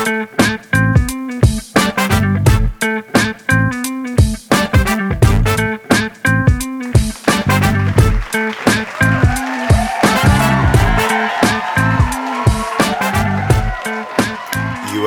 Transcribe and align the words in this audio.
You 0.00 0.06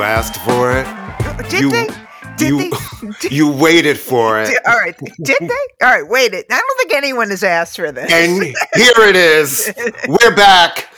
asked 0.02 0.36
for 0.42 0.70
it. 0.70 0.86
Did 1.50 1.60
you, 1.60 1.70
they? 1.70 1.88
Did 2.36 2.48
you, 2.48 2.70
they? 2.70 3.28
you 3.30 3.50
waited 3.50 3.98
for 3.98 4.40
it. 4.40 4.56
All 4.64 4.78
right. 4.78 4.96
Did 5.20 5.40
they? 5.40 5.84
All 5.84 5.90
right. 5.90 6.06
Wait. 6.06 6.34
it. 6.34 6.46
I 6.48 6.60
don't 6.60 6.78
think 6.78 6.94
anyone 6.94 7.30
has 7.30 7.42
asked 7.42 7.74
for 7.74 7.90
this. 7.90 8.12
And 8.12 8.44
here 8.44 9.08
it 9.08 9.16
is. 9.16 9.74
We're 10.08 10.36
back. 10.36 10.93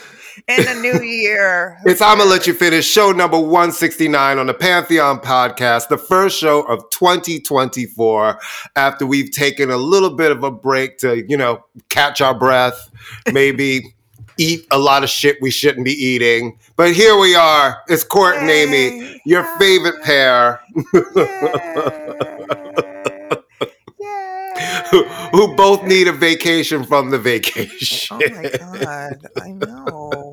In 0.47 0.63
the 0.65 0.75
new 0.75 1.01
year. 1.05 1.77
It's 1.85 2.01
I'm 2.01 2.17
gonna 2.17 2.29
let 2.29 2.47
you 2.47 2.53
finish 2.53 2.85
show 2.85 3.11
number 3.11 3.37
169 3.39 4.37
on 4.39 4.47
the 4.47 4.53
Pantheon 4.53 5.19
podcast, 5.19 5.87
the 5.89 5.97
first 5.97 6.37
show 6.37 6.61
of 6.63 6.89
2024. 6.91 8.39
After 8.75 9.05
we've 9.05 9.31
taken 9.31 9.69
a 9.71 9.77
little 9.77 10.09
bit 10.09 10.31
of 10.31 10.43
a 10.43 10.51
break 10.51 10.97
to, 10.99 11.23
you 11.29 11.37
know, 11.37 11.63
catch 11.89 12.21
our 12.21 12.37
breath, 12.37 12.89
maybe 13.31 13.93
eat 14.37 14.65
a 14.71 14.77
lot 14.77 15.03
of 15.03 15.09
shit 15.09 15.37
we 15.41 15.49
shouldn't 15.51 15.85
be 15.85 15.93
eating. 15.93 16.57
But 16.75 16.93
here 16.93 17.17
we 17.17 17.35
are. 17.35 17.81
It's 17.87 18.03
Court 18.03 18.35
and 18.37 18.49
Amy, 18.49 18.99
Yay. 18.99 19.21
your 19.25 19.43
favorite 19.57 20.01
pair, 20.03 20.59
who, 24.91 25.03
who 25.31 25.55
both 25.55 25.83
need 25.83 26.07
a 26.07 26.11
vacation 26.13 26.83
from 26.83 27.09
the 27.09 27.17
vacation. 27.17 28.19
Oh 28.21 28.29
my 28.29 28.49
god, 28.83 29.27
I 29.41 29.51
know. 29.51 30.26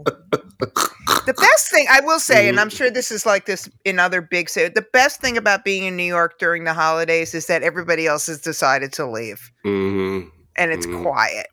The 0.61 1.35
best 1.35 1.71
thing 1.71 1.87
I 1.91 2.01
will 2.01 2.19
say, 2.21 2.49
and 2.49 2.59
I'm 2.61 2.69
Mm-hmm. 2.69 2.77
sure 2.77 2.91
this 2.91 3.11
is 3.11 3.27
like 3.27 3.47
this 3.47 3.69
in 3.85 3.99
other 3.99 4.21
big 4.21 4.49
cities, 4.49 4.73
the 4.75 4.87
best 4.93 5.21
thing 5.21 5.37
about 5.37 5.65
being 5.65 5.85
in 5.85 5.97
New 5.97 6.05
York 6.05 6.39
during 6.39 6.65
the 6.65 6.75
holidays 6.75 7.35
is 7.35 7.47
that 7.47 7.63
everybody 7.63 8.07
else 8.07 8.27
has 8.27 8.41
decided 8.41 8.93
to 8.95 9.07
leave 9.07 9.51
Mhm. 9.65 10.31
and 10.57 10.71
it's 10.73 10.87
Mhm. 10.87 11.03
quiet, 11.03 11.47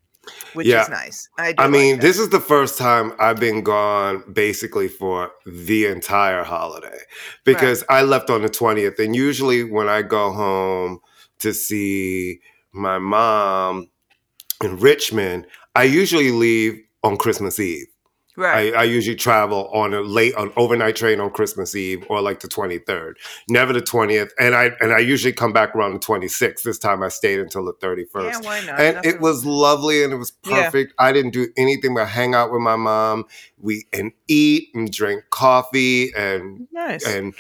which 0.54 0.68
Yeah. 0.68 0.84
is 0.84 0.90
nice. 0.90 1.28
I, 1.38 1.54
I 1.58 1.68
mean, 1.68 1.96
that. 1.98 2.02
this 2.02 2.20
is 2.20 2.30
the 2.30 2.40
first 2.40 2.78
time 2.78 3.14
I've 3.20 3.40
been 3.40 3.62
gone 3.62 4.24
basically 4.32 4.88
for 4.88 5.32
the 5.46 5.86
entire 5.88 6.44
holiday 6.44 7.00
because 7.44 7.84
I 7.90 8.04
left 8.04 8.30
on 8.30 8.42
the 8.44 8.50
20th. 8.50 9.00
And 9.00 9.16
usually 9.16 9.64
when 9.64 9.88
I 9.90 10.02
go 10.02 10.32
home 10.32 11.00
to 11.40 11.54
see 11.54 12.40
my 12.72 13.00
mom 13.00 13.90
in 14.64 14.78
Richmond, 14.78 15.48
I 15.76 15.84
usually 15.84 16.32
leave 16.32 16.80
on 17.04 17.18
Christmas 17.18 17.60
Eve. 17.60 17.88
Right. 18.38 18.74
I, 18.74 18.82
I 18.82 18.84
usually 18.84 19.16
travel 19.16 19.68
on 19.74 19.94
a 19.94 20.02
late 20.02 20.34
on 20.36 20.52
overnight 20.58 20.96
train 20.96 21.20
on 21.20 21.32
Christmas 21.32 21.76
Eve 21.76 22.04
or 22.10 22.22
like 22.22 22.40
the 22.40 22.48
23rd, 22.48 23.14
never 23.50 23.74
the 23.74 23.82
20th. 23.82 24.30
And 24.40 24.56
I 24.56 24.72
and 24.80 24.92
I 24.94 25.00
usually 25.00 25.34
come 25.34 25.54
back 25.54 25.76
around 25.76 25.94
the 25.94 26.00
26th. 26.00 26.64
This 26.64 26.78
time 26.80 27.04
I 27.04 27.10
stayed 27.10 27.40
until 27.40 27.66
the 27.66 27.74
31st 27.74 28.32
yeah, 28.32 28.40
why 28.40 28.62
not? 28.66 28.80
and 28.80 28.96
Nothing- 28.96 29.12
it 29.12 29.22
was 29.22 29.46
lovely 29.46 30.04
and 30.04 30.14
it 30.14 30.18
was 30.18 30.34
Yeah. 30.46 30.64
perfect. 30.64 30.94
I 31.00 31.12
didn't 31.12 31.32
do 31.32 31.48
anything 31.58 31.94
but 31.96 32.08
hang 32.08 32.34
out 32.36 32.52
with 32.52 32.62
my 32.62 32.76
mom. 32.76 33.26
We 33.60 33.86
and 33.94 34.12
eat 34.28 34.70
and 34.74 34.92
drink 34.92 35.24
coffee 35.30 36.12
and 36.16 36.68
nice. 36.72 37.06
and 37.08 37.34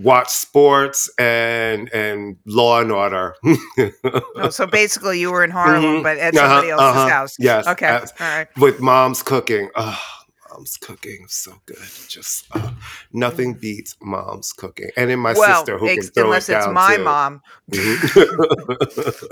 watch 0.00 0.28
sports 0.28 1.10
and 1.18 1.92
and 1.92 2.36
Law 2.46 2.80
and 2.80 2.92
Order. 2.92 3.34
Oh, 4.36 4.48
so 4.50 4.66
basically, 4.80 5.18
you 5.20 5.30
were 5.32 5.42
in 5.42 5.50
Harlem, 5.50 5.82
Mhm. 5.84 6.02
but 6.04 6.18
at 6.18 6.36
Uh-huh, 6.36 6.46
somebody 6.48 6.70
else's 6.70 6.86
uh-huh. 6.86 7.08
house. 7.08 7.36
Yes, 7.38 7.66
Okay. 7.66 7.88
All 7.88 8.00
right. 8.20 8.48
with 8.58 8.80
mom's 8.80 9.22
cooking. 9.22 9.70
Oh, 9.74 9.98
mom's 10.58 10.76
cooking 10.76 11.26
so 11.28 11.52
good. 11.66 11.78
Just 12.08 12.46
uh, 12.52 12.70
nothing 13.12 13.54
beats 13.54 13.96
mom's 14.02 14.52
cooking. 14.52 14.90
And 14.96 15.08
in 15.10 15.20
my 15.20 15.32
Mm. 15.32 15.38
well, 15.38 15.60
sister 15.60 15.78
who 15.78 15.88
can 15.88 16.02
throw 16.02 16.24
unless 16.24 16.48
it 16.48 16.56
it's 16.56 16.66
my 16.66 16.96
too. 16.96 17.04
mom, 17.04 17.42
Mhm. 17.70 19.30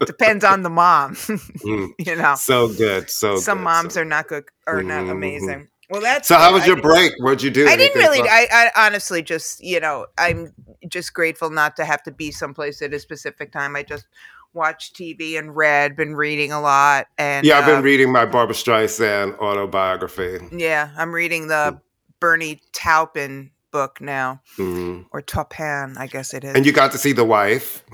depends 0.06 0.44
on 0.44 0.62
the 0.62 0.70
mom. 0.70 1.16
Mm, 1.16 1.90
you 2.06 2.16
know, 2.16 2.34
so 2.36 2.68
good. 2.68 3.10
So 3.10 3.36
some 3.36 3.58
good, 3.58 3.64
moms 3.64 3.94
so 3.94 4.02
are 4.02 4.04
not 4.04 4.28
good, 4.28 4.44
are 4.66 4.82
not 4.82 5.04
Mhm, 5.04 5.10
amazing. 5.10 5.68
Well, 5.90 6.00
that's 6.00 6.28
So 6.28 6.36
how 6.36 6.52
was 6.52 6.62
I 6.62 6.66
your 6.66 6.80
break? 6.80 7.12
What'd 7.18 7.42
you 7.42 7.50
do? 7.50 7.68
I 7.68 7.76
didn't 7.76 7.98
really. 7.98 8.26
I, 8.28 8.46
I 8.50 8.70
honestly 8.86 9.22
just, 9.22 9.62
you 9.62 9.80
know, 9.80 10.06
I'm 10.16 10.54
just 10.88 11.12
grateful 11.12 11.50
not 11.50 11.76
to 11.76 11.84
have 11.84 12.02
to 12.04 12.10
be 12.10 12.30
someplace 12.30 12.80
at 12.80 12.94
a 12.94 12.98
specific 12.98 13.52
time. 13.52 13.76
I 13.76 13.82
just 13.82 14.06
watched 14.54 14.96
TV 14.96 15.38
and 15.38 15.54
read, 15.54 15.96
been 15.96 16.14
reading 16.14 16.52
a 16.52 16.60
lot, 16.60 17.06
and 17.18 17.44
yeah, 17.44 17.58
I've 17.58 17.66
been 17.66 17.82
reading 17.82 18.10
my 18.12 18.24
Barbra 18.24 18.54
Streisand 18.54 19.38
autobiography. 19.38 20.38
Yeah, 20.52 20.90
I'm 20.96 21.12
reading 21.12 21.48
the 21.48 21.80
Bernie 22.20 22.60
Taupin 22.72 23.50
book 23.72 24.00
now, 24.00 24.40
Mhm. 24.56 25.06
or 25.10 25.20
Taupin, 25.20 25.96
I 25.98 26.06
guess 26.06 26.32
it 26.32 26.44
is. 26.44 26.54
And 26.54 26.64
you 26.64 26.72
got 26.72 26.92
to 26.92 26.98
see 26.98 27.12
the 27.12 27.24
wife. 27.24 27.84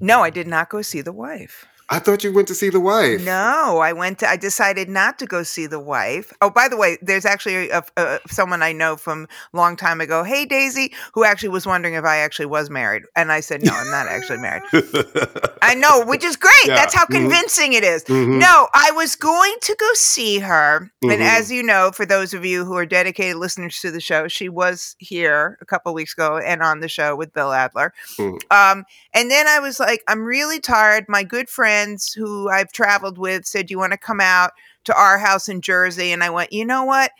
no, 0.00 0.20
I 0.22 0.30
did 0.30 0.46
not 0.48 0.68
go 0.68 0.82
see 0.82 1.00
the 1.00 1.12
wife. 1.12 1.66
I 1.90 1.98
thought 1.98 2.24
you 2.24 2.32
went 2.32 2.48
to 2.48 2.54
see 2.54 2.70
the 2.70 2.80
wife. 2.80 3.22
No, 3.24 3.78
I 3.78 3.92
went 3.92 4.20
to. 4.20 4.28
I 4.28 4.36
decided 4.36 4.88
not 4.88 5.18
to 5.18 5.26
go 5.26 5.42
see 5.42 5.66
the 5.66 5.78
wife. 5.80 6.32
Oh, 6.40 6.48
by 6.48 6.68
the 6.68 6.76
way, 6.76 6.96
there's 7.02 7.26
actually 7.26 7.68
a, 7.70 7.84
a, 7.96 8.20
someone 8.26 8.62
I 8.62 8.72
know 8.72 8.96
from 8.96 9.26
a 9.52 9.56
long 9.56 9.76
time 9.76 10.00
ago. 10.00 10.24
Hey, 10.24 10.46
Daisy, 10.46 10.94
who 11.12 11.24
actually 11.24 11.50
was 11.50 11.66
wondering 11.66 11.94
if 11.94 12.04
I 12.04 12.18
actually 12.18 12.46
was 12.46 12.70
married, 12.70 13.02
and 13.14 13.30
I 13.30 13.40
said 13.40 13.62
no, 13.62 13.72
I'm 13.74 13.90
not 13.90 14.06
actually 14.06 14.38
married. 14.38 14.62
I 15.62 15.74
know, 15.74 16.04
which 16.06 16.24
is 16.24 16.36
great. 16.36 16.52
Yeah, 16.66 16.76
That's 16.76 16.94
how 16.94 17.04
mhm. 17.04 17.16
convincing 17.16 17.74
it 17.74 17.84
is. 17.84 18.04
Mhm. 18.04 18.38
No, 18.38 18.68
I 18.74 18.90
was 18.92 19.14
going 19.14 19.54
to 19.62 19.76
go 19.78 19.88
see 19.94 20.38
her. 20.38 20.90
Mhm. 21.04 21.12
And 21.12 21.22
as 21.22 21.50
you 21.50 21.62
know, 21.62 21.90
for 21.92 22.06
those 22.06 22.32
of 22.32 22.44
you 22.46 22.64
who 22.64 22.76
are 22.76 22.86
dedicated 22.86 23.36
listeners 23.36 23.78
to 23.80 23.90
the 23.90 24.00
show, 24.00 24.26
she 24.28 24.48
was 24.48 24.96
here 24.98 25.58
a 25.60 25.66
couple 25.66 25.92
weeks 25.92 26.14
ago 26.14 26.38
and 26.38 26.62
on 26.62 26.80
the 26.80 26.88
show 26.88 27.14
with 27.14 27.32
Bill 27.34 27.52
Adler. 27.52 27.92
Mhm. 28.18 28.40
Um, 28.50 28.84
and 29.12 29.30
then 29.30 29.46
I 29.46 29.58
was 29.58 29.78
like, 29.78 30.02
I'm 30.08 30.24
really 30.24 30.60
tired. 30.60 31.04
My 31.08 31.22
good 31.22 31.48
friends 31.74 32.12
who 32.12 32.48
I've 32.48 32.70
traveled 32.70 33.18
with 33.18 33.46
said, 33.46 33.70
You 33.70 33.78
want 33.78 33.92
to 33.92 33.98
come 33.98 34.20
out 34.20 34.52
to 34.84 34.96
our 34.96 35.18
house 35.18 35.48
in 35.48 35.60
Jersey? 35.60 36.12
And 36.12 36.22
I 36.22 36.30
went, 36.30 36.52
You 36.52 36.64
know 36.64 36.84
what? 36.84 37.10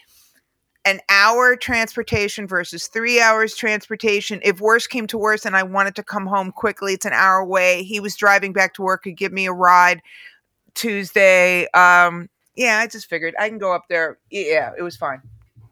An 0.84 1.00
hour 1.08 1.56
transportation 1.56 2.46
versus 2.46 2.86
three 2.86 3.20
hours 3.20 3.56
transportation. 3.56 4.40
If 4.44 4.60
worse 4.60 4.86
came 4.86 5.06
to 5.08 5.18
worse 5.18 5.44
and 5.44 5.56
I 5.56 5.62
wanted 5.62 5.96
to 5.96 6.02
come 6.02 6.26
home 6.26 6.52
quickly, 6.52 6.92
it's 6.92 7.06
an 7.06 7.14
hour 7.14 7.38
away. 7.38 7.82
He 7.82 8.00
was 8.00 8.16
driving 8.16 8.52
back 8.52 8.74
to 8.74 8.82
work, 8.82 9.02
could 9.02 9.16
give 9.16 9.32
me 9.32 9.46
a 9.46 9.52
ride 9.52 10.02
Tuesday. 10.74 11.66
Um, 11.72 12.28
yeah, 12.54 12.78
I 12.78 12.86
just 12.86 13.06
figured 13.06 13.34
I 13.38 13.48
can 13.48 13.58
go 13.58 13.72
up 13.72 13.86
there. 13.88 14.18
Yeah, 14.30 14.72
it 14.78 14.82
was 14.82 14.96
fine. 14.96 15.22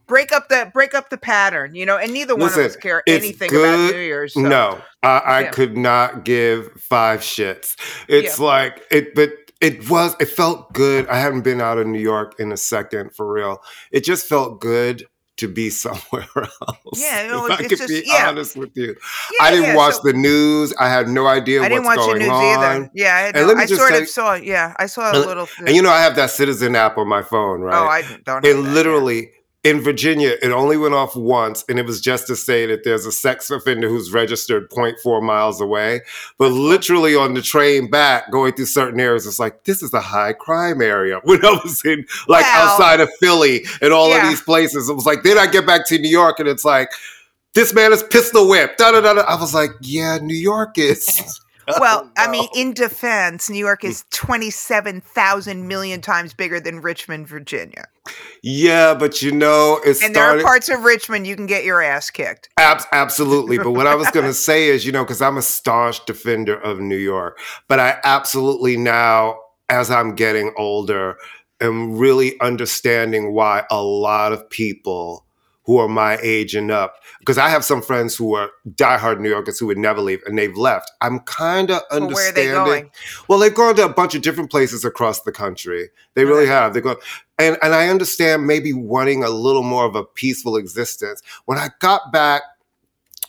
Break 0.07 0.33
up 0.33 0.49
the 0.49 0.71
break 0.75 0.95
up 0.95 1.11
the 1.11 1.17
pattern, 1.17 1.75
you 1.75 1.87
know, 1.87 1.97
and 1.97 2.13
neither 2.13 2.35
one 2.35 2.51
of 2.53 2.59
us 2.59 2.77
care 2.77 3.03
it's 3.07 3.25
anything 3.25 3.51
about 3.55 3.93
New 3.93 3.99
Year's. 4.01 4.35
so- 4.35 4.41
No, 4.41 4.81
I, 5.03 5.09
I 5.19 5.41
Yeah. 5.43 5.51
could 5.51 5.77
not 5.77 6.25
give 6.25 6.71
five 6.79 7.21
shits. 7.21 7.77
It's 8.09 8.39
Yeah. 8.39 8.45
like 8.45 8.83
it, 8.91 9.15
but 9.15 9.31
it 9.61 9.89
was. 9.89 10.17
It 10.21 10.27
felt 10.27 10.73
good. 10.73 11.07
I 11.09 11.19
haven't 11.19 11.43
been 11.43 11.61
out 11.61 11.79
of 11.79 11.87
New 11.87 12.01
York 12.01 12.35
in 12.41 12.51
a 12.53 12.57
second 12.57 13.15
for 13.17 13.33
real. 13.33 13.63
It 13.93 14.05
just 14.05 14.27
felt 14.27 14.61
good 14.61 15.05
to 15.39 15.49
be 15.49 15.71
somewhere 15.85 16.27
else. 16.37 17.01
Yeah, 17.01 17.27
no, 17.29 17.47
if 17.47 17.53
it's- 17.53 17.59
I 17.61 17.63
could 17.69 17.79
just- 17.79 17.89
be 17.89 18.03
yeah. 18.05 18.29
honest 18.29 18.57
with 18.57 18.71
you, 18.75 18.89
Yeah, 18.89 19.47
I 19.47 19.51
didn't 19.51 19.67
yeah, 19.67 19.77
watch 19.77 19.95
so- 19.95 20.01
the 20.05 20.13
news. 20.13 20.75
I 20.79 20.89
had 20.91 21.09
no 21.09 21.27
idea 21.29 21.63
I 21.63 21.69
didn't 21.69 21.85
what's 21.85 21.97
watch 21.99 22.07
the 22.07 22.13
going 22.19 22.23
news 22.23 22.31
on. 22.31 22.75
either. 22.77 22.91
Yeah, 22.95 23.15
I, 23.15 23.21
had 23.21 23.37
And 23.37 23.47
let 23.47 23.57
me 23.57 23.63
I 23.63 23.67
just 23.67 23.79
sort 23.81 23.93
tell 23.93 24.03
of 24.03 24.09
saw. 24.09 24.35
Yeah, 24.35 24.75
I 24.79 24.87
saw 24.87 25.11
a 25.13 25.17
And- 25.17 25.27
little. 25.27 25.49
And 25.59 25.71
you 25.71 25.81
know, 25.81 25.91
I 25.91 26.01
have 26.03 26.17
that 26.17 26.31
Citizen 26.31 26.75
app 26.77 26.99
on 26.99 27.09
my 27.09 27.23
phone, 27.23 27.63
oh, 27.63 27.67
right? 27.67 27.75
oh, 27.77 27.87
I 27.87 28.03
don't. 28.25 28.45
it 28.45 28.49
have 28.55 28.57
that, 28.65 28.69
yeah. 28.69 28.75
literally 28.75 29.31
in 29.65 29.81
Virginia, 29.81 30.37
it 30.43 30.51
only 30.51 30.77
went 30.77 30.95
off 30.95 31.15
once, 31.15 31.65
and 31.69 31.79
it 31.79 31.87
was 31.87 32.01
just 32.01 32.27
to 32.27 32.35
say 32.35 32.67
that 32.67 32.83
there's 32.83 33.07
a 33.07 33.13
sex 33.13 33.49
offender 33.49 33.89
who's 33.89 34.13
registered 34.13 34.69
0.4 34.71 35.23
miles 35.23 35.61
away. 35.61 36.01
But 36.37 36.51
literally 36.51 37.15
on 37.15 37.35
the 37.35 37.43
train 37.43 37.89
back, 37.89 38.31
going 38.33 38.55
through 38.55 38.67
certain 38.67 38.99
areas, 38.99 39.25
it's 39.25 39.39
like, 39.39 39.63
this 39.63 39.81
is 39.83 39.95
a 39.95 40.01
high 40.01 40.33
crime 40.33 40.83
area. 40.83 41.21
When 41.33 41.45
I 41.45 41.59
was 41.65 41.83
in, 41.85 42.05
like, 42.29 42.45
outside 42.47 43.01
of 43.01 43.09
Philly 43.21 43.65
and 43.81 43.93
all 43.93 44.11
yeah. 44.11 44.23
of 44.23 44.29
these 44.29 44.43
places, 44.43 44.89
it 44.89 44.95
was 44.95 45.07
like, 45.07 45.23
then 45.23 45.39
I 45.39 45.47
get 45.47 45.65
back 45.65 45.87
to 45.87 45.99
New 45.99 46.11
York, 46.11 46.41
and 46.41 46.49
it's 46.49 46.65
like, 46.65 46.91
this 47.55 47.73
man 47.73 47.93
is 47.93 48.03
pistol 48.03 48.49
whipped. 48.49 48.79
Da, 48.79 48.91
da, 48.91 49.01
da. 49.01 49.23
I 49.23 49.41
was 49.41 49.55
like, 49.55 49.71
yeah, 49.81 50.19
New 50.19 50.37
York 50.37 50.77
is. 50.77 51.41
Well, 51.79 52.03
oh, 52.05 52.11
I 52.17 52.27
no. 52.27 52.33
mean, 52.33 52.49
in 52.57 52.75
defense, 52.75 53.49
New 53.49 53.59
York 53.59 53.85
is 53.85 54.03
hmm. 54.03 54.27
27,000 54.27 55.69
million 55.69 56.01
times 56.01 56.35
bigger 56.35 56.59
than 56.59 56.81
Richmond, 56.81 57.29
Virginia. 57.29 57.87
Yeah, 58.43 58.95
but 58.95 59.23
you 59.23 59.31
know, 59.31 59.81
it 59.85 60.03
And 60.03 60.15
there 60.15 60.25
are 60.25 60.43
parts 60.43 60.69
of 60.69 60.83
Richmond 60.83 61.27
you 61.27 61.37
can 61.37 61.47
get 61.47 61.65
your 61.65 61.81
ass 61.81 62.11
kicked. 62.11 62.49
Ab- 62.57 62.83
absolutely. 62.93 63.59
But 63.59 63.71
what 63.71 63.87
I 63.87 63.95
was 63.95 64.11
going 64.11 64.27
to 64.27 64.35
say 64.35 64.69
is, 64.69 64.85
you 64.85 64.91
know, 64.91 65.05
because 65.05 65.23
I'm 65.23 65.37
a 65.37 65.43
staunch 65.43 66.05
defender 66.05 66.57
of 66.61 66.81
New 66.81 66.97
York, 66.97 67.39
but 67.69 67.79
I 67.79 67.99
absolutely 68.03 68.77
now, 68.77 69.39
as 69.69 69.91
I'm 69.91 70.15
getting 70.17 70.53
older, 70.57 71.17
am 71.61 71.97
really 71.97 72.39
understanding 72.41 73.33
why 73.33 73.65
a 73.71 73.81
lot 73.83 74.33
of 74.33 74.51
people 74.51 75.25
who 75.65 75.79
are 75.79 75.89
my 75.89 76.19
age 76.23 76.55
and 76.55 76.71
up, 76.71 76.97
because 77.21 77.39
I 77.39 77.49
have 77.49 77.65
some 77.65 77.81
friends 77.83 78.17
who 78.17 78.35
are 78.35 78.51
diehard 78.75 79.21
New 79.21 79.29
Yorkers 79.29 79.59
who 79.59 79.67
would 79.67 79.79
never 79.79 80.01
leave 80.01 80.21
and 80.27 80.37
they've 80.37 80.57
left. 80.57 80.91
I'm 81.01 81.21
kind 81.21 81.71
of 81.71 81.83
Well, 81.91 82.03
understanding. 82.03 82.53
where 82.53 82.61
are 82.61 82.65
they 82.65 82.81
going? 82.81 82.91
Well, 83.29 83.39
they've 83.39 83.55
gone 83.55 83.77
to 83.77 83.85
a 83.85 83.89
bunch 83.89 84.15
of 84.15 84.23
different 84.23 84.51
places 84.51 84.85
across 84.85 85.23
the 85.23 85.33
country. 85.33 85.91
They 86.15 86.25
really 86.25 86.43
Okay. 86.43 86.51
have. 86.53 86.75
They 86.75 86.81
go, 86.81 86.97
and 87.39 87.57
and 87.63 87.75
I 87.75 87.89
understand 87.89 88.47
maybe 88.47 88.73
wanting 88.73 89.23
a 89.23 89.31
little 89.31 89.63
more 89.63 89.85
of 89.85 89.95
a 89.95 90.05
peaceful 90.05 90.57
existence. 90.57 91.23
When 91.45 91.59
I 91.59 91.69
got 91.81 92.13
back 92.13 92.43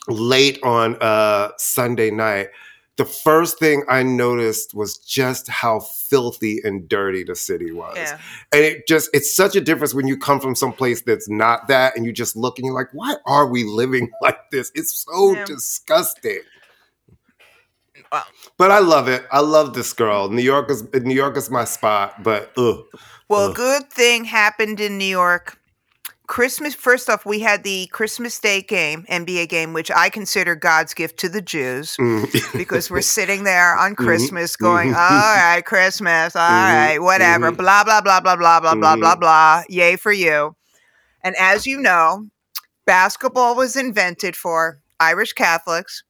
late 0.08 0.58
on 0.62 0.96
uh, 1.00 1.50
Sunday 1.56 2.10
night, 2.10 2.48
the 2.96 3.04
first 3.04 3.58
thing 3.58 3.82
I 3.88 4.02
noticed 4.04 4.72
was 4.74 4.98
just 4.98 5.48
how 5.48 5.80
filthy 5.80 6.60
and 6.62 6.88
dirty 6.88 7.24
the 7.24 7.34
city 7.34 7.72
was. 7.72 7.96
Yeah. 7.96 8.18
And 8.52 8.62
it 8.62 8.86
just, 8.86 9.10
it's 9.12 9.34
such 9.34 9.56
a 9.56 9.60
difference 9.60 9.94
when 9.94 10.06
you 10.06 10.16
come 10.16 10.38
from 10.38 10.54
some 10.54 10.72
place 10.72 11.02
that's 11.02 11.28
not 11.28 11.66
that 11.68 11.96
and 11.96 12.06
you 12.06 12.12
just 12.12 12.36
look 12.36 12.58
and 12.58 12.66
you're 12.66 12.74
like, 12.74 12.92
why 12.92 13.16
are 13.26 13.46
we 13.48 13.64
living 13.64 14.10
like 14.22 14.38
this? 14.50 14.70
It's 14.76 15.04
so 15.04 15.34
Yeah. 15.34 15.44
disgusting. 15.44 16.40
Well, 18.12 18.24
But 18.58 18.70
I 18.70 18.78
love 18.78 19.08
it. 19.08 19.26
I 19.32 19.40
love 19.40 19.74
this 19.74 19.92
girl. 19.92 20.28
New 20.28 20.42
York 20.42 20.70
is 20.70 20.84
New 20.94 21.14
York 21.14 21.36
is 21.36 21.50
my 21.50 21.64
spot. 21.64 22.22
But 22.22 22.52
ugh. 22.56 22.84
well, 23.28 23.48
Ugh. 23.50 23.56
good 23.56 23.90
thing 23.90 24.24
happened 24.24 24.78
in 24.80 24.98
New 24.98 25.04
York. 25.04 25.58
Christmas, 26.26 26.74
first 26.74 27.10
off, 27.10 27.26
we 27.26 27.40
had 27.40 27.64
the 27.64 27.86
Christmas 27.88 28.38
Day 28.38 28.62
game, 28.62 29.04
NBA 29.10 29.48
game, 29.48 29.72
which 29.74 29.90
I 29.90 30.08
consider 30.08 30.54
God's 30.54 30.94
gift 30.94 31.18
to 31.20 31.28
the 31.28 31.42
Jews. 31.42 31.96
Mm. 32.00 32.52
because 32.56 32.90
we're 32.90 33.02
sitting 33.02 33.44
there 33.44 33.76
on 33.76 33.92
Mhm, 33.92 33.96
Christmas 33.96 34.56
going, 34.56 34.92
mhm, 34.92 34.96
all 34.96 35.36
right, 35.36 35.62
Christmas, 35.64 36.34
all 36.34 36.50
Mhm, 36.50 36.74
right, 36.74 36.98
whatever, 36.98 37.52
mhm. 37.52 37.56
blah, 37.56 37.84
blah, 37.84 38.00
blah, 38.00 38.20
blah, 38.20 38.36
blah, 38.36 38.60
blah, 38.60 38.74
blah, 38.74 38.96
blah, 38.96 39.16
blah. 39.16 39.62
Yay 39.68 39.96
for 39.96 40.12
you. 40.12 40.56
And 41.22 41.36
as 41.36 41.66
you 41.66 41.78
know, 41.78 42.28
basketball 42.86 43.54
was 43.54 43.76
invented 43.76 44.36
for 44.36 44.80
Irish 45.00 45.32
Catholics, 45.32 46.04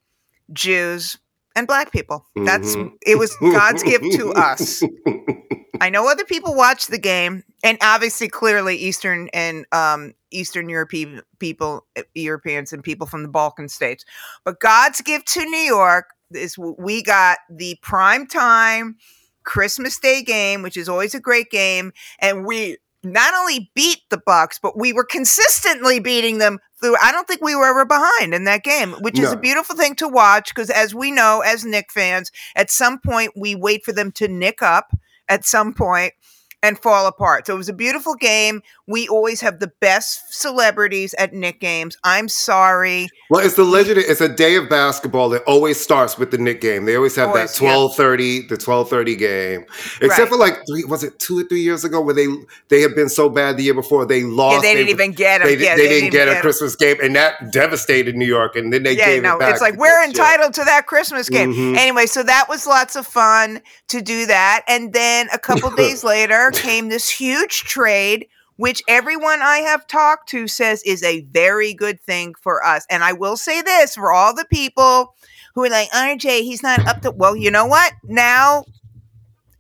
Jews, 0.53 1.19
and 1.57 1.67
black 1.67 1.93
people. 1.93 2.27
That's 2.37 2.77
it 3.07 3.17
was 3.17 3.37
God's 3.41 3.83
gift 3.83 4.13
to 4.13 4.33
us. 4.33 4.83
I 5.85 5.91
know 5.91 6.09
other 6.09 6.25
people 6.25 6.55
watch 6.55 6.87
the 6.87 6.99
game, 6.99 7.45
and 7.63 7.77
obviously, 7.83 8.27
clearly, 8.27 8.75
Eastern 8.75 9.29
and 9.35 9.67
um, 9.71 10.15
Eastern 10.31 10.71
European 10.71 11.21
people, 11.41 11.85
uh, 11.95 12.05
Europeans, 12.15 12.73
and 12.73 12.83
people 12.83 13.07
from 13.07 13.23
the 13.23 13.29
Balkan 13.29 13.69
states. 13.69 14.07
But 14.45 14.61
God's 14.61 15.03
gift 15.03 15.29
to 15.35 15.45
New 15.45 15.59
York 15.59 16.07
is 16.31 16.57
we 16.57 17.03
got 17.03 17.37
the 17.51 17.77
prime 17.83 18.27
time 18.27 18.97
Christmas 19.43 20.01
Day 20.01 20.23
game, 20.23 20.63
which 20.63 20.79
is 20.79 20.89
always 20.89 21.15
a 21.15 21.21
great 21.21 21.51
game, 21.51 21.93
and 22.19 22.47
we 22.47 22.79
not 23.03 23.35
only 23.35 23.71
beat 23.75 24.09
the 24.09 24.23
Bucks, 24.25 24.59
but 24.59 24.79
we 24.79 24.95
were 24.95 25.05
consistently 25.05 26.01
beating 26.01 26.39
them 26.39 26.61
through. 26.81 26.97
I 27.03 27.13
don't 27.13 27.29
think 27.29 27.43
we 27.43 27.55
were 27.55 27.67
ever 27.67 27.85
behind 27.85 28.33
in 28.33 28.45
that 28.45 28.65
game, 28.65 28.93
which 29.03 29.19
is 29.19 29.33
a 29.33 29.37
beautiful 29.37 29.77
thing 29.77 29.97
to 29.97 30.09
watch 30.09 30.49
because, 30.55 30.71
as 30.71 30.95
we 30.95 31.11
know, 31.11 31.43
as 31.45 31.63
Knick 31.63 31.93
fans, 31.93 32.33
at 32.57 32.71
some 32.71 32.99
point 32.99 33.33
we 33.37 33.55
wait 33.55 33.85
for 33.85 33.93
them 33.93 34.11
to 34.13 34.29
nick 34.29 34.63
up 34.63 34.91
at 35.29 35.45
some 35.45 35.75
point 35.75 36.13
and 36.65 36.79
fall 36.79 37.07
apart. 37.07 37.47
So 37.47 37.55
it 37.55 37.59
was 37.59 37.69
a 37.69 37.73
beautiful 37.75 38.15
game. 38.15 38.63
We 38.87 39.07
always 39.09 39.41
have 39.43 39.61
the 39.61 39.71
best 39.81 40.33
celebrities 40.35 41.15
at 41.15 41.33
Knick 41.33 41.61
games. 41.61 41.97
I'm 42.05 42.29
sorry. 42.29 43.09
Well, 43.31 43.45
it's 43.45 43.55
the 43.57 43.65
legend. 43.65 43.99
It's 43.99 44.21
a 44.21 44.29
day 44.29 44.57
of 44.57 44.69
basketball 44.69 45.29
that 45.31 45.43
always 45.45 45.79
starts 45.81 46.19
with 46.19 46.31
the 46.31 46.39
Knick 46.39 46.61
game. 46.61 46.85
They 46.87 46.97
always 46.97 47.15
have 47.17 47.29
Always, 47.29 47.53
that 47.57 47.63
yeah. 47.63 47.71
twelve 47.71 47.97
thirty, 47.97 48.47
the 48.47 48.57
twelve 48.57 48.89
thirty 48.91 49.15
game. 49.17 49.65
Except 50.01 50.19
Right. 50.19 50.29
for 50.29 50.37
like 50.37 50.59
three, 50.69 50.85
was 50.85 51.05
it 51.05 51.19
two 51.19 51.39
or 51.39 51.45
three 51.45 51.61
years 51.63 51.85
ago 51.85 52.01
where 52.01 52.15
they 52.15 52.27
they 52.69 52.81
had 52.81 52.95
been 52.95 53.09
so 53.09 53.29
bad 53.29 53.57
the 53.57 53.63
year 53.63 53.75
before 53.75 54.07
they 54.07 54.21
Yeah, 54.21 54.27
lost. 54.31 54.63
they 54.63 54.75
didn't 54.75 54.89
even 54.91 55.13
get 55.13 55.39
them. 55.39 55.49
They, 55.49 55.63
yeah, 55.63 55.77
they 55.77 55.89
didn't 55.89 56.11
get 56.11 56.29
a 56.29 56.33
even 56.33 56.43
Christmas 56.43 56.77
game, 56.77 56.97
and 57.03 57.15
that 57.17 57.53
devastated 57.53 58.17
New 58.17 58.27
York. 58.27 58.57
And 58.57 58.73
then 58.73 58.83
they 58.83 58.93
yeah, 58.97 59.07
gave 59.07 59.23
no, 59.23 59.37
it 59.37 59.41
back. 59.41 59.53
it's 59.53 59.61
like 59.61 59.77
we're 59.77 60.03
entitled 60.05 60.55
to 60.55 60.65
that 60.65 60.87
Christmas 60.87 61.29
game. 61.29 61.53
Mhm. 61.55 61.77
Anyway, 61.77 62.07
so 62.07 62.23
that 62.23 62.47
was 62.49 62.67
lots 62.67 62.97
of 62.97 63.07
fun 63.07 63.61
to 63.89 64.01
do 64.01 64.27
that. 64.27 64.63
And 64.69 64.93
then 64.93 65.29
a 65.33 65.39
couple 65.39 65.71
days 65.77 66.05
later 66.05 66.53
came 66.55 66.89
this 66.89 67.09
huge 67.11 67.65
trade, 67.65 68.27
which 68.57 68.83
everyone 68.89 69.43
I 69.43 69.59
have 69.59 69.87
talked 69.87 70.29
to 70.31 70.47
says 70.49 70.83
is 70.85 71.03
a 71.03 71.23
very 71.33 71.75
good 71.75 72.01
thing 72.01 72.35
for 72.41 72.65
us. 72.65 72.87
And 72.91 73.03
I 73.05 73.13
will 73.13 73.37
say 73.37 73.63
this 73.63 73.95
for 73.95 74.13
all 74.13 74.35
the 74.35 74.47
people 74.47 75.15
who 75.55 75.65
are 75.65 75.71
like, 75.71 75.91
RJ, 75.91 76.43
he's 76.43 76.63
not 76.63 76.87
up 76.87 77.03
to 77.03 77.11
well, 77.11 77.37
you 77.37 77.51
know 77.51 77.67
what? 77.67 77.93
Now 78.05 78.65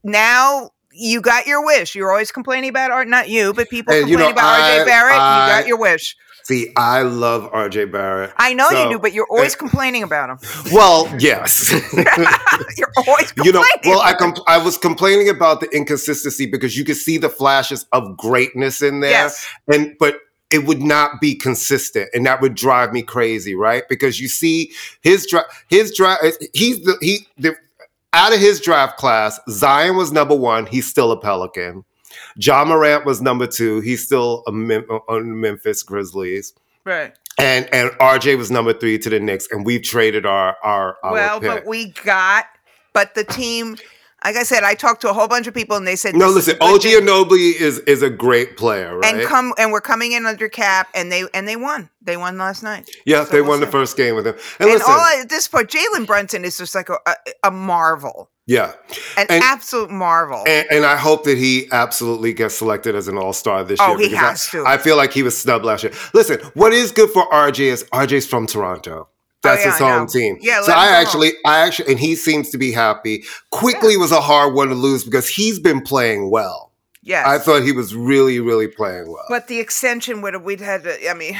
now 0.03 0.71
you 0.93 1.21
got 1.21 1.47
your 1.47 1.65
wish. 1.65 1.95
You're 1.95 2.11
always 2.11 2.31
complaining 2.31 2.71
about 2.71 2.91
art, 2.93 3.09
not 3.09 3.29
you, 3.29 3.53
but 3.53 3.69
people 3.69 3.93
And, 3.95 4.09
you 4.09 4.17
complaining 4.17 4.37
know, 4.37 4.43
about 4.43 4.61
I- 4.61 4.79
RJ 4.79 4.87
Barrett. 4.87 5.15
I- 5.17 5.47
you 5.47 5.53
got 5.63 5.67
your 5.69 5.79
wish. 5.79 6.17
See, 6.45 6.73
I 6.77 7.03
love 7.03 7.51
RJ 7.53 7.91
Barrett. 7.91 8.33
I 8.37 8.53
know 8.53 8.69
So, 8.69 8.85
you 8.85 8.91
do, 8.91 8.99
but 8.99 9.15
you're 9.15 9.27
always 9.31 9.55
uh, 9.55 9.59
complaining 9.59 10.03
about 10.03 10.29
him. 10.29 10.39
Well, 10.73 11.09
yes. 11.19 11.73
You're 12.77 12.93
always 13.07 13.33
you 13.43 13.51
know, 13.51 13.65
well, 13.87 14.01
I 14.03 14.11
about 14.13 14.19
com- 14.37 14.45
I 14.47 14.59
was 14.59 14.77
complaining 14.77 15.31
about 15.31 15.61
the 15.61 15.69
inconsistency 15.71 16.45
because 16.45 16.77
you 16.77 16.85
could 16.85 16.97
see 16.99 17.17
the 17.17 17.31
flashes 17.31 17.87
of 17.93 18.17
greatness 18.19 18.83
in 18.83 19.01
there, 19.01 19.11
Yes. 19.11 19.47
and 19.69 19.95
but 19.99 20.19
it 20.51 20.67
would 20.67 20.83
not 20.83 21.19
be 21.21 21.35
consistent, 21.35 22.11
and 22.13 22.27
that 22.27 22.43
would 22.43 22.55
drive 22.55 22.93
me 22.93 23.01
crazy, 23.03 23.55
right? 23.55 23.85
Because 23.89 24.21
you 24.21 24.29
see 24.29 24.71
his 25.01 25.27
draft, 25.27 25.49
his 25.69 25.95
draft, 25.97 26.25
he's 26.53 26.85
the 26.85 26.99
he 27.01 27.27
the 27.39 27.57
out 28.13 28.35
of 28.35 28.39
his 28.39 28.61
draft 28.61 28.99
class, 28.99 29.41
Zion 29.49 29.97
was 29.97 30.13
number 30.13 30.37
one. 30.37 30.67
He's 30.67 30.87
still 30.87 31.11
a 31.11 31.19
Pelican. 31.19 31.85
Ja 32.37 32.65
Morant 32.65 33.05
was 33.05 33.21
number 33.23 33.47
two. 33.47 33.81
He's 33.81 34.05
still 34.05 34.43
a 34.47 34.53
Mem- 34.53 34.89
on 35.09 35.41
Memphis 35.41 35.83
Grizzlies. 35.83 36.53
right. 36.85 37.15
And 37.37 37.69
and 37.75 37.91
RJ 37.99 38.39
was 38.39 38.51
number 38.53 38.73
three 38.73 38.97
to 38.99 39.11
the 39.11 39.19
Knicks, 39.19 39.49
and 39.51 39.67
we've 39.67 39.83
traded 39.83 40.25
our 40.25 40.57
our, 40.63 40.97
our 41.03 41.13
Well, 41.13 41.41
pick. 41.41 41.51
but 41.51 41.67
we 41.67 41.87
got, 42.05 42.45
but 42.93 43.17
the 43.17 43.25
team, 43.25 43.77
like 44.25 44.37
I 44.37 44.45
said, 44.45 44.63
I 44.63 44.75
talked 44.75 45.01
to 45.01 45.11
a 45.11 45.13
whole 45.13 45.27
bunch 45.27 45.49
of 45.49 45.53
people 45.55 45.77
and 45.77 45.85
they 45.85 45.97
said, 45.97 46.15
No, 46.15 46.29
listen, 46.31 46.57
OG. 46.61 46.83
Anunoby 46.83 47.61
is 47.61 47.81
is 47.81 48.03
a 48.03 48.09
great 48.11 48.57
player, 48.57 48.97
right? 48.99 49.15
and 49.17 49.27
come 49.27 49.53
and 49.59 49.73
we're 49.73 49.81
coming 49.81 50.13
in 50.13 50.27
under 50.27 50.49
cap 50.49 50.89
and 50.95 51.11
they 51.11 51.25
and 51.35 51.49
they 51.49 51.57
won. 51.57 51.91
They 52.01 52.17
won 52.17 52.39
last 52.39 52.63
night. 52.63 52.89
yeah, 53.05 53.25
so 53.25 53.33
they 53.33 53.41
we'll 53.41 53.51
won 53.51 53.61
the 53.61 53.67
first 53.67 53.97
game 53.97 54.15
with 54.15 54.29
him. 54.29 54.35
And, 54.61 54.69
And, 54.71 54.79
listen, 54.79 54.87
all 54.93 55.01
at 55.21 55.29
this 55.29 55.49
point, 55.49 55.69
Jalen 55.71 56.07
Brunson 56.07 56.45
is 56.45 56.57
just 56.59 56.75
like 56.77 56.89
a, 56.89 56.99
a, 57.05 57.15
a 57.45 57.51
marvel, 57.51 58.31
yeah, 58.47 58.73
an 59.17 59.27
And- 59.31 59.43
absolute 59.43 59.91
marvel. 59.91 60.45
and, 60.47 60.67
and 60.71 60.85
I 60.85 60.97
hope 60.97 61.25
that 61.25 61.39
he 61.39 61.69
absolutely 61.73 62.33
gets 62.33 62.55
selected 62.57 62.95
as 62.95 63.09
an 63.09 63.17
All 63.19 63.33
Star 63.33 63.65
this 63.65 63.81
Oh, 63.81 63.91
year. 63.91 63.99
he 63.99 64.05
because 64.11 64.23
I- 64.25 64.29
has 64.31 64.49
to. 64.51 64.65
I 64.67 64.79
feel 64.79 64.97
like 64.97 65.13
he 65.13 65.23
was 65.23 65.37
snubbed 65.37 65.65
last 65.65 65.83
year. 65.85 65.93
Listen, 66.13 66.41
what 66.55 66.73
is 66.73 66.91
good 66.93 67.11
for 67.11 67.25
RJ 67.33 67.61
is 67.67 67.85
RJ's 67.93 68.27
from 68.27 68.47
Toronto. 68.47 69.09
Oh, 69.09 69.09
That's 69.43 69.61
Oh, 69.63 69.65
yeah, 69.67 69.71
his 69.73 69.79
home 69.81 70.07
team. 70.07 70.39
Yeah, 70.41 70.63
so 70.63 70.73
I 70.73 70.87
home. 70.87 70.95
actually, 70.95 71.33
I 71.45 71.59
actually, 71.67 71.91
and 71.93 72.01
he 72.01 72.17
seems 72.17 72.49
to 72.51 72.59
be 72.59 72.73
happy. 72.73 73.25
Quickley 73.51 73.97
was 73.99 74.11
a 74.11 74.21
hard 74.23 74.55
one 74.55 74.69
to 74.69 74.75
lose 74.75 75.05
because 75.05 75.29
he's 75.29 75.59
been 75.59 75.83
playing 75.83 76.31
well. 76.31 76.73
yes. 77.03 77.27
I 77.27 77.39
thought 77.39 77.63
he 77.63 77.73
was 77.73 77.95
really, 77.95 78.41
really 78.41 78.69
playing 78.69 79.13
well. 79.13 79.25
but 79.29 79.47
the 79.49 79.61
extension 79.61 80.23
would 80.23 80.33
have, 80.33 80.43
we'd 80.45 80.61
had 80.63 80.85
to, 80.85 81.11
I 81.11 81.13
mean, 81.13 81.37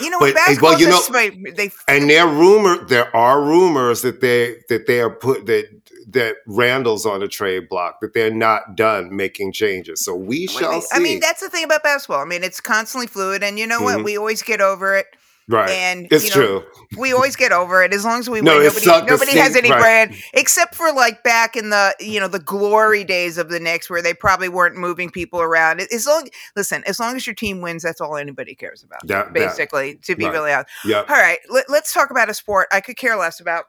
you 0.00 0.08
know, 0.10 0.20
But, 0.20 0.36
well, 0.62 0.78
you 0.78 0.88
know- 0.88 1.00
way, 1.10 1.30
they, 1.56 1.72
and 1.88 2.08
there 2.08 2.28
rumor 2.28 2.76
there 2.84 3.14
are 3.14 3.42
rumors 3.42 4.02
that 4.02 4.20
they 4.20 4.58
that 4.68 4.86
they 4.86 5.00
are 5.00 5.10
put 5.10 5.46
that 5.46 5.81
that 6.12 6.36
Randle's 6.46 7.04
on 7.06 7.22
a 7.22 7.28
trade 7.28 7.68
block 7.68 8.00
that 8.00 8.14
they're 8.14 8.30
not 8.34 8.76
done 8.76 9.14
making 9.14 9.52
changes. 9.52 10.04
So 10.04 10.14
we 10.14 10.46
shall 10.46 10.70
wait, 10.72 10.82
see. 10.84 10.96
I 10.96 10.98
mean, 11.00 11.20
that's 11.20 11.40
the 11.40 11.48
thing 11.48 11.64
about 11.64 11.82
basketball. 11.82 12.20
I 12.20 12.24
mean, 12.24 12.42
it's 12.44 12.60
constantly 12.60 13.06
fluid, 13.06 13.42
and 13.42 13.58
you 13.58 13.66
know 13.66 13.80
what? 13.82 13.98
Mhm. 13.98 14.04
We 14.04 14.16
always 14.16 14.42
get 14.42 14.60
over 14.60 14.96
it. 14.96 15.06
Right. 15.48 15.70
And 15.70 16.06
it's 16.12 16.24
you 16.24 16.30
know, 16.40 16.60
true. 16.60 16.64
we 16.96 17.12
always 17.12 17.34
get 17.34 17.50
over 17.50 17.82
it 17.82 17.92
as 17.92 18.04
long 18.04 18.20
as 18.20 18.30
we 18.30 18.40
No, 18.40 18.58
win. 18.58 18.66
Nobody, 18.66 19.06
nobody 19.10 19.32
has 19.38 19.56
any 19.56 19.70
right. 19.72 19.80
brand 19.80 20.14
except 20.32 20.76
for 20.76 20.92
like 20.92 21.24
back 21.24 21.56
in 21.56 21.70
the 21.70 21.94
you 21.98 22.20
know 22.20 22.28
the 22.28 22.38
glory 22.38 23.02
days 23.02 23.38
of 23.38 23.48
the 23.48 23.58
Knicks 23.58 23.90
where 23.90 24.00
they 24.00 24.14
probably 24.14 24.48
weren't 24.48 24.76
moving 24.76 25.10
people 25.10 25.40
around. 25.40 25.80
As 25.80 26.06
long 26.06 26.28
listen, 26.54 26.84
as 26.86 27.00
long 27.00 27.16
as 27.16 27.26
your 27.26 27.34
team 27.34 27.60
wins, 27.60 27.82
that's 27.82 28.00
all 28.00 28.16
anybody 28.16 28.54
cares 28.54 28.84
about. 28.84 29.00
That- 29.08 29.24
that- 29.26 29.32
basically, 29.34 29.96
to 30.04 30.14
be 30.14 30.26
right. 30.26 30.32
really 30.32 30.52
honest. 30.52 30.70
Yep. 30.84 31.10
All 31.10 31.16
right, 31.16 31.38
let, 31.50 31.68
let's 31.68 31.92
talk 31.92 32.10
about 32.12 32.30
a 32.30 32.34
sport 32.34 32.68
I 32.72 32.80
could 32.80 32.96
care 32.96 33.16
less 33.16 33.40
about, 33.40 33.64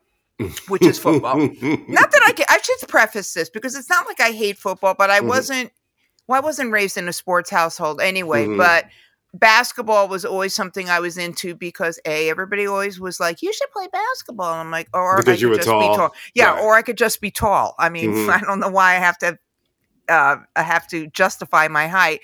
which 0.68 0.84
is 0.84 1.00
football. 1.00 1.38
not 1.38 2.12
that 2.12 2.24
I 2.26 2.32
can, 2.36 2.46
I 2.50 2.60
should 2.62 2.88
preface 2.90 3.34
this 3.34 3.50
because 3.50 3.76
it's 3.76 3.90
not 3.90 4.08
like 4.08 4.20
I 4.20 4.32
hate 4.32 4.58
football, 4.58 4.96
but 4.98 5.10
I 5.10 5.20
Mhm. 5.20 5.28
wasn't. 5.28 5.72
Well, 6.28 6.42
I 6.42 6.44
wasn't 6.44 6.72
raised 6.72 6.98
in 6.98 7.08
a 7.08 7.14
sports 7.14 7.50
household 7.50 8.02
anyway, 8.02 8.46
Mhm. 8.46 8.58
but 8.58 8.86
basketball 9.34 10.08
was 10.08 10.24
always 10.26 10.54
something 10.56 10.90
I 10.90 11.00
was 11.00 11.18
into 11.18 11.56
because 11.56 12.00
a 12.06 12.30
everybody 12.30 12.66
always 12.68 13.00
was 13.00 13.20
like, 13.20 13.42
"You 13.42 13.52
should 13.54 13.72
play 13.72 13.88
basketball," 13.92 14.52
and 14.54 14.62
I'm 14.62 14.72
like, 14.72 14.88
"Or 14.94 15.18
Because 15.18 15.38
I 15.40 15.42
you 15.42 15.50
could 15.50 15.58
just 15.58 15.68
tall. 15.68 15.80
be 15.92 15.96
tall." 15.98 16.16
Yeah, 16.34 16.52
Right. 16.54 16.62
or 16.64 16.76
I 16.76 16.82
could 16.82 16.98
just 16.98 17.20
be 17.22 17.32
tall. 17.32 17.76
I 17.80 17.90
mean, 17.90 18.12
Mhm. 18.14 18.30
I 18.30 18.40
don't 18.40 18.60
know 18.60 18.70
why 18.70 18.92
I 18.96 19.00
have 19.00 19.18
to. 19.20 19.38
Uh, 20.10 20.38
I 20.56 20.64
have 20.64 20.88
to 20.90 21.08
justify 21.08 21.68
my 21.70 21.88
height. 21.88 22.22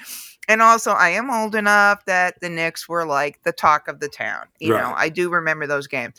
And 0.49 0.61
also, 0.61 0.91
I 0.91 1.09
am 1.09 1.29
old 1.29 1.55
enough 1.55 2.03
that 2.05 2.41
the 2.41 2.49
Knicks 2.49 2.89
were 2.89 3.05
like 3.05 3.41
the 3.43 3.51
talk 3.53 3.87
of 3.87 3.99
the 3.99 4.09
town. 4.09 4.47
You 4.59 4.73
know, 4.73 4.93
I 4.97 5.09
do 5.09 5.29
remember 5.29 5.67
those 5.67 5.87
games. 5.87 6.15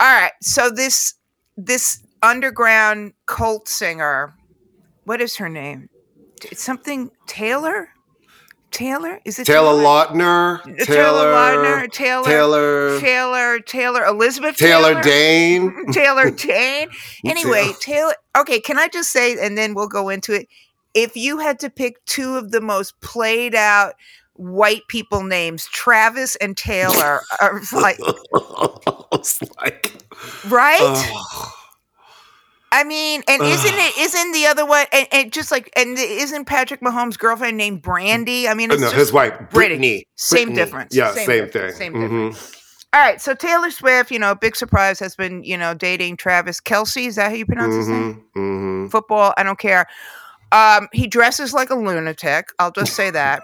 All 0.00 0.08
right, 0.12 0.32
so 0.42 0.70
this 0.70 1.14
this 1.66 2.02
underground 2.22 3.12
cult 3.26 3.68
singer, 3.68 4.34
what 5.04 5.20
is 5.20 5.36
her 5.36 5.48
name? 5.48 5.88
It's 6.50 6.62
something 6.62 7.10
Taylor. 7.26 7.90
Taylor 8.70 9.18
is 9.24 9.36
it 9.40 9.46
Taylor 9.46 9.72
Lautner, 9.72 10.62
Taylor 10.62 10.84
Taylor, 10.84 11.32
Lautner, 11.32 11.90
Taylor- 11.92 12.24
Taylor, 12.24 13.00
Taylor, 13.00 13.60
Taylor, 13.60 14.04
Elizabeth 14.04 14.56
Taylor 14.56 14.90
Taylor, 14.90 15.02
Dayne. 15.02 15.86
Taylor 15.92 16.30
Dayne. 16.30 16.88
Anyway, 17.26 17.62
Taylor- 17.64 17.74
Taylor. 17.80 18.14
Okay, 18.38 18.60
can 18.60 18.78
I 18.78 18.86
just 18.86 19.10
say, 19.10 19.36
and 19.44 19.58
then 19.58 19.74
we'll 19.74 19.88
go 19.88 20.08
into 20.08 20.32
it. 20.34 20.46
If 20.94 21.16
you 21.16 21.38
had 21.38 21.58
to 21.60 21.70
pick 21.70 22.04
two 22.06 22.36
of 22.36 22.52
the 22.52 22.60
most 22.60 23.00
played 23.00 23.56
out 23.56 23.94
white 24.40 24.82
people 24.88 25.22
names, 25.22 25.66
Travis 25.66 26.34
and 26.36 26.56
Taylor, 26.56 27.20
are 27.40 27.60
like 27.72 27.98
like, 29.58 29.92
right. 30.48 30.78
oh, 30.80 31.52
I 32.72 32.84
mean, 32.84 33.22
and 33.28 33.42
isn't 33.42 33.74
it? 33.74 33.96
Isn't 33.98 34.32
the 34.32 34.46
other 34.46 34.64
one? 34.64 34.86
And, 34.92 35.06
and 35.12 35.32
just 35.32 35.50
like, 35.50 35.70
and 35.76 35.98
isn't 35.98 36.44
Patrick 36.46 36.80
Mahomes' 36.80 37.18
girlfriend 37.18 37.56
named 37.56 37.82
Brandy? 37.82 38.48
I 38.48 38.54
mean, 38.54 38.70
it's 38.70 38.80
no, 38.80 38.90
his 38.90 39.12
wife. 39.12 39.34
Brittany. 39.50 40.04
Same 40.16 40.48
Brittany. 40.48 40.56
difference. 40.56 40.94
Yeah, 40.94 41.12
Same 41.12 41.26
same, 41.26 41.44
difference. 41.46 41.78
thing. 41.78 41.92
Same 41.92 42.10
Mhm. 42.32 42.56
All 42.92 43.00
right, 43.00 43.20
so 43.20 43.34
Taylor 43.34 43.70
Swift, 43.70 44.10
you 44.10 44.18
know, 44.18 44.34
big 44.34 44.56
surprise 44.56 44.98
has 44.98 45.14
been, 45.14 45.44
you 45.44 45.56
know, 45.56 45.74
dating 45.74 46.16
Travis 46.16 46.60
Kelce. 46.60 47.06
Is 47.06 47.14
that 47.16 47.28
how 47.30 47.36
you 47.36 47.46
pronounce 47.46 47.74
his 47.76 47.86
name? 47.88 48.24
Mhm, 48.36 48.86
mhm. 48.86 48.90
Football, 48.90 49.32
I 49.36 49.44
don't 49.44 49.58
care. 49.60 49.86
Um, 50.52 50.88
he 50.92 51.06
dresses 51.06 51.52
like 51.52 51.70
a 51.70 51.74
lunatic. 51.74 52.48
I'll 52.58 52.72
just 52.72 52.94
say 52.94 53.10
that. 53.10 53.42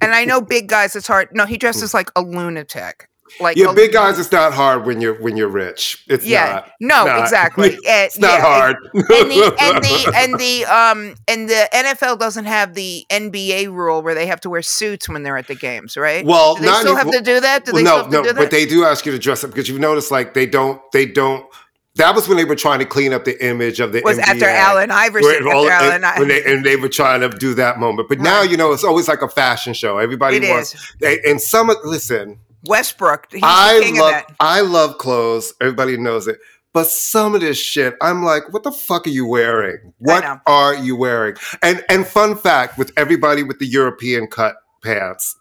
and 0.00 0.14
I 0.14 0.24
know 0.24 0.40
big 0.40 0.68
guys, 0.68 0.94
it's 0.96 1.06
hard. 1.06 1.28
No, 1.32 1.46
he 1.46 1.56
dresses 1.56 1.94
like 1.94 2.10
a 2.16 2.22
lunatic. 2.22 3.08
Like 3.40 3.56
yeah, 3.56 3.70
a- 3.70 3.74
big 3.74 3.92
guys. 3.92 4.18
It's 4.18 4.30
not 4.30 4.52
hard 4.52 4.84
when 4.84 5.00
you're 5.00 5.14
when 5.22 5.38
you're 5.38 5.48
rich. 5.48 6.04
It's 6.06 6.26
Yeah, 6.26 6.52
not. 6.52 6.70
no, 6.80 7.06
not. 7.06 7.20
exactly. 7.22 7.76
Uh, 7.76 7.78
It's 7.86 8.18
not 8.18 8.32
yeah, 8.32 8.40
hard. 8.42 8.76
and 8.92 9.02
the 9.30 9.56
and 9.60 9.82
the 9.82 10.12
and 10.14 10.38
the 10.38 10.64
um 10.66 11.14
and 11.26 11.48
the 11.48 11.66
NFL 11.74 12.18
doesn't 12.18 12.44
have 12.44 12.74
the 12.74 13.06
NBA 13.10 13.68
rule 13.72 14.02
where 14.02 14.14
they 14.14 14.26
have 14.26 14.40
to 14.42 14.50
wear 14.50 14.60
suits 14.60 15.08
when 15.08 15.22
they're 15.22 15.38
at 15.38 15.46
the 15.46 15.54
games, 15.54 15.96
right? 15.96 16.26
Well, 16.26 16.56
do 16.56 16.62
they 16.66 16.72
still 16.74 16.94
have 16.94 17.10
to 17.10 17.22
do 17.22 17.40
that? 17.40 17.64
Do 17.64 17.72
Well, 17.72 17.82
no, 17.84 17.88
still 17.90 18.02
have 18.02 18.10
to 18.10 18.16
no, 18.18 18.22
do 18.22 18.28
that? 18.34 18.36
but 18.38 18.50
they 18.50 18.66
do 18.66 18.84
ask 18.84 19.06
you 19.06 19.12
to 19.12 19.18
dress 19.18 19.42
up 19.44 19.48
because 19.50 19.66
you've 19.66 19.80
noticed 19.80 20.10
like 20.10 20.34
they 20.34 20.44
don't 20.44 20.82
they 20.92 21.06
don't. 21.06 21.46
That 21.96 22.14
was 22.14 22.26
when 22.26 22.38
they 22.38 22.44
were 22.46 22.56
trying 22.56 22.78
to 22.78 22.86
clean 22.86 23.12
up 23.12 23.24
the 23.24 23.44
image 23.44 23.78
of 23.78 23.92
the 23.92 24.00
was 24.02 24.18
NBA. 24.18 24.22
after 24.22 24.48
Allen 24.48 24.90
Iverson. 24.90 25.44
Where 25.44 25.54
all- 25.54 25.68
After 25.68 25.90
and, 25.92 26.04
Allen 26.04 26.18
when 26.20 26.28
they, 26.28 26.42
and 26.44 26.64
they 26.64 26.76
were 26.76 26.88
trying 26.88 27.20
to 27.20 27.28
do 27.28 27.52
that 27.54 27.78
moment, 27.78 28.08
but 28.08 28.18
now 28.18 28.40
you 28.42 28.56
know 28.56 28.72
it's 28.72 28.84
always 28.84 29.08
like 29.08 29.20
a 29.20 29.28
fashion 29.28 29.74
show. 29.74 29.98
Everybody 29.98 30.38
It 30.38 30.48
wants, 30.48 30.94
they, 31.00 31.20
and 31.22 31.40
some 31.40 31.68
of 31.68 31.76
listen. 31.84 32.38
Westbrook. 32.66 33.28
I 33.42 33.80
king 33.82 33.96
love 33.98 34.14
of 34.14 34.26
that. 34.28 34.36
I 34.40 34.60
love 34.60 34.96
clothes. 34.98 35.52
Everybody 35.60 35.96
knows 35.96 36.28
it. 36.28 36.38
But 36.72 36.86
some 36.86 37.34
of 37.34 37.42
this 37.42 37.58
shit, 37.58 37.94
I'm 38.00 38.22
like, 38.24 38.50
what 38.50 38.62
the 38.62 38.72
fuck 38.72 39.06
are 39.06 39.10
you 39.10 39.26
wearing? 39.26 39.92
What 39.98 40.40
are 40.46 40.74
you 40.74 40.96
wearing? 40.96 41.34
And 41.60 41.84
and 41.90 42.06
fun 42.06 42.36
fact 42.36 42.78
with 42.78 42.90
everybody 42.96 43.42
with 43.42 43.58
the 43.58 43.66
European 43.66 44.28
cut 44.28 44.56
pants, 44.82 45.36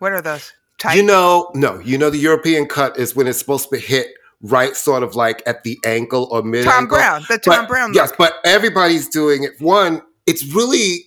What 0.00 0.12
are 0.12 0.20
those? 0.20 0.52
Tight. 0.76 0.96
you 0.96 1.02
know, 1.02 1.50
no, 1.54 1.78
you 1.80 1.96
know 1.96 2.10
the 2.10 2.18
European 2.18 2.66
cut 2.66 2.98
is 2.98 3.16
when 3.16 3.26
it's 3.26 3.38
supposed 3.38 3.70
to 3.70 3.78
hit 3.78 4.08
right 4.42 4.76
sort 4.76 5.02
of 5.02 5.14
like 5.14 5.42
at 5.46 5.64
the 5.64 5.78
ankle 5.84 6.28
or 6.30 6.42
mid 6.42 6.64
Thom. 6.64 6.86
Browne. 6.86 7.24
The 7.28 7.38
Thom 7.38 7.62
But- 7.62 7.68
Browne. 7.68 7.94
Yes, 7.94 8.12
but 8.16 8.34
everybody's 8.44 9.08
doing 9.08 9.42
it. 9.44 9.60
One, 9.60 10.02
it's 10.26 10.44
really 10.54 11.04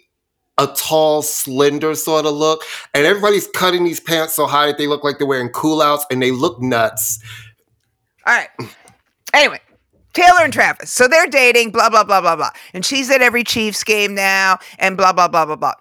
a 0.57 0.67
tall, 0.75 1.21
slender 1.21 1.95
sort 1.95 2.25
of 2.25 2.33
look, 2.33 2.63
and 2.93 3.05
everybody's 3.05 3.47
cutting 3.47 3.83
these 3.83 3.99
pants 3.99 4.33
so 4.35 4.45
high 4.45 4.67
that 4.67 4.77
they 4.77 4.85
look 4.87 5.03
like 5.03 5.17
they're 5.17 5.25
wearing 5.27 5.49
culottes 5.49 6.05
and 6.11 6.21
they 6.21 6.31
look 6.31 6.61
nuts. 6.61 7.19
All 8.27 8.35
right. 8.35 8.49
Anyway, 9.33 9.59
Taylor 10.13 10.41
and 10.43 10.53
Travis. 10.53 10.91
So 10.91 11.07
they're 11.07 11.25
dating, 11.25 11.71
blah, 11.71 11.89
blah, 11.89 12.03
blah, 12.03 12.21
blah, 12.21 12.35
blah. 12.35 12.51
And 12.73 12.85
she's 12.85 13.09
at 13.09 13.21
every 13.21 13.43
Chiefs 13.43 13.83
game 13.83 14.13
now, 14.13 14.59
and 14.77 14.97
blah, 14.97 15.13
blah, 15.13 15.27
blah, 15.29 15.45
blah, 15.45 15.55
blah. 15.55 15.73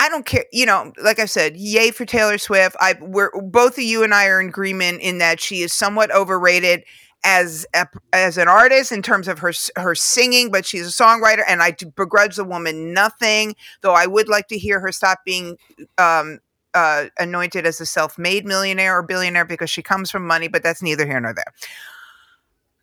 I 0.00 0.08
don't 0.08 0.24
care. 0.24 0.46
You 0.50 0.64
know, 0.64 0.92
like 1.02 1.18
I 1.18 1.26
said, 1.26 1.56
yay 1.58 1.90
for 1.90 2.06
Taylor 2.06 2.38
Swift. 2.38 2.74
I 2.80 2.94
we're 3.00 3.30
both 3.42 3.76
of 3.76 3.84
you 3.84 4.02
and 4.02 4.14
I 4.14 4.26
are 4.28 4.40
in 4.40 4.48
agreement 4.48 5.02
in 5.02 5.18
that 5.18 5.40
she 5.40 5.60
is 5.60 5.74
somewhat 5.74 6.10
overrated 6.10 6.84
as 7.22 7.66
a, 7.74 7.86
as 8.14 8.38
an 8.38 8.48
artist 8.48 8.92
in 8.92 9.02
terms 9.02 9.28
of 9.28 9.40
her 9.40 9.52
her 9.76 9.94
singing, 9.94 10.50
but 10.50 10.64
she's 10.64 10.86
a 10.86 11.02
songwriter, 11.02 11.42
and 11.46 11.62
I 11.62 11.76
begrudge 11.94 12.36
the 12.36 12.44
woman 12.44 12.94
nothing. 12.94 13.54
Though 13.82 13.92
I 13.92 14.06
would 14.06 14.26
like 14.26 14.48
to 14.48 14.58
hear 14.58 14.80
her 14.80 14.90
stop 14.90 15.18
being 15.26 15.58
um, 15.98 16.38
uh, 16.72 17.06
anointed 17.18 17.66
as 17.66 17.78
a 17.80 17.86
self-made 17.86 18.46
millionaire 18.46 18.98
or 18.98 19.02
billionaire 19.02 19.44
because 19.44 19.68
she 19.68 19.82
comes 19.82 20.10
from 20.10 20.26
money, 20.26 20.48
but 20.48 20.62
that's 20.62 20.82
neither 20.82 21.06
here 21.06 21.20
nor 21.20 21.34
there. 21.34 21.52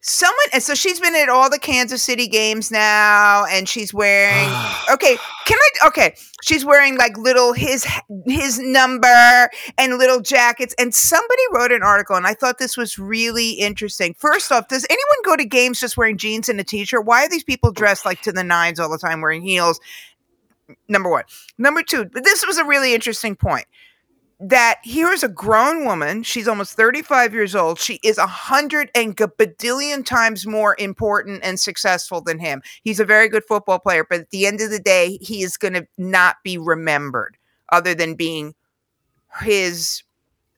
Someone, 0.09 0.47
and 0.53 0.63
so 0.63 0.73
she's 0.73 1.01
been 1.01 1.15
at 1.15 1.27
all 1.27 1.49
the 1.49 1.59
Kansas 1.59 2.01
City 2.01 2.29
games 2.29 2.71
now, 2.71 3.43
and 3.45 3.67
she's 3.67 3.93
wearing. 3.93 4.49
Okay, 4.89 5.17
can 5.45 5.57
I? 5.57 5.87
Okay, 5.87 6.15
she's 6.43 6.63
wearing 6.63 6.97
like 6.97 7.17
little 7.17 7.51
his 7.51 7.85
his 8.25 8.57
number 8.57 9.49
and 9.77 9.97
little 9.97 10.21
jackets. 10.21 10.73
And 10.79 10.95
somebody 10.95 11.41
wrote 11.51 11.73
an 11.73 11.83
article, 11.83 12.15
and 12.15 12.25
I 12.25 12.35
thought 12.35 12.57
this 12.57 12.77
was 12.77 12.97
really 12.97 13.51
interesting. 13.51 14.15
First 14.17 14.49
off, 14.49 14.69
does 14.69 14.85
anyone 14.89 15.17
go 15.25 15.35
to 15.35 15.43
games 15.43 15.81
just 15.81 15.97
wearing 15.97 16.17
jeans 16.17 16.47
and 16.47 16.57
a 16.61 16.63
t-shirt? 16.63 17.05
Why 17.05 17.25
are 17.25 17.29
these 17.29 17.43
people 17.43 17.73
dressed 17.73 18.05
like 18.05 18.21
to 18.21 18.31
the 18.31 18.45
nines 18.45 18.79
all 18.79 18.89
the 18.89 18.97
time, 18.97 19.19
wearing 19.19 19.41
heels? 19.41 19.81
Number 20.87 21.09
one. 21.09 21.25
Number 21.57 21.83
two. 21.83 22.05
But 22.05 22.23
this 22.23 22.45
was 22.47 22.57
a 22.57 22.63
really 22.63 22.93
interesting 22.93 23.35
point 23.35 23.65
that 24.39 24.79
here's 24.83 25.23
a 25.23 25.27
grown 25.27 25.83
woman. 25.83 26.21
She's 26.21 26.47
almost 26.47 26.73
35 26.73 27.33
years 27.33 27.55
old. 27.55 27.79
She 27.79 27.99
is 28.03 28.17
a 28.17 28.27
hundred 28.27 28.91
and 28.93 29.15
badillion 29.15 30.05
times 30.05 30.45
more 30.45 30.75
important 30.77 31.41
and 31.43 31.59
successful 31.59 32.21
than 32.21 32.39
him. 32.39 32.61
He's 32.83 32.99
a 32.99 33.05
very 33.05 33.29
good 33.29 33.43
football 33.45 33.79
player, 33.79 34.05
but 34.07 34.21
at 34.21 34.29
the 34.29 34.45
end 34.45 34.61
of 34.61 34.69
the 34.69 34.79
day, 34.79 35.17
he 35.21 35.41
is 35.41 35.57
going 35.57 35.73
to 35.73 35.87
not 35.97 36.37
be 36.43 36.57
remembered 36.57 37.37
other 37.71 37.95
than 37.95 38.15
being 38.15 38.53
his 39.41 40.03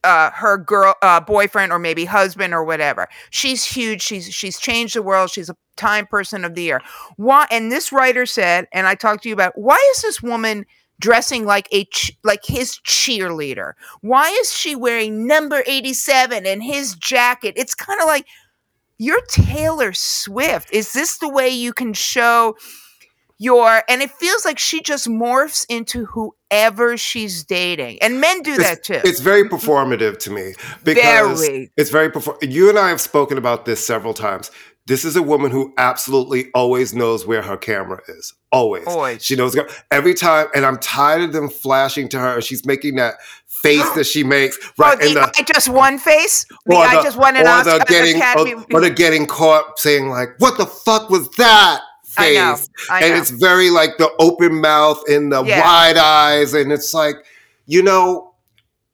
uh 0.05 0.31
her 0.31 0.57
girl 0.57 0.95
uh 1.01 1.19
boyfriend 1.19 1.73
or 1.73 1.79
maybe 1.79 2.05
husband 2.05 2.53
or 2.53 2.63
whatever. 2.63 3.07
She's 3.31 3.65
huge. 3.65 4.01
She's 4.01 4.33
she's 4.33 4.57
changed 4.57 4.95
the 4.95 5.01
world. 5.01 5.29
She's 5.29 5.49
a 5.49 5.57
time 5.75 6.05
person 6.05 6.45
of 6.45 6.55
the 6.55 6.63
year. 6.63 6.81
Why 7.17 7.47
and 7.51 7.69
this 7.71 7.91
writer 7.91 8.25
said 8.25 8.67
and 8.71 8.87
I 8.87 8.95
talked 8.95 9.23
to 9.23 9.29
you 9.29 9.33
about 9.33 9.57
why 9.57 9.77
is 9.95 10.01
this 10.01 10.21
woman 10.21 10.65
dressing 10.99 11.45
like 11.45 11.67
a 11.71 11.85
ch- 11.85 12.17
like 12.23 12.45
his 12.45 12.79
cheerleader? 12.85 13.73
Why 14.01 14.29
is 14.29 14.53
she 14.53 14.75
wearing 14.75 15.25
number 15.25 15.63
87 15.65 16.45
and 16.45 16.63
his 16.63 16.95
jacket? 16.95 17.53
It's 17.57 17.75
kind 17.75 17.99
of 18.01 18.07
like 18.07 18.25
you're 18.97 19.21
Taylor 19.27 19.93
Swift. 19.93 20.71
Is 20.73 20.93
this 20.93 21.17
the 21.17 21.29
way 21.29 21.49
you 21.49 21.73
can 21.73 21.93
show 21.93 22.55
your 23.39 23.83
and 23.87 24.01
it 24.01 24.11
feels 24.11 24.43
like 24.43 24.59
she 24.59 24.81
just 24.81 25.07
morphs 25.07 25.65
into 25.69 26.05
whoever 26.05 26.97
she's 26.97 27.43
dating. 27.43 27.97
And 28.01 28.19
men 28.19 28.41
do 28.41 28.57
that 28.57 28.83
too. 28.83 28.99
It's 29.05 29.21
very 29.21 29.47
performative 29.47 30.19
to 30.19 30.31
me 30.31 30.53
because 30.83 31.41
Very. 31.41 31.71
it's 31.77 31.89
very 31.89 32.11
perform. 32.11 32.37
You 32.41 32.69
and 32.69 32.77
I 32.77 32.89
have 32.89 32.99
spoken 33.01 33.37
about 33.37 33.65
this 33.65 33.85
several 33.85 34.13
times. 34.13 34.51
This 34.89 35.05
is 35.05 35.15
a 35.15 35.21
woman 35.21 35.51
who 35.51 35.71
absolutely 35.77 36.49
always 36.55 36.95
knows 36.95 37.27
where 37.27 37.43
her 37.43 37.55
camera 37.57 38.01
is. 38.07 38.33
Always. 38.51 38.87
Always. 38.87 39.23
She 39.23 39.35
knows 39.35 39.55
every 39.91 40.15
time, 40.15 40.47
and 40.55 40.65
I'm 40.65 40.79
tired 40.79 41.21
of 41.21 41.31
them 41.31 41.47
flashing 41.47 42.09
to 42.09 42.17
her. 42.17 42.33
and 42.35 42.43
She's 42.43 42.65
making 42.65 42.95
that 42.95 43.13
face 43.45 43.87
that 43.95 44.05
she 44.05 44.23
makes 44.23 44.57
right 44.79 44.97
oh, 44.99 45.07
the, 45.07 45.13
the. 45.13 45.31
I 45.37 45.43
just 45.43 45.69
won 45.69 45.99
face. 45.99 46.45
The 46.65 46.75
or 46.75 46.81
I 46.81 47.03
just 47.03 47.17
won 47.17 47.35
an 47.37 47.45
or 47.45 47.49
Oscar. 47.49 47.77
the 47.77 47.85
getting, 47.85 48.19
or, 48.19 48.77
or 48.77 48.81
the 48.81 48.89
getting 48.89 49.27
caught 49.27 49.77
saying 49.77 50.09
like, 50.09 50.29
"What 50.39 50.57
the 50.57 50.65
fuck 50.65 51.11
was 51.11 51.29
that?" 51.37 51.81
Face. 52.05 52.17
I 52.17 52.33
know. 52.33 52.57
I 52.89 53.01
and 53.03 53.13
know. 53.13 53.21
it's 53.21 53.29
very 53.29 53.69
like 53.69 53.99
the 53.99 54.09
open 54.19 54.59
mouth 54.59 55.03
and 55.07 55.31
the 55.31 55.43
Yeah. 55.43 55.61
wide 55.61 55.97
eyes, 55.97 56.55
and 56.55 56.71
it's 56.71 56.95
like, 56.95 57.17
you 57.67 57.83
know, 57.83 58.33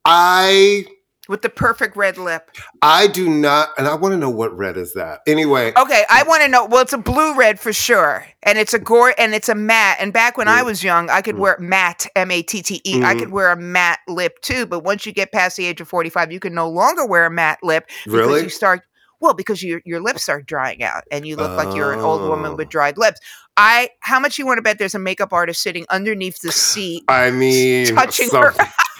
I 0.03 0.87
with 1.27 1.41
the 1.41 1.49
perfect 1.49 1.95
red 1.97 2.17
lip. 2.17 2.49
I 2.81 3.07
do 3.07 3.29
not, 3.29 3.69
and 3.77 3.87
I 3.87 3.95
want 3.95 4.13
to 4.13 4.17
know 4.17 4.29
what 4.29 4.55
red 4.57 4.77
is 4.77 4.93
that. 4.93 5.21
Anyway, 5.27 5.73
Okay, 5.77 6.03
I 6.09 6.23
want 6.23 6.41
to 6.43 6.47
know. 6.47 6.65
Well, 6.65 6.81
it's 6.81 6.93
a 6.93 6.97
blue 6.97 7.33
red 7.35 7.59
for 7.59 7.73
sure, 7.73 8.25
and 8.43 8.57
it's 8.57 8.73
a 8.73 8.79
gore, 8.79 9.13
and 9.17 9.33
it's 9.33 9.49
a 9.49 9.55
matte. 9.55 9.97
And 9.99 10.11
back 10.13 10.37
when 10.37 10.47
I 10.47 10.61
Mm. 10.61 10.65
was 10.65 10.83
young, 10.83 11.09
I 11.09 11.21
could 11.21 11.37
wear 11.37 11.57
matte, 11.59 12.07
M 12.15 12.31
A 12.31 12.41
T 12.41 12.61
T 12.61 12.81
E. 12.85 13.03
I 13.03 13.13
Mhm. 13.15 13.19
could 13.19 13.31
wear 13.31 13.51
a 13.51 13.57
matte 13.57 13.99
lip 14.07 14.39
too. 14.41 14.65
But 14.65 14.79
once 14.83 15.05
you 15.05 15.11
get 15.11 15.31
past 15.31 15.57
the 15.57 15.65
age 15.65 15.81
of 15.81 15.87
forty-five, 15.87 16.31
you 16.31 16.39
can 16.39 16.53
no 16.53 16.69
longer 16.69 17.05
wear 17.05 17.25
a 17.25 17.31
matte 17.31 17.59
lip 17.63 17.85
because 18.05 18.13
Really? 18.27 18.43
you 18.43 18.49
start. 18.49 18.81
Well, 19.21 19.33
because 19.33 19.63
your 19.63 19.81
your 19.85 20.01
lips 20.01 20.23
start 20.23 20.45
drying 20.45 20.83
out, 20.83 21.03
and 21.11 21.25
you 21.25 21.35
look 21.37 21.51
like 21.57 21.75
you're 21.75 21.93
an 21.93 21.99
old 22.01 22.21
woman 22.21 22.51
Oh. 22.51 22.55
with 22.55 22.69
dried 22.69 22.97
lips. 22.97 23.19
I. 23.57 23.89
How 24.01 24.19
much 24.19 24.37
you 24.37 24.45
want 24.45 24.57
to 24.57 24.61
bet 24.61 24.77
there's 24.77 24.93
a 24.93 24.99
makeup 24.99 25.31
artist 25.31 25.63
sitting 25.63 25.85
underneath 25.89 26.39
the 26.41 26.51
seat? 26.51 27.03
I 27.07 27.31
mean, 27.31 27.95
touching 27.95 28.27
some- 28.29 28.43
her. 28.43 28.53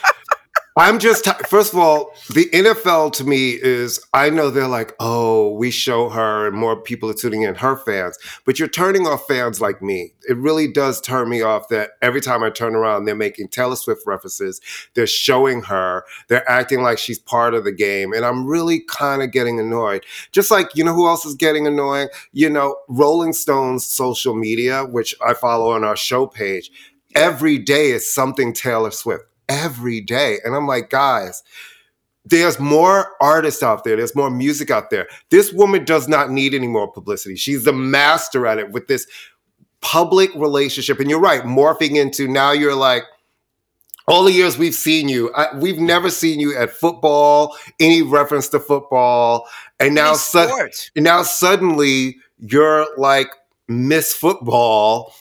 I'm 0.77 0.99
just 0.99 1.25
first 1.47 1.71
of 1.71 1.79
all, 1.79 2.11
the 2.33 2.49
NFL 2.49 3.13
to 3.13 3.23
me 3.23 3.51
is 3.51 4.05
I 4.13 4.29
know 4.29 4.49
they're 4.49 4.67
like, 4.67 4.93
oh, 4.99 5.51
we 5.51 5.71
show 5.71 6.09
her 6.09 6.47
and 6.47 6.57
more 6.57 6.75
people 6.75 7.09
are 7.09 7.13
tuning 7.13 7.43
in, 7.43 7.55
her 7.55 7.77
fans, 7.77 8.17
but 8.45 8.59
you're 8.59 8.67
turning 8.67 9.07
off 9.07 9.25
fans 9.25 9.61
like 9.61 9.81
me. 9.81 10.11
It 10.27 10.35
really 10.35 10.69
does 10.69 10.99
turn 10.99 11.29
me 11.29 11.41
off 11.41 11.69
that 11.69 11.91
every 12.01 12.19
time 12.19 12.43
I 12.43 12.49
turn 12.49 12.75
around, 12.75 13.05
they're 13.05 13.15
making 13.15 13.47
Taylor 13.47 13.77
Swift 13.77 14.01
references, 14.05 14.59
they're 14.95 15.07
showing 15.07 15.61
her, 15.61 16.03
they're 16.27 16.49
acting 16.49 16.81
like 16.81 16.97
she's 16.97 17.19
part 17.19 17.53
of 17.53 17.63
the 17.63 17.71
game, 17.71 18.11
and 18.11 18.25
I'm 18.25 18.45
really 18.45 18.81
kind 18.81 19.21
of 19.21 19.31
getting 19.31 19.61
annoyed. 19.61 20.03
Just 20.33 20.51
like 20.51 20.75
you 20.75 20.83
know 20.83 20.93
who 20.93 21.07
else 21.07 21.25
is 21.25 21.35
getting 21.35 21.65
annoying? 21.65 22.09
You 22.33 22.49
know, 22.49 22.75
Rolling 22.89 23.31
Stone's 23.31 23.85
social 23.85 24.35
media, 24.35 24.83
which 24.83 25.15
I 25.25 25.35
follow 25.35 25.71
on 25.71 25.85
our 25.85 25.95
show 25.95 26.27
page. 26.27 26.69
Every 27.15 27.59
day 27.59 27.91
is 27.91 28.13
something 28.13 28.51
Taylor 28.51 28.91
Swift 28.91 29.23
every 29.49 30.01
day. 30.01 30.39
And 30.43 30.55
I'm 30.55 30.67
like, 30.67 30.89
guys, 30.89 31.43
there's 32.25 32.59
more 32.59 33.11
artists 33.21 33.61
out 33.61 33.83
there. 33.83 33.95
There's 33.95 34.15
more 34.15 34.29
music 34.31 34.71
out 34.71 34.89
there. 34.89 35.07
This 35.29 35.53
woman 35.53 35.85
does 35.85 36.07
not 36.07 36.31
need 36.31 36.53
any 36.53 36.67
more 36.67 36.91
publicity. 36.91 37.35
She's 37.35 37.63
the 37.63 37.73
master 37.73 38.47
at 38.47 38.57
it 38.57 38.71
with 38.71 38.87
this 38.87 39.05
public 39.81 40.33
relationship. 40.35 40.99
And 40.99 41.09
you're 41.09 41.19
right, 41.19 41.43
morphing 41.43 41.95
into 41.95 42.27
now 42.27 42.51
you're 42.51 42.75
like, 42.75 43.03
all 44.07 44.23
the 44.23 44.31
years 44.31 44.57
we've 44.57 44.75
seen 44.75 45.09
you, 45.09 45.33
I, 45.33 45.55
we've 45.57 45.79
never 45.79 46.09
seen 46.11 46.39
you 46.39 46.55
at 46.55 46.71
football, 46.71 47.57
any 47.79 48.01
reference 48.03 48.49
to 48.49 48.59
football. 48.59 49.47
And 49.79 49.95
now, 49.95 50.13
su- 50.13 50.39
and 50.95 51.03
now 51.03 51.23
suddenly 51.23 52.17
you're 52.39 52.87
like 52.97 53.27
Miss 53.67 54.13
Football. 54.13 55.13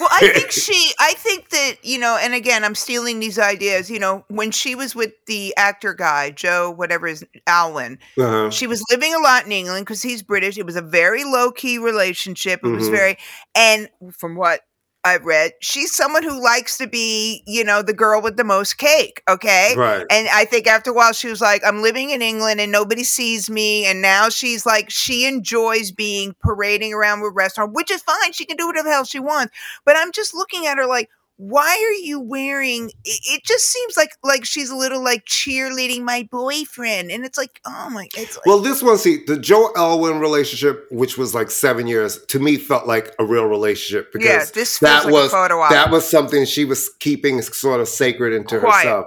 Well, 0.00 0.08
I 0.10 0.30
think 0.34 0.50
she, 0.50 0.92
I 0.98 1.14
think 1.16 1.50
that, 1.50 1.76
you 1.82 1.98
know, 1.98 2.18
and 2.20 2.34
again, 2.34 2.64
I'm 2.64 2.74
stealing 2.74 3.20
these 3.20 3.38
ideas. 3.38 3.90
You 3.90 3.98
know, 3.98 4.24
when 4.28 4.50
she 4.50 4.74
was 4.74 4.94
with 4.94 5.12
the 5.26 5.54
actor 5.56 5.94
guy, 5.94 6.30
Joe, 6.30 6.70
whatever 6.70 7.06
his, 7.06 7.24
Alwyn, 7.46 7.98
Uh-huh. 8.18 8.50
she 8.50 8.66
was 8.66 8.82
living 8.90 9.14
a 9.14 9.18
lot 9.18 9.46
in 9.46 9.52
England 9.52 9.86
because 9.86 10.02
he's 10.02 10.22
British. 10.22 10.58
It 10.58 10.66
was 10.66 10.76
a 10.76 10.82
very 10.82 11.24
low 11.24 11.50
key 11.52 11.78
relationship. 11.78 12.60
It 12.64 12.68
was 12.68 12.88
Mhm. 12.88 12.90
very, 12.90 13.18
and 13.54 13.88
from 14.16 14.36
what 14.36 14.60
I've 15.02 15.24
read, 15.24 15.52
she's 15.60 15.94
someone 15.94 16.22
who 16.22 16.42
likes 16.42 16.76
to 16.78 16.86
be, 16.86 17.42
you 17.46 17.64
know, 17.64 17.80
the 17.80 17.94
girl 17.94 18.20
with 18.20 18.36
the 18.36 18.44
most 18.44 18.76
cake. 18.76 19.22
Okay. 19.28 19.74
Right. 19.76 20.04
And 20.10 20.28
I 20.28 20.44
think 20.44 20.66
after 20.66 20.90
a 20.90 20.94
while, 20.94 21.12
she 21.12 21.28
was 21.28 21.40
like, 21.40 21.62
I'm 21.64 21.80
living 21.80 22.10
in 22.10 22.20
England 22.20 22.60
and 22.60 22.70
nobody 22.70 23.02
sees 23.04 23.48
me. 23.48 23.86
And 23.86 24.02
now 24.02 24.28
she's 24.28 24.66
like, 24.66 24.90
she 24.90 25.26
enjoys 25.26 25.90
being 25.90 26.34
parading 26.42 26.92
around 26.92 27.22
with 27.22 27.32
restaurant, 27.34 27.72
which 27.72 27.90
is 27.90 28.02
fine. 28.02 28.32
She 28.32 28.44
can 28.44 28.58
do 28.58 28.66
whatever 28.66 28.88
the 28.88 28.94
hell 28.94 29.04
she 29.04 29.20
wants. 29.20 29.54
But 29.86 29.96
I'm 29.96 30.12
just 30.12 30.34
looking 30.34 30.66
at 30.66 30.76
her 30.76 30.86
like, 30.86 31.08
why 31.42 31.70
are 31.70 32.04
you 32.04 32.20
wearing 32.20 32.90
it, 33.02 33.42
just 33.46 33.64
seems 33.64 33.96
like 33.96 34.10
like 34.22 34.44
she's 34.44 34.68
a 34.68 34.76
little 34.76 35.02
like 35.02 35.24
cheerleading 35.24 36.02
my 36.02 36.28
boyfriend 36.30 37.10
and 37.10 37.24
it's 37.24 37.38
like 37.38 37.62
oh 37.64 37.88
my 37.88 38.06
it's 38.14 38.36
like 38.36 38.44
Well, 38.44 38.58
this 38.58 38.82
one, 38.82 38.98
see, 38.98 39.24
the 39.26 39.38
Joe 39.38 39.70
Alwyn 39.74 40.20
relationship, 40.20 40.86
which 40.90 41.16
was 41.16 41.34
like 41.34 41.50
seven 41.50 41.86
years, 41.86 42.22
to 42.26 42.38
me 42.38 42.56
felt 42.58 42.86
like 42.86 43.14
a 43.18 43.24
real 43.24 43.46
relationship 43.46 44.12
because 44.12 44.26
yeah 44.28 44.44
this 44.52 44.78
that 44.80 45.04
like 45.06 45.14
was 45.14 45.28
a 45.28 45.30
photo 45.30 45.60
op. 45.60 45.70
that 45.70 45.90
was 45.90 46.06
something 46.06 46.44
she 46.44 46.66
was 46.66 46.90
keeping 47.00 47.40
sort 47.40 47.80
of 47.80 47.88
sacred 47.88 48.34
into 48.34 48.58
Quiet. 48.60 48.84
herself. 48.84 49.06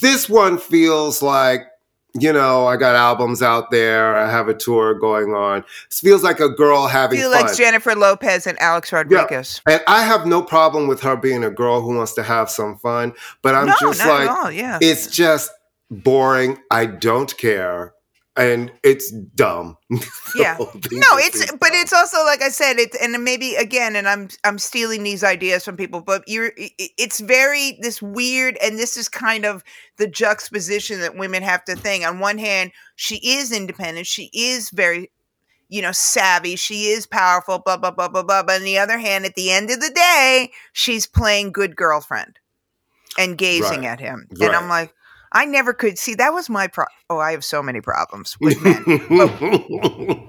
This 0.00 0.28
one 0.28 0.58
feels 0.58 1.22
like, 1.22 1.60
you 2.14 2.32
know, 2.32 2.66
I 2.66 2.76
got 2.76 2.94
albums 2.96 3.42
out 3.42 3.70
there, 3.70 4.16
I 4.16 4.30
have 4.30 4.48
a 4.48 4.54
tour 4.54 4.94
going 4.94 5.34
on. 5.34 5.64
This 5.88 6.00
feels 6.00 6.22
like 6.22 6.40
a 6.40 6.48
girl 6.48 6.86
having 6.86 7.18
feel 7.18 7.32
fun. 7.32 7.46
like 7.46 7.56
Jennifer 7.56 7.94
Lopez 7.94 8.46
and 8.46 8.60
Alex 8.60 8.92
Rodriguez. 8.92 9.60
and 9.66 9.82
I 9.86 10.02
have 10.02 10.26
no 10.26 10.42
problem 10.42 10.88
with 10.88 11.00
her 11.02 11.16
being 11.16 11.44
a 11.44 11.50
girl 11.50 11.80
who 11.80 11.96
wants 11.96 12.14
to 12.14 12.22
have 12.22 12.50
some 12.50 12.78
fun, 12.78 13.12
but 13.42 13.54
I'm 13.54 13.66
no, 13.66 13.74
just 13.80 14.00
like. 14.04 14.54
Yeah, 14.54 14.78
it's 14.80 15.08
just 15.08 15.50
boring. 15.90 16.58
I 16.70 16.86
don't 16.86 17.36
care. 17.36 17.94
And 18.38 18.70
it's 18.84 19.10
dumb. 19.10 19.76
Yeah. 20.34 20.56
The 20.58 20.64
whole 20.64 20.66
thing 20.66 21.00
no, 21.00 21.06
it's 21.16 21.50
but 21.52 21.60
dumb. 21.60 21.80
it's 21.80 21.92
also 21.92 22.22
like 22.24 22.40
I 22.42 22.50
said, 22.50 22.78
it's 22.78 22.96
and 23.02 23.24
maybe 23.24 23.56
again, 23.56 23.96
and 23.96 24.08
I'm 24.08 24.28
I'm 24.44 24.58
stealing 24.58 25.02
these 25.02 25.24
ideas 25.24 25.64
from 25.64 25.76
people, 25.76 26.00
but 26.02 26.22
you're 26.28 26.52
it's 26.56 27.18
very 27.20 27.78
this 27.80 28.00
weird, 28.00 28.56
and 28.62 28.78
this 28.78 28.96
is 28.96 29.08
kind 29.08 29.44
of 29.44 29.64
the 29.96 30.06
juxtaposition 30.06 31.00
that 31.00 31.16
women 31.16 31.42
have 31.42 31.64
to 31.64 31.74
think. 31.74 32.06
On 32.06 32.20
one 32.20 32.38
hand, 32.38 32.70
she 32.94 33.16
is 33.16 33.50
independent, 33.52 34.06
she 34.06 34.30
is 34.32 34.70
very 34.70 35.10
you 35.68 35.82
know 35.82 35.92
savvy, 35.92 36.54
she 36.56 36.84
is 36.88 37.06
powerful, 37.06 37.58
blah 37.58 37.76
blah 37.78 37.90
blah 37.90 38.08
blah 38.08 38.22
blah. 38.22 38.42
But 38.44 38.56
on 38.60 38.64
the 38.64 38.78
other 38.78 38.98
hand, 38.98 39.24
at 39.24 39.34
the 39.34 39.50
end 39.50 39.70
of 39.70 39.80
the 39.80 39.90
day, 39.90 40.52
she's 40.72 41.06
playing 41.06 41.52
good 41.52 41.74
girlfriend 41.74 42.38
and 43.18 43.36
gazing 43.36 43.80
Right. 43.80 43.88
at 43.88 44.00
him, 44.00 44.28
and 44.40 44.54
I'm 44.54 44.68
like. 44.68 44.94
I 45.32 45.44
never 45.44 45.72
could 45.74 45.98
see 45.98 46.14
that 46.16 46.32
was 46.32 46.48
my 46.48 46.66
pro. 46.68 46.84
Oh, 47.10 47.18
I 47.18 47.32
have 47.32 47.44
so 47.44 47.62
many 47.62 47.80
problems 47.80 48.36
with 48.40 48.60
men. 48.62 48.82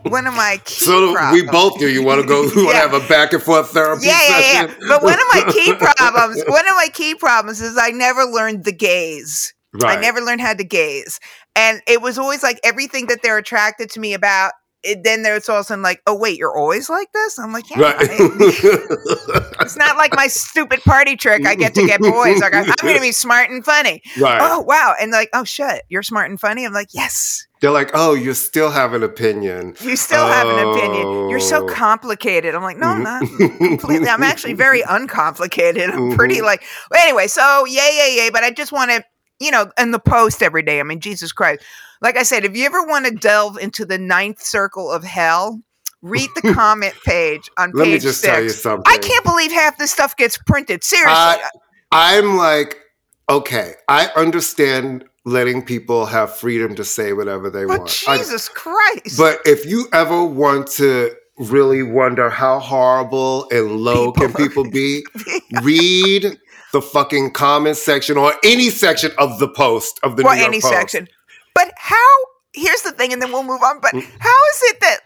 One 0.04 0.28
of 0.28 0.34
my 0.34 0.60
key 0.66 0.86
so 0.86 1.14
do- 1.16 1.32
we 1.34 1.44
both 1.44 1.80
do. 1.80 1.90
You 1.90 2.04
want 2.04 2.22
to 2.22 2.28
go? 2.28 2.42
You 2.44 2.48
want 2.48 2.54
to 2.56 2.62
Yeah. 2.76 2.80
have 2.82 2.94
a 2.94 3.08
back 3.08 3.34
and 3.34 3.42
forth 3.42 3.70
therapy 3.72 4.06
Yeah, 4.08 4.20
yeah, 4.28 4.40
yeah. 4.40 4.74
But 4.88 5.04
one 5.04 5.14
of 5.14 5.26
my 5.34 5.52
key 5.52 5.74
problems, 5.80 6.44
one 6.48 6.68
of 6.68 6.76
my 6.76 6.90
key 6.94 7.16
problems 7.16 7.62
is 7.62 7.78
I 7.78 7.90
never 7.92 8.24
learned 8.24 8.64
the 8.66 8.72
gaze. 8.74 9.54
right. 9.74 9.98
I 9.98 10.02
never 10.02 10.20
learned 10.22 10.42
how 10.42 10.54
to 10.54 10.64
gaze. 10.64 11.20
And 11.56 11.82
it 11.88 12.02
was 12.02 12.18
always 12.18 12.44
like 12.44 12.60
everything 12.64 13.08
that 13.08 13.22
they're 13.22 13.38
attracted 13.38 13.90
to 13.92 14.00
me 14.00 14.14
about. 14.14 14.54
It, 14.82 15.04
then 15.04 15.24
there's 15.24 15.50
all 15.50 15.58
of 15.58 15.62
a 15.62 15.63
sudden 15.65 15.82
like, 15.84 16.02
oh 16.08 16.15
wait, 16.15 16.38
you're 16.38 16.56
always 16.58 16.89
like 16.89 17.12
this. 17.13 17.38
I'm 17.38 17.52
like, 17.52 17.70
yeah. 17.70 17.80
Right. 17.82 17.96
I- 18.00 18.06
it's 19.62 19.76
not 19.76 19.98
like 19.98 20.15
my 20.15 20.28
stupid 20.28 20.82
party 20.84 21.15
trick. 21.15 21.46
I 21.46 21.56
get 21.56 21.74
to 21.76 21.86
get 21.86 22.00
boys. 22.00 22.39
Like 22.39 22.54
I'm 22.54 22.65
going 22.82 22.96
to 22.96 23.02
be 23.02 23.12
smart 23.12 23.50
and 23.50 23.63
funny. 23.63 24.02
right. 24.20 24.39
Oh 24.42 24.62
wow, 24.62 24.96
and 25.00 25.12
like, 25.12 25.30
oh 25.34 25.44
shit, 25.44 25.84
you're 25.89 26.04
smart 26.04 26.30
and 26.30 26.39
funny. 26.39 26.65
I'm 26.65 26.74
like, 26.74 26.94
yes. 26.94 27.46
They're 27.62 27.72
like, 27.72 27.92
oh, 27.94 28.13
you 28.13 28.34
still 28.36 28.72
have 28.72 28.94
an 28.94 29.04
opinion. 29.04 29.76
You 29.82 29.98
still 29.98 30.26
have 30.26 30.48
an 30.48 30.60
opinion. 30.60 31.30
You're 31.30 31.42
so 31.42 31.65
Oh. 31.65 31.68
complicated. 31.68 32.56
I'm 32.56 32.63
like, 32.63 32.78
no, 32.78 32.88
I'm 32.88 33.04
not 33.04 33.20
completely. 33.28 34.08
I'm 34.08 34.24
actually 34.32 34.54
very 34.54 34.82
uncomplicated. 34.88 35.89
I'm 35.89 36.15
pretty 36.15 36.38
Mhm. 36.38 36.44
like. 36.44 36.63
Anyway, 36.98 37.28
so 37.28 37.65
yay, 37.65 37.74
yay, 37.98 38.15
yay. 38.15 38.30
But 38.30 38.46
I 38.46 38.52
just 38.52 38.72
want 38.72 38.92
to, 38.92 39.04
you 39.39 39.52
know, 39.52 39.71
in 39.78 39.91
the 39.91 39.99
post 39.99 40.41
every 40.43 40.62
day. 40.62 40.80
I 40.80 40.84
mean, 40.84 40.99
Jesus 40.99 41.32
Christ. 41.32 41.63
Like 42.02 42.17
I 42.17 42.23
said, 42.23 42.45
if 42.45 42.56
you 42.56 42.65
ever 42.65 42.84
want 42.84 43.06
to 43.06 43.12
delve 43.12 43.58
into 43.58 43.86
the 43.86 43.97
ninth 43.97 44.41
circle 44.41 44.91
of 44.91 45.04
hell, 45.04 45.62
read 46.02 46.30
the 46.36 46.54
comment 46.54 46.93
page 47.06 47.49
on 47.58 47.71
Let 47.73 47.86
page 47.86 47.93
me 47.93 47.99
just 47.99 48.21
six. 48.21 48.34
tell 48.34 48.41
you 48.43 48.49
something. 48.49 48.84
I 48.88 48.97
can't 48.97 49.25
believe 49.25 49.52
half 49.52 49.78
this 49.78 49.91
stuff 49.91 50.15
gets 50.15 50.38
printed. 50.38 50.84
Seriously. 50.84 51.12
I- 51.13 51.49
I'm 51.91 52.38
like, 52.38 52.78
okay, 53.30 53.73
I 53.88 54.08
understand 54.15 55.06
letting 55.25 55.63
people 55.65 56.06
have 56.06 56.36
freedom 56.38 56.75
to 56.75 56.84
say 56.86 57.13
whatever 57.13 57.49
they 57.49 57.65
but 57.65 57.80
want. 57.80 58.04
I- 58.08 58.17
Jesus 58.17 58.47
Christ. 58.47 59.17
but 59.17 59.39
if 59.45 59.65
you 59.65 59.88
ever 59.91 60.23
want 60.23 60.67
to 60.73 61.12
really 61.39 61.84
wonder 61.84 62.30
how 62.30 62.60
horrible 62.60 63.47
and 63.49 63.71
low 63.78 64.12
People 64.12 64.28
can 64.28 64.36
people 64.36 64.69
be, 64.69 65.04
read 65.62 66.38
the 66.71 66.82
fucking 66.82 67.32
comment 67.32 67.77
section 67.77 68.17
or 68.17 68.34
any 68.43 68.69
section 68.69 69.12
of 69.17 69.39
the 69.39 69.47
post 69.47 69.99
of 70.03 70.17
the 70.17 70.23
or 70.23 70.34
New 70.34 70.39
York 70.39 70.47
any 70.47 70.62
Post. 70.62 70.73
section. 70.73 71.08
But 71.55 71.73
how? 71.77 71.97
Here's 72.53 72.82
the 72.82 72.91
thing, 72.91 73.13
and 73.13 73.21
then 73.21 73.32
we'll 73.32 73.43
move 73.43 73.62
on. 73.62 73.77
Mm. 73.77 73.82
But 73.82 73.93
how 73.93 73.99
is 74.53 74.62
it 74.63 74.79
that 74.82 74.99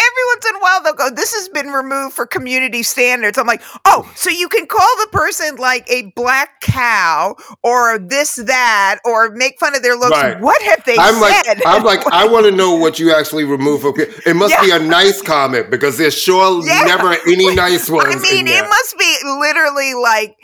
every 0.00 0.24
once 0.34 0.46
in 0.48 0.56
a 0.56 0.58
while 0.60 0.82
they'll 0.82 0.94
go, 0.94 1.10
"This 1.10 1.34
has 1.34 1.48
been 1.50 1.68
removed 1.72 2.14
for 2.14 2.26
community 2.26 2.82
standards"? 2.82 3.36
I'm 3.36 3.46
like, 3.46 3.62
oh, 3.84 4.10
so 4.14 4.30
you 4.30 4.48
can 4.48 4.66
call 4.66 4.88
the 5.00 5.08
person 5.12 5.56
like 5.56 5.88
a 5.90 6.10
black 6.16 6.60
cow 6.62 7.36
or 7.62 7.98
this 7.98 8.36
that 8.36 8.98
or 9.04 9.30
make 9.30 9.58
fun 9.60 9.76
of 9.76 9.82
their 9.82 9.94
looks. 9.96 10.16
Right. 10.16 10.40
What 10.40 10.60
have 10.62 10.82
they 10.84 10.96
I'm 10.98 11.20
like. 11.20 11.44
I'm 11.66 11.84
like, 11.84 12.00
I 12.12 12.26
want 12.32 12.46
to 12.46 12.52
know 12.52 12.74
what 12.76 12.98
you 12.98 13.14
actually 13.14 13.44
remove. 13.44 13.82
From, 13.82 13.94
it 13.98 14.36
must 14.36 14.58
be 14.62 14.70
a 14.70 14.78
nice 14.78 15.20
comment 15.20 15.70
because 15.70 15.98
there's 15.98 16.14
sure 16.16 16.40
Yeah. 16.66 16.84
never 16.84 17.12
any 17.26 17.54
nice 17.54 17.90
ones. 17.90 18.14
I 18.14 18.18
mean, 18.20 18.46
it 18.46 18.66
must 18.68 18.98
be 18.98 19.16
literally 19.38 19.92
like 19.94 20.36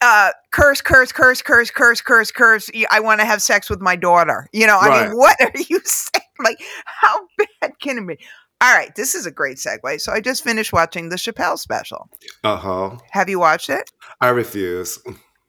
uh 0.00 0.30
curse 0.50 0.80
curse 0.80 1.12
curse 1.12 1.40
curse 1.42 1.70
curse 1.70 2.00
curse 2.00 2.30
curse 2.32 2.70
I 2.90 3.00
want 3.00 3.20
to 3.20 3.26
have 3.26 3.40
sex 3.42 3.70
with 3.70 3.80
my 3.80 3.94
daughter 3.96 4.48
you 4.52 4.66
know 4.66 4.78
i 4.78 4.88
Right. 4.88 5.08
mean 5.08 5.16
what 5.18 5.36
are 5.40 5.52
you 5.68 5.80
saying 5.84 6.24
like 6.44 6.60
how 6.84 7.20
bad 7.60 7.72
can 7.80 7.98
it 7.98 8.06
be 8.06 8.18
all 8.60 8.74
right 8.76 8.92
this 8.96 9.14
is 9.14 9.24
a 9.26 9.30
great 9.30 9.56
segue 9.58 10.00
so 10.00 10.12
i 10.12 10.20
just 10.20 10.42
finished 10.42 10.72
watching 10.72 11.10
the 11.10 11.16
chappelle 11.16 11.58
special 11.58 12.08
Uh 12.42 12.56
huh. 12.56 12.96
have 13.12 13.28
you 13.28 13.38
watched 13.38 13.70
it 13.70 13.88
I 14.20 14.30
refuse. 14.30 14.98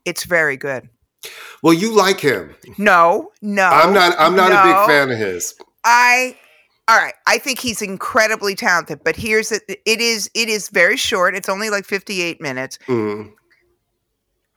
it's 0.06 0.26
very 0.26 0.58
good 0.58 0.90
Well, 1.64 1.74
you 1.74 1.94
like 1.94 2.22
him. 2.22 2.56
No, 2.78 3.32
no. 3.42 3.64
I'm 3.68 3.94
not. 3.94 4.16
I'm 4.18 4.36
not 4.38 4.52
a 4.54 4.64
big 4.64 4.88
fan 4.88 5.12
of 5.12 5.18
his. 5.18 5.54
I 5.84 6.38
all 6.88 6.96
right. 6.98 7.14
I 7.28 7.38
think 7.40 7.60
he's 7.60 7.82
incredibly 7.82 8.56
talented, 8.56 9.02
but 9.04 9.16
here's 9.18 9.52
it. 9.52 9.64
It 9.68 10.00
is. 10.00 10.30
It 10.34 10.48
is 10.48 10.70
very 10.70 10.96
short. 10.96 11.36
It's 11.36 11.50
only 11.50 11.70
like 11.70 11.84
58 11.86 12.40
minutes. 12.40 12.80
Mm. 12.88 13.34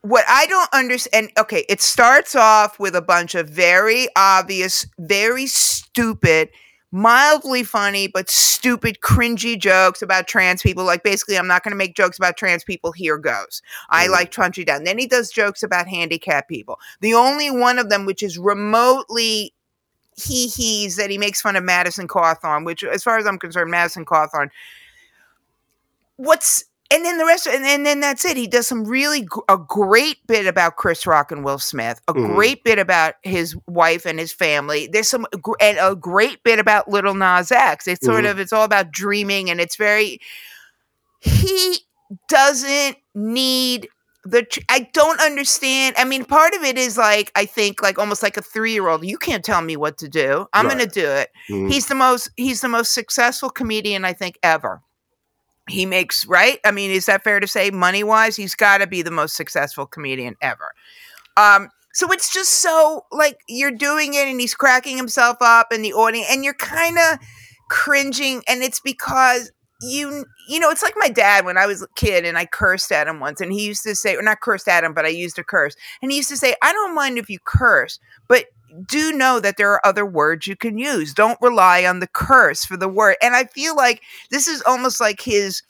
What 0.02 0.24
I 0.28 0.46
don't 0.46 0.68
understand. 0.72 1.30
Okay, 1.38 1.64
it 1.68 1.80
starts 1.80 2.34
off 2.34 2.78
with 2.80 2.96
a 2.96 3.02
bunch 3.02 3.36
of 3.36 3.48
very 3.48 4.08
obvious, 4.16 4.84
very 4.98 5.46
stupid, 5.46 6.48
mildly 6.90 7.62
funny 7.62 8.08
but 8.08 8.28
stupid, 8.28 8.98
cringy 9.00 9.56
jokes 9.56 10.02
about 10.02 10.26
trans 10.26 10.60
people. 10.60 10.84
Like 10.84 11.04
basically, 11.04 11.38
I'm 11.38 11.46
not 11.46 11.62
going 11.62 11.70
to 11.70 11.76
make 11.76 11.94
jokes 11.94 12.18
about 12.18 12.36
trans 12.36 12.64
people. 12.64 12.90
Here 12.90 13.16
goes. 13.16 13.62
I 13.90 14.06
Mhm. 14.08 14.10
like 14.10 14.32
Trunchy 14.32 14.66
Down. 14.66 14.82
Then 14.82 14.98
he 14.98 15.06
does 15.06 15.30
jokes 15.30 15.62
about 15.62 15.86
handicapped 15.86 16.48
people. 16.48 16.80
The 17.00 17.14
only 17.14 17.50
one 17.52 17.78
of 17.78 17.88
them 17.88 18.04
which 18.04 18.24
is 18.24 18.38
remotely 18.38 19.54
he 20.16 20.48
he's 20.48 20.96
that 20.96 21.10
he 21.10 21.16
makes 21.16 21.40
fun 21.40 21.56
of 21.56 21.62
Madison 21.64 22.06
Cawthorn, 22.08 22.66
which, 22.66 22.82
as 22.84 23.02
far 23.04 23.18
as 23.18 23.26
I'm 23.26 23.38
concerned, 23.38 23.70
Madison 23.70 24.04
Cawthorn. 24.04 24.50
What's 26.16 26.64
and 26.92 27.04
then 27.04 27.18
the 27.18 27.24
rest, 27.24 27.46
and, 27.46 27.64
and 27.64 27.84
then 27.86 28.00
that's 28.00 28.24
it. 28.24 28.36
He 28.36 28.46
does 28.46 28.66
some 28.66 28.84
really 28.84 29.22
gr- 29.22 29.40
a 29.48 29.56
great 29.58 30.24
bit 30.26 30.46
about 30.46 30.76
Chris 30.76 31.06
Rock 31.06 31.32
and 31.32 31.44
Will 31.44 31.58
Smith, 31.58 32.00
a 32.06 32.12
Mhm. 32.14 32.34
great 32.34 32.62
bit 32.64 32.78
about 32.78 33.14
his 33.22 33.56
wife 33.66 34.06
and 34.06 34.18
his 34.18 34.32
family. 34.32 34.88
There's 34.92 35.08
some 35.08 35.26
gr- 35.40 35.54
and 35.60 35.78
a 35.80 35.96
great 35.96 36.42
bit 36.44 36.58
about 36.58 36.88
Lil 36.88 37.14
Nas 37.14 37.50
X. 37.50 37.88
It's 37.88 38.04
sort 38.04 38.24
Mhm. 38.24 38.30
of 38.32 38.38
it's 38.38 38.52
all 38.52 38.64
about 38.64 38.92
dreaming, 38.92 39.50
and 39.50 39.60
it's 39.60 39.76
very. 39.76 40.20
He 41.20 41.78
doesn't 42.28 42.96
need 43.14 43.88
the 44.24 44.42
tr- 44.44 44.60
I 44.68 44.88
don't 44.92 45.20
understand. 45.20 45.96
I 45.98 46.04
mean, 46.04 46.24
part 46.24 46.54
of 46.54 46.62
it 46.62 46.78
is 46.78 46.96
like 46.96 47.32
I 47.34 47.44
think 47.46 47.82
like 47.82 47.98
almost 47.98 48.22
like 48.22 48.36
a 48.36 48.42
3-year-old. 48.42 49.04
You 49.04 49.18
can't 49.18 49.44
tell 49.44 49.62
me 49.62 49.76
what 49.76 49.98
to 49.98 50.08
do. 50.08 50.46
I'm 50.52 50.66
going 50.66 50.78
to 50.78 50.86
do 50.86 51.06
it. 51.06 51.30
Mhm. 51.50 51.72
He's 51.72 51.86
the 51.86 51.94
most 51.96 52.30
he's 52.36 52.60
the 52.60 52.68
most 52.68 52.92
successful 52.92 53.50
comedian 53.50 54.04
I 54.04 54.12
think 54.12 54.38
ever. 54.42 54.80
He 55.68 55.86
makes 55.86 56.26
right? 56.26 56.58
I 56.64 56.70
mean, 56.70 56.90
is 56.90 57.06
that 57.06 57.22
fair 57.22 57.40
to 57.40 57.46
say 57.46 57.70
money-wise? 57.70 58.36
He's 58.36 58.54
got 58.54 58.78
to 58.78 58.86
be 58.86 59.02
the 59.02 59.10
most 59.10 59.36
successful 59.36 59.86
comedian 59.86 60.36
ever. 60.40 60.74
Um 61.36 61.70
so 61.94 62.10
it's 62.10 62.32
just 62.32 62.62
so 62.62 63.04
like 63.12 63.38
you're 63.48 63.70
doing 63.70 64.14
it 64.14 64.26
and 64.28 64.40
he's 64.40 64.54
cracking 64.54 64.96
himself 64.96 65.36
up 65.40 65.72
in 65.72 65.82
the 65.82 65.92
audience 65.92 66.26
and 66.30 66.44
you're 66.44 66.54
kind 66.54 66.96
of 66.98 67.18
cringing 67.68 68.42
and 68.48 68.62
it's 68.62 68.80
because 68.80 69.52
you 69.82 70.24
you 70.48 70.60
know 70.60 70.70
it's 70.70 70.82
like 70.82 70.94
my 70.96 71.08
dad 71.08 71.44
when 71.44 71.58
i 71.58 71.66
was 71.66 71.82
a 71.82 71.88
kid 71.96 72.24
and 72.24 72.38
i 72.38 72.44
cursed 72.46 72.92
at 72.92 73.08
him 73.08 73.18
once 73.18 73.40
and 73.40 73.52
he 73.52 73.66
used 73.66 73.82
to 73.82 73.94
say 73.94 74.14
or 74.14 74.22
not 74.22 74.40
cursed 74.40 74.68
at 74.68 74.84
him 74.84 74.94
but 74.94 75.04
i 75.04 75.08
used 75.08 75.38
a 75.38 75.44
curse 75.44 75.74
and 76.00 76.10
he 76.10 76.18
used 76.18 76.28
to 76.28 76.36
say 76.36 76.54
i 76.62 76.72
don't 76.72 76.94
mind 76.94 77.18
if 77.18 77.28
you 77.28 77.38
curse 77.44 77.98
but 78.28 78.46
do 78.86 79.12
know 79.12 79.40
that 79.40 79.56
there 79.56 79.70
are 79.72 79.86
other 79.86 80.06
words 80.06 80.46
you 80.46 80.56
can 80.56 80.78
use. 80.78 81.12
Don't 81.14 81.38
rely 81.40 81.84
on 81.84 82.00
the 82.00 82.06
curse 82.06 82.64
for 82.64 82.76
the 82.76 82.88
word. 82.88 83.16
And 83.22 83.34
i 83.34 83.44
feel 83.44 83.76
like 83.76 84.02
this 84.30 84.48
is 84.48 84.62
almost 84.62 85.00
like 85.00 85.20
his 85.20 85.62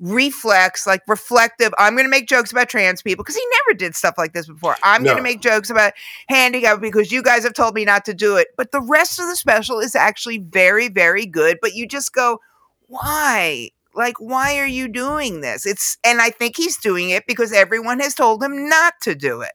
reflex 0.00 0.84
like 0.84 1.00
reflective 1.06 1.72
i'm 1.78 1.94
going 1.94 2.04
to 2.04 2.10
make 2.10 2.26
jokes 2.26 2.50
about 2.50 2.68
trans 2.68 3.02
people 3.02 3.22
because 3.22 3.36
he 3.36 3.46
never 3.52 3.78
did 3.78 3.94
stuff 3.94 4.16
like 4.18 4.32
this 4.32 4.48
before. 4.48 4.74
I'm 4.82 5.04
going 5.04 5.16
to 5.16 5.22
make 5.22 5.40
jokes 5.40 5.70
about 5.70 5.92
handicap 6.28 6.80
because 6.80 7.12
you 7.12 7.22
guys 7.22 7.44
have 7.44 7.54
told 7.54 7.74
me 7.74 7.84
not 7.84 8.04
to 8.06 8.14
do 8.14 8.36
it. 8.36 8.48
But 8.56 8.72
the 8.72 8.80
rest 8.80 9.20
of 9.20 9.26
the 9.26 9.36
special 9.36 9.78
is 9.78 9.94
actually 9.94 10.38
very 10.38 10.88
very 10.88 11.24
good 11.24 11.58
but 11.62 11.74
you 11.74 11.86
just 11.86 12.12
go 12.12 12.40
why? 12.88 13.70
Like 13.94 14.16
why 14.18 14.58
are 14.58 14.66
you 14.66 14.88
doing 14.88 15.40
this? 15.40 15.66
It's 15.66 15.96
and 16.04 16.20
i 16.20 16.30
think 16.30 16.56
he's 16.56 16.78
doing 16.78 17.10
it 17.10 17.26
because 17.26 17.52
everyone 17.52 18.00
has 18.00 18.14
told 18.14 18.42
him 18.42 18.68
not 18.68 18.94
to 19.02 19.14
do 19.14 19.42
it. 19.42 19.52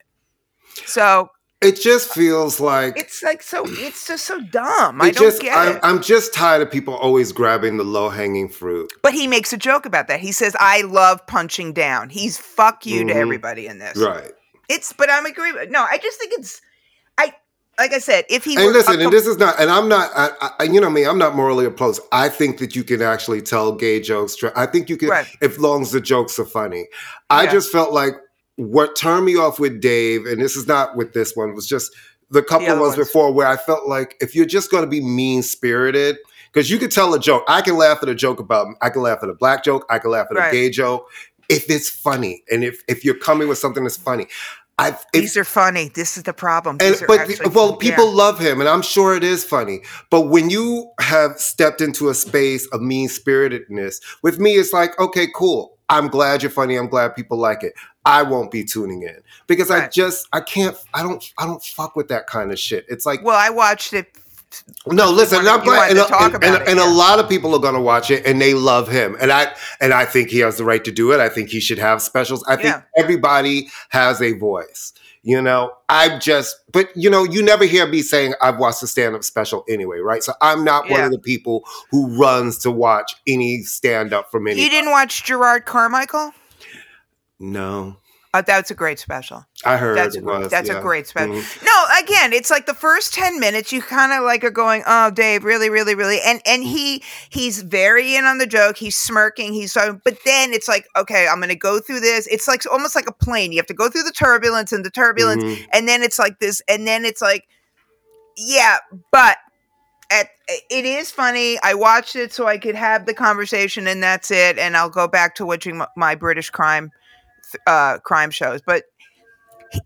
So 0.86 1.30
It 1.60 1.82
just 1.82 2.14
feels 2.14 2.60
like 2.60 2.96
it's 3.00 3.24
like 3.24 3.42
so 3.42 3.64
it's 3.68 4.06
just 4.08 4.26
so 4.26 4.40
dumb 4.40 5.02
i 5.02 5.10
don't 5.10 5.24
just. 5.24 5.42
get 5.42 5.58
I'm, 5.58 5.76
it 5.78 5.80
I'm 5.82 6.02
just 6.04 6.32
tired 6.32 6.62
of 6.62 6.70
people 6.70 6.94
always 6.96 7.32
grabbing 7.32 7.78
the 7.78 7.84
low 7.84 8.10
hanging 8.10 8.48
fruit. 8.48 8.94
but 9.02 9.14
he 9.14 9.26
makes 9.26 9.52
a 9.54 9.58
joke 9.58 9.88
about 9.88 10.08
that 10.08 10.20
he 10.20 10.32
says 10.32 10.56
i 10.60 10.82
love 10.84 11.26
punching 11.26 11.74
down 11.74 12.10
he's 12.10 12.38
fuck 12.38 12.86
you 12.86 13.04
to 13.06 13.12
Mhm. 13.12 13.16
everybody 13.16 13.66
in 13.66 13.80
this 13.80 13.98
Right. 13.98 14.32
it's 14.70 14.94
but 14.94 15.10
i'm 15.10 15.26
agree 15.26 15.52
with 15.52 15.72
no 15.72 15.82
i 15.84 15.98
just 15.98 16.20
think 16.20 16.34
it's 16.38 16.62
i 17.18 17.34
like 17.80 17.92
i 17.92 17.98
said 17.98 18.26
if 18.30 18.44
he 18.44 18.56
And 18.56 18.72
listen, 18.74 19.02
and 19.02 19.12
this 19.12 19.26
is 19.26 19.38
not, 19.40 19.60
and 19.60 19.72
I'm 19.72 19.90
not, 19.90 20.12
I, 20.16 20.52
I, 20.60 20.64
you 20.66 20.80
know 20.80 20.92
me, 20.92 21.06
I'm 21.06 21.18
not 21.18 21.36
morally 21.36 21.66
opposed. 21.66 22.02
I 22.12 22.30
think 22.30 22.60
that 22.60 22.76
you 22.76 22.84
can 22.84 23.02
actually 23.02 23.42
tell 23.42 23.72
gay 23.72 24.00
jokes. 24.00 24.36
I 24.56 24.66
think 24.68 24.90
you 24.90 24.98
can, 24.98 25.10
Right. 25.10 25.28
if 25.42 25.58
long 25.60 25.82
as 25.84 25.92
the 25.92 26.02
jokes 26.02 26.38
are 26.40 26.46
funny. 26.46 26.88
I 27.30 27.44
Yeah. 27.44 27.52
just 27.52 27.72
felt 27.72 27.94
like 27.94 28.14
what 28.58 28.96
turned 28.96 29.26
me 29.26 29.36
off 29.38 29.60
with 29.60 29.80
Dave, 29.82 30.26
and 30.26 30.42
this 30.42 30.56
is 30.56 30.68
not 30.68 30.96
with 30.96 31.14
this 31.14 31.36
one, 31.36 31.56
was 31.56 31.66
just 31.68 31.96
the 32.30 32.44
couple 32.44 32.68
The 32.68 32.74
ones 32.74 32.82
ones. 32.82 33.08
before 33.08 33.32
where 33.32 33.48
I 33.48 33.56
felt 33.56 33.88
like 33.88 34.18
if 34.20 34.36
you're 34.36 34.46
just 34.46 34.70
going 34.70 34.84
to 34.84 34.90
be 34.90 35.00
mean 35.02 35.42
spirited, 35.44 36.18
because 36.52 36.70
you 36.70 36.78
can 36.78 36.90
tell 36.90 37.14
a 37.14 37.20
joke. 37.20 37.44
I 37.48 37.62
can 37.62 37.78
laugh 37.78 38.00
at 38.02 38.10
a 38.10 38.16
joke 38.16 38.40
about, 38.40 38.68
I 38.82 38.90
can 38.90 39.02
laugh 39.02 39.20
at 39.24 39.30
a 39.30 39.34
black 39.34 39.64
joke, 39.64 39.86
I 39.90 40.00
can 40.00 40.12
laugh 40.12 40.28
at 40.32 40.38
Right. 40.38 40.50
a 40.50 40.52
gay 40.52 40.70
joke. 40.70 41.10
If 41.50 41.70
it's 41.70 41.90
funny, 41.90 42.44
and 42.52 42.64
if 42.66 42.82
if 42.90 43.06
you're 43.06 43.16
coming 43.18 43.48
with 43.48 43.58
something 43.58 43.84
that's 43.84 43.96
funny, 43.96 44.28
I 44.80 44.90
if, 44.90 45.06
these 45.14 45.38
are 45.38 45.46
funny 45.46 45.90
this 45.94 46.18
is 46.18 46.24
the 46.24 46.34
problem 46.34 46.78
and 46.82 47.02
but 47.08 47.20
actually- 47.22 47.50
well, 47.52 47.78
yeah. 47.82 47.90
people 47.92 48.12
love 48.12 48.38
him, 48.40 48.60
and 48.60 48.68
I'm 48.68 48.82
sure 48.82 49.16
it 49.16 49.24
is 49.24 49.46
funny. 49.46 49.80
But 50.10 50.24
when 50.30 50.50
you 50.50 50.90
have 51.00 51.40
stepped 51.40 51.80
into 51.80 52.10
a 52.10 52.14
space 52.14 52.68
of 52.74 52.82
mean 52.82 53.08
spiritedness, 53.08 54.02
with 54.24 54.40
me, 54.40 54.56
it's 54.56 54.74
like, 54.74 55.00
okay, 55.00 55.28
cool. 55.34 55.77
I'm 55.90 56.08
glad 56.08 56.42
you're 56.44 56.50
funny. 56.52 56.76
I'm 56.76 56.88
glad 56.88 57.16
people 57.16 57.38
like 57.38 57.64
it. 57.64 57.74
I 58.06 58.24
won't 58.24 58.52
be 58.52 58.64
tuning 58.64 59.04
in 59.04 59.18
because 59.48 59.70
I 59.72 59.88
just 59.90 60.28
I 60.34 60.42
can't. 60.42 60.76
I 60.94 61.04
don't. 61.04 61.24
I 61.38 61.46
don't 61.46 61.64
fuck 61.64 61.96
with 61.96 62.08
that 62.10 62.28
kind 62.28 62.52
of 62.52 62.60
shit. 62.60 62.86
It's 62.90 63.06
like 63.06 63.24
well 63.24 63.38
i 63.38 63.50
watched 63.50 63.94
it 63.94 64.18
no, 64.86 65.12
listen, 65.12 65.44
wanted- 65.44 65.50
I'm 65.52 65.64
glad, 65.66 65.90
and, 65.92 66.00
and- 66.00 66.08
about 66.08 66.34
and- 66.46 66.56
it, 66.56 66.68
and 66.70 66.80
yeah. 66.80 66.90
a 66.90 66.92
lot 66.94 67.20
of 67.20 67.28
people 67.28 67.54
are 67.54 67.60
going 67.60 67.74
to 67.76 67.82
watch 67.82 68.10
it, 68.10 68.26
and 68.26 68.42
they 68.42 68.54
love 68.54 68.88
him, 68.88 69.18
and 69.20 69.30
I 69.32 69.54
and 69.82 69.94
I 69.94 70.06
think 70.06 70.30
he 70.30 70.40
has 70.40 70.58
the 70.58 70.64
right 70.64 70.84
to 70.86 70.92
do 70.92 71.12
it. 71.12 71.20
I 71.20 71.28
think 71.28 71.50
he 71.50 71.60
should 71.60 71.78
have 71.80 72.02
specials. 72.02 72.44
I 72.48 72.56
think 72.56 72.68
Yeah. 72.68 72.82
everybody 72.96 73.70
has 73.90 74.22
a 74.22 74.32
voice. 74.34 74.94
You 75.28 75.42
know, 75.42 75.74
I'm 75.90 76.22
just, 76.22 76.56
but 76.72 76.88
you 76.96 77.10
know, 77.10 77.26
you 77.26 77.44
never 77.44 77.66
hear 77.66 77.86
me 77.86 78.02
saying 78.02 78.34
I've 78.42 78.60
watched 78.60 78.82
a 78.82 78.88
stand-up 78.88 79.26
special 79.26 79.66
anyway, 79.68 79.98
right? 79.98 80.24
So 80.24 80.32
I'm 80.42 80.64
not 80.64 80.90
one 80.90 81.02
of 81.02 81.12
the 81.12 81.20
people 81.20 81.66
who 81.92 82.18
runs 82.18 82.58
to 82.60 82.72
watch 82.72 83.14
any 83.28 83.62
stand-up 83.64 84.32
from 84.32 84.48
any. 84.48 84.62
you 84.64 84.70
didn't 84.70 84.90
watch 84.92 85.26
jerrod 85.26 85.66
carmichael 85.66 86.32
No, 87.40 87.98
uh, 88.34 88.42
that's 88.42 88.72
a 88.72 88.74
great 88.74 89.00
special 89.00 89.46
I 89.66 89.76
heard 89.76 89.98
that's 89.98 90.16
a, 90.16 90.22
was. 90.22 90.50
that's 90.50 90.70
yeah. 90.70 90.80
a 90.80 90.82
great 90.82 91.08
special. 91.08 91.36
Mhm. 91.36 91.67
Again, 92.00 92.34
it's 92.34 92.52
like 92.52 92.66
the 92.66 92.74
first 92.74 93.14
ten 93.14 93.40
minutes 93.40 93.72
you 93.72 93.82
kind 93.82 94.12
of 94.12 94.24
like 94.24 94.44
are 94.44 94.52
going, 94.52 94.84
"Oh, 94.86 95.10
Dave, 95.10 95.44
really, 95.44 95.70
really, 95.70 95.96
really," 95.96 96.20
and 96.22 96.42
and 96.46 96.64
he 96.64 97.02
he's 97.30 97.62
very 97.62 98.16
in 98.16 98.26
on 98.26 98.38
the 98.38 98.46
joke. 98.46 98.78
He's 98.78 98.98
smirking. 98.98 99.54
He's 99.54 99.74
so, 99.74 100.00
but 100.04 100.18
then 100.26 100.54
it's 100.54 100.68
like, 100.68 100.88
okay, 100.96 101.28
I'm 101.28 101.38
going 101.38 101.50
to 101.50 101.56
go 101.56 101.80
through 101.80 102.02
this. 102.02 102.28
It's 102.28 102.48
like 102.48 102.64
almost 102.72 102.96
like 102.96 103.08
a 103.08 103.14
plane. 103.14 103.52
You 103.52 103.58
have 103.58 103.66
to 103.68 103.74
go 103.74 103.90
through 103.90 104.04
the 104.04 104.12
turbulence 104.12 104.72
and 104.72 104.86
the 104.86 104.92
turbulence, 104.92 105.44
Mhm. 105.44 105.66
and 105.74 105.88
then 105.88 106.04
it's 106.04 106.20
like 106.20 106.40
this, 106.40 106.62
and 106.68 106.88
then 106.88 107.06
it's 107.06 107.22
like, 107.22 107.48
yeah, 108.38 108.78
but. 109.12 109.38
At, 110.10 110.30
it 110.48 110.86
is 110.86 111.12
funny. 111.12 111.60
I 111.64 111.74
watched 111.74 112.16
it 112.16 112.32
so 112.32 112.48
I 112.48 112.58
could 112.58 112.76
have 112.76 113.06
the 113.06 113.14
conversation, 113.14 113.88
and 113.88 114.02
that's 114.02 114.32
it. 114.32 114.58
And 114.58 114.78
I'll 114.78 114.90
go 114.90 115.06
back 115.06 115.36
to 115.36 115.46
watching 115.46 115.80
my, 115.80 115.88
my 115.98 116.16
British 116.16 116.50
crime, 116.50 116.92
uh, 117.66 117.98
crime 117.98 118.32
shows. 118.32 118.62
But 118.66 118.86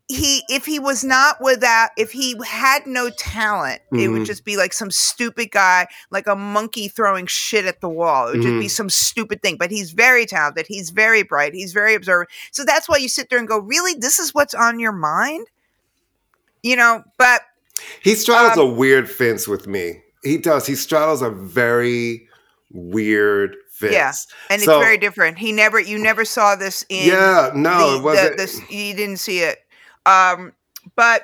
he 0.07 0.43
if 0.49 0.65
he 0.65 0.79
was 0.79 1.03
not 1.03 1.37
without 1.41 1.89
if 1.97 2.11
he 2.11 2.35
had 2.45 2.85
no 2.85 3.09
talent 3.09 3.81
it 3.91 4.09
would 4.09 4.21
Mhm. 4.21 4.25
just 4.25 4.45
be 4.45 4.55
like 4.57 4.73
some 4.73 4.91
stupid 4.91 5.49
guy 5.51 5.87
like 6.11 6.27
a 6.27 6.35
monkey 6.35 6.87
throwing 6.87 7.25
shit 7.25 7.65
at 7.65 7.81
the 7.81 7.89
wall 7.89 8.27
it 8.27 8.31
would 8.33 8.41
just 8.43 8.59
be 8.59 8.65
Mhm. 8.67 8.71
some 8.71 8.89
stupid 8.89 9.41
thing 9.41 9.57
but 9.57 9.71
he's 9.71 9.91
very 9.91 10.25
talented 10.25 10.65
he's 10.67 10.89
very 10.91 11.23
bright 11.23 11.53
he's 11.53 11.73
very 11.73 11.95
observant 11.95 12.29
so 12.51 12.63
that's 12.63 12.87
why 12.87 12.97
you 12.97 13.07
sit 13.09 13.29
there 13.29 13.39
and 13.39 13.47
go 13.47 13.57
really 13.59 13.93
this 13.95 14.19
is 14.19 14.33
what's 14.33 14.53
on 14.53 14.79
your 14.79 14.91
mind 14.91 15.47
you 16.63 16.75
know 16.75 17.03
but 17.17 17.41
He 18.01 18.13
straddles 18.15 18.57
Um, 18.57 18.69
a 18.69 18.73
weird 18.73 19.09
fence 19.09 19.47
with 19.47 19.65
me. 19.65 20.01
He 20.23 20.37
does. 20.37 20.67
He 20.67 20.75
straddles 20.75 21.23
a 21.23 21.31
very 21.31 22.27
weird 22.71 23.55
fence. 23.71 23.93
Yeah, 23.93 24.13
and 24.51 24.61
So- 24.61 24.77
it's 24.77 24.85
very 24.85 24.97
different 24.99 25.39
he 25.39 25.51
never 25.51 25.79
you 25.79 25.97
never 25.97 26.23
saw 26.23 26.55
this 26.55 26.85
in 26.89 27.07
Yeah, 27.09 27.51
no, 27.55 27.91
the, 27.93 27.97
it 27.97 28.03
wasn't. 28.03 28.37
the, 28.37 28.45
the, 28.69 28.75
you 28.75 28.93
didn't 28.93 29.17
see 29.17 29.39
it 29.39 29.57
um 30.05 30.53
but 30.95 31.23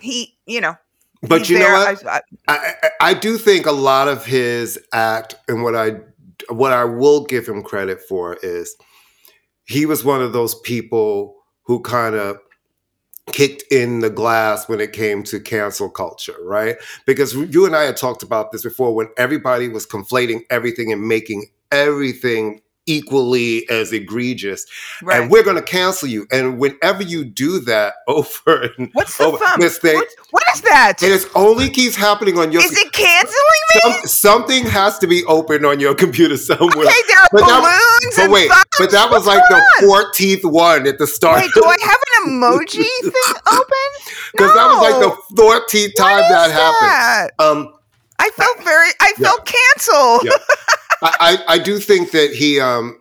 he 0.00 0.36
you 0.46 0.60
know 0.60 0.76
but 1.22 1.48
you 1.48 1.58
know 1.58 1.70
what? 1.70 2.06
I, 2.06 2.22
I, 2.48 2.90
I 3.00 3.14
do 3.14 3.36
think 3.36 3.66
a 3.66 3.72
lot 3.72 4.08
of 4.08 4.24
his 4.24 4.78
act 4.92 5.34
and 5.48 5.62
what 5.62 5.76
I 5.76 5.96
what 6.48 6.72
I 6.72 6.84
will 6.84 7.24
give 7.24 7.46
him 7.46 7.62
credit 7.62 8.00
for 8.00 8.38
is 8.42 8.74
he 9.64 9.84
was 9.84 10.04
one 10.04 10.22
of 10.22 10.32
those 10.32 10.54
people 10.54 11.36
who 11.64 11.80
kind 11.80 12.14
of 12.14 12.38
kicked 13.26 13.62
in 13.70 14.00
the 14.00 14.10
glass 14.10 14.68
when 14.68 14.80
it 14.80 14.92
came 14.92 15.22
to 15.22 15.38
cancel 15.38 15.90
culture, 15.90 16.36
right? 16.42 16.76
Because 17.06 17.34
you 17.34 17.66
and 17.66 17.76
I 17.76 17.84
had 17.84 17.96
talked 17.96 18.22
about 18.22 18.50
this 18.50 18.62
before 18.62 18.94
when 18.94 19.08
everybody 19.16 19.68
was 19.68 19.86
conflating 19.86 20.40
everything 20.50 20.90
and 20.92 21.06
making 21.06 21.46
everything 21.70 22.60
equally 22.90 23.68
as 23.70 23.92
egregious, 23.92 24.66
Right. 25.02 25.20
and 25.20 25.30
we're 25.30 25.42
going 25.44 25.56
to 25.56 25.62
cancel 25.62 26.08
you. 26.08 26.26
And 26.32 26.58
whenever 26.58 27.02
you 27.02 27.24
do 27.24 27.60
that 27.60 27.94
over 28.08 28.70
and 28.76 28.90
What's 28.92 29.16
the 29.16 29.24
over 29.24 29.38
thumb? 29.38 29.60
this 29.60 29.78
thing, 29.78 29.94
What, 29.94 30.08
what 30.30 30.42
is 30.54 30.60
that? 30.62 31.02
and 31.02 31.12
it 31.12 31.24
only 31.34 31.70
keeps 31.70 31.94
happening 31.96 32.38
on 32.38 32.50
your. 32.52 32.62
Is 32.62 32.76
it 32.76 32.92
canceling 32.92 33.36
me? 33.74 33.92
some- 33.92 34.06
something 34.06 34.64
has 34.66 34.98
to 34.98 35.06
be 35.06 35.24
open 35.24 35.64
on 35.64 35.78
your 35.80 35.94
computer 35.94 36.36
somewhere. 36.36 36.86
Okay, 36.86 37.00
there 37.08 37.18
are 37.18 37.28
But 37.32 37.40
that- 37.46 37.60
balloons 37.62 38.16
But 38.16 38.22
and 38.24 38.32
wait, 38.32 38.48
thumbs. 38.50 38.64
but 38.78 38.90
that 38.90 39.10
was 39.10 39.26
What's 39.26 39.38
like 39.38 39.42
the 39.78 39.86
fourteenth 39.86 40.44
one 40.44 40.86
at 40.86 40.98
the 40.98 41.06
start. 41.06 41.40
Wait, 41.42 41.50
do 41.54 41.64
I 41.64 41.76
have 41.80 42.00
an 42.24 42.30
emoji 42.32 42.84
thing 43.02 43.34
open? 43.46 43.88
Because 44.32 44.54
that 44.54 44.66
was 44.66 44.80
like 44.82 45.00
the 45.00 45.36
fourteenth 45.36 45.94
time 45.96 46.22
is 46.24 46.28
that 46.30 46.50
happened. 46.50 47.30
Um, 47.38 47.74
I 48.18 48.30
felt 48.30 48.62
very. 48.64 48.88
I 49.00 49.12
Yeah. 49.18 49.28
felt 49.28 49.46
canceled. 49.46 50.22
Yeah. 50.24 50.36
I, 51.02 51.38
I 51.48 51.58
do 51.58 51.78
think 51.78 52.10
that 52.12 52.30
he 52.32 52.60
um 52.60 52.96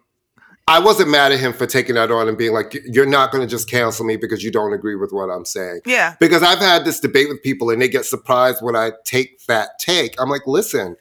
I 0.68 0.80
wasn't 0.80 1.10
mad 1.10 1.32
at 1.32 1.40
him 1.40 1.52
for 1.52 1.66
taking 1.66 1.96
that 1.96 2.12
on 2.12 2.28
and 2.30 2.38
being 2.38 2.54
like, 2.54 2.78
you're 2.86 3.08
not 3.08 3.32
going 3.32 3.42
to 3.42 3.48
just 3.50 3.68
cancel 3.68 4.06
me 4.06 4.18
because 4.18 4.44
you 4.44 4.52
don't 4.52 4.72
agree 4.72 4.96
with 4.96 5.12
what 5.12 5.28
I'm 5.32 5.44
saying. 5.44 5.82
Yeah. 5.88 6.14
Because 6.20 6.44
I've 6.44 6.60
had 6.60 6.86
this 6.86 7.00
debate 7.00 7.28
with 7.28 7.42
people 7.42 7.72
and 7.72 7.82
they 7.82 7.88
get 7.88 8.06
surprised 8.06 8.62
when 8.62 8.76
I 8.76 8.92
take 9.04 9.44
that 9.48 9.80
take. 9.80 10.14
I'm 10.22 10.30
like, 10.30 10.46
listen, 10.46 10.96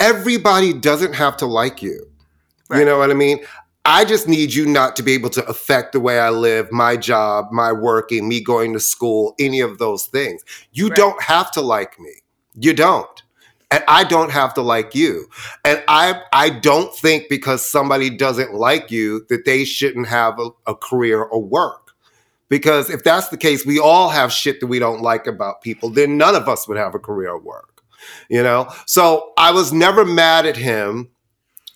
everybody 0.00 0.72
doesn't 0.72 1.14
have 1.14 1.36
to 1.38 1.46
like 1.46 1.82
you. 1.82 2.04
You 2.74 2.84
know 2.84 2.98
what 2.98 3.12
I 3.12 3.14
mean? 3.14 3.38
I 3.84 4.04
just 4.04 4.26
need 4.26 4.52
you 4.52 4.66
not 4.66 4.96
to 4.96 5.04
be 5.04 5.12
able 5.12 5.30
to 5.30 5.46
affect 5.46 5.92
the 5.92 6.00
way 6.00 6.18
I 6.18 6.30
live, 6.30 6.72
my 6.72 6.96
job, 6.96 7.52
my 7.52 7.70
working, 7.70 8.28
me 8.28 8.40
going 8.42 8.72
to 8.72 8.80
school, 8.80 9.36
any 9.38 9.60
of 9.60 9.78
those 9.78 10.06
things. 10.06 10.44
You 10.72 10.88
Right. 10.88 10.96
don't 10.96 11.22
have 11.22 11.52
to 11.52 11.60
like 11.60 12.00
me. 12.00 12.10
You 12.56 12.72
don't. 12.74 13.15
And 13.70 13.82
I 13.88 14.04
don't 14.04 14.30
have 14.30 14.54
to 14.54 14.62
like 14.62 14.94
you. 14.94 15.28
And 15.64 15.82
I 15.88 16.22
I 16.32 16.50
don't 16.50 16.94
think 16.94 17.28
because 17.28 17.68
somebody 17.68 18.10
doesn't 18.10 18.54
like 18.54 18.90
you 18.90 19.26
that 19.28 19.44
they 19.44 19.64
shouldn't 19.64 20.06
have 20.08 20.38
a, 20.38 20.50
a 20.66 20.74
career 20.74 21.22
or 21.22 21.42
work. 21.42 21.86
Because 22.48 22.90
if 22.90 23.02
that's 23.02 23.28
the 23.28 23.36
case, 23.36 23.66
we 23.66 23.80
all 23.80 24.08
have 24.08 24.32
shit 24.32 24.60
that 24.60 24.68
we 24.68 24.78
don't 24.78 25.02
like 25.02 25.26
about 25.26 25.62
people, 25.62 25.90
then 25.90 26.16
none 26.16 26.36
of 26.36 26.48
us 26.48 26.68
would 26.68 26.76
have 26.76 26.94
a 26.94 26.98
career 26.98 27.30
or 27.30 27.40
work. 27.40 27.82
You 28.28 28.42
know? 28.42 28.72
So 28.86 29.32
I 29.36 29.50
was 29.50 29.72
never 29.72 30.04
mad 30.04 30.46
at 30.46 30.56
him 30.56 31.10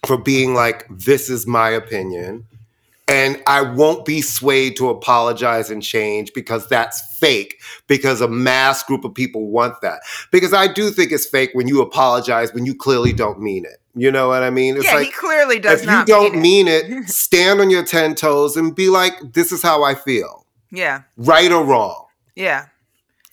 for 0.07 0.16
being 0.16 0.55
like, 0.55 0.87
this 0.88 1.29
is 1.29 1.46
my 1.46 1.70
opinion. 1.70 2.46
And 3.10 3.42
I 3.46 3.62
won't 3.62 4.04
be 4.04 4.20
swayed 4.20 4.76
to 4.76 4.88
apologize 4.88 5.70
and 5.70 5.82
change 5.82 6.32
because 6.32 6.68
that's 6.68 7.16
fake, 7.18 7.60
because 7.88 8.20
a 8.20 8.28
mass 8.28 8.82
group 8.84 9.04
of 9.04 9.14
people 9.14 9.48
want 9.50 9.80
that. 9.82 10.00
Because 10.30 10.52
I 10.54 10.72
do 10.72 10.90
think 10.90 11.10
it's 11.12 11.26
fake 11.26 11.50
when 11.52 11.66
you 11.68 11.82
apologize 11.82 12.54
when 12.54 12.64
you 12.66 12.74
clearly 12.74 13.12
don't 13.12 13.40
mean 13.40 13.64
it. 13.64 13.80
You 13.94 14.12
know 14.12 14.28
what 14.28 14.42
I 14.44 14.50
mean? 14.50 14.76
It's 14.76 14.84
yeah, 14.84 14.94
like 14.94 15.06
he 15.06 15.12
clearly 15.12 15.58
does 15.58 15.84
not. 15.84 16.02
if 16.02 16.08
you 16.08 16.14
don't 16.14 16.40
mean 16.40 16.68
it. 16.68 16.88
mean 16.88 17.02
it, 17.02 17.08
stand 17.08 17.60
on 17.60 17.70
your 17.70 17.84
10 17.84 18.14
toes 18.14 18.56
and 18.56 18.74
be 18.74 18.88
like, 18.88 19.14
this 19.32 19.50
is 19.50 19.60
how 19.62 19.82
I 19.82 19.94
feel, 19.96 20.46
Yeah. 20.70 21.02
right 21.16 21.50
or 21.50 21.64
wrong. 21.64 22.06
Yeah. 22.36 22.66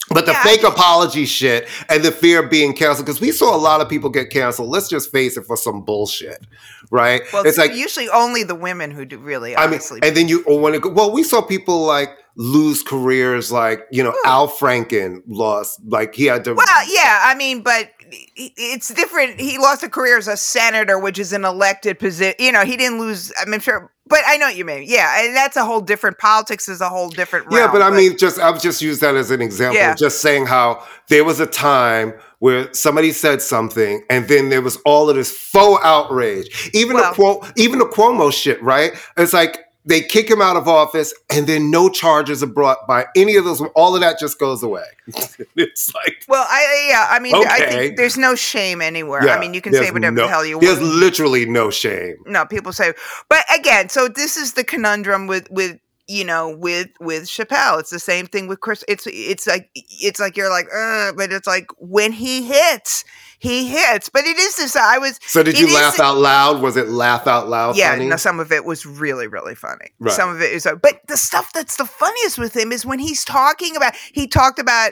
But 0.10 0.26
the 0.26 0.32
Yeah, 0.32 0.43
fake 0.43 0.63
apology 0.63 1.26
shit 1.26 1.67
and 1.89 2.04
the 2.04 2.12
fear 2.12 2.43
of 2.43 2.50
being 2.50 2.74
canceled, 2.74 3.06
because 3.06 3.20
we 3.20 3.32
saw 3.32 3.56
a 3.56 3.60
lot 3.60 3.82
of 3.82 3.89
people 3.89 4.10
get 4.10 4.30
canceled. 4.30 4.70
Let's 4.70 4.88
just 4.88 5.12
face 5.12 5.36
it 5.36 5.46
for 5.46 5.58
some 5.58 5.82
bullshit, 5.82 6.46
right? 6.91 7.22
Well, 7.34 7.46
it's 7.46 7.58
like 7.58 7.74
usually 7.74 8.08
only 8.10 8.43
the 8.43 8.56
women 8.56 8.91
who 8.91 9.04
do 9.06 9.17
really. 9.17 9.58
I 9.58 9.67
mean, 9.67 9.82
and 10.02 10.15
then 10.15 10.28
you 10.28 10.43
want 10.48 10.76
to 10.76 10.80
go. 10.80 10.89
Well, 10.89 11.12
we 11.12 11.24
saw 11.24 11.41
people 11.41 11.82
like 11.82 12.17
lose 12.36 12.84
careers, 12.84 13.52
like 13.52 13.86
you 13.91 14.04
know, 14.04 14.15
Al 14.24 14.48
Franken 14.48 15.24
lost, 15.28 15.82
like 15.86 16.15
he 16.15 16.26
had 16.26 16.46
to. 16.46 16.54
Well, 16.54 16.93
yeah, 16.93 17.24
I 17.24 17.36
mean, 17.36 17.62
but 17.62 17.89
it's 18.36 18.93
different. 18.93 19.39
He 19.39 19.58
lost 19.58 19.84
a 19.84 19.89
career 19.89 20.17
as 20.17 20.28
a 20.28 20.38
senator, 20.38 20.98
which 21.00 21.20
is 21.20 21.34
an 21.34 21.46
elected 21.46 22.00
position. 22.00 22.36
You 22.39 22.52
know, 22.52 22.63
he 22.65 22.78
didn't 22.78 23.00
lose. 23.00 23.32
I'm 23.39 23.60
sure, 23.60 23.91
but 24.08 24.20
I 24.26 24.38
know 24.38 24.48
what 24.48 24.56
you 24.56 24.65
mean. 24.65 24.84
Yeah, 24.86 25.24
and 25.26 25.36
that's 25.36 25.58
a 25.58 25.65
whole 25.65 25.82
different. 25.82 26.17
Politics 26.17 26.67
is 26.70 26.82
a 26.82 26.89
whole 26.89 27.10
different. 27.10 27.48
yeah, 27.52 27.60
realm, 27.60 27.72
but 27.72 27.82
I 27.82 27.89
mean, 27.89 28.17
just 28.17 28.39
I've 28.39 28.62
just 28.62 28.82
used 28.82 29.02
that 29.02 29.15
as 29.15 29.32
an 29.32 29.41
example, 29.41 29.78
Yeah. 29.78 29.96
just 29.96 30.22
saying 30.22 30.46
how 30.46 30.84
there 31.10 31.24
was 31.24 31.39
a 31.39 31.46
time 31.48 32.13
where 32.39 32.72
somebody 32.74 33.12
said 33.12 33.41
something, 33.41 34.04
and 34.10 34.28
then 34.28 34.50
there 34.50 34.62
was 34.62 34.78
all 34.86 35.10
of 35.10 35.15
this 35.15 35.32
faux 35.32 35.84
outrage. 35.84 36.70
Even 36.74 36.96
Well- 36.96 37.12
the 37.13 37.22
Cuomo, 37.22 37.52
even 37.58 37.80
the 37.80 37.86
Cuomo 37.86 38.32
shit, 38.34 38.62
right? 38.63 38.93
It's 39.17 39.34
like. 39.34 39.60
They 39.88 40.02
kick 40.02 40.30
him 40.30 40.41
out 40.41 40.58
of 40.58 40.67
office, 40.67 41.13
and 41.30 41.47
then 41.47 41.71
no 41.71 41.88
charges 41.89 42.43
are 42.43 42.47
brought 42.47 42.86
by 42.88 43.06
any 43.15 43.38
of 43.38 43.45
those. 43.45 43.62
All 43.76 43.95
of 43.95 44.02
that 44.02 44.19
just 44.19 44.38
goes 44.38 44.62
away. 44.62 44.84
it's 45.56 45.93
like 45.95 46.26
well, 46.28 46.45
I 46.47 46.88
yeah, 46.89 47.08
I 47.10 47.19
mean, 47.19 47.36
I 47.36 47.39
Okay. 47.39 47.69
think 47.69 47.97
there's 47.97 48.17
no 48.17 48.36
shame 48.36 48.82
anywhere. 48.82 49.26
Yeah, 49.26 49.36
I 49.36 49.39
mean, 49.39 49.54
you 49.54 49.62
can 49.62 49.73
say 49.73 49.89
whatever 49.91 50.15
no- 50.15 50.23
the 50.23 50.28
hell 50.30 50.45
you 50.45 50.60
There's 50.60 50.78
want. 50.80 50.89
There's 50.89 51.00
literally 51.00 51.45
no 51.45 51.69
shame. 51.71 52.17
no 52.26 52.45
people 52.45 52.73
say 52.73 52.93
but 53.30 53.45
again 53.54 53.89
so 53.89 54.08
this 54.08 54.36
is 54.38 54.54
the 54.54 54.63
conundrum 54.63 55.26
with 55.28 55.50
with 55.52 55.80
you 56.08 56.23
know 56.26 56.50
with 56.56 56.88
with 57.00 57.23
chappelle 57.23 57.80
it's 57.80 57.89
the 57.89 58.00
same 58.00 58.26
thing 58.28 58.47
with 58.47 58.60
chris 58.62 58.84
it's 58.88 59.06
it's 59.08 59.45
like 59.47 59.69
it's 59.76 60.19
like 60.19 60.38
you're 60.38 60.50
like 60.50 60.67
uh 60.73 61.12
but 61.13 61.32
it's 61.32 61.47
like 61.47 61.67
when 61.80 62.12
he 62.12 62.43
hits 62.45 63.04
he 63.39 63.67
hits 63.67 64.10
but 64.10 64.26
it 64.26 64.38
is 64.38 64.56
this 64.58 64.76
i 64.76 64.97
was 64.97 65.19
So 65.28 65.43
did 65.43 65.60
you 65.60 65.67
is- 65.67 65.73
laugh 65.73 66.00
out 66.00 66.17
loud? 66.17 66.62
Was 66.62 66.76
it 66.78 66.89
laugh 66.89 67.28
out 67.28 67.47
loud? 67.50 67.76
yeah 67.78 67.91
funny? 67.93 68.08
no 68.08 68.15
some 68.17 68.39
of 68.39 68.52
it 68.52 68.65
was 68.65 68.86
really 68.86 69.28
really 69.28 69.56
funny 69.56 69.88
Right. 70.00 70.13
some 70.13 70.30
of 70.30 70.41
it 70.41 70.52
is 70.52 70.67
but 70.82 71.02
the 71.08 71.17
stuff 71.17 71.52
that's 71.54 71.78
the 71.78 71.86
funniest 71.86 72.38
with 72.38 72.56
him 72.56 72.71
is 72.71 72.86
when 72.86 73.00
he's 73.00 73.23
talking 73.23 73.76
about 73.76 73.93
he 74.13 74.28
talked 74.28 74.60
about 74.60 74.91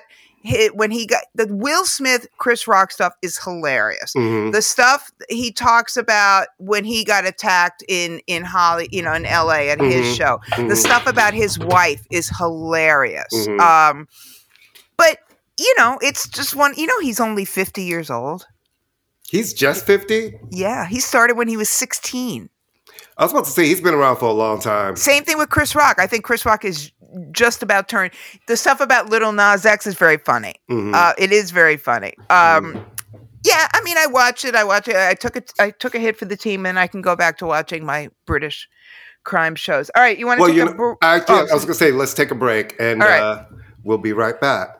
when 0.75 0.91
he 0.91 1.07
got 1.07 1.23
the 1.33 1.47
will 1.49 1.85
smith 1.85 2.27
chris 2.37 2.67
rock 2.67 2.91
stuff 2.91 3.13
is 3.23 3.35
hilarious 3.43 4.13
Mhm. 4.15 4.51
the 4.51 4.61
stuff 4.61 5.09
he 5.27 5.51
talks 5.51 5.97
about 5.97 6.49
when 6.59 6.83
he 6.85 7.03
got 7.03 7.25
attacked 7.25 7.83
in 7.87 8.19
in 8.27 8.43
Holly, 8.43 8.87
you 8.91 9.01
know, 9.01 9.13
in 9.13 9.23
LA 9.23 9.69
at 9.71 9.81
his 9.81 10.05
Mhm. 10.05 10.15
show. 10.15 10.39
The 10.55 10.73
Mhm. 10.75 10.77
stuff 10.77 11.07
about 11.07 11.33
his 11.33 11.57
wife 11.57 12.01
is 12.11 12.29
hilarious. 12.37 13.33
Mhm. 13.33 13.59
Um 13.59 14.07
you 15.57 15.73
know, 15.77 15.97
it's 16.01 16.27
just 16.27 16.55
one, 16.55 16.73
you 16.75 16.87
know, 16.87 16.99
he's 16.99 17.19
only 17.19 17.45
50 17.45 17.83
years 17.83 18.09
old. 18.09 18.45
He's 19.27 19.53
just 19.53 19.85
50? 19.85 20.39
Yeah, 20.51 20.85
he 20.85 20.99
started 20.99 21.35
when 21.35 21.47
he 21.47 21.57
was 21.57 21.69
16. 21.69 22.49
I 23.17 23.23
was 23.23 23.31
about 23.31 23.45
to 23.45 23.51
say 23.51 23.65
he's 23.65 23.81
been 23.81 23.93
around 23.93 24.17
for 24.17 24.25
a 24.25 24.33
long 24.33 24.59
time. 24.59 24.95
Same 24.95 25.23
thing 25.23 25.37
with 25.37 25.49
Chris 25.49 25.73
Rock. 25.73 25.99
I 25.99 26.07
think 26.07 26.23
Chris 26.25 26.45
Rock 26.45 26.65
is 26.65 26.91
just 27.31 27.63
about 27.63 27.87
turned. 27.87 28.11
The 28.47 28.57
stuff 28.57 28.81
about 28.81 29.09
Lil 29.09 29.31
Nas 29.31 29.65
X 29.65 29.87
is 29.87 29.95
very 29.95 30.17
funny. 30.17 30.55
Mhm. 30.69 30.93
Uh, 30.93 31.13
it 31.17 31.31
is 31.31 31.51
very 31.51 31.77
funny. 31.77 32.13
Um, 32.29 32.85
yeah, 33.43 33.67
I 33.73 33.81
mean, 33.83 33.97
I 33.97 34.07
watch 34.07 34.43
it. 34.43 34.53
I 34.53 34.63
watch 34.63 34.87
it. 34.87 34.95
I 34.97 35.13
took 35.13 35.37
it. 35.37 35.53
I 35.59 35.71
took 35.71 35.95
a 35.95 35.99
hit 35.99 36.17
for 36.17 36.25
the 36.25 36.35
team, 36.35 36.65
and 36.65 36.77
I 36.77 36.87
can 36.87 37.01
go 37.01 37.15
back 37.15 37.37
to 37.37 37.45
watching 37.45 37.85
my 37.85 38.09
British 38.25 38.67
crime 39.23 39.55
shows. 39.55 39.89
All 39.95 40.01
right, 40.01 40.17
you 40.17 40.25
want 40.25 40.39
to 40.39 40.41
well, 40.41 40.49
take 40.49 40.57
you 40.57 40.63
a? 40.63 40.65
know, 40.65 40.73
br- 40.73 40.93
actually, 41.01 41.35
oh, 41.35 41.47
I 41.51 41.53
was 41.53 41.63
going 41.63 41.67
to 41.67 41.73
say, 41.75 41.91
let's 41.91 42.13
take 42.13 42.31
a 42.31 42.35
break 42.35 42.75
and 42.79 43.01
right. 43.01 43.21
uh, 43.21 43.45
we'll 43.83 43.97
be 43.97 44.13
right 44.13 44.39
back. 44.39 44.79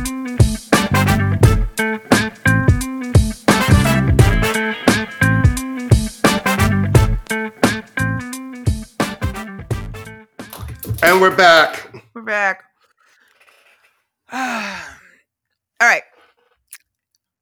We're 12.21 12.25
back. 12.25 12.63
All 14.31 15.87
right. 15.87 16.03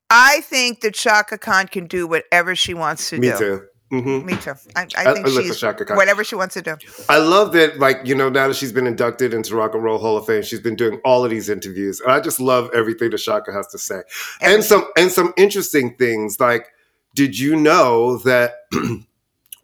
I 0.10 0.40
think 0.42 0.80
that 0.82 0.94
Chaka 0.94 1.38
Khan 1.38 1.68
can 1.68 1.86
do 1.86 2.08
whatever 2.08 2.56
she 2.56 2.74
wants 2.74 3.10
to 3.10 3.20
Me 3.20 3.28
do. 3.30 3.38
too. 3.38 3.62
hmm 3.90 4.26
Me 4.26 4.38
too. 4.38 4.54
I, 4.78 4.88
I 4.96 5.14
think 5.14 5.28
I 5.28 5.30
she's 5.32 5.60
Chaka 5.60 5.84
Khan. 5.84 5.98
whatever 5.98 6.24
she 6.24 6.36
wants 6.36 6.54
to 6.54 6.62
do. 6.62 6.78
I 7.10 7.18
love 7.18 7.52
that, 7.54 7.78
like, 7.80 7.98
you 8.06 8.16
know, 8.16 8.30
now 8.30 8.48
that 8.48 8.54
she's 8.56 8.72
been 8.72 8.88
inducted 8.88 9.34
into 9.34 9.54
Rock 9.54 9.74
and 9.76 9.84
Roll 9.84 9.98
Hall 9.98 10.16
of 10.16 10.26
Fame, 10.26 10.44
she's 10.44 10.62
been 10.62 10.76
doing 10.78 11.02
all 11.04 11.26
of 11.26 11.30
these 11.30 11.50
interviews. 11.50 12.00
And 12.00 12.14
I 12.14 12.22
just 12.22 12.40
love 12.40 12.70
everything 12.74 13.10
that 13.10 13.18
Chaka 13.18 13.52
has 13.52 13.68
to 13.68 13.78
say. 13.78 14.04
And 14.40 14.64
some 14.64 14.86
and 14.96 15.12
some 15.12 15.34
interesting 15.36 15.96
things. 15.98 16.40
Like, 16.40 16.68
did 17.16 17.38
you 17.38 17.58
know 17.58 18.20
that 18.20 18.54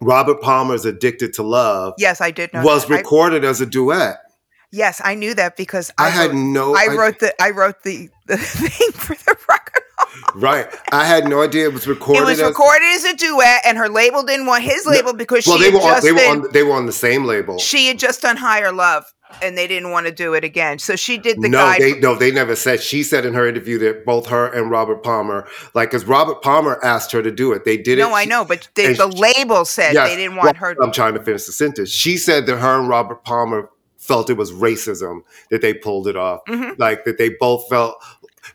Robert 0.02 0.42
Palmer's 0.42 0.84
Addicted 0.84 1.32
to 1.34 1.42
Love 1.42 1.94
Yes, 1.96 2.20
I 2.20 2.30
did 2.32 2.52
know. 2.52 2.62
was 2.62 2.86
that. 2.86 2.98
Recorded 2.98 3.42
as 3.46 3.62
a 3.62 3.66
duet? 3.66 4.18
Yes, 4.72 5.00
I 5.04 5.14
knew 5.14 5.34
that 5.34 5.56
because 5.56 5.92
I, 5.98 6.06
I, 6.06 6.10
had 6.10 6.30
wrote, 6.30 6.36
no 6.36 6.74
I 6.74 6.88
I- 6.90 6.94
wrote 6.96 7.18
the 7.20 7.42
I 7.42 7.50
wrote 7.50 7.82
the, 7.82 8.08
the 8.26 8.36
thing 8.38 8.92
for 8.92 9.14
the 9.14 9.36
record. 9.48 9.82
right. 10.34 10.66
I 10.92 11.04
had 11.04 11.28
no 11.28 11.42
idea 11.42 11.64
it 11.68 11.72
was 11.72 11.86
recorded. 11.86 12.22
It 12.22 12.26
was 12.26 12.40
as, 12.40 12.48
recorded 12.48 12.86
as 12.94 13.04
a 13.04 13.14
duet, 13.16 13.62
and 13.64 13.76
her 13.78 13.88
label 13.88 14.22
didn't 14.22 14.46
want 14.46 14.62
his 14.64 14.86
label 14.86 15.12
because 15.12 15.46
Well, 15.46 15.58
she 15.58 15.64
they 15.64 15.70
were 15.70 15.82
on, 15.82 15.88
just 15.88 16.02
they 16.02 16.12
were 16.12 16.20
on 16.30 16.52
they 16.52 16.62
were 16.62 16.72
on 16.74 16.86
the 16.86 16.92
same 16.92 17.24
label. 17.24 17.58
she 17.58 17.86
had 17.88 17.98
just 17.98 18.22
done 18.22 18.36
Higher 18.36 18.72
Love, 18.72 19.04
and 19.42 19.56
they 19.56 19.66
didn't 19.66 19.90
want 19.90 20.06
to 20.06 20.12
do 20.12 20.34
it 20.34 20.42
again. 20.44 20.78
So 20.78 20.96
she 20.96 21.18
did 21.18 21.40
the 21.42 21.48
no, 21.48 21.74
they 21.78 21.98
no, 22.00 22.14
they 22.14 22.30
never 22.30 22.56
said. 22.56 22.80
She 22.82 23.02
said 23.02 23.24
in 23.26 23.34
her 23.34 23.46
interview 23.46 23.78
that 23.78 24.04
both 24.06 24.26
her 24.28 24.46
and 24.52 24.70
Robert 24.70 25.02
Palmer, 25.02 25.46
like, 25.74 25.90
because 25.90 26.04
Robert 26.06 26.42
Palmer 26.42 26.78
asked 26.84 27.12
her 27.12 27.22
to 27.22 27.30
do 27.30 27.52
it. 27.52 27.64
They 27.64 27.76
did 27.76 27.98
it. 27.98 28.02
no, 28.02 28.14
I 28.14 28.24
know, 28.24 28.44
but 28.44 28.68
they, 28.74 28.92
the 28.94 29.06
label 29.08 29.64
said 29.64 29.94
Yes. 29.94 30.08
they 30.08 30.16
didn't 30.16 30.36
want 30.36 30.46
Well, 30.46 30.54
her. 30.70 30.74
To- 30.74 30.82
I'm 30.82 30.92
trying 30.92 31.14
to 31.14 31.22
finish 31.22 31.44
the 31.46 31.52
sentence. 31.52 31.90
She 31.90 32.16
said 32.16 32.46
that 32.46 32.56
her 32.58 32.78
and 32.80 32.88
Robert 32.88 33.24
Palmer 33.24 33.70
felt 34.06 34.30
it 34.30 34.36
was 34.36 34.52
racism 34.52 35.20
that 35.50 35.62
they 35.62 35.74
pulled 35.74 36.08
it 36.08 36.16
off. 36.16 36.40
Mhm. 36.48 36.78
Like 36.78 37.04
that 37.04 37.18
they 37.18 37.30
both 37.30 37.68
felt 37.68 37.96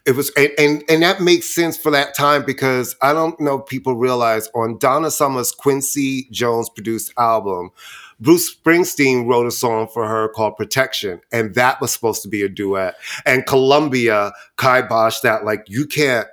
it 0.06 0.16
was 0.16 0.32
and, 0.38 0.52
and 0.58 0.84
and 0.90 1.04
that 1.04 1.22
makes 1.22 1.54
sense 1.54 1.78
for 1.78 1.92
that 1.92 2.16
time 2.16 2.44
because 2.46 2.96
I 3.02 3.14
don't 3.14 3.40
know 3.40 3.60
if 3.60 3.68
people 3.68 3.96
realize 3.96 4.50
on 4.56 4.78
Donna 4.78 5.12
Summer's 5.12 5.52
Quincy 5.52 6.28
Jones 6.32 6.70
produced 6.70 7.14
album, 7.18 7.72
Bruce 8.20 8.56
Springsteen 8.56 9.28
wrote 9.28 9.48
a 9.48 9.52
song 9.52 9.88
for 9.88 10.08
her 10.08 10.30
called 10.30 10.56
Protection, 10.56 11.22
and 11.32 11.56
that 11.56 11.82
was 11.82 11.92
supposed 11.92 12.22
to 12.22 12.30
be 12.30 12.44
a 12.44 12.50
duet. 12.50 12.96
And 13.26 13.46
Columbia 13.46 14.32
kiboshed 14.58 15.22
that 15.22 15.44
like 15.44 15.66
you 15.68 15.86
can't 15.86 16.28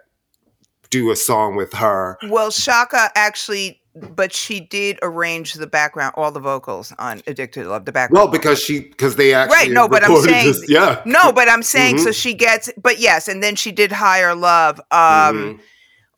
do 0.90 1.10
a 1.10 1.16
song 1.16 1.56
with 1.56 1.72
her. 1.74 2.18
Well, 2.28 2.50
Chaka 2.50 3.10
actually, 3.14 3.80
but 3.94 4.32
she 4.32 4.60
did 4.60 4.98
arrange 5.02 5.54
the 5.54 5.66
background, 5.66 6.14
all 6.16 6.30
the 6.30 6.40
vocals 6.40 6.92
on 6.98 7.20
"Addicted 7.26 7.62
to 7.64 7.68
Love." 7.68 7.84
The 7.84 7.92
background. 7.92 8.22
Well, 8.24 8.28
because 8.32 8.60
she 8.62 8.80
because 8.80 9.16
they 9.16 9.34
actually 9.34 9.56
right, 9.56 9.70
no, 9.70 9.88
but 9.88 10.04
I'm 10.04 10.16
saying, 10.22 10.46
this- 10.46 10.64
yeah. 10.68 11.02
no, 11.04 11.32
but 11.32 11.48
I'm 11.48 11.62
saying, 11.62 11.96
Mhm. 11.96 12.04
so 12.04 12.12
she 12.12 12.34
gets, 12.34 12.70
but 12.80 12.98
yes, 13.00 13.28
and 13.28 13.42
then 13.42 13.56
she 13.56 13.72
did 13.72 13.90
"Higher 13.92 14.34
Love." 14.34 14.78
Um, 14.90 15.56
Mhm. 15.56 15.60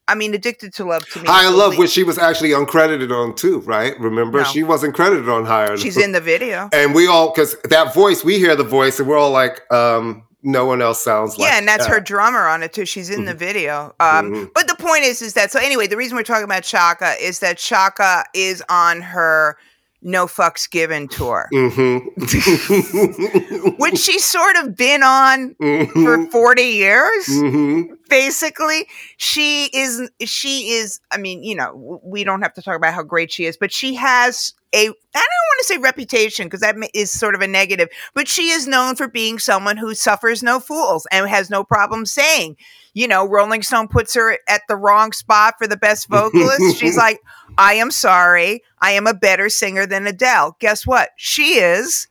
I 0.08 0.16
mean, 0.16 0.34
"Addicted 0.34 0.74
to 0.74 0.84
Love" 0.84 1.08
to 1.10 1.20
me. 1.20 1.26
Higher 1.28 1.50
Love, 1.50 1.78
which 1.78 1.90
she 1.92 2.02
was 2.02 2.18
actually 2.18 2.50
uncredited 2.50 3.12
on 3.12 3.34
too, 3.34 3.60
right? 3.60 3.98
Remember, 4.00 4.38
No. 4.38 4.44
she 4.44 4.62
wasn't 4.64 4.94
credited 4.94 5.28
on 5.28 5.46
Higher. 5.46 5.76
She's 5.76 5.96
in 5.96 6.12
the 6.12 6.20
video. 6.20 6.68
and 6.72 6.94
we 6.94 7.06
all 7.06 7.30
because 7.30 7.56
that 7.68 7.94
voice, 7.94 8.24
we 8.24 8.38
hear 8.38 8.56
the 8.56 8.64
voice, 8.64 8.98
and 8.98 9.08
we're 9.08 9.16
all 9.18 9.30
like, 9.30 9.60
um, 9.72 10.24
no 10.42 10.64
one 10.66 10.80
else 10.82 11.02
sounds 11.02 11.36
like. 11.38 11.48
yeah, 11.50 11.58
and 11.58 11.68
that's 11.68 11.86
her 11.86 12.00
drummer 12.00 12.46
on 12.48 12.62
it 12.62 12.72
too. 12.72 12.86
She's 12.86 13.10
in 13.10 13.24
the 13.26 13.34
video. 13.34 13.94
Um, 14.00 14.30
Mhm. 14.32 14.50
But 14.54 14.68
the 14.68 14.74
point 14.76 15.04
is, 15.04 15.20
is 15.22 15.34
that 15.34 15.50
so 15.52 15.58
anyway? 15.60 15.86
The 15.86 15.96
reason 15.96 16.16
we're 16.16 16.22
talking 16.22 16.44
about 16.44 16.62
Chaka 16.62 17.14
is 17.20 17.40
that 17.40 17.58
Chaka 17.58 18.24
is 18.34 18.62
on 18.68 19.00
her 19.02 19.56
"No 20.02 20.26
Fucks 20.26 20.68
Given" 20.70 21.08
tour, 21.08 21.48
Mhm. 21.52 22.00
which 23.78 23.98
she's 23.98 24.24
sort 24.24 24.56
of 24.56 24.76
been 24.76 25.02
on 25.02 25.54
for 25.58 26.18
Mhm. 26.18 26.30
forty 26.30 26.62
years. 26.62 27.26
Mhm. 27.28 27.96
basically 28.08 28.88
she 29.18 29.66
is 29.66 30.10
she 30.24 30.70
is 30.72 30.98
i 31.12 31.16
mean 31.16 31.44
you 31.44 31.54
know 31.54 32.00
we 32.02 32.24
don't 32.24 32.42
have 32.42 32.52
to 32.52 32.60
talk 32.60 32.74
about 32.74 32.92
how 32.92 33.04
great 33.04 33.30
she 33.30 33.44
is 33.46 33.56
but 33.56 33.72
she 33.72 33.94
has 33.94 34.52
a 34.74 34.78
i 34.78 34.82
don't 34.88 34.94
want 35.14 35.58
to 35.60 35.64
say 35.66 35.78
reputation 35.78 36.46
because 36.46 36.58
that 36.58 36.74
is 36.92 37.08
sort 37.08 37.36
of 37.36 37.40
a 37.40 37.46
negative 37.46 37.88
but 38.12 38.26
she 38.26 38.50
is 38.50 38.66
known 38.66 38.96
for 38.96 39.06
being 39.06 39.38
someone 39.38 39.76
who 39.76 39.94
suffers 39.94 40.42
no 40.42 40.58
fools 40.58 41.06
and 41.12 41.28
has 41.28 41.50
no 41.50 41.62
problem 41.62 42.04
saying 42.04 42.56
you 42.94 43.06
know 43.06 43.24
rolling 43.28 43.62
stone 43.62 43.86
puts 43.86 44.12
her 44.14 44.36
at 44.48 44.62
the 44.68 44.74
wrong 44.74 45.12
spot 45.12 45.54
for 45.56 45.68
the 45.68 45.76
best 45.76 46.08
vocalist 46.08 46.76
she's 46.78 46.96
like 47.06 47.20
i 47.60 47.74
am 47.74 47.90
sorry. 47.90 48.62
I 48.80 48.92
am 48.92 49.06
a 49.06 49.14
better 49.14 49.48
singer 49.50 49.86
than 49.86 50.06
adele. 50.06 50.56
Guess 50.60 50.86
what? 50.86 51.10
She 51.16 51.58
is. 51.58 52.08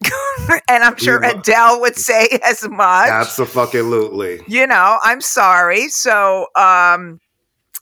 And 0.70 0.84
i'm 0.84 0.96
sure 0.96 1.16
You 1.24 1.32
know. 1.34 1.40
adele 1.40 1.80
would 1.80 1.96
say 1.96 2.28
as 2.44 2.66
much. 2.68 3.08
Absolutely. 3.08 4.40
you 4.46 4.66
know 4.66 4.98
i'm 5.02 5.20
sorry. 5.20 5.88
So 5.88 6.46
um 6.56 7.20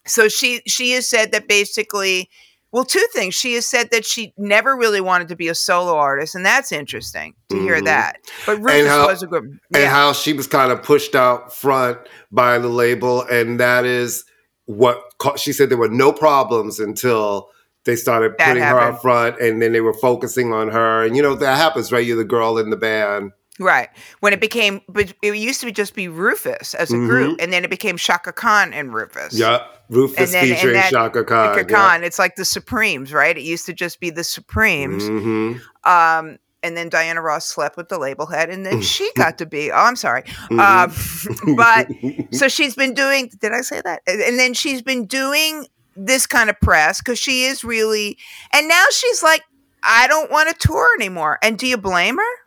so 0.05 0.27
she 0.27 0.61
she 0.67 0.91
has 0.91 1.07
said 1.07 1.31
that 1.33 1.47
basically 1.47 2.29
well 2.71 2.83
two 2.83 3.05
things. 3.13 3.33
She 3.35 3.53
has 3.53 3.65
said 3.65 3.89
that 3.91 4.05
she 4.05 4.33
never 4.37 4.75
really 4.75 4.99
wanted 5.01 5.27
to 5.29 5.35
be 5.35 5.47
a 5.47 5.55
solo 5.55 5.95
artist 5.95 6.33
and 6.35 6.45
that's 6.45 6.71
interesting 6.71 7.33
to 7.49 7.59
hear 7.59 7.77
Mhm. 7.79 7.85
that. 7.85 8.17
But 8.45 8.57
rufus 8.61 8.87
how- 8.87 9.07
was 9.07 9.23
a 9.23 9.27
good 9.27 9.59
and 9.73 9.85
how 9.85 10.13
she 10.13 10.33
was 10.33 10.47
kind 10.47 10.71
of 10.71 10.81
pushed 10.83 11.13
out 11.15 11.53
front 11.55 11.99
by 12.31 12.57
the 12.59 12.67
label, 12.69 13.21
and 13.23 13.59
that 13.59 13.85
is 13.85 14.25
what 14.67 15.01
she 15.37 15.51
said. 15.51 15.69
There 15.69 15.77
were 15.77 15.89
no 15.89 16.13
problems 16.13 16.79
until 16.79 17.49
they 17.85 17.95
started 17.95 18.35
That 18.37 18.47
putting 18.49 18.63
her 18.63 18.79
up 18.79 19.01
front, 19.01 19.39
and 19.41 19.61
then 19.61 19.71
they 19.71 19.81
were 19.81 19.93
focusing 19.93 20.53
on 20.53 20.69
her. 20.69 21.03
And 21.03 21.15
you 21.15 21.21
know 21.23 21.35
that 21.35 21.57
happens, 21.57 21.91
right? 21.91 22.05
You're 22.05 22.17
the 22.17 22.23
girl 22.23 22.57
in 22.59 22.69
the 22.69 22.77
band. 22.77 23.31
right 23.59 23.89
when 24.19 24.33
it 24.33 24.39
became 24.39 24.81
but 24.87 25.11
it 25.23 25.35
used 25.35 25.61
to 25.61 25.71
just 25.71 25.95
be 25.95 26.07
rufus 26.07 26.75
as 26.75 26.91
a 26.91 26.95
Mhm. 26.95 27.07
group 27.07 27.39
and 27.41 27.51
then 27.51 27.63
it 27.63 27.71
became 27.71 27.97
chaka 27.97 28.31
khan 28.31 28.71
and 28.71 28.93
rufus 28.93 29.33
Yeah, 29.33 29.63
Rufus 29.89 30.19
And 30.19 30.27
then- 30.27 30.43
and 30.49 30.55
featuring 30.57 30.73
that- 30.75 30.91
Chaka 30.91 31.23
Khan. 31.23 31.55
Chaka 31.57 31.73
Khan. 31.73 32.03
It's 32.03 32.19
like 32.19 32.35
the 32.35 32.45
Supremes, 32.45 33.11
right? 33.11 33.35
It 33.35 33.41
used 33.41 33.65
to 33.65 33.73
just 33.73 33.99
be 33.99 34.11
the 34.11 34.23
Supremes. 34.23 35.07
hmm 35.07 35.53
Um, 35.85 36.37
and 36.67 36.77
then 36.77 36.89
Diana 36.89 37.21
Ross 37.21 37.45
slept 37.45 37.77
with 37.77 37.89
the 37.89 37.97
label 37.97 38.25
head, 38.25 38.49
and 38.49 38.65
then 38.65 38.81
she 38.81 39.09
got 39.15 39.37
to 39.39 39.45
be. 39.45 39.71
Oh, 39.71 39.75
I'm 39.75 39.95
sorry. 39.95 40.23
Mm-hmm. 40.51 40.59
Um, 40.59 41.55
but 41.55 41.87
so 42.35 42.47
she's 42.47 42.75
been 42.75 42.93
doing. 42.93 43.31
Did 43.39 43.53
I 43.53 43.61
say 43.61 43.81
that? 43.81 44.01
And 44.05 44.21
and 44.21 44.37
then 44.37 44.53
she's 44.53 44.81
been 44.81 45.05
doing 45.05 45.65
this 45.95 46.27
kind 46.27 46.49
of 46.49 46.59
press 46.59 47.01
because 47.01 47.17
she 47.17 47.45
is 47.45 47.63
really, 47.63 48.17
and 48.53 48.67
now 48.67 48.85
she's 48.91 49.23
like, 49.23 49.43
I 49.81 50.07
don't 50.07 50.29
want 50.29 50.49
to 50.49 50.67
tour 50.67 50.87
anymore. 50.99 51.39
And 51.41 51.57
do 51.57 51.65
you 51.65 51.77
blame 51.77 52.17
her? 52.17 52.46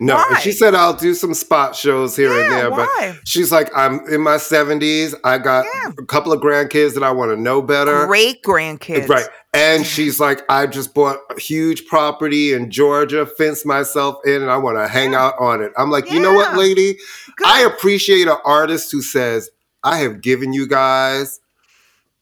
No, 0.00 0.16
Why? 0.16 0.38
she 0.40 0.52
said 0.52 0.74
I'll 0.74 0.94
do 0.94 1.14
some 1.14 1.34
spot 1.34 1.76
shows 1.76 2.16
here 2.16 2.32
and 2.32 2.50
there, 2.52 2.70
why? 2.70 2.86
but 3.16 3.28
she's 3.28 3.52
like, 3.52 3.70
I'm 3.76 4.00
in 4.08 4.20
my 4.20 4.36
70s. 4.36 5.14
I 5.24 5.38
got 5.38 5.64
Yeah. 5.64 5.90
a 5.98 6.04
couple 6.06 6.32
of 6.32 6.40
grandkids 6.40 6.94
that 6.94 7.02
I 7.02 7.10
want 7.10 7.30
to 7.30 7.36
know 7.40 7.62
better. 7.62 8.06
Great 8.06 8.42
grandkids. 8.42 9.08
Right. 9.08 9.26
And 9.52 9.86
she's 9.86 10.18
like, 10.18 10.42
I 10.48 10.66
just 10.66 10.94
bought 10.94 11.18
a 11.30 11.38
huge 11.40 11.86
property 11.86 12.52
in 12.52 12.70
Georgia, 12.70 13.24
fenced 13.24 13.64
myself 13.64 14.16
in, 14.26 14.42
and 14.42 14.50
I 14.50 14.56
want 14.56 14.78
to 14.78 14.88
hang 14.88 15.14
out 15.14 15.34
on 15.38 15.62
it. 15.62 15.70
I'm 15.76 15.90
like, 15.90 16.10
you 16.10 16.20
know 16.20 16.34
what, 16.34 16.56
lady? 16.56 16.98
Good. 17.36 17.46
I 17.46 17.60
appreciate 17.60 18.26
an 18.26 18.36
artist 18.44 18.90
who 18.90 19.00
says, 19.00 19.48
I 19.84 19.98
have 19.98 20.20
given 20.22 20.52
you 20.52 20.66
guys 20.66 21.40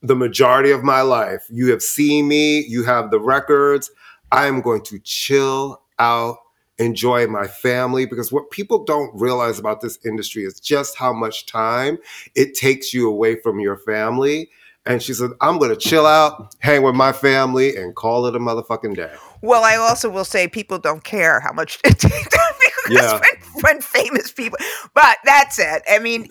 the 0.03 0.17
majority 0.17 0.73
of 0.73 0.83
my 0.83 1.01
life. 1.01 1.47
You 1.49 1.71
have 1.71 1.83
seen 1.83 2.29
me, 2.29 2.59
you 2.67 2.85
have 2.85 3.11
the 3.11 3.21
records. 3.21 3.91
I 4.31 4.47
am 4.47 4.61
going 4.61 4.83
to 4.85 4.99
chill 4.99 5.81
out, 5.99 6.39
enjoy 6.83 7.27
my 7.27 7.47
family, 7.47 8.07
because 8.07 8.33
what 8.33 8.51
people 8.51 8.85
don't 8.85 9.11
realize 9.15 9.59
about 9.59 9.81
this 9.81 9.99
industry 10.05 10.45
is 10.45 10.61
just 10.61 10.97
how 10.97 11.13
much 11.13 11.47
time 11.47 11.99
it 12.35 12.55
takes 12.55 12.93
you 12.93 13.09
away 13.09 13.37
from 13.37 13.61
your 13.61 13.77
family. 13.77 14.51
And 14.85 15.01
she 15.01 15.15
said, 15.15 15.31
I'm 15.41 15.59
going 15.59 15.71
to 15.71 15.77
chill 15.77 16.07
out, 16.07 16.55
hang 16.59 16.83
with 16.83 16.97
my 16.97 17.13
family, 17.13 17.77
and 17.77 17.95
call 17.95 18.27
it 18.27 18.35
a 18.35 18.41
motherfucking 18.41 18.97
day. 18.97 19.15
Well, 19.41 19.63
I 19.65 19.77
also 19.77 20.11
will 20.11 20.25
say 20.25 20.49
people 20.49 20.79
don't 20.79 21.05
care 21.05 21.39
how 21.39 21.53
much 21.53 21.79
it 21.85 21.99
takes 22.01 22.37
Yeah. 22.91 23.21
when, 23.21 23.63
when 23.63 23.81
famous 23.81 24.33
people. 24.33 24.59
But 24.93 25.19
that's 25.25 25.61
it. 25.61 25.83
I 25.89 26.01
mean, 26.01 26.27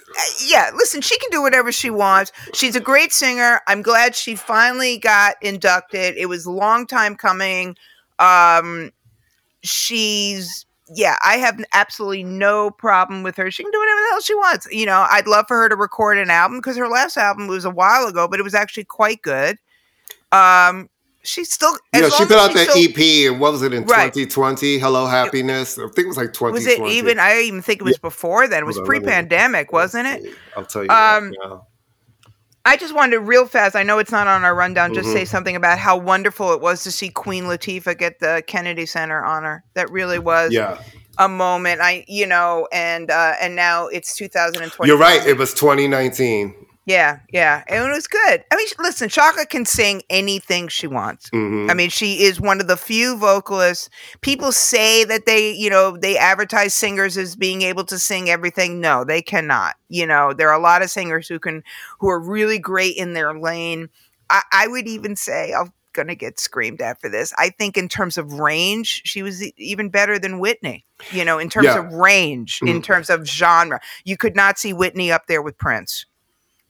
yeah. 0.46 0.70
Listen, 0.76 1.00
she 1.00 1.18
can 1.18 1.30
do 1.32 1.42
whatever 1.42 1.72
she 1.72 1.90
wants. 1.90 2.34
She's 2.54 2.76
a 2.76 2.82
great 2.82 3.14
singer. 3.14 3.62
I'm 3.70 3.82
glad 3.82 4.16
she 4.16 4.36
finally 4.36 4.98
got 4.98 5.36
inducted. 5.42 6.18
It 6.18 6.26
was 6.28 6.46
a 6.46 6.52
long 6.52 6.86
time 6.88 7.16
coming. 7.16 7.78
Um, 8.20 8.92
she's 9.64 10.66
yeah. 10.94 11.16
I 11.24 11.38
have 11.38 11.64
absolutely 11.74 12.24
no 12.24 12.70
problem 12.72 13.24
with 13.24 13.38
her. 13.38 13.50
She 13.50 13.64
can 13.64 13.72
do 13.72 13.80
whatever 13.80 14.00
the 14.02 14.08
hell 14.12 14.22
she 14.22 14.36
wants. 14.36 14.68
You 14.72 14.86
know, 14.86 15.06
I'd 15.10 15.28
love 15.28 15.46
for 15.48 15.58
her 15.58 15.70
to 15.70 15.76
record 15.76 16.18
an 16.18 16.30
album 16.30 16.60
because 16.60 16.76
her 16.78 16.88
last 16.88 17.18
album 17.18 17.48
was 17.48 17.66
a 17.66 17.70
while 17.70 18.06
ago, 18.08 18.28
but 18.28 18.40
it 18.40 18.44
was 18.44 18.54
actually 18.54 18.86
quite 18.86 19.22
good. 19.22 19.58
Um, 20.32 20.90
she's 21.24 21.52
still. 21.52 21.78
You 21.94 22.02
know, 22.02 22.10
she 22.10 22.26
put 22.26 22.38
out 22.38 22.54
that 22.54 22.70
still- 22.70 22.84
EP, 22.84 23.32
and 23.32 23.40
what 23.40 23.52
was 23.54 23.62
it 23.62 23.74
in 23.74 23.84
Right. 23.86 24.14
2020? 24.14 24.80
Hello 24.80 25.08
Happiness. 25.08 25.78
I 25.78 25.84
think 25.84 26.00
it 26.00 26.08
was 26.08 26.18
like 26.18 26.34
2020. 26.34 26.54
Was 26.54 26.68
it 26.68 26.80
even? 26.98 27.20
I 27.20 27.42
even 27.42 27.62
think 27.62 27.80
it 27.82 27.86
was 27.86 27.98
before 27.98 28.48
then. 28.48 28.64
It 28.64 28.66
was 28.66 28.78
on, 28.78 28.86
pre-pandemic, 28.86 29.72
wasn't 29.72 30.08
it? 30.08 30.36
I'll 30.58 30.66
tell 30.66 30.84
you. 30.84 30.90
Um, 30.90 31.34
right. 31.44 31.60
I 32.64 32.78
just 32.78 32.94
wanted 32.94 33.12
to 33.14 33.20
real 33.22 33.48
fast. 33.48 33.76
I 33.76 33.84
know 33.84 33.98
it's 33.98 34.12
not 34.12 34.28
on 34.28 34.44
our 34.44 34.54
rundown. 34.56 34.94
Just 34.94 35.08
Mm-hmm. 35.08 35.18
say 35.18 35.26
something 35.26 35.56
about 35.56 35.80
how 35.80 35.98
wonderful 35.98 36.54
it 36.54 36.62
was 36.62 36.84
to 36.84 36.92
see 36.92 37.10
Queen 37.10 37.46
Latifah 37.46 37.98
get 37.98 38.20
the 38.20 38.44
Kennedy 38.46 38.86
Center 38.86 39.24
honor. 39.26 39.64
That 39.74 39.90
really 39.92 40.20
was 40.20 40.52
Yeah. 40.52 40.80
a 41.18 41.28
moment. 41.28 41.82
I, 41.82 42.06
you 42.08 42.28
know, 42.28 42.68
and 42.72 43.10
uh, 43.10 43.34
and 43.42 43.56
now 43.56 43.88
it's 43.88 44.16
2020. 44.16 44.88
You're 44.88 45.00
right. 45.00 45.26
It 45.26 45.38
was 45.38 45.54
2019. 45.56 46.54
Yeah, 46.92 47.20
yeah, 47.32 47.64
and 47.68 47.86
it 47.88 47.92
was 47.94 48.08
good. 48.08 48.44
I 48.52 48.56
mean, 48.56 48.68
listen, 48.80 49.08
Chaka 49.10 49.46
can 49.46 49.66
sing 49.66 50.02
anything 50.10 50.68
she 50.68 50.88
wants. 50.88 51.30
Mhm. 51.30 51.70
I 51.72 51.74
mean, 51.74 51.90
she 51.90 52.24
is 52.24 52.40
one 52.42 52.60
of 52.60 52.68
the 52.68 52.76
few 52.78 53.16
vocalists. 53.18 53.90
People 54.22 54.52
say 54.52 55.04
that 55.06 55.26
they, 55.26 55.52
you 55.52 55.70
know, 55.70 55.96
they 55.98 56.18
advertise 56.18 56.74
singers 56.74 57.18
as 57.18 57.36
being 57.36 57.62
able 57.62 57.86
to 57.86 57.98
sing 57.98 58.30
everything. 58.30 58.80
No, 58.82 59.04
they 59.04 59.22
cannot. 59.22 59.76
You 59.90 60.06
know, 60.06 60.34
there 60.34 60.50
are 60.50 60.60
a 60.60 60.62
lot 60.62 60.82
of 60.82 60.90
singers 60.90 61.28
who 61.28 61.40
can, 61.40 61.64
who 62.00 62.10
are 62.10 62.20
really 62.20 62.60
great 62.60 62.98
in 62.98 63.14
their 63.14 63.34
lane. 63.40 63.90
I, 64.30 64.42
I 64.52 64.68
would 64.68 64.88
even 64.88 65.16
say, 65.16 65.54
I'm 65.54 65.72
gonna 65.94 66.16
get 66.16 66.40
screamed 66.40 66.82
at 66.82 67.02
for 67.02 67.10
this. 67.10 67.34
I 67.38 67.50
think 67.50 67.78
in 67.78 67.90
terms 67.90 68.18
of 68.18 68.34
range, 68.34 69.02
she 69.06 69.24
was 69.24 69.44
even 69.58 69.90
better 69.90 70.18
than 70.18 70.40
Whitney. 70.40 70.86
You 71.12 71.26
know, 71.26 71.38
in 71.40 71.50
terms 71.50 71.66
Yeah. 71.66 71.80
of 71.80 71.92
range, 71.94 72.60
in 72.62 72.80
Mhm. 72.80 72.84
terms 72.84 73.10
of 73.10 73.26
genre, 73.28 73.80
you 74.06 74.16
could 74.18 74.36
not 74.36 74.58
see 74.60 74.72
Whitney 74.72 75.12
up 75.12 75.28
there 75.28 75.42
with 75.42 75.58
Prince. 75.58 76.06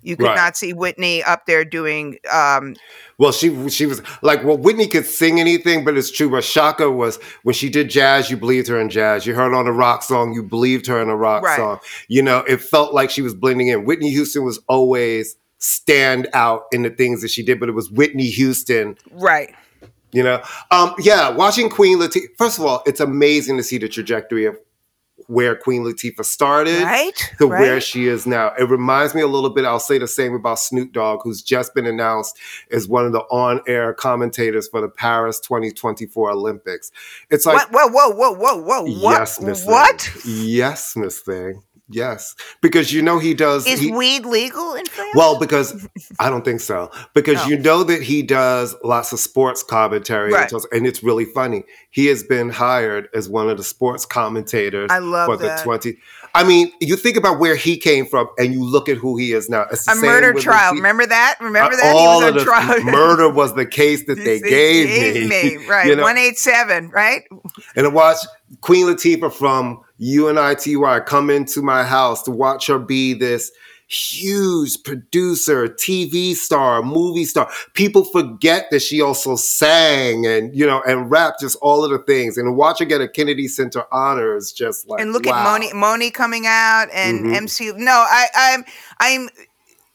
You 0.03 0.15
could 0.17 0.25
Right. 0.27 0.35
not 0.35 0.57
see 0.57 0.73
Whitney 0.73 1.23
up 1.23 1.45
there 1.45 1.63
doing 1.65 2.17
um, 2.31 2.75
Well, 3.17 3.31
she 3.31 3.69
she 3.69 3.85
was 3.85 4.01
like, 4.21 4.43
well, 4.43 4.57
Whitney 4.57 4.87
could 4.87 5.05
sing 5.05 5.39
anything, 5.39 5.83
but 5.85 5.95
it's 5.97 6.09
true. 6.11 6.29
But 6.29 6.43
Chaka 6.43 6.89
was 6.89 7.17
when 7.43 7.53
she 7.53 7.69
did 7.69 7.89
jazz, 7.89 8.29
you 8.31 8.37
believed 8.37 8.67
her 8.67 8.79
in 8.79 8.89
jazz. 8.89 9.25
You 9.27 9.35
heard 9.35 9.53
on 9.53 9.67
a 9.67 9.71
rock 9.71 10.01
song, 10.03 10.33
you 10.33 10.41
believed 10.43 10.87
her 10.87 11.01
in 11.01 11.09
a 11.09 11.15
rock 11.15 11.43
Right. 11.43 11.55
song. 11.57 11.79
You 12.07 12.23
know, 12.23 12.39
it 12.39 12.61
felt 12.61 12.93
like 12.93 13.09
she 13.11 13.21
was 13.21 13.33
blending 13.35 13.67
in. 13.67 13.85
Whitney 13.85 14.09
Houston 14.09 14.43
was 14.43 14.59
always 14.67 15.35
stand 15.59 16.27
out 16.33 16.63
in 16.71 16.81
the 16.81 16.89
things 16.89 17.21
that 17.21 17.29
she 17.29 17.43
did, 17.43 17.59
but 17.59 17.69
it 17.69 17.73
was 17.73 17.91
Whitney 17.91 18.25
Houston. 18.31 18.97
right. 19.11 19.53
You 20.13 20.23
know, 20.23 20.41
um, 20.71 20.93
yeah. 20.99 21.29
Watching 21.29 21.69
Queen 21.69 21.97
Latifah. 21.97 22.35
First 22.37 22.59
of 22.59 22.65
all, 22.65 22.83
it's 22.85 22.99
amazing 22.99 23.55
to 23.57 23.63
see 23.63 23.77
the 23.77 23.87
trajectory 23.87 24.43
of 24.45 24.57
where 25.27 25.55
Queen 25.55 25.83
Latifah 25.83 26.25
started 26.25 26.83
Right? 26.83 27.33
to 27.37 27.47
where 27.47 27.79
she 27.81 28.07
is 28.07 28.25
now. 28.25 28.51
It 28.59 28.69
reminds 28.69 29.13
me 29.15 29.21
a 29.21 29.27
little 29.27 29.49
bit, 29.49 29.65
I'll 29.65 29.79
say 29.79 29.97
the 29.97 30.07
same 30.07 30.33
about 30.33 30.59
Snoop 30.59 30.91
Dogg, 30.93 31.21
who's 31.23 31.41
just 31.41 31.73
been 31.73 31.85
announced 31.85 32.37
as 32.71 32.87
one 32.87 33.05
of 33.05 33.11
the 33.11 33.21
on 33.31 33.61
air 33.67 33.93
commentators 33.93 34.67
for 34.67 34.81
the 34.81 34.89
Paris 34.89 35.39
2024 35.39 36.31
Olympics. 36.31 36.91
It's 37.29 37.45
like, 37.45 37.71
what? 37.71 37.91
Whoa, 37.91 38.09
whoa, 38.09 38.31
whoa, 38.31 38.55
whoa, 38.57 38.61
whoa! 38.61 38.81
What? 39.01 39.19
yes, 39.19 39.41
Miss 39.41 39.65
what? 39.65 40.01
Thing. 40.01 40.21
Yes, 40.25 40.95
Miss 40.95 41.19
Thing. 41.19 41.63
Yes. 41.91 42.35
Because 42.61 42.91
you 42.93 43.01
know 43.01 43.19
he 43.19 43.33
does. 43.33 43.67
Is 43.67 43.79
he- 43.79 43.91
weed 43.91 44.25
legal 44.25 44.73
in 44.75 44.85
France? 44.85 45.11
well, 45.15 45.37
because 45.39 45.87
I 46.19 46.29
don't 46.29 46.45
think 46.45 46.61
so. 46.61 46.89
Because 47.13 47.45
you 47.47 47.57
know 47.57 47.83
that 47.83 48.01
he 48.01 48.21
does 48.23 48.75
lots 48.83 49.11
of 49.11 49.19
sports 49.19 49.63
commentary, 49.63 50.31
Right. 50.31 50.41
and 50.41 50.49
tells- 50.49 50.67
and 50.71 50.87
it's 50.87 51.03
really 51.03 51.25
funny. 51.25 51.63
He 51.89 52.05
has 52.07 52.23
been 52.23 52.49
hired 52.49 53.09
as 53.13 53.27
one 53.29 53.49
of 53.49 53.57
the 53.57 53.63
sports 53.63 54.05
commentators 54.05 54.89
I 54.91 54.99
love 54.99 55.27
for 55.27 55.37
the 55.37 55.47
that. 55.47 55.63
20. 55.63 55.97
I 56.33 56.45
mean, 56.45 56.71
you 56.79 56.95
think 56.95 57.17
about 57.17 57.39
where 57.39 57.55
he 57.55 57.75
came 57.75 58.05
from 58.05 58.29
and 58.37 58.53
you 58.53 58.63
look 58.63 58.87
at 58.87 58.95
who 58.95 59.17
he 59.17 59.33
is 59.33 59.49
now. 59.49 59.65
It's 59.69 59.85
the 59.85 59.91
a 59.91 59.95
murder 59.95 60.31
trial. 60.31 60.73
Remember 60.73 61.05
that? 61.05 61.35
Remember 61.41 61.75
that? 61.75 61.93
all 61.93 62.23
of 62.23 62.33
the 62.33 62.43
trial. 62.45 62.81
murder 62.85 63.27
was 63.29 63.53
the 63.55 63.65
case 63.65 64.05
that 64.05 64.15
they, 64.15 64.39
They 64.39 64.49
gave, 64.49 65.27
me. 65.29 65.57
Right. 65.67 65.87
You 65.87 65.97
know? 65.97 66.03
One 66.03 66.17
eight 66.17 66.39
seven. 66.39 66.89
Right. 66.89 67.23
and 67.75 67.93
watch 67.93 68.17
Queen 68.61 68.85
Latifah 68.85 69.33
from 69.33 69.81
UNITY 70.01 70.75
come 71.05 71.29
into 71.29 71.61
my 71.61 71.83
house 71.83 72.23
to 72.23 72.31
watch 72.31 72.67
her 72.67 72.79
be 72.79 73.13
this 73.13 73.51
huge 73.91 74.81
producer, 74.83 75.67
TV 75.67 76.33
star, 76.33 76.81
movie 76.81 77.25
star. 77.25 77.51
People 77.73 78.05
forget 78.05 78.67
that 78.71 78.81
she 78.81 79.01
also 79.01 79.35
sang 79.35 80.25
and 80.25 80.55
you 80.55 80.65
know 80.65 80.81
and 80.87 81.11
rapped, 81.11 81.41
just 81.41 81.57
all 81.61 81.83
of 81.83 81.91
the 81.91 81.99
things. 81.99 82.37
And 82.37 82.55
watch 82.55 82.79
her 82.79 82.85
get 82.85 83.01
a 83.01 83.07
Kennedy 83.07 83.47
Center 83.47 83.83
honor 83.91 84.35
is 84.35 84.51
just 84.51 84.87
like 84.87 85.01
and 85.01 85.13
look 85.13 85.25
wow. 85.25 85.55
at 85.55 85.61
Monie, 85.61 85.71
Monie 85.73 86.13
coming 86.13 86.45
out 86.47 86.87
and 86.93 87.25
Mhm. 87.25 87.35
MC. 87.35 87.71
No, 87.75 87.91
I, 87.91 88.27
I'm, 88.33 88.65
I'm. 88.99 89.29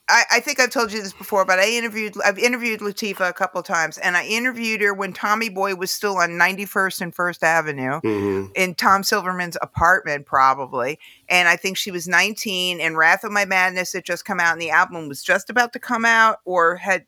I, 0.09 0.23
I 0.35 0.41
think 0.41 0.61
I've 0.61 0.71
told 0.71 0.93
you 0.93 1.03
this 1.03 1.13
before, 1.13 1.45
but 1.45 1.59
I 1.59 1.69
interviewed 1.69 2.15
I've 2.25 2.39
interviewed 2.39 2.79
Latifah 2.81 3.29
a 3.29 3.33
couple 3.33 3.61
times, 3.65 3.99
and 3.99 4.17
I 4.17 4.25
interviewed 4.25 4.81
her 4.83 4.95
when 4.95 5.13
Tommy 5.13 5.49
Boy 5.49 5.75
was 5.75 5.91
still 5.91 6.19
on 6.19 6.31
91st 6.39 7.01
and 7.01 7.15
First 7.15 7.43
Avenue. 7.43 8.01
Mhm. 8.03 8.53
in 8.55 8.75
Tom 8.77 9.03
Silverman's 9.03 9.57
apartment, 9.61 10.25
probably. 10.27 10.99
And 11.29 11.49
I 11.49 11.57
think 11.57 11.77
she 11.77 11.91
was 11.91 12.07
19, 12.07 12.81
and 12.81 12.97
Wrath 12.97 13.25
of 13.25 13.33
My 13.33 13.45
Madness 13.45 13.93
had 13.95 14.05
just 14.05 14.25
come 14.25 14.39
out, 14.39 14.53
and 14.53 14.63
the 14.63 14.71
album 14.71 15.09
was 15.09 15.23
just 15.25 15.51
about 15.51 15.73
to 15.73 15.81
come 15.81 16.05
out 16.05 16.39
or 16.45 16.77
had 16.77 17.05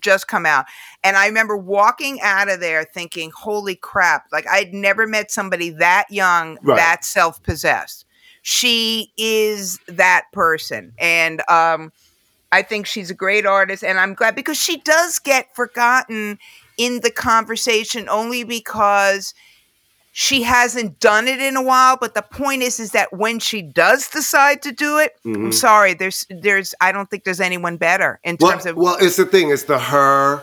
just 0.00 0.26
come 0.26 0.44
out. 0.46 0.64
And 1.04 1.16
I 1.16 1.26
remember 1.26 1.56
walking 1.56 2.20
out 2.22 2.48
of 2.50 2.58
there 2.58 2.82
thinking, 2.84 3.30
holy 3.30 3.76
crap, 3.76 4.26
like 4.32 4.46
I'd 4.48 4.74
never 4.74 5.06
met 5.06 5.30
somebody 5.30 5.70
that 5.70 6.06
young, 6.10 6.58
Right. 6.62 6.76
that 6.76 7.04
self 7.04 7.40
possessed. 7.44 8.04
She 8.42 9.12
is 9.16 9.78
that 9.86 10.24
person. 10.32 10.92
And, 10.98 11.40
um, 11.48 11.92
I 12.52 12.62
think 12.62 12.86
she's 12.86 13.10
a 13.10 13.14
great 13.14 13.44
artist, 13.46 13.82
and 13.84 13.98
I'm 13.98 14.14
glad 14.14 14.34
because 14.34 14.56
she 14.58 14.78
does 14.78 15.18
get 15.18 15.54
forgotten 15.54 16.38
in 16.78 17.00
the 17.00 17.10
conversation 17.10 18.08
only 18.08 18.44
because 18.44 19.34
she 20.12 20.42
hasn't 20.44 20.98
done 21.00 21.28
it 21.28 21.40
in 21.40 21.56
a 21.56 21.62
while. 21.62 21.96
But 22.00 22.14
the 22.14 22.22
point 22.22 22.62
is, 22.62 22.80
is 22.80 22.92
that 22.92 23.12
when 23.12 23.38
she 23.38 23.60
does 23.62 24.08
decide 24.08 24.62
to 24.62 24.72
do 24.72 24.98
it, 24.98 25.16
I'm 25.26 25.50
Mhm. 25.50 25.54
sorry, 25.54 25.92
there's, 25.94 26.24
there's, 26.30 26.74
I 26.80 26.92
don't 26.92 27.10
think 27.10 27.24
there's 27.24 27.40
anyone 27.40 27.76
better 27.76 28.18
in 28.24 28.36
Well, 28.40 28.52
terms 28.52 28.66
of. 28.66 28.76
well, 28.76 28.96
it's 29.00 29.16
the 29.16 29.26
thing. 29.26 29.50
It's 29.50 29.64
the 29.64 29.78
her, 29.78 30.42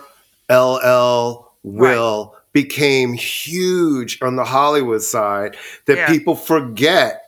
LL, 0.50 1.50
Will 1.64 2.36
became 2.52 3.14
huge 3.14 4.20
on 4.22 4.36
the 4.36 4.44
Hollywood 4.44 5.02
side 5.02 5.56
that 5.86 5.98
Yeah. 5.98 6.08
people 6.08 6.36
forget 6.36 7.24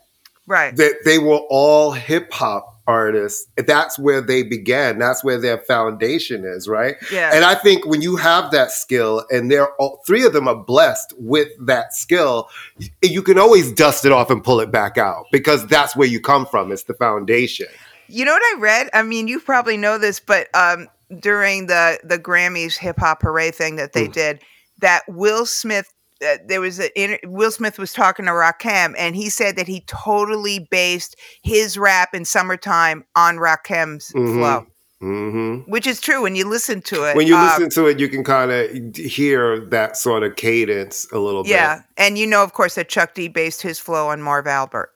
right. 0.45 0.76
that 0.76 0.97
they 1.05 1.17
were 1.17 1.39
all 1.49 1.93
hip 1.93 2.32
hop 2.34 2.74
artists. 2.88 3.48
That's 3.58 3.98
where 3.98 4.22
they 4.22 4.44
began. 4.44 5.00
That's 5.00 5.24
where 5.24 5.40
their 5.40 5.58
foundation 5.58 6.46
is, 6.46 6.68
right? 6.68 6.96
Yeah. 7.12 7.32
And 7.34 7.44
I 7.44 7.56
think 7.56 7.86
when 7.86 8.02
you 8.02 8.16
have 8.16 8.52
that 8.52 8.72
skill, 8.72 9.26
and 9.32 9.50
they're 9.52 9.74
all 9.76 10.02
three 10.06 10.26
of 10.26 10.34
them 10.34 10.48
are 10.48 10.56
blessed 10.56 11.14
with 11.18 11.50
that 11.66 11.94
skill, 11.94 12.50
you 13.02 13.22
can 13.22 13.38
always 13.38 13.72
dust 13.72 14.06
it 14.06 14.12
off 14.12 14.30
and 14.30 14.44
pull 14.44 14.60
it 14.60 14.72
back 14.72 14.98
out 14.98 15.26
because 15.32 15.66
that's 15.68 15.96
where 15.96 16.08
you 16.08 16.20
come 16.20 16.46
from. 16.46 16.72
It's 16.72 16.84
the 16.84 16.94
foundation. 16.94 17.68
You 18.08 18.26
know 18.26 18.34
what 18.34 18.58
I 18.58 18.60
read? 18.60 18.90
I 18.94 19.02
mean, 19.04 19.28
you 19.28 19.40
probably 19.40 19.78
know 19.78 19.98
this, 19.98 20.20
but 20.20 20.48
um, 20.56 20.88
during 21.20 21.68
the 21.68 22.00
the 22.04 22.20
Grammys 22.20 22.78
hip 22.78 22.98
hop 23.00 23.22
hooray 23.22 23.52
thing 23.52 23.78
that 23.78 23.94
they 23.94 24.08
did 24.08 24.42
that 24.80 25.04
Will 25.08 25.46
Smith. 25.46 25.92
Uh, 26.26 26.38
there 26.47 26.61
was 26.61 26.80
a 26.80 27.01
inter- 27.01 27.20
Will 27.26 27.51
Smith 27.51 27.78
was 27.78 27.91
talking 27.91 28.26
to 28.26 28.32
Rakim, 28.32 28.93
and 28.97 29.16
he 29.16 29.30
said 29.30 29.57
that 29.57 29.68
he 29.68 29.82
totally 29.82 30.59
based 30.72 31.16
his 31.43 31.78
rap 31.78 32.13
in 32.13 32.24
"Summertime" 32.24 33.03
on 33.16 33.38
Rakim's 33.38 34.11
flow, 34.11 34.66
hmm 35.01 35.57
which 35.68 35.86
is 35.86 35.99
true 35.99 36.22
when 36.22 36.36
you 36.36 36.47
listen 36.47 36.82
to 36.84 37.03
it. 37.03 37.18
When 37.18 37.28
you 37.28 37.36
Um, 37.36 37.45
listen 37.45 37.70
to 37.72 37.88
it, 37.88 37.99
you 37.99 38.07
can 38.07 38.24
kind 38.24 38.51
of 38.51 38.95
hear 38.95 39.59
that 39.59 39.97
sort 39.97 40.24
of 40.24 40.38
cadence 40.38 41.05
a 41.11 41.20
little 41.20 41.45
yeah, 41.45 41.76
bit. 41.76 41.84
Yeah. 41.97 42.05
And 42.05 42.18
you 42.18 42.28
know, 42.28 42.43
of 42.43 42.53
course, 42.53 42.76
that 42.76 42.88
Chuck 42.88 43.13
D 43.13 43.28
based 43.28 43.61
his 43.61 43.78
flow 43.80 44.07
on 44.09 44.22
Marv 44.22 44.47
Albert. 44.47 44.91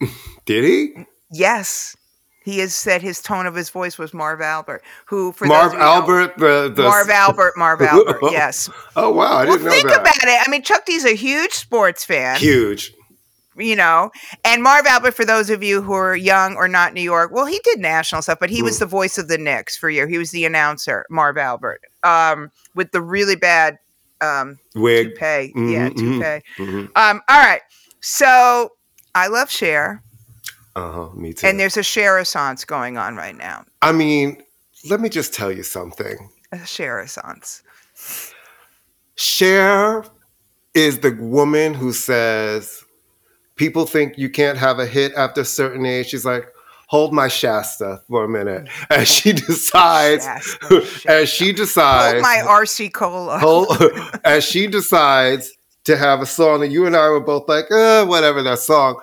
Did 0.44 0.64
he? 0.64 1.06
Yes, 1.30 1.96
he 2.44 2.58
has 2.60 2.74
said 2.74 3.02
his 3.02 3.20
tone 3.20 3.46
of 3.46 3.54
his 3.54 3.70
voice 3.70 3.98
was 3.98 4.14
Marv 4.14 4.40
Albert, 4.40 4.82
who 5.06 5.32
for 5.32 5.46
those 5.48 5.50
Marv 5.50 5.66
of 5.66 5.72
you 5.72 5.78
who 5.78 5.84
don't- 5.84 5.94
Albert, 5.94 6.38
the, 6.38 6.72
the 6.74 6.82
Marv 6.84 7.10
Albert, 7.10 7.54
Marv 7.56 7.80
Albert. 7.92 8.18
Yes. 8.30 8.70
Oh 8.96 9.10
wow, 9.10 9.38
I 9.38 9.44
Well, 9.44 9.56
didn't 9.56 9.64
know 9.64 9.70
think 9.72 9.88
that. 9.88 10.00
about 10.02 10.14
it. 10.22 10.46
I 10.46 10.48
mean, 10.50 10.62
Chuck 10.62 10.84
D's 10.86 11.04
a 11.04 11.16
huge 11.16 11.52
sports 11.52 12.04
fan, 12.04 12.36
Huge. 12.38 12.92
you 13.56 13.74
know, 13.74 14.10
and 14.44 14.62
Marv 14.62 14.86
Albert. 14.86 15.14
For 15.14 15.24
those 15.24 15.48
of 15.50 15.62
you 15.62 15.82
who 15.82 15.94
are 15.94 16.14
young 16.14 16.54
or 16.56 16.68
not 16.68 16.92
New 16.94 17.00
York, 17.02 17.30
well, 17.32 17.46
he 17.46 17.60
did 17.64 17.80
national 17.80 18.22
stuff, 18.22 18.38
but 18.38 18.50
he 18.50 18.60
Mm. 18.60 18.64
was 18.64 18.78
the 18.78 18.86
voice 18.86 19.16
of 19.18 19.26
the 19.28 19.38
Knicks 19.38 19.76
for 19.76 19.88
you. 19.90 20.06
He 20.06 20.18
was 20.18 20.30
the 20.30 20.44
announcer, 20.44 21.06
Marv 21.10 21.36
Albert, 21.38 21.80
um, 22.04 22.50
with 22.74 22.92
the 22.92 23.00
really 23.00 23.36
bad 23.36 23.78
um, 24.20 24.58
Wig. 24.76 25.08
toupee. 25.14 25.52
yeah, 25.56 25.88
Mhm, 25.88 25.94
mhm, 25.94 25.96
toupee. 25.96 26.70
mhm. 26.70 26.84
Um, 26.96 27.20
all 27.28 27.38
right, 27.40 27.60
so 28.00 28.70
I 29.14 29.26
love 29.26 29.50
Cher, 29.50 30.02
Uh 30.76 30.90
huh. 30.92 31.08
Me 31.14 31.32
too. 31.32 31.46
and 31.46 31.58
there's 31.60 31.76
a 31.76 31.82
Cher 31.82 32.14
Renaissance 32.14 32.64
going 32.64 32.96
on 32.98 33.16
right 33.16 33.36
now. 33.36 33.64
I 33.82 33.92
mean, 33.92 34.42
let 34.90 35.00
me 35.00 35.08
just 35.08 35.32
tell 35.32 35.52
you 35.52 35.62
something. 35.62 36.30
A 36.52 36.66
Cher 36.66 36.96
Renaissance. 36.96 37.62
Cher 39.16 40.04
is 40.74 40.98
the 41.00 41.12
woman 41.20 41.74
who 41.74 41.92
says 41.92 42.84
people 43.56 43.86
think 43.86 44.18
you 44.18 44.28
can't 44.28 44.58
have 44.58 44.78
a 44.78 44.86
hit 44.86 45.12
after 45.16 45.42
a 45.42 45.44
certain 45.44 45.86
age. 45.86 46.08
She's 46.08 46.24
like, 46.24 46.48
hold 46.88 47.12
my 47.12 47.28
Shasta 47.28 48.02
for 48.08 48.24
a 48.24 48.28
minute. 48.28 48.68
As 48.90 49.08
she 49.08 49.32
decides, 49.32 50.24
Shasta, 50.24 50.86
as 51.06 51.28
she 51.28 51.52
decides, 51.52 52.14
Hold 52.14 52.22
my 52.22 52.42
RC 52.44 52.92
Cola. 52.92 53.38
hold, 53.38 53.68
as 54.24 54.44
she 54.44 54.66
decides 54.66 55.52
to 55.84 55.96
have 55.96 56.20
a 56.20 56.26
song, 56.26 56.62
and 56.64 56.72
you 56.72 56.86
and 56.86 56.96
I 56.96 57.08
were 57.10 57.20
both 57.20 57.48
like, 57.48 57.70
uh, 57.70 58.04
whatever 58.06 58.42
that 58.42 58.58
song. 58.58 59.00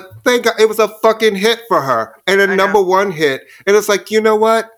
But 0.00 0.10
thank 0.24 0.44
God 0.44 0.54
it 0.58 0.68
was 0.68 0.78
a 0.78 0.88
fucking 0.88 1.36
hit 1.36 1.60
for 1.68 1.80
her 1.82 2.14
and 2.26 2.40
a 2.40 2.46
know. 2.46 2.54
number 2.56 2.82
one 2.82 3.10
hit. 3.12 3.42
And 3.66 3.76
it's 3.76 3.88
like, 3.88 4.10
you 4.10 4.20
know 4.20 4.36
what? 4.36 4.70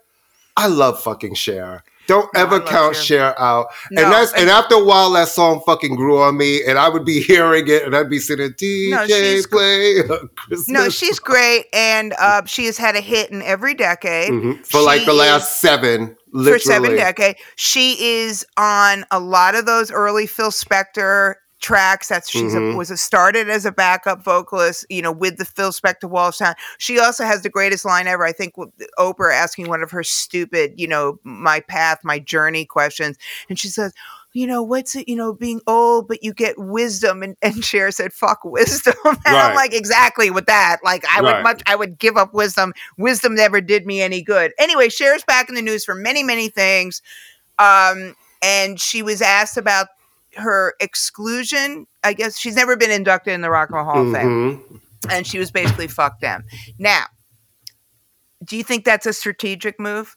I 0.56 0.66
love 0.68 1.02
fucking 1.02 1.34
Cher. 1.34 1.82
Don't 2.06 2.32
No, 2.34 2.40
ever 2.40 2.60
count 2.60 2.94
Cher. 2.94 3.34
Cher 3.34 3.40
out. 3.40 3.66
No, 3.90 4.04
and 4.04 4.12
that's 4.12 4.32
and 4.34 4.48
after 4.48 4.76
a 4.76 4.84
while 4.84 5.10
that 5.10 5.26
song 5.28 5.60
fucking 5.66 5.96
grew 5.96 6.18
on 6.22 6.36
me 6.36 6.62
and 6.64 6.78
I 6.78 6.88
would 6.88 7.04
be 7.04 7.20
hearing 7.30 7.64
it 7.66 7.82
and 7.82 7.96
I'd 7.96 8.08
be 8.08 8.20
sitting 8.20 8.50
DJ 8.52 8.90
No, 8.90 9.06
she's- 9.06 9.46
play 9.46 10.02
No, 10.68 10.88
she's 10.88 11.18
great, 11.18 11.66
and 11.72 12.14
uh, 12.18 12.44
she 12.46 12.66
has 12.66 12.78
had 12.78 12.94
a 12.94 13.00
hit 13.00 13.30
in 13.30 13.42
every 13.42 13.74
decade 13.74 14.30
Mhm. 14.30 14.64
for 14.64 14.80
like 14.82 15.00
She 15.00 15.06
the 15.06 15.12
is- 15.12 15.18
last 15.18 15.60
seven, 15.60 16.16
literally. 16.32 16.58
for 16.60 16.64
seven 16.64 16.94
decades. 16.96 17.40
She 17.56 17.94
is 18.22 18.46
on 18.56 19.04
a 19.10 19.18
lot 19.18 19.54
of 19.56 19.66
those 19.66 19.90
early 19.90 20.26
Phil 20.28 20.50
Spector 20.52 21.34
tracks. 21.60 22.08
That's 22.08 22.30
she's 22.30 22.52
Mhm. 22.54 22.74
a, 22.74 22.76
was 22.76 22.90
a, 22.90 22.96
started 22.96 23.48
as 23.48 23.64
a 23.64 23.72
backup 23.72 24.22
vocalist, 24.22 24.84
you 24.90 25.02
know, 25.02 25.12
with 25.12 25.38
the 25.38 25.44
Phil 25.44 25.70
Spector 25.72 26.08
wall 26.08 26.32
sound. 26.32 26.56
She 26.78 26.98
also 26.98 27.24
has 27.24 27.42
the 27.42 27.48
greatest 27.48 27.84
line 27.84 28.06
ever. 28.06 28.24
I 28.24 28.32
think 28.32 28.54
Oprah 28.98 29.34
asking 29.34 29.68
one 29.68 29.82
of 29.82 29.90
her 29.90 30.02
stupid, 30.02 30.74
you 30.76 30.86
know, 30.86 31.18
my 31.24 31.60
path, 31.60 32.00
my 32.04 32.18
journey 32.18 32.64
questions, 32.64 33.16
and 33.48 33.58
she 33.58 33.68
says. 33.68 33.92
You 34.32 34.46
know, 34.46 34.62
what's 34.62 34.94
it, 34.94 35.08
you 35.08 35.16
know, 35.16 35.32
being 35.32 35.62
old, 35.66 36.08
but 36.08 36.22
you 36.22 36.34
get 36.34 36.58
wisdom. 36.58 37.22
And, 37.22 37.38
and 37.40 37.64
Cher 37.64 37.90
said, 37.90 38.12
fuck 38.12 38.44
wisdom. 38.44 38.92
and 39.04 39.16
I'm 39.24 39.54
like, 39.54 39.72
exactly 39.72 40.28
with 40.28 40.44
that. 40.44 40.80
Like, 40.84 41.06
I 41.06 41.22
would 41.22 41.42
much, 41.42 41.62
I 41.64 41.74
would 41.74 41.98
give 41.98 42.18
up 42.18 42.34
wisdom. 42.34 42.74
Wisdom 42.98 43.34
never 43.34 43.62
did 43.62 43.86
me 43.86 44.02
any 44.02 44.20
good. 44.20 44.52
Anyway, 44.58 44.90
Cher's 44.90 45.24
back 45.24 45.48
in 45.48 45.54
the 45.54 45.62
news 45.62 45.86
for 45.86 45.94
many, 45.94 46.22
many 46.22 46.50
things. 46.50 47.00
Um, 47.58 48.14
and 48.42 48.78
she 48.78 49.02
was 49.02 49.22
asked 49.22 49.56
about 49.56 49.86
her 50.36 50.74
exclusion. 50.80 51.86
I 52.04 52.12
guess 52.12 52.38
she's 52.38 52.56
never 52.56 52.76
been 52.76 52.90
inducted 52.90 53.34
in 53.34 53.40
the 53.40 53.50
Rock 53.50 53.70
and 53.70 53.76
Roll 53.76 53.84
Hall 53.84 54.06
of 54.06 54.12
Fame, 54.12 54.58
Mhm. 54.58 54.80
and 55.10 55.26
she 55.26 55.38
was 55.38 55.50
basically 55.50 55.88
fucked 55.88 56.20
them. 56.20 56.44
Now, 56.78 57.06
do 58.44 58.56
you 58.56 58.62
think 58.62 58.84
that's 58.84 59.06
a 59.06 59.12
strategic 59.12 59.80
move? 59.80 60.16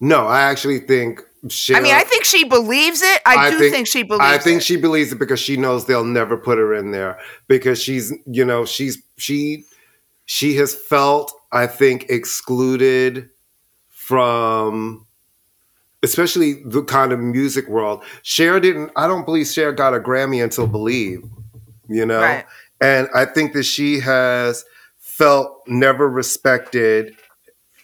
No, 0.00 0.26
I 0.26 0.42
actually 0.42 0.80
think 0.80 1.20
Cher 1.48 1.76
I 1.76 1.80
mean, 1.80 1.94
I 1.94 2.04
think 2.04 2.24
she 2.24 2.44
believes 2.44 3.02
it. 3.02 3.20
I, 3.26 3.50
do 3.50 3.70
think, 3.70 3.86
she 3.86 4.02
believes. 4.02 4.24
I 4.24 4.38
think 4.38 4.60
it. 4.62 4.64
she 4.64 4.76
believes 4.76 5.12
it 5.12 5.18
because 5.18 5.40
she 5.40 5.56
knows 5.58 5.84
they'll 5.84 6.02
never 6.04 6.36
put 6.38 6.56
her 6.58 6.74
in 6.74 6.90
there 6.90 7.18
because 7.48 7.82
she's 7.82 8.12
you 8.26 8.44
know 8.46 8.64
she's 8.64 9.02
she 9.18 9.64
she 10.24 10.56
has 10.56 10.74
felt 10.74 11.32
I 11.52 11.66
think 11.66 12.06
excluded 12.08 13.28
from 13.90 15.06
especially 16.04 16.62
the 16.64 16.82
kind 16.84 17.12
of 17.12 17.18
music 17.20 17.68
world. 17.68 18.04
Cher 18.22 18.60
didn't. 18.60 18.90
I 18.96 19.06
don't 19.08 19.24
believe 19.24 19.46
Cher 19.48 19.72
got 19.72 19.94
a 19.94 19.98
Grammy 19.98 20.42
until 20.42 20.66
Believe. 20.66 21.22
You 21.88 22.06
know, 22.06 22.20
Right. 22.20 22.46
and 22.80 23.08
I 23.14 23.24
think 23.26 23.52
that 23.52 23.64
she 23.64 24.00
has 24.00 24.64
felt 24.98 25.62
never 25.66 26.08
respected 26.08 27.14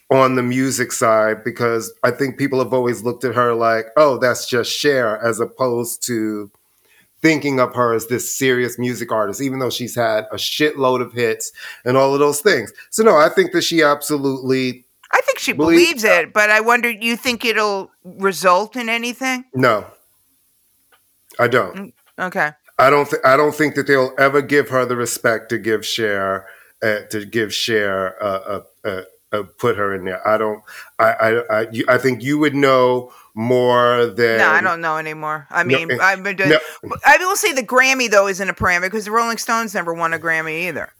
on 0.09 0.35
the 0.35 0.43
music 0.43 0.91
side 0.91 1.43
because 1.43 1.93
I 2.03 2.11
think 2.11 2.37
people 2.37 2.59
have 2.59 2.73
always 2.73 3.03
looked 3.03 3.23
at 3.23 3.35
her 3.35 3.53
like, 3.53 3.85
oh, 3.95 4.17
that's 4.17 4.49
just 4.49 4.71
Cher, 4.71 5.17
as 5.23 5.39
opposed 5.39 6.05
to 6.07 6.49
thinking 7.21 7.59
of 7.59 7.75
her 7.75 7.93
as 7.93 8.07
this 8.07 8.35
serious 8.35 8.79
music 8.79 9.11
artist, 9.11 9.39
even 9.41 9.59
though 9.59 9.69
she's 9.69 9.95
had 9.95 10.25
a 10.31 10.35
shitload 10.35 11.01
of 11.01 11.13
hits 11.13 11.51
and 11.85 11.95
all 11.95 12.13
of 12.13 12.19
those 12.19 12.41
things. 12.41 12.73
So 12.89 13.03
no, 13.03 13.15
I 13.15 13.29
think 13.29 13.51
that 13.51 13.61
she 13.61 13.83
absolutely 13.83 14.83
I 15.13 15.21
think 15.21 15.39
she 15.39 15.53
Believe- 15.53 15.77
believes 15.79 16.03
it, 16.03 16.33
but 16.33 16.49
I 16.49 16.61
wonder. 16.61 16.89
You 16.89 17.15
think 17.17 17.43
it'll 17.45 17.91
result 18.03 18.75
in 18.75 18.89
anything? 18.89 19.45
no. 19.53 19.85
I 21.39 21.47
don't. 21.47 21.93
Okay. 22.19 22.51
I 22.77 22.89
don't. 22.89 23.09
Th- 23.09 23.21
I 23.23 23.37
don't 23.37 23.55
think 23.55 23.75
that 23.75 23.87
they'll 23.87 24.13
ever 24.19 24.41
give 24.41 24.69
her 24.69 24.85
the 24.85 24.95
respect 24.97 25.49
to 25.49 25.57
give 25.57 25.85
Cher 25.85 26.45
uh, 26.83 26.99
to 27.09 27.25
give 27.25 27.53
Cher 27.53 28.21
uh, 28.21 28.27
uh, 28.27 28.61
uh, 28.83 29.01
uh, 29.31 29.43
put 29.57 29.77
her 29.77 29.95
in 29.95 30.03
there. 30.05 30.25
I 30.27 30.37
don't. 30.37 30.61
I. 30.99 31.11
I. 31.13 31.29
I, 31.61 31.67
you, 31.71 31.85
I 31.87 31.97
think 31.97 32.21
you 32.21 32.37
would 32.39 32.53
know 32.53 33.13
more 33.33 34.07
than. 34.07 34.39
No, 34.39 34.49
I 34.49 34.61
don't 34.61 34.81
know 34.81 34.97
anymore. 34.97 35.47
I 35.49 35.63
mean, 35.63 35.89
eh, 35.91 35.97
I've 36.01 36.21
been 36.21 36.35
doing. 36.35 36.49
no. 36.49 36.59
I 37.05 37.17
will 37.17 37.35
say 37.37 37.53
the 37.53 37.63
Grammy 37.63 38.09
though 38.09 38.27
isn't 38.27 38.49
a 38.49 38.53
parameter 38.53 38.81
because 38.83 39.05
the 39.05 39.11
Rolling 39.11 39.37
Stones 39.37 39.73
never 39.73 39.93
won 39.93 40.13
a 40.13 40.19
Grammy 40.19 40.67
either. 40.67 40.91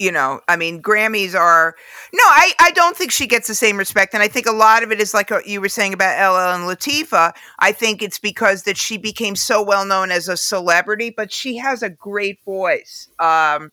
You 0.00 0.10
know, 0.10 0.40
I 0.48 0.56
mean, 0.56 0.82
Grammys 0.82 1.36
are 1.36 1.76
no. 2.12 2.22
I 2.24 2.52
I 2.58 2.72
don't 2.72 2.96
think 2.96 3.12
she 3.12 3.28
gets 3.28 3.46
the 3.46 3.54
same 3.54 3.76
respect, 3.76 4.12
and 4.12 4.24
I 4.24 4.28
think 4.28 4.46
a 4.46 4.52
lot 4.52 4.82
of 4.82 4.90
it 4.90 5.00
is 5.00 5.14
like 5.14 5.30
what 5.30 5.46
you 5.46 5.60
were 5.60 5.68
saying 5.68 5.92
about 5.94 6.18
LL 6.18 6.54
and 6.54 6.64
Latifah 6.68 7.32
I 7.60 7.70
think 7.70 8.02
it's 8.02 8.18
because 8.18 8.64
that 8.64 8.76
she 8.76 8.98
became 8.98 9.36
so 9.36 9.62
well 9.62 9.86
known 9.86 10.10
as 10.10 10.28
a 10.28 10.36
celebrity, 10.36 11.10
but 11.16 11.32
she 11.32 11.56
has 11.58 11.80
a 11.82 11.90
great 11.90 12.40
voice. 12.44 13.08
Um, 13.20 13.70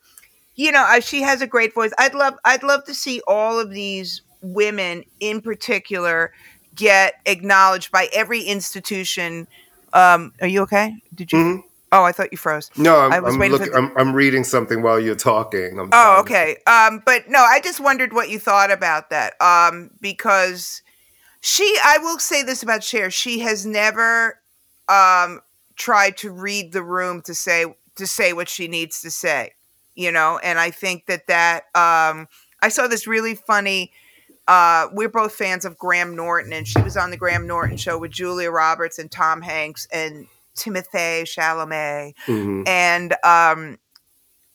you 0.56 0.72
know, 0.72 0.84
uh, 0.88 1.00
she 1.00 1.22
has 1.24 1.42
a 1.42 1.48
great 1.48 1.74
voice. 1.74 1.92
I'd 1.98 2.14
love 2.16 2.36
I'd 2.46 2.64
love 2.64 2.86
to 2.86 2.94
see 2.94 3.22
all 3.28 3.60
of 3.60 3.72
these 3.72 4.22
women 4.42 5.04
in 5.20 5.42
particular 5.42 6.34
get 6.76 7.16
acknowledged 7.26 7.92
by 7.92 8.10
every 8.14 8.42
institution. 8.44 9.48
Um, 9.94 10.34
are 10.42 10.48
you 10.48 10.62
okay? 10.64 10.96
Did 11.16 11.32
you? 11.34 11.40
Mhm. 11.40 11.64
Oh, 11.94 12.04
I 12.04 12.14
thought 12.14 12.32
you 12.32 12.38
froze. 12.38 12.72
No, 12.78 13.02
I'm, 13.02 13.12
I 13.12 13.20
was 13.20 13.34
I'm, 13.34 13.40
waiting 13.40 13.58
look, 13.58 13.70
the- 13.70 13.78
I'm, 13.78 13.92
I'm 13.98 14.14
reading 14.14 14.44
something 14.46 14.82
while 14.82 15.00
you're 15.00 15.16
talking. 15.16 15.78
I'm 15.78 15.90
Oh, 15.92 16.22
okay. 16.22 16.58
Um, 16.66 17.04
but 17.06 17.30
no, 17.30 17.40
I 17.40 17.60
just 17.62 17.82
wondered 17.82 18.14
what 18.14 18.30
you 18.30 18.40
thought 18.40 18.72
about 18.72 19.10
that. 19.10 19.34
Um, 19.42 19.92
because 20.00 20.84
she, 21.42 21.78
I 21.84 21.98
will 21.98 22.18
say 22.20 22.44
this 22.44 22.64
about 22.64 22.84
Cher: 22.84 23.12
she 23.12 23.40
has 23.40 23.66
never 23.66 24.40
um 24.88 25.42
tried 25.76 26.18
to 26.18 26.32
read 26.32 26.72
the 26.72 26.84
room 26.84 27.22
to 27.24 27.34
say 27.36 27.66
to 27.96 28.08
say 28.08 28.32
what 28.34 28.48
she 28.48 28.68
needs 28.68 29.02
to 29.02 29.12
say. 29.12 29.52
You 29.96 30.12
know, 30.14 30.40
and 30.42 30.58
I 30.60 30.72
think 30.72 31.08
that 31.08 31.28
that 31.28 31.64
um, 31.76 32.30
I 32.62 32.70
saw 32.70 32.88
this 32.88 33.06
really 33.06 33.36
funny. 33.36 33.92
Uh, 34.48 34.88
we're 34.94 35.10
both 35.10 35.36
fans 35.36 35.66
of 35.66 35.78
Graham 35.78 36.16
Norton, 36.16 36.54
and 36.54 36.66
she 36.66 36.82
was 36.82 36.96
on 36.96 37.12
the 37.12 37.18
Graham 37.18 37.48
Norton 37.48 37.76
show 37.76 37.98
with 37.98 38.12
Julia 38.12 38.50
Roberts 38.50 38.98
and 38.98 39.12
Tom 39.12 39.42
Hanks 39.42 39.88
and 39.92 40.28
Timothée 40.62 41.24
Chalamet 41.24 42.14
Mhm. 42.28 42.68
and 42.68 43.16
um 43.24 43.78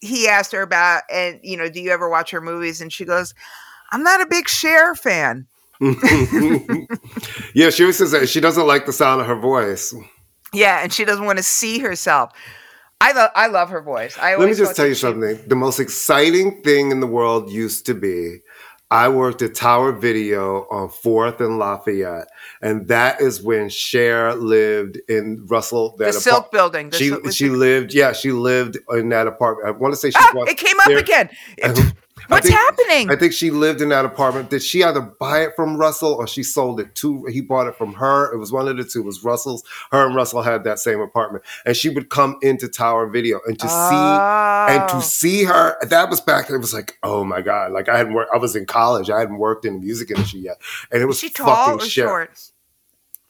he 0.00 0.28
asked 0.28 0.52
her 0.52 0.62
about 0.62 1.02
and 1.10 1.40
you 1.42 1.56
know 1.56 1.68
do 1.68 1.80
you 1.80 1.90
ever 1.90 2.08
watch 2.08 2.30
her 2.30 2.40
movies 2.40 2.80
and 2.80 2.92
she 2.92 3.04
goes 3.04 3.34
i'm 3.92 4.02
not 4.02 4.20
a 4.20 4.26
big 4.26 4.48
Cher 4.48 4.94
fan 4.94 5.46
yeah, 7.54 7.68
she 7.70 7.82
always 7.82 7.98
says 7.98 8.10
that 8.12 8.28
she 8.28 8.40
doesn't 8.40 8.66
like 8.66 8.86
the 8.86 8.92
sound 8.92 9.20
of 9.20 9.26
her 9.26 9.36
voice. 9.38 9.94
yeah 10.54 10.80
and 10.82 10.92
she 10.92 11.04
doesn't 11.04 11.24
want 11.26 11.38
to 11.38 11.42
see 11.42 11.78
herself 11.78 12.32
i 13.00 13.12
love 13.12 13.30
i 13.34 13.46
love 13.46 13.68
her 13.68 13.82
voice 13.82 14.16
i 14.18 14.36
Let 14.36 14.48
me 14.48 14.54
just 14.54 14.74
tell 14.76 14.86
you 14.86 14.94
something. 14.94 15.38
The 15.46 15.56
most 15.56 15.78
exciting 15.80 16.62
thing 16.62 16.90
in 16.92 17.00
the 17.00 17.06
world 17.06 17.50
used 17.50 17.84
to 17.86 17.94
be 17.94 18.38
I 18.90 19.08
worked 19.08 19.42
at 19.42 19.54
Tower 19.56 19.90
Video 19.92 20.66
on 20.70 20.88
Fourth 20.88 21.40
and 21.40 21.58
Lafayette, 21.58 22.28
and 22.62 22.86
that 22.88 23.20
is 23.20 23.42
when 23.42 23.68
Cher 23.68 24.34
lived 24.34 24.98
in 25.08 25.44
Russell. 25.46 25.96
The 25.98 26.12
Silk 26.12 26.52
Building. 26.52 26.90
The 26.90 26.96
she 26.96 27.08
Silk- 27.08 27.32
she 27.32 27.48
lived, 27.48 27.92
yeah, 27.92 28.12
she 28.12 28.30
lived 28.30 28.78
in 28.90 29.08
that 29.08 29.26
apartment. 29.26 29.68
I 29.68 29.72
want 29.72 29.92
to 29.94 29.98
say 29.98 30.10
she 30.10 30.16
Ah, 30.20 30.30
was 30.34 30.48
it 30.48 30.56
came 30.56 30.78
up 30.78 30.86
there- 30.86 30.98
again. 30.98 31.30
I 32.28 32.34
What's 32.34 32.46
think- 32.48 32.58
happening? 32.58 33.10
I 33.10 33.16
think 33.16 33.32
she 33.32 33.50
lived 33.50 33.80
in 33.80 33.88
that 33.90 34.04
apartment. 34.04 34.50
Did 34.50 34.62
she 34.62 34.82
either 34.82 35.00
buy 35.00 35.42
it 35.42 35.52
from 35.54 35.76
Russell 35.76 36.12
or 36.14 36.26
she 36.26 36.42
sold 36.42 36.80
it 36.80 36.94
to? 36.96 37.24
He 37.26 37.40
bought 37.40 37.66
it 37.68 37.76
from 37.76 37.92
her. 37.94 38.32
It 38.32 38.38
was 38.38 38.50
one 38.52 38.66
of 38.68 38.76
the 38.76 38.84
two. 38.84 39.00
It 39.00 39.04
was 39.04 39.22
Russell's. 39.22 39.62
Her 39.92 40.06
and 40.06 40.14
Russell 40.14 40.42
had 40.42 40.64
that 40.64 40.78
same 40.78 41.00
apartment, 41.00 41.44
and 41.64 41.76
she 41.76 41.88
would 41.88 42.08
come 42.10 42.36
into 42.42 42.68
Tower 42.68 43.06
Video 43.06 43.40
and 43.46 43.58
to 43.58 43.68
see 43.68 43.74
and 43.74 44.82
Oh. 44.82 44.88
to 44.90 45.02
see 45.02 45.44
her. 45.44 45.76
That 45.86 46.10
was 46.10 46.20
back. 46.20 46.50
It 46.50 46.58
was 46.58 46.74
like, 46.74 46.98
oh 47.02 47.24
my 47.24 47.40
god! 47.42 47.72
Like 47.72 47.88
I 47.88 47.96
hadn't 47.98 48.14
worked. 48.14 48.30
I 48.34 48.38
was 48.38 48.56
in 48.56 48.66
college. 48.66 49.08
I 49.08 49.20
hadn't 49.20 49.38
worked 49.38 49.64
in 49.64 49.74
the 49.74 49.80
music 49.80 50.10
industry 50.10 50.40
yet, 50.40 50.60
and 50.90 51.00
it 51.02 51.06
was 51.06 51.18
she 51.18 51.30
tall 51.30 51.46
fucking 51.66 51.80
or 51.80 51.84
shit. 51.84 52.04
short? 52.04 52.40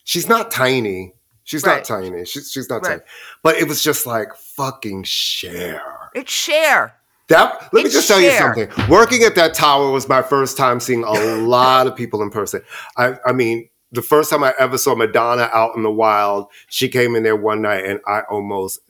She's 0.05 0.29
not 0.29 0.51
tiny. 0.51 1.15
She's 1.45 1.63
Right. 1.65 1.77
not 1.77 1.85
tiny. 1.85 2.25
She's 2.25 2.51
she's 2.51 2.69
not 2.69 2.83
Right. 2.83 2.89
tiny. 2.91 3.03
But 3.43 3.57
it 3.57 3.69
was 3.69 3.83
just 3.83 4.05
like 4.07 4.35
fucking 4.37 5.05
Cher. 5.05 5.81
It's 6.15 6.33
Cher. 6.33 6.95
That 7.29 7.73
let 7.73 7.85
me 7.85 7.91
just 7.91 8.07
tell 8.07 8.21
you 8.21 8.31
something. 8.33 8.69
Working 8.89 9.25
at 9.25 9.35
that 9.35 9.55
tower 9.55 9.91
was 9.91 10.09
my 10.09 10.23
first 10.23 10.57
time 10.57 10.79
seeing 10.79 11.03
a 11.03 11.13
lot 11.37 11.87
of 11.87 11.97
people 11.97 12.23
in 12.23 12.31
person. 12.31 12.63
I, 12.97 13.19
I 13.27 13.33
mean, 13.33 13.69
the 13.93 14.03
first 14.03 14.31
time 14.31 14.45
I 14.45 14.55
ever 14.59 14.79
saw 14.79 14.95
Madonna 14.95 15.51
out 15.53 15.75
in 15.77 15.83
the 15.83 15.91
wild, 15.91 16.47
she 16.69 16.89
came 16.89 17.17
in 17.17 17.23
there 17.25 17.37
one 17.37 17.63
night 17.63 17.85
and 17.85 18.01
I 18.07 18.21
almost 18.31 18.81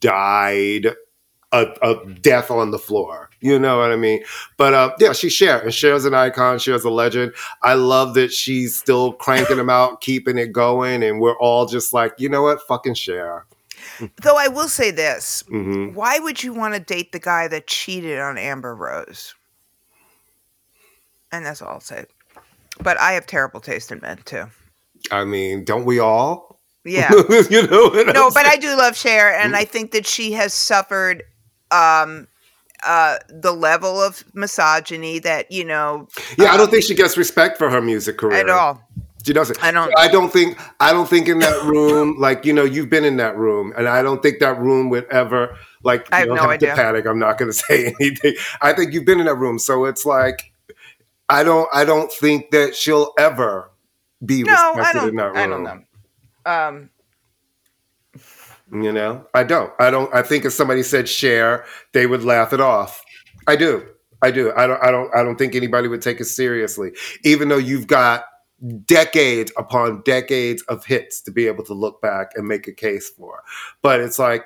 died 0.00 0.86
a, 1.52 1.66
a 1.82 2.06
death 2.20 2.50
on 2.50 2.72
the 2.72 2.78
floor. 2.78 3.30
You 3.40 3.58
know 3.58 3.78
what 3.78 3.92
I 3.92 3.96
mean? 3.96 4.24
But 4.56 4.74
uh, 4.74 4.94
yeah, 4.98 5.12
she's 5.12 5.32
Cher, 5.32 5.60
and 5.60 5.72
Cher's 5.72 6.04
an 6.04 6.14
icon. 6.14 6.58
Cher's 6.58 6.84
a 6.84 6.90
legend. 6.90 7.32
I 7.62 7.74
love 7.74 8.14
that 8.14 8.32
she's 8.32 8.76
still 8.76 9.12
cranking 9.12 9.58
them 9.58 9.70
out, 9.70 10.00
keeping 10.00 10.38
it 10.38 10.50
going, 10.50 11.02
and 11.02 11.20
we're 11.20 11.36
all 11.38 11.66
just 11.66 11.92
like, 11.92 12.14
you 12.18 12.28
know 12.28 12.42
what? 12.42 12.62
Fucking 12.66 12.94
Cher. 12.94 13.46
Though 14.22 14.36
I 14.36 14.48
will 14.48 14.68
say 14.68 14.90
this: 14.90 15.42
hmm 15.48 15.88
Why 15.94 16.18
would 16.18 16.42
you 16.42 16.52
want 16.52 16.74
to 16.74 16.80
date 16.80 17.12
the 17.12 17.18
guy 17.18 17.48
that 17.48 17.66
cheated 17.66 18.18
on 18.18 18.38
Amber 18.38 18.74
Rose? 18.74 19.34
And 21.32 21.44
that's 21.44 21.62
all 21.62 21.70
I'll 21.70 21.80
say. 21.80 22.04
But 22.80 22.98
I 22.98 23.12
have 23.12 23.26
terrible 23.26 23.60
taste 23.60 23.92
in 23.92 24.00
men 24.00 24.18
too. 24.24 24.46
I 25.10 25.24
mean, 25.24 25.64
don't 25.64 25.84
we 25.84 25.98
all? 25.98 26.60
Yeah. 26.84 27.10
you 27.50 27.66
know 27.66 27.88
what 27.88 28.06
no, 28.06 28.26
I'm 28.26 28.32
but 28.32 28.46
I 28.46 28.56
do 28.56 28.76
love 28.76 28.96
Cher, 28.96 29.34
and 29.34 29.56
I 29.56 29.64
think 29.64 29.92
that 29.92 30.06
she 30.06 30.32
has 30.32 30.52
suffered 30.52 31.22
um, 31.70 32.28
uh, 32.84 33.18
the 33.28 33.52
level 33.52 34.00
of 34.00 34.24
misogyny 34.34 35.18
that 35.20 35.50
you 35.50 35.64
know 35.64 36.08
Yeah, 36.36 36.52
I 36.52 36.56
don't 36.56 36.66
um, 36.66 36.70
think 36.70 36.84
she 36.84 36.94
gets 36.94 37.16
respect 37.16 37.58
for 37.58 37.70
her 37.70 37.80
music 37.80 38.18
career 38.18 38.38
at 38.38 38.50
all. 38.50 38.82
She 39.24 39.32
doesn't. 39.32 39.62
I 39.64 39.70
don't- 39.70 39.92
I 39.96 40.08
don't 40.08 40.30
think. 40.32 40.58
I 40.80 40.92
don't 40.92 41.08
think 41.08 41.28
in 41.28 41.38
that 41.38 41.62
room, 41.64 42.16
like 42.18 42.44
you 42.44 42.52
know, 42.52 42.64
you've 42.64 42.90
been 42.90 43.04
in 43.04 43.16
that 43.16 43.36
room, 43.36 43.72
and 43.76 43.88
I 43.88 44.02
don't 44.02 44.22
think 44.22 44.38
that 44.40 44.58
room 44.58 44.90
would 44.90 45.06
ever 45.10 45.56
like. 45.82 46.08
I 46.12 46.18
have 46.20 46.28
don't 46.28 46.36
no 46.36 46.42
have 46.42 46.50
idea. 46.50 46.74
panic. 46.74 47.06
I'm 47.06 47.18
not 47.18 47.38
going 47.38 47.50
to 47.52 47.56
say 47.56 47.94
anything. 48.00 48.34
I 48.60 48.72
think 48.74 48.92
you've 48.92 49.06
been 49.06 49.20
in 49.20 49.26
that 49.26 49.36
room, 49.36 49.58
so 49.58 49.86
it's 49.86 50.04
like, 50.04 50.52
I 51.28 51.42
don't. 51.42 51.68
I 51.72 51.84
don't 51.86 52.12
think 52.12 52.50
that 52.50 52.74
she'll 52.76 53.12
ever 53.18 53.70
be 54.24 54.42
No, 54.44 54.52
I 54.52 54.76
respected 54.76 54.98
don't. 55.00 55.08
in 55.08 55.16
that 55.16 55.24
room. 55.32 55.36
I 55.36 55.46
don't 55.46 55.62
know. 55.64 55.80
Um, 56.46 56.90
You 58.72 58.92
know, 58.92 59.26
I 59.34 59.42
don't. 59.44 59.72
I 59.78 59.90
don't. 59.90 60.14
I 60.14 60.20
think 60.22 60.44
if 60.44 60.52
somebody 60.52 60.82
said 60.82 61.08
Cher, 61.08 61.64
they 61.92 62.06
would 62.06 62.24
laugh 62.24 62.52
it 62.52 62.60
off. 62.60 63.02
I 63.46 63.56
do. 63.56 63.86
I 64.20 64.30
do. 64.30 64.52
I 64.56 64.66
don't. 64.66 64.82
I 64.82 64.90
don't. 64.90 65.14
I 65.14 65.22
don't 65.22 65.36
think 65.36 65.54
anybody 65.54 65.88
would 65.88 66.02
take 66.02 66.20
it 66.20 66.24
seriously, 66.26 66.92
even 67.24 67.48
though 67.48 67.56
you've 67.58 67.86
got 67.86 68.24
decades 68.84 69.52
upon 69.56 70.02
decades 70.04 70.62
of 70.62 70.84
hits 70.84 71.20
to 71.22 71.30
be 71.30 71.46
able 71.46 71.64
to 71.64 71.74
look 71.74 72.00
back 72.00 72.32
and 72.34 72.46
make 72.46 72.66
a 72.66 72.72
case 72.72 73.10
for. 73.10 73.42
But 73.82 74.00
it's 74.00 74.18
like 74.18 74.44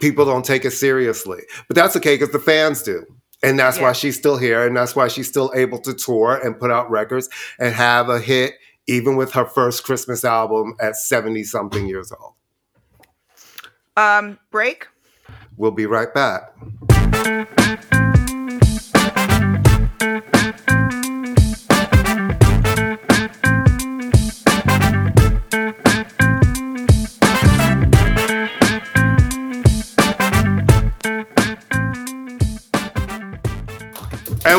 people 0.00 0.24
don't 0.24 0.44
take 0.44 0.64
it 0.64 0.72
seriously. 0.72 1.42
But 1.68 1.76
that's 1.76 1.96
okay 1.96 2.14
because 2.14 2.32
the 2.32 2.38
fans 2.38 2.82
do. 2.82 3.04
And 3.42 3.58
that's 3.58 3.78
why 3.78 3.92
she's 3.92 4.16
still 4.16 4.38
here. 4.38 4.66
And 4.66 4.76
that's 4.76 4.96
why 4.96 5.08
she's 5.08 5.28
still 5.28 5.52
able 5.54 5.78
to 5.80 5.92
tour 5.92 6.40
and 6.42 6.58
put 6.58 6.70
out 6.70 6.90
records 6.90 7.28
and 7.58 7.74
have 7.74 8.08
a 8.08 8.18
hit, 8.18 8.54
even 8.86 9.16
with 9.16 9.32
her 9.32 9.44
first 9.44 9.84
Christmas 9.84 10.24
album 10.24 10.76
at 10.80 10.96
70 10.96 11.44
something 11.44 11.86
years 11.86 12.10
old. 12.12 12.32
um, 13.96 14.38
break. 14.50 14.88
We'll 15.56 15.72
be 15.72 15.86
right 15.86 16.12
back. 16.12 16.54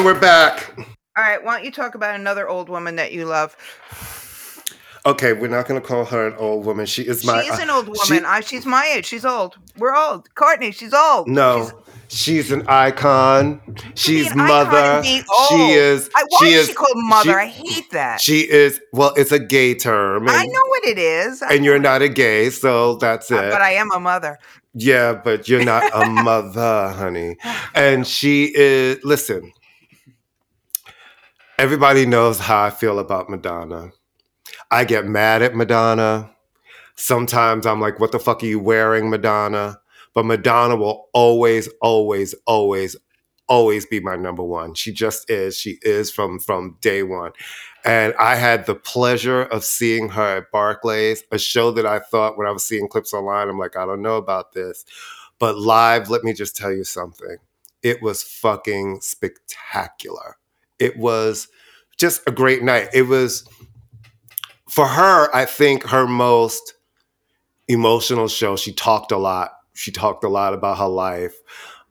We're 0.05 0.19
back. 0.19 0.71
All 0.77 0.85
right. 1.23 1.43
Why 1.43 1.55
don't 1.55 1.65
you 1.65 1.71
talk 1.71 1.95
about 1.95 2.13
another 2.15 2.47
old 2.47 2.69
woman 2.69 2.95
that 2.97 3.11
you 3.11 3.25
love? 3.25 3.57
Okay, 5.07 5.33
we're 5.33 5.47
not 5.47 5.67
going 5.67 5.79
to 5.81 5.85
call 5.87 6.05
her 6.05 6.27
an 6.27 6.35
old 6.37 6.63
woman. 6.65 6.85
She 6.85 7.03
is 7.03 7.25
my. 7.25 7.41
she 7.43 7.49
is 7.49 7.59
an 7.59 7.69
old 7.71 7.85
uh, 7.87 7.91
woman. 7.91 8.19
she- 8.19 8.23
I, 8.25 8.39
she's 8.41 8.65
my 8.65 8.85
age. 8.95 9.05
She's 9.05 9.25
old. 9.25 9.55
We're 9.77 9.95
old. 9.95 10.33
Courtney, 10.35 10.71
she's 10.71 10.93
old. 10.93 11.27
no, 11.27 11.65
She's- 11.65 11.73
she's, 12.47 12.51
an 12.51 12.67
icon. 12.67 13.61
She's 13.95 14.29
an 14.31 14.37
mother. 14.37 14.77
and 14.77 15.25
old. 15.29 15.49
She 15.49 15.71
is. 15.73 16.09
I, 16.15 16.25
why 16.29 16.37
she 16.39 16.53
is 16.53 16.61
is 16.61 16.67
she 16.69 16.73
called 16.73 16.93
mother? 16.97 17.23
she- 17.31 17.35
I 17.35 17.45
hate 17.47 17.91
that. 17.91 18.21
She 18.21 18.39
is. 18.49 18.79
Well, 18.93 19.13
it's 19.15 19.31
a 19.31 19.39
gay 19.39 19.73
term. 19.75 20.27
I 20.29 20.45
know 20.45 20.61
what 20.67 20.83
it 20.85 20.97
is. 20.99 21.41
I 21.41 21.53
And 21.53 21.65
you're 21.65 21.79
not 21.79 22.01
a 22.03 22.09
gay, 22.09 22.49
so 22.51 22.95
that's 22.97 23.29
it, 23.31 23.43
it. 23.43 23.51
but 23.51 23.61
I 23.61 23.71
am 23.73 23.91
a 23.91 23.99
mother. 23.99 24.37
Yeah, 24.73 25.13
but 25.13 25.47
you're 25.47 25.63
not 25.65 25.83
a 25.93 26.09
mother, 26.23 26.89
honey. 26.93 27.37
And 27.75 28.05
she 28.07 28.51
is, 28.55 29.03
listen, 29.03 29.51
everybody 31.57 32.05
knows 32.05 32.39
how 32.39 32.63
I 32.63 32.69
feel 32.69 32.99
about 32.99 33.29
Madonna. 33.29 33.91
I 34.71 34.83
get 34.83 35.05
mad 35.05 35.41
at 35.41 35.55
Madonna. 35.55 36.31
Sometimes 36.95 37.65
I'm 37.65 37.81
like, 37.81 37.99
what 37.99 38.11
the 38.11 38.19
fuck 38.19 38.43
are 38.43 38.47
you 38.47 38.59
wearing, 38.59 39.09
Madonna? 39.09 39.79
But 40.13 40.25
Madonna 40.25 40.75
will 40.75 41.09
always, 41.13 41.67
always, 41.81 42.35
always, 42.45 42.95
always 43.47 43.85
be 43.85 43.99
my 43.99 44.15
number 44.15 44.43
one. 44.43 44.73
She 44.73 44.91
just 44.91 45.29
is. 45.29 45.57
She 45.57 45.77
is 45.81 46.11
from 46.11 46.39
from 46.39 46.77
day 46.81 47.03
one. 47.03 47.31
And 47.83 48.13
I 48.19 48.35
had 48.35 48.65
the 48.65 48.75
pleasure 48.75 49.43
of 49.43 49.63
seeing 49.63 50.09
her 50.09 50.37
at 50.37 50.51
Barclays, 50.51 51.23
a 51.31 51.37
show 51.37 51.71
that 51.71 51.85
I 51.85 51.99
thought 51.99 52.37
when 52.37 52.47
I 52.47 52.51
was 52.51 52.63
seeing 52.63 52.87
clips 52.87 53.13
online, 53.13 53.49
I'm 53.49 53.59
like, 53.59 53.77
I 53.77 53.85
don't 53.85 54.01
know 54.01 54.17
about 54.17 54.53
this. 54.53 54.85
But 55.37 55.57
live, 55.57 56.09
let 56.09 56.23
me 56.23 56.33
just 56.33 56.55
tell 56.55 56.71
you 56.71 56.83
something. 56.83 57.37
It 57.83 58.01
was 58.01 58.23
fucking 58.23 59.01
spectacular. 59.01 60.37
It 60.79 60.97
was 60.97 61.47
just 61.97 62.21
a 62.27 62.31
great 62.31 62.63
night. 62.63 62.89
It 62.93 63.03
was 63.03 63.47
for 64.69 64.85
her, 64.87 65.33
I 65.35 65.45
think 65.45 65.83
her 65.87 66.05
most 66.07 66.73
emotional 67.67 68.27
show. 68.27 68.55
She 68.55 68.73
talked 68.73 69.11
a 69.11 69.17
lot. 69.17 69.51
She 69.73 69.91
talked 69.91 70.23
a 70.23 70.29
lot 70.29 70.53
about 70.53 70.77
her 70.77 70.87
life. 70.87 71.35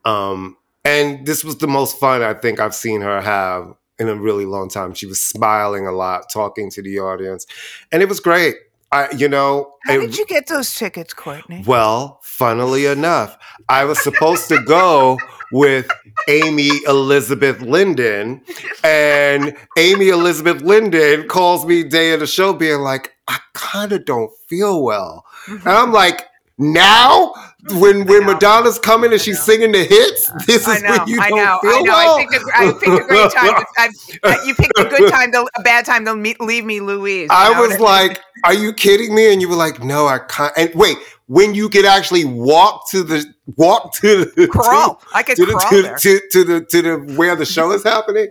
Um, 0.05 0.57
and 0.85 1.27
this 1.27 1.45
was 1.45 1.59
the 1.59 1.67
most 1.67 1.99
fun 1.99 2.23
I 2.23 2.35
think 2.35 2.61
I've 2.61 2.75
seen 2.75 3.01
her 3.01 3.21
have 3.21 3.75
in 3.99 4.09
a 4.09 4.15
really 4.15 4.45
long 4.45 4.69
time. 4.69 4.93
She 4.95 5.07
was 5.07 5.21
smiling 5.23 5.87
a 5.87 5.93
lot, 5.93 6.25
talking 6.33 6.71
to 6.73 6.83
the 6.83 6.99
audience, 6.99 7.47
and 7.93 8.03
it 8.03 8.09
was 8.09 8.21
great. 8.21 8.57
I, 8.93 9.11
you 9.13 9.29
know, 9.29 9.73
How 9.87 9.95
it- 9.95 10.01
did 10.01 10.19
you 10.19 10.27
get 10.27 10.47
those 10.47 10.73
tickets, 10.75 11.15
Courtney? 11.15 11.65
well, 11.67 12.21
funnily 12.23 12.87
enough, 12.87 13.37
I 13.69 13.85
was 13.87 14.01
supposed 14.03 14.49
to 14.51 14.63
go 14.63 15.19
with 15.55 15.89
Amy 16.29 16.69
Elizabeth 16.89 17.61
Linden, 17.61 18.43
and 18.83 19.57
Amy 19.79 20.09
Elizabeth 20.09 20.61
Linden 20.63 21.29
calls 21.29 21.65
me 21.65 21.85
day 21.85 22.13
of 22.13 22.19
the 22.19 22.27
show, 22.27 22.53
being 22.53 22.81
like, 22.81 23.13
"I 23.29 23.39
kind 23.53 23.93
of 23.93 24.05
don't 24.05 24.33
feel 24.49 24.83
well," 24.83 25.25
mm-hmm. 25.47 25.67
and 25.67 25.79
I'm 25.79 25.93
like. 25.93 26.27
Now, 26.57 27.33
when 27.73 28.07
when. 28.07 28.27
Madonna's 28.27 28.79
coming 28.79 29.11
and 29.11 29.21
she's 29.21 29.43
singing 29.43 29.73
the 29.73 29.83
hits, 29.83 30.31
this 30.47 30.69
is 30.69 30.83
when 30.85 31.09
you 31.09 31.21
I 31.21 31.29
don't 31.29 31.39
know, 31.39 31.59
feel 31.61 31.71
I 31.73 31.81
know. 31.81 31.93
well. 31.93 32.17
I 32.17 32.27
picked 32.31 32.35
a, 32.35 32.57
I 32.57 32.73
picked 32.73 33.03
a 33.03 33.09
great 33.09 33.31
time. 33.33 33.91
To, 34.41 34.47
you 34.47 34.55
picked 34.55 34.79
a 34.79 34.85
good 34.85 35.11
time, 35.11 35.33
to, 35.33 35.49
a 35.57 35.63
bad 35.63 35.85
time 35.85 36.05
to 36.05 36.15
meet, 36.15 36.41
leave 36.41 36.65
me, 36.65 36.79
Louise. 36.79 37.29
I 37.33 37.59
was 37.61 37.81
like, 37.81 38.21
"Are 38.45 38.55
you 38.55 38.73
kidding 38.73 39.17
me?" 39.17 39.33
And 39.33 39.43
you 39.43 39.49
were 39.49 39.57
like, 39.57 39.83
"No, 39.83 40.07
I 40.07 40.21
can't." 40.21 40.53
And 40.57 40.73
wait, 40.77 40.97
when 41.27 41.55
you 41.55 41.69
could 41.69 41.87
actually 41.87 42.25
walk 42.25 42.91
to 42.91 43.03
the 43.03 43.25
walk 43.57 43.95
to 43.95 44.27
the 44.37 44.47
crawl. 44.49 45.01
I 45.15 45.23
could 45.23 45.37
to 45.37 45.47
the, 45.47 45.53
crawl 45.53 45.71
to, 45.71 45.83
there. 45.83 45.97
to, 45.97 46.21
to 46.31 46.45
the 46.45 46.65
to 46.67 46.83
the 46.83 47.15
where 47.17 47.35
the 47.37 47.47
show 47.47 47.73
is 47.73 47.83
happening. 47.83 48.29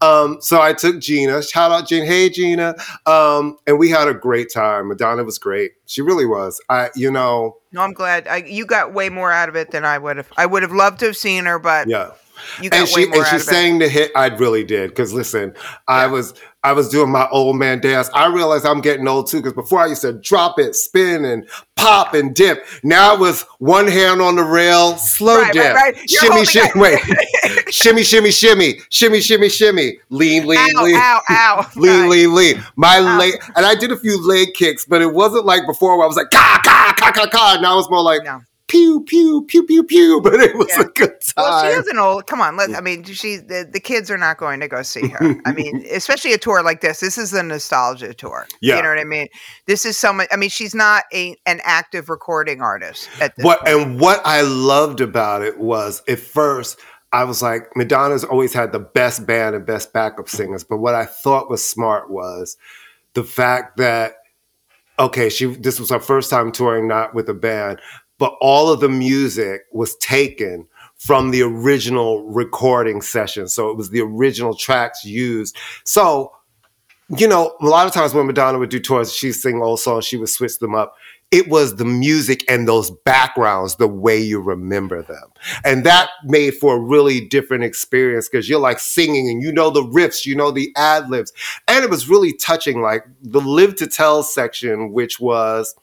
Um, 0.00 0.38
so 0.40 0.60
I 0.60 0.72
took 0.72 1.00
Gina. 1.00 1.42
Shout 1.42 1.72
out 1.72 1.88
Gina. 1.88 2.04
Hey 2.04 2.28
Gina. 2.28 2.74
Um, 3.06 3.56
and 3.66 3.78
we 3.78 3.88
had 3.88 4.08
a 4.08 4.14
great 4.14 4.52
time. 4.52 4.88
Madonna 4.88 5.24
was 5.24 5.38
great. 5.38 5.72
She 5.86 6.02
really 6.02 6.26
was. 6.26 6.60
I 6.68 6.90
you 6.94 7.10
know 7.10 7.58
No, 7.72 7.80
I'm 7.80 7.92
glad 7.92 8.28
I, 8.28 8.38
you 8.38 8.66
got 8.66 8.92
way 8.92 9.08
more 9.08 9.32
out 9.32 9.48
of 9.48 9.56
it 9.56 9.70
than 9.70 9.84
I 9.84 9.98
would 9.98 10.18
have. 10.18 10.30
I 10.36 10.46
would 10.46 10.62
have 10.62 10.72
loved 10.72 11.00
to 11.00 11.06
have 11.06 11.16
seen 11.16 11.44
her, 11.46 11.58
but 11.58 11.88
yeah. 11.88 12.10
You 12.60 12.70
got 12.70 12.80
and 12.80 12.88
way 12.94 13.02
she 13.04 13.08
more 13.08 13.18
and 13.18 13.26
she 13.28 13.36
of 13.36 13.42
it. 13.42 13.44
sang 13.44 13.78
the 13.78 13.88
hit. 13.88 14.10
I 14.16 14.26
really 14.28 14.64
did 14.64 14.90
because 14.90 15.12
listen, 15.12 15.54
I 15.88 16.06
was 16.06 16.34
I 16.62 16.72
was 16.72 16.88
doing 16.88 17.10
my 17.10 17.28
old 17.28 17.56
man 17.56 17.80
dance. 17.80 18.08
I 18.14 18.26
realized 18.26 18.64
I'm 18.64 18.80
getting 18.80 19.06
old 19.06 19.28
too 19.28 19.38
because 19.38 19.52
before 19.52 19.80
I 19.80 19.86
used 19.86 20.00
to 20.02 20.14
drop 20.14 20.58
it, 20.58 20.74
spin, 20.74 21.24
and 21.26 21.46
pop 21.76 22.14
and 22.14 22.34
dip. 22.34 22.64
Now 22.82 23.12
it 23.14 23.20
was 23.20 23.42
one 23.58 23.86
hand 23.86 24.22
on 24.22 24.36
the 24.36 24.42
rail, 24.44 24.96
slow 24.96 25.36
Right, 25.42 25.46
right, 25.46 25.52
dip, 25.52 25.74
right. 25.74 25.94
You're 26.08 26.22
shimmy, 26.22 26.44
shimmy, 26.46 26.68
it. 26.68 26.76
wait, 26.76 27.68
shimmy, 27.74 28.02
shimmy, 28.02 28.30
shimmy, 28.30 28.80
shimmy, 28.88 29.20
shimmy, 29.20 29.48
shimmy, 29.50 29.98
lean, 30.08 30.46
lean, 30.46 30.58
Ow, 30.78 30.84
lean. 30.84 30.96
ow, 30.96 31.20
ow. 31.28 31.70
Lean, 31.76 32.00
Right. 32.00 32.08
lean, 32.08 32.34
lean. 32.34 32.64
My 32.76 32.98
Ow. 32.98 33.18
leg, 33.18 33.34
and 33.56 33.66
I 33.66 33.74
did 33.74 33.92
a 33.92 33.96
few 33.98 34.18
leg 34.26 34.54
kicks, 34.54 34.86
but 34.86 35.02
it 35.02 35.12
wasn't 35.12 35.44
like 35.44 35.66
before 35.66 35.96
where 35.98 36.04
I 36.04 36.08
was 36.08 36.16
like, 36.16 36.30
ka, 36.30 36.60
ka, 36.64 36.94
ka, 36.96 37.12
ka, 37.12 37.26
ka. 37.26 37.58
Now 37.60 37.78
it's 37.78 37.90
more 37.90 38.00
like, 38.02 38.24
No. 38.24 38.40
Pew, 38.74 39.04
pew, 39.04 39.44
pew, 39.46 39.66
pew, 39.66 39.84
pew. 39.84 40.20
But 40.24 40.34
it 40.34 40.56
was 40.56 40.68
Yeah. 40.70 40.80
a 40.82 40.84
good 40.84 41.20
time. 41.20 41.34
Well, 41.36 41.62
she 41.64 41.68
is 41.78 41.86
an 41.86 41.98
old. 41.98 42.26
Come 42.26 42.40
on, 42.40 42.56
let 42.56 42.74
I 42.74 42.80
mean, 42.80 43.04
she 43.04 43.36
the, 43.36 43.68
the 43.70 43.80
kids 43.80 44.10
are 44.10 44.18
not 44.18 44.38
going 44.38 44.60
to 44.60 44.68
go 44.68 44.82
see 44.82 45.08
her. 45.08 45.36
I 45.44 45.52
mean, 45.60 45.84
especially 45.90 46.32
a 46.32 46.38
tour 46.38 46.62
like 46.62 46.80
this. 46.80 47.00
This 47.00 47.16
is 47.18 47.32
a 47.32 47.42
nostalgia 47.42 48.14
tour. 48.14 48.46
Yeah. 48.60 48.76
you 48.76 48.82
know 48.82 48.88
what 48.88 48.98
I 48.98 49.04
mean. 49.04 49.28
This 49.66 49.84
is 49.86 49.96
someone. 49.96 50.26
I 50.32 50.36
mean, 50.36 50.50
she's 50.50 50.74
not 50.74 51.04
a 51.12 51.36
an 51.46 51.60
active 51.64 52.08
recording 52.08 52.60
artist 52.62 53.08
at 53.20 53.36
this 53.36 53.44
What 53.44 53.60
point. 53.60 53.74
and 53.74 54.00
what 54.00 54.20
I 54.24 54.42
loved 54.42 55.00
about 55.00 55.42
it 55.42 55.58
was 55.58 56.02
at 56.08 56.18
first 56.18 56.78
I 57.12 57.22
was 57.24 57.42
like 57.42 57.68
Madonna's 57.76 58.24
always 58.24 58.52
had 58.52 58.72
the 58.72 58.80
best 58.80 59.24
band 59.24 59.54
and 59.54 59.64
best 59.64 59.92
backup 59.92 60.28
singers, 60.28 60.64
but 60.64 60.78
what 60.78 60.96
I 60.96 61.04
thought 61.04 61.48
was 61.48 61.64
smart 61.64 62.10
was 62.10 62.56
the 63.12 63.22
fact 63.22 63.76
that 63.76 64.14
okay, 64.98 65.28
she 65.28 65.46
this 65.46 65.78
was 65.80 65.90
her 65.90 66.00
first 66.00 66.30
time 66.30 66.50
touring 66.52 66.88
not 66.88 67.14
with 67.14 67.28
a 67.28 67.34
band, 67.34 67.80
but 68.18 68.36
all 68.40 68.72
of 68.72 68.80
the 68.80 68.88
music 68.88 69.62
was 69.72 69.96
taken 69.96 70.66
from 70.96 71.30
the 71.30 71.42
original 71.42 72.24
recording 72.24 73.02
session. 73.02 73.48
So 73.48 73.70
it 73.70 73.76
was 73.76 73.90
the 73.90 74.00
original 74.00 74.54
tracks 74.54 75.04
used. 75.04 75.56
So 75.84 76.32
you 77.10 77.28
know, 77.28 77.56
a 77.60 77.66
lot 77.66 77.86
of 77.86 77.92
times 77.92 78.14
when 78.14 78.26
Madonna 78.26 78.58
would 78.58 78.70
do 78.70 78.80
tours, 78.80 79.12
she'd 79.12 79.32
sing 79.32 79.60
old 79.60 79.80
songs, 79.80 80.04
she 80.04 80.16
would 80.16 80.28
switch 80.28 80.58
them 80.58 80.74
up. 80.74 80.94
It 81.30 81.48
was 81.48 81.76
the 81.76 81.84
music 81.84 82.44
and 82.48 82.68
those 82.68 82.90
backgrounds, 82.90 83.76
the 83.76 83.88
way 83.88 84.18
you 84.18 84.40
remember 84.40 85.02
them. 85.02 85.24
And 85.64 85.84
that 85.84 86.10
made 86.24 86.54
for 86.54 86.76
a 86.76 86.80
really 86.80 87.20
different 87.20 87.64
experience 87.64 88.28
because 88.28 88.48
you're 88.48 88.60
like 88.60 88.78
singing 88.78 89.28
and 89.28 89.42
you 89.42 89.52
know 89.52 89.70
the 89.70 89.82
riffs, 89.82 90.24
you 90.24 90.36
know 90.36 90.50
the 90.50 90.72
ad 90.76 91.10
libs. 91.10 91.32
And 91.66 91.84
it 91.84 91.90
was 91.90 92.08
really 92.08 92.34
touching, 92.34 92.80
like 92.80 93.04
the 93.20 93.40
live 93.40 93.74
to 93.76 93.86
tell 93.86 94.22
section, 94.22 94.92
which 94.92 95.18
was 95.18 95.74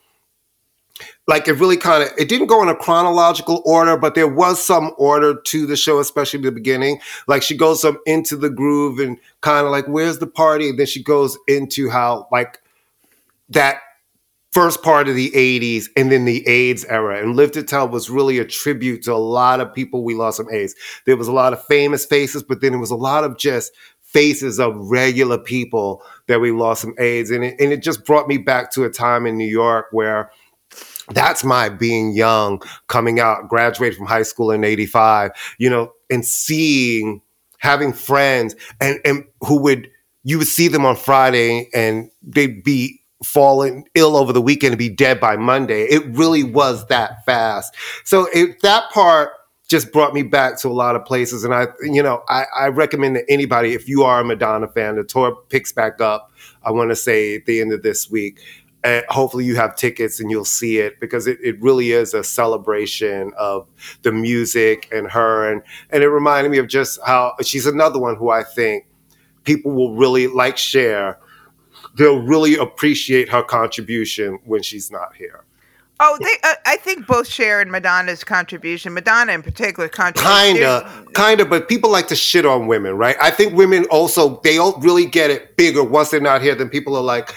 like 1.32 1.48
it 1.48 1.54
really 1.54 1.78
kind 1.78 2.04
of 2.04 2.10
it 2.18 2.28
didn't 2.28 2.48
go 2.48 2.62
in 2.62 2.68
a 2.68 2.76
chronological 2.76 3.62
order 3.66 3.96
but 3.96 4.16
there 4.16 4.28
was 4.28 4.64
some 4.64 4.92
order 4.98 5.34
to 5.34 5.66
the 5.66 5.78
show 5.78 6.00
especially 6.00 6.42
the 6.42 6.52
beginning 6.52 7.00
like 7.26 7.42
she 7.42 7.56
goes 7.56 7.86
up 7.86 7.96
into 8.06 8.36
the 8.36 8.50
groove 8.50 9.00
and 9.00 9.18
kind 9.40 9.66
of 9.66 9.72
like 9.72 9.88
where's 9.88 10.20
the 10.20 10.28
party 10.28 10.70
and 10.70 10.78
then 10.78 10.86
she 10.86 11.02
goes 11.02 11.38
into 11.48 11.90
how 11.90 12.28
like 12.34 12.62
that 13.48 13.78
first 14.52 14.84
part 14.84 15.08
of 15.08 15.16
the 15.16 15.32
80s 15.32 15.86
and 15.96 16.12
then 16.12 16.26
the 16.26 16.46
AIDS 16.46 16.84
era. 16.90 17.22
And 17.22 17.38
Live 17.38 17.54
to 17.54 17.64
Tell 17.64 17.88
was 17.88 18.10
really 18.10 18.38
a 18.38 18.44
tribute 18.44 19.02
to 19.04 19.14
a 19.14 19.16
lot 19.16 19.62
of 19.62 19.74
people 19.74 20.04
we 20.04 20.14
lost 20.14 20.36
from 20.36 20.54
AIDS. 20.54 20.76
There 21.06 21.16
was 21.16 21.30
a 21.30 21.32
lot 21.32 21.54
of 21.54 21.64
famous 21.68 22.06
faces, 22.06 22.44
but 22.44 22.60
then 22.60 22.74
it 22.74 22.78
was 22.80 22.92
a 22.92 22.96
lot 22.96 23.24
of 23.24 23.38
just 23.38 23.72
faces 24.02 24.60
of 24.60 24.76
regular 24.76 25.38
people 25.38 26.04
that 26.28 26.42
we 26.42 26.52
lost 26.52 26.82
from 26.82 26.96
AIDS. 27.00 27.32
And 27.32 27.46
it, 27.46 27.62
and 27.62 27.72
it 27.72 27.82
just 27.82 28.04
brought 28.04 28.28
me 28.28 28.38
back 28.38 28.72
to 28.74 28.84
a 28.84 28.90
time 28.90 29.26
in 29.26 29.38
New 29.38 29.48
York 29.48 29.86
where 29.92 30.30
that's 31.10 31.44
my 31.44 31.70
being 31.70 32.14
young, 32.14 32.62
coming 32.88 33.20
out, 33.20 33.50
graduated 33.50 33.98
from 33.98 34.08
high 34.08 34.24
school 34.24 34.52
in 34.52 34.64
85, 34.64 35.32
you 35.58 35.70
know, 35.70 35.92
and 36.10 36.26
seeing, 36.26 37.22
having 37.60 37.94
friends 37.94 38.56
and, 38.80 39.00
and 39.06 39.26
who 39.42 39.62
would, 39.62 39.90
you 40.24 40.38
would 40.38 40.48
see 40.48 40.68
them 40.68 40.86
on 40.86 40.96
Friday 40.96 41.70
and 41.74 42.10
they'd 42.22 42.64
be 42.64 43.02
falling 43.24 43.88
ill 43.96 44.16
over 44.16 44.34
the 44.34 44.42
weekend 44.42 44.74
and 44.74 44.80
be 44.80 44.90
dead 44.90 45.20
by 45.20 45.36
Monday. 45.36 45.84
It 45.84 46.04
really 46.08 46.44
was 46.44 46.88
that 46.88 47.24
fast. 47.26 47.76
So 48.04 48.28
it, 48.34 48.62
that 48.62 48.90
part 48.92 49.32
just 49.72 49.94
brought 49.94 50.14
me 50.14 50.22
back 50.22 50.60
to 50.60 50.68
a 50.68 50.74
lot 50.74 50.98
of 50.98 51.06
places. 51.06 51.46
And 51.46 51.54
I, 51.54 51.68
you 51.82 52.04
know, 52.04 52.24
I, 52.28 52.46
I 52.54 52.68
recommend 52.68 53.16
that 53.16 53.24
anybody, 53.30 53.74
if 53.74 53.88
you 53.88 54.04
are 54.04 54.20
a 54.20 54.24
Madonna 54.24 54.68
fan, 54.68 54.98
the 54.98 55.04
tour 55.04 55.34
picks 55.50 55.72
back 55.72 56.02
up, 56.02 56.32
I 56.64 56.72
want 56.72 56.90
to 56.90 56.96
say 56.96 57.38
at 57.38 57.46
the 57.46 57.62
end 57.62 57.72
of 57.72 57.82
this 57.82 58.10
week. 58.10 58.42
And 58.84 59.06
hopefully 59.10 59.46
you 59.46 59.56
have 59.56 59.76
tickets 59.76 60.20
and 60.20 60.32
you'll 60.32 60.44
see 60.44 60.80
it 60.80 61.00
because 61.00 61.28
it, 61.28 61.38
it 61.44 61.62
really 61.62 61.92
is 61.92 62.14
a 62.14 62.24
celebration 62.24 63.32
of 63.38 63.68
the 64.02 64.12
music 64.12 64.90
and 64.92 65.10
her. 65.12 65.52
And, 65.52 65.62
and 65.92 66.04
it 66.04 66.10
reminded 66.10 66.50
me 66.50 66.58
of 66.58 66.68
just 66.68 67.00
how 67.06 67.36
she's 67.44 67.68
another 67.68 68.00
one 68.00 68.16
who 68.16 68.32
I 68.32 68.44
think 68.44 68.88
people 69.44 69.72
will 69.72 69.96
really 69.96 70.28
like 70.28 70.58
share 70.58 71.20
they'll 71.96 72.22
really 72.22 72.56
appreciate 72.56 73.30
her 73.30 73.44
contribution 73.44 74.40
when 74.46 74.64
she's 74.64 74.92
not 74.92 75.16
here. 75.16 75.44
Oh, 76.04 76.18
they, 76.20 76.36
uh, 76.44 76.56
I 76.66 76.78
think 76.78 77.06
both 77.06 77.28
Cher 77.28 77.62
and 77.62 77.72
Madonna's 77.72 78.24
contribution, 78.24 78.92
Madonna 78.92 79.34
in 79.34 79.44
particular, 79.44 79.88
contribution. 79.88 80.56
Kinda, 80.56 81.06
kinda, 81.14 81.46
but 81.46 81.70
people 81.70 81.92
like 81.92 82.08
to 82.08 82.16
shit 82.16 82.44
on 82.44 82.66
women, 82.66 82.98
right? 82.98 83.16
I 83.22 83.30
think 83.30 83.54
women 83.54 83.86
also 83.92 84.42
they 84.44 84.56
don't 84.56 84.84
really 84.84 85.06
get 85.06 85.30
it 85.30 85.56
bigger 85.58 85.84
once 85.84 86.10
they're 86.10 86.20
not 86.20 86.42
here. 86.42 86.56
Then 86.56 86.70
people 86.70 86.96
are 86.96 87.04
like, 87.04 87.36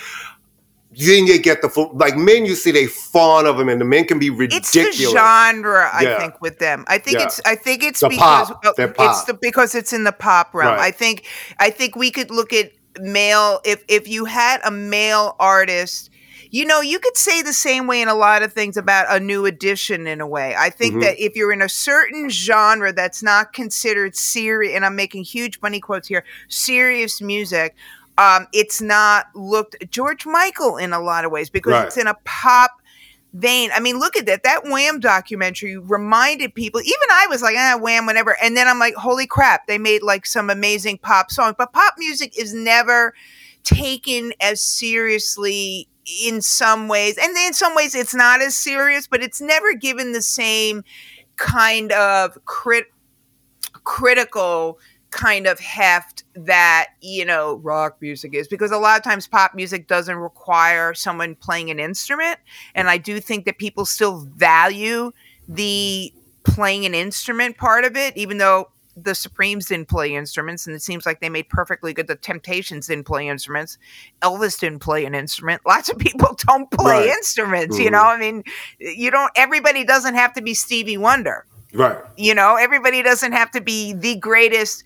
then 0.97 1.26
you 1.26 1.38
get 1.38 1.62
the 1.62 1.68
full 1.68 1.90
like 1.95 2.16
men. 2.16 2.47
You 2.47 2.55
see 2.55 2.70
they 2.70 2.86
fawn 2.86 3.47
of 3.47 3.57
them, 3.59 3.68
and 3.68 3.80
the 3.80 3.84
men 3.84 4.05
can 4.07 4.18
be 4.18 4.30
ridiculous. 4.30 4.74
It's 4.74 4.99
the 4.99 5.05
genre, 5.12 5.90
I 5.92 6.03
Yeah. 6.03 6.18
think, 6.18 6.40
with 6.40 6.59
them. 6.59 6.84
I 6.88 6.99
think 6.99 7.18
Yeah. 7.18 7.24
it's. 7.24 7.40
I 7.45 7.55
think 7.57 7.82
it's 7.82 8.01
The 8.01 8.09
because 8.09 8.49
pop. 8.49 8.61
uh, 8.64 8.72
They're 8.76 8.95
it's 8.99 9.24
the 9.24 9.34
because 9.34 9.74
it's 9.74 9.92
in 9.92 10.05
the 10.05 10.12
pop 10.12 10.55
realm. 10.55 10.74
Right. 10.76 10.80
I 10.80 10.90
think. 10.90 11.24
I 11.59 11.70
think 11.70 11.97
we 11.97 12.11
could 12.11 12.30
look 12.30 12.53
at 12.53 12.70
male 13.01 13.61
if 13.64 13.82
if 13.88 14.07
you 14.09 14.24
had 14.26 14.61
a 14.64 14.70
male 14.70 15.36
artist. 15.38 16.11
You 16.51 16.64
know, 16.64 16.80
you 16.80 17.01
could 17.01 17.16
say 17.16 17.42
the 17.42 17.53
same 17.53 17.88
way 17.88 18.01
in 18.01 18.07
a 18.07 18.14
lot 18.14 18.45
of 18.45 18.53
things 18.53 18.76
about 18.76 19.07
a 19.09 19.18
new 19.18 19.45
edition 19.45 20.07
in 20.07 20.20
a 20.20 20.26
way. 20.26 20.55
I 20.57 20.70
think 20.70 20.95
Mhm. 20.95 21.01
that 21.01 21.18
if 21.18 21.34
you're 21.34 21.51
in 21.53 21.61
a 21.61 21.68
certain 21.68 22.30
genre 22.30 22.92
that's 22.92 23.24
not 23.24 23.53
considered 23.53 24.14
serious, 24.14 24.72
and 24.76 24.86
I'm 24.86 24.95
making 24.95 25.24
huge 25.24 25.59
money 25.61 25.80
quotes 25.80 26.07
here, 26.07 26.22
serious 26.49 27.20
music, 27.20 27.74
um, 28.18 28.46
it's 28.52 28.80
not 28.80 29.26
looked 29.34 29.76
George 29.90 30.24
Michael 30.26 30.76
in 30.76 30.92
a 30.92 31.00
lot 31.00 31.24
of 31.24 31.30
ways 31.32 31.50
because 31.50 31.72
Right. 31.72 31.86
it's 31.86 31.96
in 31.96 32.06
a 32.06 32.14
pop 32.24 32.70
vein. 33.32 33.70
I 33.74 33.80
mean, 33.80 33.98
look 33.98 34.16
at 34.16 34.26
that. 34.26 34.44
That 34.44 34.62
Wham 34.64 35.00
documentary 35.00 35.76
reminded 35.76 36.54
people, 36.54 36.80
even 36.80 37.08
I 37.10 37.26
was 37.28 37.42
like, 37.42 37.56
ah, 37.58 37.76
Wham, 37.80 38.06
whatever. 38.06 38.36
And 38.40 38.56
then 38.56 38.68
I'm 38.68 38.78
like, 38.78 38.94
holy 38.94 39.26
crap, 39.26 39.66
they 39.66 39.78
made 39.78 40.02
like 40.02 40.24
some 40.26 40.50
amazing 40.50 40.98
pop 40.98 41.32
songs. 41.32 41.56
But 41.58 41.72
pop 41.72 41.94
music 41.98 42.38
is 42.38 42.54
never 42.54 43.12
taken 43.64 44.32
as 44.40 44.64
seriously 44.64 45.88
in 46.24 46.40
some 46.42 46.86
ways. 46.86 47.18
And 47.18 47.36
in 47.36 47.52
some 47.54 47.74
ways, 47.74 47.94
it's 47.96 48.14
not 48.14 48.40
as 48.40 48.56
serious, 48.56 49.08
but 49.08 49.22
it's 49.22 49.40
never 49.40 49.74
given 49.74 50.12
the 50.12 50.22
same 50.22 50.84
kind 51.36 51.90
of 51.90 52.38
crit- 52.44 52.92
critical 53.82 54.78
kind 55.14 55.46
of 55.46 55.60
heft 55.60 56.24
that 56.34 56.88
you 57.00 57.24
know 57.24 57.54
rock 57.62 57.96
music 58.00 58.34
is 58.34 58.48
because 58.48 58.72
a 58.72 58.76
lot 58.78 58.98
of 58.98 59.04
times 59.04 59.28
pop 59.28 59.54
music 59.54 59.86
doesn't 59.86 60.16
require 60.16 60.92
someone 60.92 61.36
playing 61.36 61.70
an 61.70 61.78
instrument 61.78 62.36
and 62.74 62.88
i 62.90 62.98
do 62.98 63.20
think 63.20 63.44
that 63.44 63.56
people 63.56 63.84
still 63.84 64.26
value 64.36 65.12
the 65.48 66.12
playing 66.42 66.84
an 66.84 66.94
instrument 66.96 67.56
part 67.56 67.84
of 67.84 67.96
it 67.96 68.16
even 68.16 68.38
though 68.38 68.68
the 68.96 69.14
supremes 69.14 69.66
didn't 69.66 69.88
play 69.88 70.12
instruments 70.16 70.66
and 70.66 70.74
it 70.74 70.82
seems 70.82 71.06
like 71.06 71.20
they 71.20 71.28
made 71.28 71.48
perfectly 71.48 71.92
good 71.92 72.08
the 72.08 72.16
temptations 72.16 72.88
didn't 72.88 73.04
play 73.06 73.28
instruments 73.28 73.78
elvis 74.20 74.58
didn't 74.58 74.80
play 74.80 75.04
an 75.04 75.14
instrument 75.14 75.62
lots 75.66 75.88
of 75.88 75.96
people 75.96 76.36
don't 76.48 76.68
play 76.72 77.06
Right. 77.06 77.08
instruments 77.10 77.78
you 77.78 77.86
Mhm. 77.86 77.92
know 77.92 78.02
i 78.04 78.16
mean 78.18 78.42
you 78.80 79.12
don't 79.12 79.30
everybody 79.36 79.84
doesn't 79.84 80.14
have 80.16 80.32
to 80.32 80.42
be 80.42 80.54
stevie 80.54 80.96
wonder 80.98 81.46
Right. 81.72 81.98
you 82.16 82.34
know 82.34 82.56
everybody 82.56 83.00
doesn't 83.02 83.32
have 83.32 83.52
to 83.52 83.60
be 83.60 83.92
the 83.92 84.16
greatest 84.16 84.82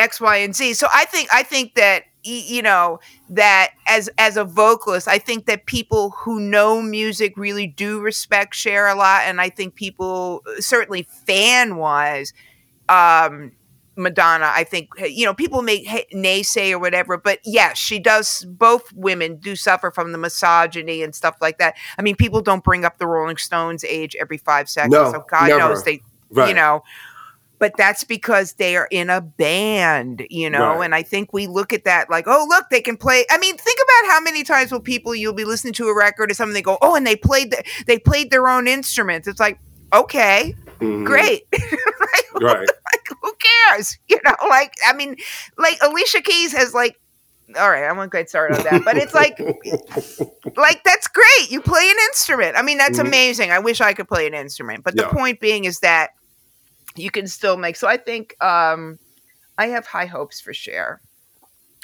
x 0.00 0.20
y 0.20 0.36
and 0.38 0.56
z 0.56 0.72
so 0.74 0.86
i 0.94 1.04
think 1.04 1.28
i 1.32 1.42
think 1.42 1.74
that 1.74 2.04
you 2.24 2.60
know 2.62 2.98
that 3.28 3.70
as 3.86 4.10
as 4.18 4.36
a 4.36 4.44
vocalist 4.44 5.06
i 5.08 5.18
think 5.18 5.46
that 5.46 5.64
people 5.66 6.10
who 6.10 6.38
know 6.40 6.82
music 6.82 7.34
really 7.36 7.66
do 7.66 8.00
respect 8.00 8.54
Cher 8.54 8.88
a 8.88 8.94
lot 8.94 9.22
and 9.24 9.40
i 9.40 9.48
think 9.48 9.74
people 9.74 10.42
certainly 10.58 11.02
fan 11.26 11.76
wise 11.76 12.32
um 12.88 13.52
madonna 13.96 14.50
i 14.54 14.64
think 14.64 14.88
you 15.00 15.24
know 15.26 15.34
people 15.34 15.62
may 15.62 15.84
naysay 16.14 16.72
or 16.72 16.78
whatever 16.78 17.16
but 17.18 17.38
yes 17.44 17.76
she 17.76 17.98
does 17.98 18.44
both 18.48 18.90
women 18.92 19.36
do 19.36 19.54
suffer 19.56 19.90
from 19.90 20.12
the 20.12 20.18
misogyny 20.18 21.02
and 21.02 21.14
stuff 21.14 21.36
like 21.40 21.58
that 21.58 21.74
i 21.98 22.02
mean 22.02 22.16
people 22.16 22.40
don't 22.40 22.64
bring 22.64 22.84
up 22.84 22.98
the 22.98 23.06
rolling 23.06 23.36
stones 23.36 23.84
age 23.84 24.16
every 24.20 24.38
five 24.38 24.68
seconds 24.70 24.92
No, 24.92 25.10
so 25.12 25.24
god 25.30 25.48
never. 25.48 25.58
knows 25.58 25.84
they 25.84 26.00
Right. 26.32 26.50
you 26.50 26.54
know 26.54 26.84
but 27.60 27.76
that's 27.76 28.02
because 28.02 28.54
they 28.54 28.74
are 28.76 28.88
in 28.90 29.10
a 29.10 29.20
band, 29.20 30.26
you 30.30 30.50
know. 30.50 30.78
Right. 30.78 30.84
And 30.86 30.94
I 30.94 31.02
think 31.04 31.32
we 31.32 31.46
look 31.46 31.72
at 31.72 31.84
that 31.84 32.10
like, 32.10 32.24
oh, 32.26 32.46
look, 32.48 32.64
they 32.70 32.80
can 32.80 32.96
play. 32.96 33.24
I 33.30 33.38
mean, 33.38 33.56
think 33.56 33.78
about 33.78 34.12
how 34.12 34.20
many 34.20 34.42
times 34.42 34.72
will 34.72 34.80
people 34.80 35.14
you'll 35.14 35.34
be 35.34 35.44
listening 35.44 35.74
to 35.74 35.86
a 35.86 35.96
record 35.96 36.30
or 36.30 36.34
something, 36.34 36.54
they 36.54 36.62
go, 36.62 36.78
oh, 36.82 36.96
and 36.96 37.06
they 37.06 37.14
played 37.16 37.52
the, 37.52 37.62
they 37.86 37.98
played 37.98 38.30
their 38.32 38.48
own 38.48 38.66
instruments. 38.66 39.28
It's 39.28 39.38
like, 39.38 39.60
okay, 39.92 40.54
Mhm. 40.80 41.04
great, 41.06 41.42
right? 41.52 42.22
Right. 42.40 42.68
Like, 42.92 43.18
who 43.22 43.32
cares? 43.68 43.96
You 44.08 44.18
know, 44.24 44.34
like 44.48 44.72
I 44.84 44.92
mean, 44.94 45.14
like 45.56 45.78
Alicia 45.80 46.22
Keys 46.22 46.52
has 46.52 46.74
like 46.74 46.96
all 47.56 47.70
right, 47.70 47.84
I 47.84 47.92
won't 47.92 48.10
get 48.12 48.28
started 48.28 48.56
on 48.58 48.64
that, 48.64 48.82
but 48.84 48.96
it's 48.96 49.12
like, 49.14 49.38
like 50.56 50.82
that's 50.84 51.06
great. 51.08 51.50
You 51.50 51.60
play 51.60 51.88
an 51.90 51.96
instrument. 52.08 52.56
I 52.56 52.62
mean, 52.62 52.78
that's 52.78 52.98
Mhm. 52.98 53.06
amazing. 53.06 53.50
I 53.52 53.58
wish 53.58 53.80
I 53.80 53.92
could 53.92 54.08
play 54.08 54.26
an 54.26 54.34
instrument, 54.34 54.82
but 54.84 54.96
the 54.96 55.04
point 55.14 55.40
being 55.40 55.64
is 55.64 55.80
that 55.80 56.10
you 56.96 57.10
can 57.10 57.26
still 57.26 57.56
make. 57.56 57.76
So 57.76 57.88
I 57.88 57.96
think 57.96 58.42
um, 58.42 58.98
I 59.58 59.66
have 59.68 59.86
high 59.86 60.06
hopes 60.06 60.40
for 60.40 60.52
Cher. 60.52 61.00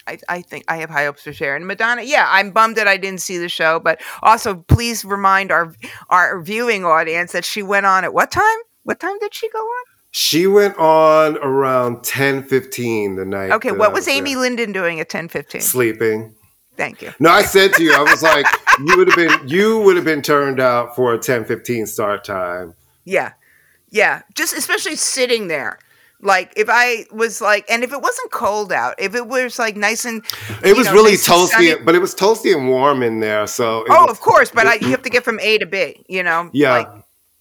I, 0.07 0.19
I 0.29 0.43
think 0.43 0.65
I 0.69 0.77
have 0.77 0.91
high 0.91 1.05
hopes 1.05 1.23
for 1.23 1.33
Cher 1.33 1.57
and 1.57 1.67
Madonna. 1.67 2.03
Yeah, 2.03 2.27
I'm 2.29 2.53
bummed 2.53 2.77
that 2.77 2.87
I 2.87 2.97
didn't 2.97 3.21
see 3.21 3.39
the 3.39 3.49
show, 3.49 3.81
but 3.81 4.01
also 4.23 4.55
please 4.55 5.05
remind 5.05 5.51
our 5.51 5.75
our 6.11 6.41
viewing 6.41 6.85
audience 6.85 7.33
that 7.33 7.45
she 7.45 7.63
went 7.63 7.87
on 7.87 8.05
at 8.05 8.15
what 8.15 8.31
time? 8.31 8.59
What 8.85 9.01
time 9.01 9.19
did 9.19 9.35
she 9.35 9.49
go 9.51 9.59
on? 9.59 9.85
She 10.13 10.47
went 10.47 10.79
on 10.79 11.37
around 11.39 12.05
10 12.05 12.45
15 12.45 13.17
the 13.17 13.25
night. 13.25 13.51
Okay, 13.51 13.73
what 13.73 13.91
I 13.91 13.93
was 13.93 14.09
Amy 14.09 14.35
there. 14.35 14.43
Linden 14.43 14.73
doing 14.73 15.01
at 15.01 15.11
10:15? 15.11 15.61
Sleeping. 15.61 16.35
Thank 16.77 17.03
you. 17.03 17.13
No, 17.19 17.31
I 17.31 17.43
said 17.43 17.73
to 17.75 17.83
you, 17.83 17.93
I 17.95 18.03
was 18.03 18.23
like, 18.23 18.47
you 18.87 18.97
would 18.97 19.09
have 19.09 19.17
been 19.17 19.49
you 19.49 19.81
would 19.81 19.97
have 19.97 20.05
been 20.05 20.23
turned 20.23 20.61
out 20.61 20.95
for 20.95 21.15
a 21.15 21.19
10 21.19 21.45
15 21.45 21.87
start 21.87 22.25
time. 22.25 22.75
Yeah. 23.05 23.33
Yeah. 23.91 24.23
Just 24.35 24.55
especially 24.55 24.97
sitting 24.97 25.49
there. 25.49 25.79
Like 26.23 26.53
if 26.57 26.69
I 26.71 27.05
was 27.13 27.41
like 27.43 27.67
and 27.71 27.85
if 27.85 27.93
it 27.93 28.01
wasn't 28.01 28.31
cold 28.31 28.73
out, 28.73 28.95
if 28.99 29.15
it 29.15 29.27
was 29.27 29.59
like 29.59 29.77
nice 29.77 30.05
and 30.07 30.25
It 30.65 30.75
was 30.77 30.87
know, 30.87 30.95
really 30.95 31.13
nice 31.13 31.29
toasty, 31.29 31.85
but 31.85 31.95
it 31.95 31.99
was 32.01 32.15
toasty 32.15 32.57
and 32.57 32.69
warm 32.71 33.03
in 33.03 33.21
there. 33.21 33.47
So 33.47 33.85
Oh, 33.91 34.03
was- 34.07 34.11
of 34.13 34.21
course, 34.21 34.51
but 34.51 34.67
I, 34.67 34.75
you 34.77 34.89
have 34.89 35.03
to 35.03 35.11
get 35.11 35.25
from 35.25 35.39
A 35.41 35.59
to 35.59 35.67
B, 35.67 36.05
you 36.09 36.23
know? 36.23 36.49
Yeah. 36.55 36.71
Like 36.73 36.89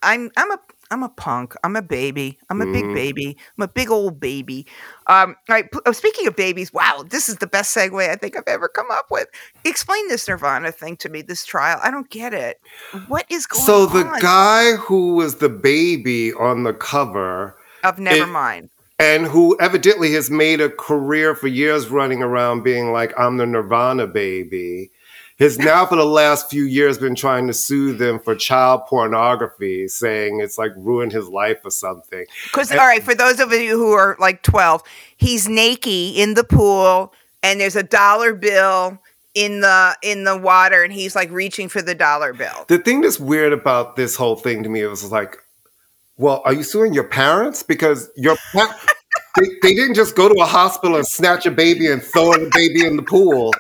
I'm 0.03 0.29
I'm 0.35 0.51
a 0.51 0.59
I'm 0.91 1.03
a 1.03 1.09
punk. 1.09 1.55
I'm 1.63 1.75
a 1.75 1.81
baby. 1.81 2.37
I'm 2.49 2.61
a 2.61 2.65
big 2.65 2.85
Mhm. 2.85 2.93
baby. 2.93 3.37
I'm 3.57 3.63
a 3.63 3.67
big 3.67 3.89
old 3.89 4.19
baby. 4.19 4.65
Um, 5.07 5.35
all 5.49 5.55
right. 5.55 5.67
Oh, 5.85 5.91
speaking 5.91 6.27
of 6.27 6.35
babies, 6.35 6.71
wow, 6.71 7.03
this 7.09 7.27
is 7.27 7.37
the 7.37 7.47
best 7.47 7.75
segue 7.75 8.09
I 8.09 8.15
think 8.15 8.37
I've 8.37 8.47
ever 8.47 8.67
come 8.67 8.91
up 8.91 9.09
with. 9.09 9.27
Explain 9.63 10.07
this 10.07 10.27
Nirvana 10.27 10.71
thing 10.71 10.95
to 10.97 11.09
me. 11.09 11.21
This 11.21 11.43
trial, 11.45 11.79
I 11.83 11.89
don't 11.91 12.09
get 12.09 12.33
it. 12.33 12.59
What 13.07 13.25
is 13.29 13.45
going 13.47 13.63
So 13.65 13.83
on? 13.83 13.89
So 13.89 13.97
the 13.97 14.19
guy 14.21 14.73
who 14.73 15.15
was 15.15 15.35
the 15.35 15.49
baby 15.49 16.33
on 16.33 16.63
the 16.63 16.73
cover 16.73 17.55
of 17.83 17.99
it- 17.99 18.03
Nevermind. 18.03 18.69
and 18.99 19.25
who 19.25 19.57
evidently 19.59 20.13
has 20.13 20.29
made 20.29 20.61
a 20.61 20.69
career 20.69 21.35
for 21.35 21.47
years 21.47 21.89
running 21.89 22.21
around 22.23 22.63
being 22.63 22.91
like, 22.91 23.11
I'm 23.19 23.37
the 23.37 23.45
Nirvana 23.45 24.07
baby, 24.07 24.91
has 25.39 25.57
now 25.59 25.85
for 25.85 25.95
the 25.97 26.05
last 26.05 26.49
few 26.49 26.63
years 26.63 26.97
been 26.97 27.15
trying 27.15 27.47
to 27.47 27.53
sue 27.53 27.93
them 27.93 28.19
for 28.19 28.35
child 28.35 28.81
pornography, 28.87 29.87
saying 29.87 30.39
it's 30.39 30.57
like 30.57 30.71
ruined 30.77 31.11
his 31.11 31.27
life 31.27 31.59
or 31.65 31.71
something. 31.71 32.25
Because 32.45 32.71
all 32.71 32.77
right, 32.77 33.03
for 33.03 33.13
those 33.13 33.39
of 33.39 33.51
you 33.51 33.77
who 33.77 33.91
are 33.91 34.15
like 34.19 34.43
twelve, 34.43 34.81
he's 35.17 35.47
naked 35.47 35.91
in 36.15 36.35
the 36.35 36.43
pool, 36.43 37.13
and 37.43 37.59
there's 37.59 37.75
a 37.75 37.83
dollar 37.83 38.33
bill 38.33 38.97
in 39.33 39.59
the 39.59 39.95
in 40.01 40.23
the 40.23 40.37
water, 40.37 40.83
and 40.83 40.93
he's 40.93 41.15
like 41.15 41.29
reaching 41.31 41.67
for 41.67 41.81
the 41.81 41.93
dollar 41.93 42.33
bill. 42.33 42.65
The 42.67 42.77
thing 42.77 43.01
that's 43.01 43.19
weird 43.19 43.51
about 43.51 43.97
this 43.97 44.15
whole 44.15 44.37
thing 44.37 44.63
to 44.63 44.69
me 44.69 44.85
was 44.85 45.11
like, 45.11 45.37
well, 46.17 46.41
are 46.45 46.53
you 46.53 46.63
suing 46.63 46.93
your 46.93 47.03
parents? 47.03 47.61
Because 47.61 48.09
your 48.15 48.37
pa- 48.53 48.79
they, 49.37 49.47
they 49.61 49.75
didn't 49.75 49.95
just 49.95 50.15
go 50.15 50.29
to 50.29 50.41
a 50.41 50.45
hospital 50.45 50.95
and 50.95 51.05
snatch 51.05 51.45
a 51.45 51.51
baby 51.51 51.91
and 51.91 52.01
throw 52.01 52.31
the 52.31 52.49
baby 52.53 52.85
in 52.85 52.95
the 52.95 53.03
pool. 53.03 53.53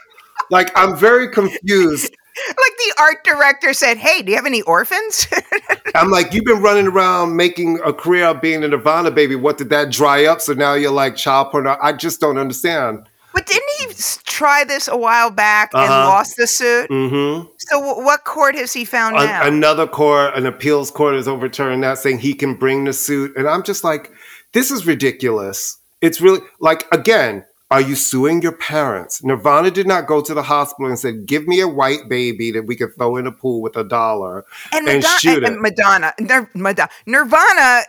Like, 0.51 0.71
I'm 0.77 0.95
very 0.95 1.29
confused. 1.29 2.13
Like 2.49 2.77
the 2.77 2.93
art 2.99 3.23
director 3.23 3.71
said, 3.73 3.95
"Hey, 3.95 4.21
do 4.21 4.29
you 4.29 4.35
have 4.35 4.45
any 4.45 4.61
orphans?" 4.63 5.25
I'm 5.95 6.11
like, 6.11 6.33
you've 6.33 6.43
been 6.43 6.61
running 6.61 6.87
around 6.87 7.37
making 7.37 7.79
a 7.85 7.93
career 7.93 8.25
of 8.25 8.41
being 8.41 8.61
a 8.61 8.67
Nirvana 8.67 9.09
baby. 9.09 9.37
What 9.37 9.57
did 9.57 9.69
that 9.69 9.89
dry 9.89 10.25
up? 10.25 10.41
So 10.41 10.51
now 10.51 10.73
you're 10.73 10.91
like 10.91 11.15
child 11.15 11.51
porn. 11.51 11.65
I 11.65 11.93
just 11.93 12.19
don't 12.19 12.37
understand. 12.37 13.07
but 13.33 13.45
didn't 13.45 13.69
he 13.79 13.85
try 14.25 14.65
this 14.65 14.89
a 14.89 14.97
while 14.97 15.31
back 15.31 15.73
and 15.73 15.83
Uh-huh. 15.83 16.09
lost 16.09 16.35
the 16.35 16.45
suit? 16.45 16.89
Mm-hmm. 16.89 17.47
So 17.57 17.79
w- 17.79 18.03
what 18.05 18.25
court 18.25 18.55
has 18.55 18.73
he 18.73 18.83
found 18.83 19.15
now? 19.15 19.47
another 19.47 19.87
court, 19.87 20.35
an 20.35 20.45
appeals 20.45 20.91
court, 20.91 21.15
has 21.15 21.29
overturned 21.29 21.83
that, 21.83 21.99
saying 21.99 22.19
he 22.19 22.33
can 22.33 22.55
bring 22.55 22.83
the 22.83 22.91
suit. 22.91 23.31
And 23.37 23.47
I'm 23.47 23.63
just 23.63 23.85
like, 23.85 24.11
this 24.51 24.71
is 24.71 24.85
ridiculous. 24.85 25.77
It's 26.01 26.19
really 26.19 26.41
like, 26.59 26.83
again, 26.91 27.45
are 27.75 27.81
you 27.81 27.93
suing 27.93 28.41
your 28.41 28.53
parents? 28.53 29.21
Nirvana 29.21 29.69
did 29.69 29.85
not 29.85 30.07
go 30.07 30.21
to 30.21 30.33
the 30.33 30.43
hospital 30.43 30.87
and 30.87 30.97
said, 30.97 31.25
give 31.25 31.45
me 31.45 31.59
a 31.59 31.67
white 31.67 32.07
baby 32.07 32.49
that 32.51 32.63
we 32.63 32.77
could 32.77 32.95
throw 32.95 33.17
in 33.17 33.27
a 33.27 33.33
pool 33.33 33.61
with 33.61 33.75
a 33.75 33.83
dollar 33.83 34.45
and, 34.71 34.87
and 34.87 34.99
Madonna, 34.99 35.19
shoot 35.19 35.43
and 35.43 35.57
it. 35.57 35.61
Madonna, 35.61 36.13
Nir- 36.17 36.49
Madonna, 36.53 36.89
Nirvana 37.05 37.81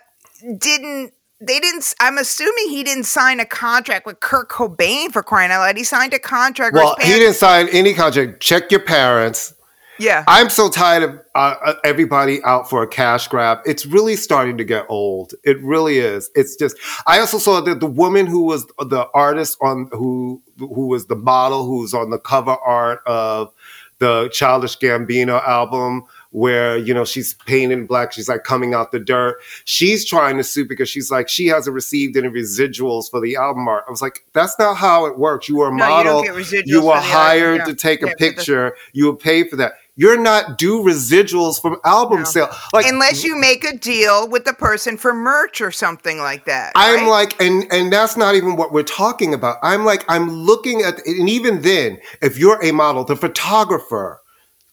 didn't. 0.58 1.12
They 1.38 1.60
didn't. 1.60 1.94
I'm 2.00 2.18
assuming 2.18 2.70
he 2.70 2.82
didn't 2.82 3.04
sign 3.04 3.38
a 3.40 3.44
contract 3.44 4.06
with 4.06 4.20
Kurt 4.20 4.48
Cobain 4.48 5.12
for 5.12 5.22
crying 5.22 5.52
out 5.52 5.60
loud. 5.60 5.76
He 5.76 5.84
signed 5.84 6.14
a 6.14 6.18
contract. 6.18 6.74
Well, 6.74 6.96
he 6.98 7.12
didn't 7.12 7.34
sign 7.34 7.68
any 7.68 7.94
contract. 7.94 8.40
Check 8.40 8.70
your 8.72 8.80
parents. 8.80 9.54
Yeah. 9.98 10.24
I'm 10.28 10.50
so 10.50 10.68
tired 10.68 11.02
of 11.02 11.20
uh, 11.34 11.54
uh, 11.64 11.74
everybody 11.84 12.42
out 12.44 12.68
for 12.68 12.82
a 12.82 12.86
cash 12.88 13.28
grab. 13.28 13.58
It's 13.66 13.86
really 13.86 14.16
starting 14.16 14.56
to 14.58 14.64
get 14.64 14.86
old. 14.88 15.34
It 15.44 15.62
really 15.62 15.98
is. 15.98 16.30
It's 16.34 16.56
just. 16.56 16.76
I 17.06 17.18
also 17.20 17.38
saw 17.38 17.60
that 17.62 17.80
the 17.80 17.86
woman 17.86 18.26
who 18.26 18.42
was 18.42 18.66
the 18.78 19.08
artist 19.14 19.56
on 19.60 19.88
who 19.92 20.42
who 20.58 20.86
was 20.86 21.06
the 21.06 21.16
model 21.16 21.64
who's 21.66 21.94
on 21.94 22.10
the 22.10 22.18
cover 22.18 22.56
art 22.64 23.00
of 23.06 23.52
the 23.98 24.28
Childish 24.30 24.76
Gambino 24.78 25.42
album, 25.48 26.02
where 26.30 26.76
you 26.76 26.92
know 26.92 27.06
she's 27.06 27.32
painted 27.46 27.88
black. 27.88 28.12
She's 28.12 28.28
like 28.28 28.44
coming 28.44 28.74
out 28.74 28.92
the 28.92 28.98
dirt. 29.00 29.36
She's 29.64 30.04
trying 30.04 30.36
to 30.36 30.44
sue 30.44 30.66
because 30.68 30.90
she's 30.90 31.10
like 31.10 31.30
she 31.30 31.46
hasn't 31.46 31.72
received 31.74 32.14
any 32.16 32.28
residuals 32.28 33.10
for 33.10 33.20
the 33.22 33.36
album 33.36 33.66
art. 33.68 33.84
I 33.88 33.90
was 33.90 34.02
like, 34.02 34.26
that's 34.34 34.58
not 34.58 34.76
how 34.76 35.06
it 35.06 35.18
works. 35.18 35.48
You 35.48 35.60
are 35.62 35.68
a 35.72 35.74
No, 35.74 35.84
you 35.84 35.90
model. 35.90 36.22
don't 36.22 36.24
get 36.24 36.34
residuals 36.34 36.62
You 36.66 36.80
for 36.80 36.86
were 36.88 36.92
the 36.92 36.96
album, 36.98 37.10
hired 37.10 37.56
yeah. 37.60 37.64
to 37.64 37.74
take 37.74 38.00
Yeah, 38.02 38.08
a 38.08 38.10
for 38.10 38.16
the- 38.18 38.18
picture. 38.32 38.76
You 38.92 39.06
will 39.06 39.16
pay 39.16 39.48
for 39.48 39.56
that. 39.56 39.72
You're 39.98 40.18
not 40.20 40.58
due 40.58 40.82
residuals 40.82 41.60
from 41.60 41.78
album 41.84 42.18
No. 42.20 42.24
sale. 42.24 42.50
Like 42.74 42.86
Unless 42.86 43.24
you 43.24 43.34
make 43.34 43.64
a 43.64 43.76
deal 43.76 44.28
with 44.28 44.44
the 44.44 44.52
person 44.52 44.98
for 44.98 45.14
merch 45.14 45.62
or 45.62 45.70
something 45.72 46.18
like 46.18 46.44
that. 46.44 46.72
I'm 46.76 47.00
right? 47.06 47.08
like, 47.08 47.40
and 47.40 47.64
and 47.72 47.90
that's 47.90 48.16
not 48.16 48.34
even 48.34 48.56
what 48.56 48.72
we're 48.72 48.82
talking 48.82 49.32
about. 49.32 49.56
I'm 49.62 49.84
like, 49.86 50.04
I'm 50.08 50.30
looking 50.30 50.82
at, 50.82 51.04
and 51.06 51.30
even 51.30 51.62
then, 51.62 51.98
if 52.20 52.36
you're 52.38 52.62
a 52.62 52.72
model, 52.72 53.04
the 53.04 53.16
photographer 53.16 54.20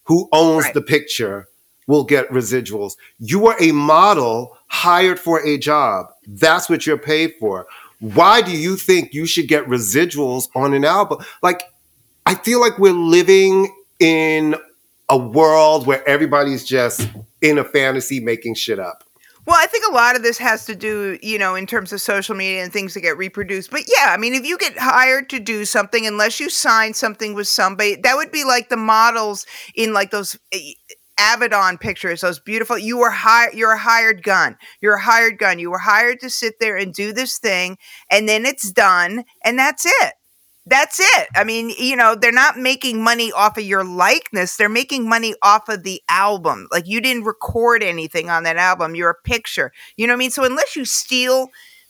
who 0.04 0.28
owns 0.34 0.66
Right. 0.66 0.74
the 0.74 0.82
picture 0.82 1.48
will 1.88 2.04
get 2.04 2.30
residuals. 2.30 2.96
You 3.20 3.48
are 3.48 3.56
a 3.62 3.72
model 3.72 4.58
hired 4.68 5.20
for 5.20 5.40
a 5.46 5.58
job. 5.58 6.08
That's 6.28 6.70
what 6.70 6.86
you're 6.86 6.98
paid 6.98 7.34
for. 7.40 7.66
Why 8.00 8.42
do 8.42 8.52
you 8.52 8.76
think 8.76 9.14
you 9.14 9.26
should 9.26 9.48
get 9.48 9.66
residuals 9.68 10.50
on 10.56 10.74
an 10.74 10.84
album? 10.84 11.20
Like, 11.42 11.64
I 12.26 12.36
feel 12.36 12.60
like 12.60 12.78
we're 12.78 12.92
living 12.92 13.74
in 14.00 14.56
a 15.14 15.18
world 15.18 15.86
where 15.86 16.08
everybody's 16.10 16.66
just 16.66 17.08
in 17.40 17.60
a 17.60 17.64
fantasy 17.64 18.20
making 18.20 18.56
shit 18.56 18.80
up. 18.80 19.04
Well, 19.46 19.58
I 19.60 19.68
think 19.68 19.86
a 19.88 19.94
lot 19.94 20.16
of 20.16 20.24
this 20.24 20.40
has 20.40 20.66
to 20.66 20.76
do, 20.76 21.20
you 21.22 21.38
know, 21.38 21.54
in 21.54 21.68
terms 21.68 21.94
of 21.94 22.02
social 22.02 22.34
media 22.34 22.64
and 22.64 22.74
things 22.74 22.96
that 22.96 23.02
get 23.02 23.16
reproduced. 23.16 23.70
But 23.70 23.84
yeah, 23.88 24.08
I 24.10 24.18
mean, 24.18 24.34
if 24.34 24.44
you 24.44 24.58
get 24.58 24.76
hired 24.76 25.30
to 25.30 25.40
do 25.40 25.66
something, 25.66 26.08
unless 26.08 26.40
you 26.40 26.50
sign 26.50 26.96
something 26.96 27.36
with 27.36 27.48
somebody, 27.48 27.96
that 27.98 28.16
would 28.16 28.32
be 28.32 28.44
like 28.44 28.70
the 28.70 28.78
models 28.78 29.46
in 29.76 29.94
like 29.94 30.10
those 30.10 30.36
eh, 30.52 30.74
Avedon 31.20 31.80
pictures, 31.80 32.22
those 32.22 32.40
beautiful. 32.40 32.80
You 32.80 32.98
were 32.98 33.12
hired. 33.12 33.54
You're 33.54 33.74
a 33.74 33.78
hired 33.78 34.24
gun. 34.24 34.58
You're 34.82 34.96
a 34.96 35.02
hired 35.02 35.38
gun. 35.38 35.60
You 35.60 35.70
were 35.70 35.78
hired 35.78 36.22
to 36.22 36.30
sit 36.32 36.56
there 36.60 36.76
and 36.76 36.92
do 36.92 37.14
this 37.14 37.38
thing, 37.38 37.78
and 38.10 38.28
then 38.28 38.48
it's 38.48 38.72
done, 38.72 39.26
and 39.46 39.60
that's 39.60 39.86
it. 39.86 40.14
That's 40.66 41.00
it. 41.00 41.28
I 41.36 41.44
mean, 41.44 41.72
you 41.78 41.96
know, 41.98 42.16
they're 42.16 42.32
not 42.32 42.58
making 42.58 43.04
money 43.04 43.32
off 43.34 43.58
of 43.58 43.66
your 43.66 43.84
likeness. 43.84 44.56
They're 44.56 44.70
making 44.70 45.10
money 45.10 45.36
off 45.42 45.68
of 45.68 45.84
the 45.84 46.02
album. 46.08 46.68
Like 46.72 46.88
you 46.88 47.02
didn't 47.02 47.26
record 47.26 47.84
anything 47.84 48.30
on 48.30 48.44
that 48.44 48.56
album. 48.56 48.96
You're 48.96 49.10
a 49.10 49.16
picture. 49.16 49.74
You 49.98 50.08
know 50.08 50.14
what 50.14 50.18
I 50.18 50.20
mean? 50.20 50.32
So 50.32 50.46
unless 50.46 50.78
you 50.78 50.86
steal, 50.86 51.50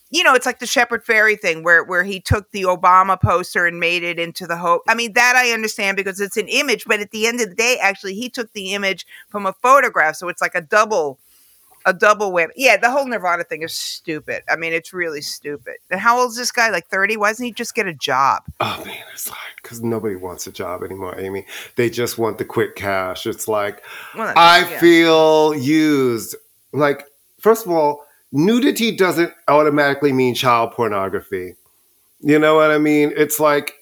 you 0.09 0.24
know, 0.24 0.34
it's 0.34 0.47
like 0.47 0.57
the 0.57 0.65
Shepard 0.65 1.05
Fairey 1.05 1.39
thing 1.39 1.63
where 1.63 1.84
where 1.84 2.03
he 2.03 2.19
took 2.19 2.49
the 2.49 2.63
Obama 2.63 3.19
poster 3.21 3.67
and 3.67 3.80
made 3.80 4.01
it 4.03 4.17
into 4.17 4.47
the 4.47 4.57
hope. 4.57 4.82
I 4.88 4.95
mean, 4.95 5.13
that 5.13 5.36
I 5.36 5.51
understand 5.51 5.95
because 5.95 6.19
it's 6.19 6.38
an 6.38 6.47
image, 6.47 6.86
but 6.86 6.99
at 6.99 7.11
the 7.11 7.28
end 7.28 7.41
of 7.41 7.49
the 7.49 7.55
day, 7.55 7.78
actually 7.80 8.15
he 8.15 8.28
took 8.28 8.51
the 8.53 8.74
image 8.74 9.05
from 9.30 9.45
a 9.45 9.53
photograph. 9.53 10.15
So 10.15 10.30
it's 10.30 10.41
like 10.41 10.55
a 10.55 10.61
double 10.61 11.19
a 11.86 11.93
double 11.93 12.31
win. 12.31 12.49
Yeah, 12.55 12.77
the 12.77 12.89
whole 12.89 13.05
Nirvana 13.05 13.43
thing 13.43 13.61
is 13.61 13.73
stupid. 13.73 14.43
I 14.49 14.55
mean, 14.55 14.73
it's 14.73 14.93
really 14.93 15.21
stupid. 15.21 15.75
And 15.91 15.99
how 15.99 16.19
old 16.19 16.31
is 16.31 16.38
this 16.38 16.51
guy? 16.51 16.69
Like 16.69 16.88
30? 16.88 17.17
Why 17.17 17.29
doesn't 17.29 17.45
he 17.45 17.51
just 17.51 17.75
get 17.75 17.88
a 17.88 17.93
job? 17.93 18.43
Oh 18.59 18.84
man, 18.86 19.03
it's 19.13 19.29
like 19.29 19.38
because 19.61 19.81
nobody 19.81 20.15
wants 20.15 20.47
a 20.47 20.51
job 20.51 20.84
anymore, 20.84 21.19
Amy. 21.19 21.45
They 21.75 21.89
just 21.89 22.17
want 22.17 22.38
the 22.38 22.45
quick 22.45 22.75
cash. 22.75 23.25
It's 23.25 23.47
like 23.47 23.84
Well, 24.15 24.34
I 24.36 24.59
yeah. 24.59 24.79
feel 24.79 25.55
used. 25.55 26.36
Like 26.71 27.05
first 27.39 27.65
of 27.65 27.71
all, 27.71 28.05
nudity 28.31 28.95
doesn't 28.95 29.34
automatically 29.47 30.11
mean 30.13 30.36
child 30.36 30.71
pornography. 30.71 31.55
You 32.21 32.39
know 32.39 32.55
what 32.55 32.71
I 32.71 32.77
mean? 32.77 33.11
It's 33.15 33.39
like 33.39 33.73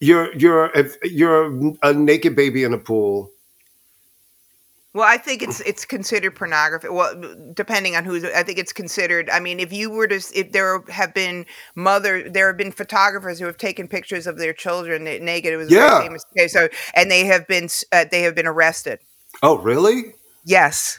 you're 0.00 0.34
you're 0.36 0.66
if 0.74 0.96
you're 1.02 1.74
a 1.82 1.92
naked 1.92 2.36
baby 2.36 2.64
in 2.64 2.72
a 2.74 2.78
pool. 2.78 3.30
Well, 4.98 5.06
I 5.06 5.16
think 5.16 5.42
it's 5.42 5.60
it's 5.60 5.84
considered 5.84 6.34
pornography. 6.34 6.88
Well, 6.88 7.14
depending 7.54 7.94
on 7.94 8.04
who's, 8.04 8.24
I 8.24 8.42
think 8.42 8.58
it's 8.58 8.72
considered. 8.72 9.30
I 9.30 9.38
mean, 9.38 9.60
if 9.60 9.72
you 9.72 9.90
were 9.90 10.08
to, 10.08 10.16
if 10.34 10.50
there 10.50 10.82
have 10.88 11.14
been 11.14 11.46
mother, 11.76 12.28
there 12.28 12.48
have 12.48 12.56
been 12.56 12.72
photographers 12.72 13.38
who 13.38 13.46
have 13.46 13.58
taken 13.58 13.86
pictures 13.86 14.26
of 14.26 14.38
their 14.38 14.52
children 14.52 15.04
naked. 15.04 15.52
It 15.52 15.56
was 15.56 15.70
a 15.70 15.74
Yeah. 15.74 15.90
very 15.90 16.08
famous 16.08 16.24
case. 16.36 16.52
So, 16.52 16.68
and 16.94 17.08
they 17.08 17.26
have 17.26 17.46
been, 17.46 17.68
uh, 17.92 18.06
they 18.10 18.22
have 18.22 18.34
been 18.34 18.48
arrested. 18.48 18.98
Oh, 19.40 19.58
really? 19.58 20.14
Yes. 20.44 20.98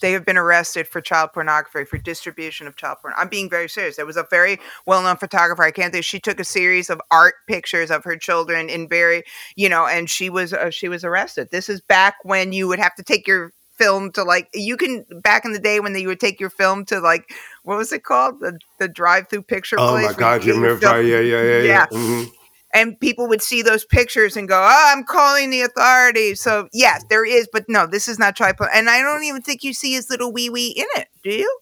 They 0.00 0.12
have 0.12 0.24
been 0.24 0.36
arrested 0.36 0.88
for 0.88 1.00
child 1.00 1.30
pornography, 1.32 1.84
for 1.84 1.98
distribution 1.98 2.66
of 2.66 2.76
child 2.76 2.98
porn. 3.02 3.14
I'm 3.16 3.28
being 3.28 3.50
very 3.50 3.68
serious. 3.68 3.96
There 3.96 4.06
was 4.06 4.16
a 4.16 4.26
very 4.30 4.58
well 4.86 5.02
known 5.02 5.16
photographer. 5.16 5.62
I 5.62 5.70
can't 5.70 5.92
think. 5.92 6.04
She 6.04 6.20
took 6.20 6.40
a 6.40 6.44
series 6.44 6.90
of 6.90 7.00
art 7.10 7.34
pictures 7.46 7.90
of 7.90 8.04
her 8.04 8.16
children 8.16 8.68
in 8.68 8.88
very, 8.88 9.24
you 9.56 9.68
know, 9.68 9.86
and 9.86 10.08
she 10.08 10.30
was 10.30 10.52
uh, 10.52 10.70
she 10.70 10.88
was 10.88 11.04
arrested. 11.04 11.48
This 11.50 11.68
is 11.68 11.80
back 11.80 12.14
when 12.22 12.52
you 12.52 12.68
would 12.68 12.78
have 12.78 12.94
to 12.96 13.02
take 13.02 13.26
your 13.26 13.52
film 13.78 14.10
to 14.12 14.24
like 14.24 14.48
you 14.52 14.76
can 14.76 15.04
back 15.22 15.44
in 15.44 15.52
the 15.52 15.58
day 15.58 15.78
when 15.78 15.94
you 15.94 16.08
would 16.08 16.18
take 16.20 16.40
your 16.40 16.50
film 16.50 16.84
to 16.84 16.98
like 16.98 17.30
what 17.62 17.78
was 17.78 17.92
it 17.92 18.02
called 18.02 18.40
the 18.40 18.58
the 18.80 18.88
drive 18.88 19.28
through 19.28 19.42
picture 19.42 19.76
Oh 19.78 19.92
place 19.92 20.08
my 20.08 20.14
God, 20.14 20.44
you 20.44 20.54
remember? 20.54 21.00
Yeah, 21.02 21.20
yeah, 21.20 21.20
yeah, 21.20 21.60
yeah. 21.60 21.62
Yeah. 21.62 21.86
Mhm. 21.92 22.32
And 22.74 22.98
people 23.00 23.28
would 23.28 23.42
see 23.42 23.62
those 23.62 23.84
pictures 23.84 24.36
and 24.36 24.48
go, 24.48 24.60
"Oh, 24.60 24.92
I'm 24.94 25.04
calling 25.04 25.50
the 25.50 25.62
authorities." 25.62 26.40
So 26.40 26.68
yes, 26.72 27.04
there 27.08 27.24
is, 27.24 27.48
but 27.52 27.64
no, 27.68 27.86
this 27.86 28.08
is 28.08 28.18
not 28.18 28.36
tripod. 28.36 28.68
And 28.74 28.90
I 28.90 29.00
don't 29.00 29.24
even 29.24 29.42
think 29.42 29.64
you 29.64 29.72
see 29.72 29.94
his 29.94 30.10
little 30.10 30.32
wee 30.32 30.50
wee 30.50 30.74
in 30.76 30.86
it. 31.00 31.08
Do 31.22 31.30
you 31.30 31.58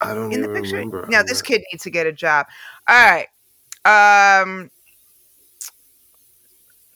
I 0.00 0.14
don't 0.14 0.32
in 0.32 0.42
the 0.42 0.48
picture? 0.48 0.76
remember. 0.76 1.06
No, 1.08 1.22
this 1.26 1.42
kid 1.42 1.62
needs 1.72 1.84
to 1.84 1.90
get 1.90 2.06
a 2.06 2.12
job. 2.12 2.46
All 2.88 2.96
right. 3.84 4.42
Um. 4.42 4.70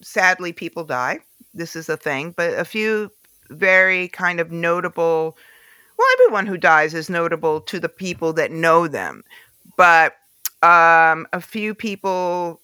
Sadly, 0.03 0.53
people 0.53 0.85
die. 0.85 1.21
This 1.53 1.77
is 1.77 1.89
a 1.89 1.97
thing, 1.97 2.33
but 2.37 2.59
a 2.59 2.65
few 2.65 3.11
very 3.51 4.09
kind 4.09 4.41
of 4.41 4.51
notable. 4.51 5.37
Well, 5.99 6.09
everyone 6.15 6.47
who 6.47 6.57
dies 6.57 6.95
is 6.95 7.11
notable 7.11 7.61
to 7.63 7.79
the 7.79 7.89
people 7.89 8.33
that 8.35 8.51
know 8.51 8.89
them, 8.89 9.23
but 9.77 10.15
um, 10.63 11.27
a 11.33 11.41
few 11.41 11.75
people 11.75 12.61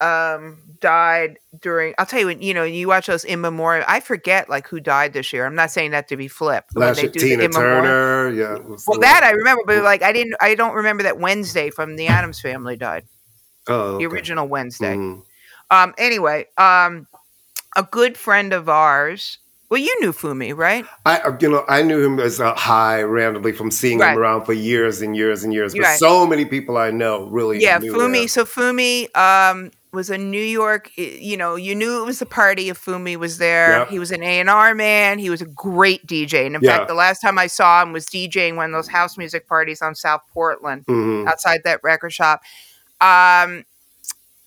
um 0.00 0.58
died 0.80 1.38
during 1.60 1.92
i'll 1.98 2.06
tell 2.06 2.20
you 2.20 2.26
when 2.26 2.40
you 2.40 2.54
know 2.54 2.62
you 2.62 2.86
watch 2.86 3.06
those 3.08 3.24
in 3.24 3.40
memoriam 3.40 3.84
i 3.88 3.98
forget 3.98 4.48
like 4.48 4.68
who 4.68 4.78
died 4.78 5.12
this 5.12 5.32
year 5.32 5.44
i'm 5.44 5.56
not 5.56 5.72
saying 5.72 5.90
that 5.90 6.06
to 6.06 6.16
be 6.16 6.28
flip 6.28 6.64
when 6.72 6.86
Last 6.86 7.02
year, 7.02 7.10
do 7.10 7.18
Tina. 7.20 7.48
Turner. 7.48 8.30
Yeah. 8.30 8.58
well 8.86 9.00
that 9.00 9.22
i 9.24 9.30
remember 9.32 9.62
but 9.66 9.82
like 9.82 10.02
i 10.04 10.12
didn't 10.12 10.36
i 10.40 10.54
don't 10.54 10.74
remember 10.74 11.02
that 11.02 11.18
wednesday 11.18 11.70
from 11.70 11.96
the 11.96 12.06
addams 12.06 12.40
family 12.40 12.76
died 12.76 13.04
oh, 13.66 13.98
the 13.98 14.06
original 14.06 14.46
wednesday 14.46 14.94
Mhm. 14.94 15.22
um 15.72 15.94
anyway 15.98 16.46
um 16.56 17.08
a 17.76 17.82
good 17.82 18.16
friend 18.16 18.52
of 18.52 18.68
ours 18.68 19.38
well 19.68 19.80
you 19.80 19.94
knew 20.00 20.12
fumi 20.12 20.56
right 20.56 20.84
I, 21.04 21.18
uh, 21.20 21.36
you 21.40 21.50
know, 21.50 21.64
I 21.68 21.82
knew 21.82 22.04
him 22.04 22.20
as 22.20 22.38
a 22.38 22.54
high 22.54 23.02
randomly 23.02 23.52
from 23.52 23.70
seeing 23.70 23.98
Right. 23.98 24.12
him 24.12 24.18
around 24.18 24.44
for 24.44 24.52
years 24.52 25.00
and 25.02 25.16
years 25.16 25.42
and 25.42 25.52
years. 25.54 25.72
But 25.74 25.82
Right. 25.82 25.98
so 25.98 26.26
many 26.26 26.44
people 26.44 26.76
I 26.76 26.90
know 26.90 27.26
really 27.26 27.60
yeah 27.62 27.78
knew 27.78 27.92
fumi 27.94 28.22
him. 28.22 28.28
so 28.28 28.44
fumi 28.44 29.14
um 29.16 29.70
was 29.92 30.10
a 30.10 30.18
new 30.18 30.38
york 30.42 30.90
you 30.96 31.36
know 31.36 31.54
you 31.56 31.74
knew 31.74 32.02
it 32.02 32.06
was 32.06 32.20
a 32.20 32.26
party 32.26 32.68
if 32.68 32.84
fumi 32.84 33.16
was 33.16 33.38
there 33.38 33.78
Yep. 33.80 33.88
he 33.90 33.98
was 33.98 34.10
an 34.12 34.22
a&r 34.22 34.74
man 34.74 35.18
he 35.18 35.30
was 35.30 35.40
a 35.40 35.46
great 35.46 36.06
dj 36.06 36.46
and 36.46 36.56
in 36.56 36.62
Yeah. 36.62 36.76
fact 36.78 36.88
the 36.88 36.94
last 36.94 37.20
time 37.20 37.38
i 37.38 37.46
saw 37.46 37.82
him 37.82 37.92
was 37.92 38.06
djing 38.06 38.56
one 38.56 38.66
of 38.66 38.72
those 38.72 38.88
house 38.88 39.16
music 39.16 39.48
parties 39.48 39.80
on 39.82 39.94
south 39.94 40.22
portland 40.32 40.84
Mhm. 40.86 41.26
outside 41.26 41.60
that 41.64 41.80
record 41.82 42.12
shop 42.12 42.42
um 43.00 43.64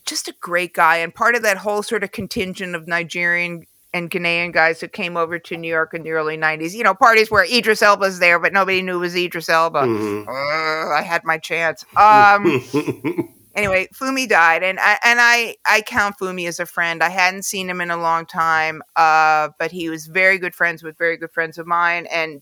just 0.05 0.27
a 0.27 0.33
great 0.41 0.73
guy 0.73 0.97
and 0.97 1.13
part 1.15 1.35
of 1.35 1.41
that 1.43 1.57
whole 1.57 1.81
sort 1.83 2.03
of 2.03 2.11
contingent 2.11 2.75
of 2.75 2.87
nigerian 2.87 3.65
and 3.93 4.09
Ghanaian 4.09 4.53
guys 4.53 4.79
who 4.79 4.87
came 4.87 5.17
over 5.17 5.37
to 5.37 5.57
New 5.57 5.67
York 5.67 5.93
in 5.93 6.03
the 6.03 6.11
early 6.11 6.37
90s. 6.37 6.73
You 6.73 6.81
know, 6.81 6.93
parties 6.93 7.29
where 7.29 7.43
Idris 7.43 7.81
Elba's 7.81 8.19
there, 8.19 8.39
but 8.39 8.53
nobody 8.53 8.81
knew 8.81 8.95
it 8.95 8.99
was 9.01 9.17
Idris 9.17 9.49
Elba. 9.49 9.81
Mhm. 9.81 10.21
Ugh, 10.29 10.91
I 10.93 11.01
had 11.01 11.25
my 11.25 11.37
chance. 11.37 11.83
Um, 11.97 12.63
anyway, 13.55 13.87
Fumi 13.93 14.27
died, 14.27 14.63
and 14.63 14.79
I 14.79 14.97
and 15.03 15.19
I 15.21 15.55
I 15.65 15.81
count 15.81 16.17
Fumi 16.19 16.47
as 16.47 16.59
a 16.59 16.65
friend. 16.65 17.03
I 17.03 17.09
hadn't 17.09 17.43
seen 17.43 17.69
him 17.69 17.81
in 17.81 17.91
a 17.91 17.97
long 17.97 18.25
time, 18.25 18.81
uh, 18.95 19.49
but 19.59 19.71
he 19.71 19.89
was 19.89 20.07
very 20.07 20.37
good 20.37 20.55
friends 20.55 20.83
with 20.83 20.97
very 20.97 21.17
good 21.17 21.31
friends 21.31 21.57
of 21.57 21.67
mine. 21.67 22.07
And 22.11 22.41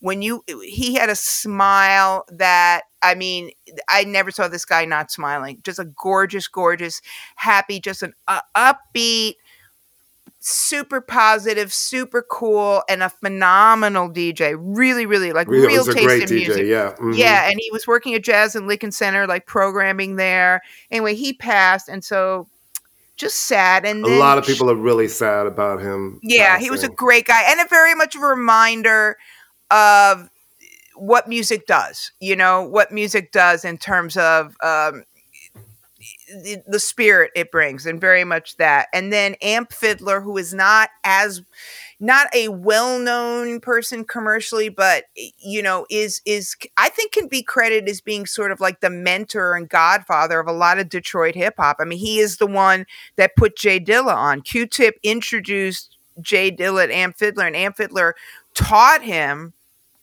when 0.00 0.22
you, 0.22 0.44
he 0.62 0.94
had 0.94 1.10
a 1.10 1.16
smile 1.16 2.24
that 2.30 2.82
I 3.02 3.14
mean, 3.14 3.50
I 3.88 4.04
never 4.04 4.30
saw 4.30 4.48
this 4.48 4.64
guy 4.64 4.84
not 4.84 5.10
smiling. 5.10 5.60
Just 5.62 5.78
a 5.78 5.84
gorgeous, 5.84 6.48
gorgeous, 6.48 7.00
happy, 7.36 7.80
just 7.80 8.02
an 8.02 8.14
uh, 8.26 8.40
upbeat. 8.56 9.34
Super 10.48 11.00
positive, 11.00 11.74
super 11.74 12.22
cool, 12.22 12.84
and 12.88 13.02
a 13.02 13.08
phenomenal 13.08 14.08
DJ. 14.08 14.54
Really, 14.56 15.04
really 15.04 15.32
like 15.32 15.48
Really, 15.48 15.66
real 15.66 15.84
taste 15.84 15.98
in 15.98 16.38
DJ. 16.38 16.46
music. 16.46 16.66
Yeah. 16.66 16.94
mhm. 17.00 17.16
Yeah, 17.16 17.50
and 17.50 17.58
he 17.58 17.68
was 17.72 17.84
working 17.88 18.14
at 18.14 18.22
Jazz 18.22 18.54
and 18.54 18.68
Lincoln 18.68 18.92
Center, 18.92 19.26
like 19.26 19.46
programming 19.46 20.14
there. 20.14 20.62
Anyway, 20.90 21.16
he 21.16 21.32
passed, 21.32 21.88
and 21.88 22.04
so 22.04 22.46
just 23.16 23.48
sad. 23.48 23.84
And 23.84 24.04
A 24.04 24.08
lot 24.18 24.38
of 24.38 24.46
people 24.46 24.70
are 24.70 24.76
really 24.76 25.08
sad 25.08 25.48
about 25.48 25.80
him. 25.80 26.20
yeah, 26.22 26.60
he 26.60 26.70
was 26.70 26.84
a 26.84 26.88
great 26.90 27.26
guy, 27.26 27.42
and 27.48 27.58
a 27.60 27.66
very 27.68 27.96
much 27.96 28.14
of 28.14 28.22
a 28.22 28.26
reminder 28.26 29.16
of 29.72 30.30
what 30.94 31.28
music 31.28 31.66
does. 31.66 32.12
You 32.20 32.36
know 32.36 32.62
what 32.62 32.92
music 32.92 33.32
does 33.32 33.64
in 33.64 33.78
terms 33.78 34.16
of 34.16 34.54
um, 34.62 35.02
the, 36.28 36.80
spirit 36.80 37.30
it 37.34 37.50
brings, 37.50 37.86
and 37.86 38.00
very 38.00 38.24
much 38.24 38.56
that. 38.56 38.88
And 38.92 39.12
then 39.12 39.34
Amp 39.42 39.72
Fiddler, 39.72 40.20
who 40.20 40.36
is 40.36 40.52
not 40.54 40.90
as 41.04 41.42
not 41.98 42.28
a 42.34 42.48
well-known 42.48 43.58
person 43.58 44.04
commercially 44.04 44.68
but 44.68 45.04
you 45.38 45.62
know 45.62 45.86
is 45.90 46.20
is 46.26 46.54
i 46.76 46.88
think 46.90 47.12
can 47.12 47.26
be 47.26 47.42
credited 47.42 47.88
as 47.88 48.00
being 48.02 48.26
sort 48.26 48.52
of 48.52 48.60
like 48.60 48.80
the 48.80 48.90
mentor 48.90 49.54
and 49.56 49.70
godfather 49.70 50.38
of 50.38 50.46
a 50.46 50.52
lot 50.52 50.78
of 50.78 50.90
detroit 50.90 51.34
hip-hop 51.34 51.76
i 51.80 51.84
mean 51.84 51.98
he 51.98 52.18
is 52.18 52.36
the 52.36 52.46
one 52.46 52.84
that 53.16 53.34
put 53.36 53.56
jay 53.56 53.80
dilla 53.80 54.14
on 54.14 54.42
q-tip 54.42 54.98
introduced 55.02 55.96
jay 56.20 56.50
dilla 56.50 56.84
at 56.84 56.90
amp 56.90 57.16
fiddler 57.16 57.46
and 57.46 57.56
amp 57.56 57.76
fiddler 57.76 58.14
taught 58.52 59.02
him 59.02 59.54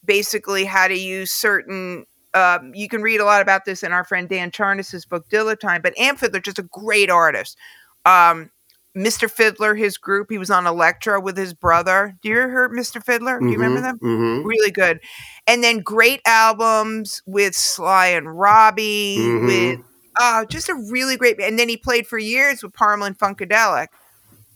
basically 0.06 0.66
how 0.66 0.88
to 0.88 0.98
use 0.98 1.32
certain 1.32 2.06
um, 2.34 2.72
you 2.74 2.88
can 2.88 3.02
read 3.02 3.20
a 3.20 3.26
lot 3.26 3.42
about 3.42 3.66
this 3.66 3.84
in 3.84 3.92
our 3.92 4.04
friend 4.04 4.30
dan 4.30 4.52
charnas's 4.52 5.06
book 5.06 5.28
dilla 5.30 5.60
time 5.60 5.82
but 5.82 5.98
amp 5.98 6.20
fiddler 6.20 6.40
just 6.40 6.60
a 6.60 6.64
great 6.64 7.10
artist 7.10 7.58
um, 8.06 8.50
Mr. 8.96 9.32
Fiddler, 9.32 9.74
his 9.74 9.98
group, 9.98 10.28
he 10.30 10.38
was 10.38 10.52
on 10.52 10.68
Elektra 10.68 11.20
with 11.20 11.36
his 11.36 11.54
brother. 11.54 12.16
Do 12.22 12.30
you 12.30 12.36
hear 12.36 12.70
Mr. 12.70 13.04
Fiddler? 13.04 13.40
Do 13.40 13.48
you 13.48 13.54
remember 13.54 13.82
them? 13.82 13.98
Mhm. 13.98 14.46
Really 14.46 14.70
good. 14.70 15.00
And 15.48 15.64
then 15.64 15.80
great 15.80 16.22
albums 16.28 17.24
with 17.26 17.56
Sly 17.56 18.08
and 18.10 18.38
Robbie, 18.38 19.18
Mhm. 19.18 19.46
with 19.48 19.86
oh, 20.20 20.46
just 20.46 20.70
a 20.70 20.76
really 20.92 21.18
great. 21.18 21.40
And 21.42 21.58
then 21.58 21.70
he 21.70 21.78
played 21.78 22.06
for 22.06 22.20
years 22.20 22.62
with 22.62 22.74
Parliament 22.74 23.18
Funkadelic. 23.18 23.88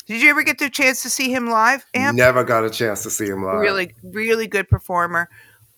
Did 0.05 0.21
you 0.21 0.30
ever 0.30 0.43
get 0.43 0.59
the 0.59 0.69
chance 0.69 1.01
to 1.01 1.09
see 1.09 1.34
him 1.34 1.49
live, 1.49 1.86
Amp? 1.95 2.15
Never 2.15 2.43
got 2.43 2.63
a 2.63 2.69
chance 2.69 3.01
to 3.03 3.09
see 3.09 3.25
him 3.25 3.43
live. 3.43 3.59
really 3.59 3.95
really 4.03 4.45
good 4.45 4.69
performer 4.69 5.30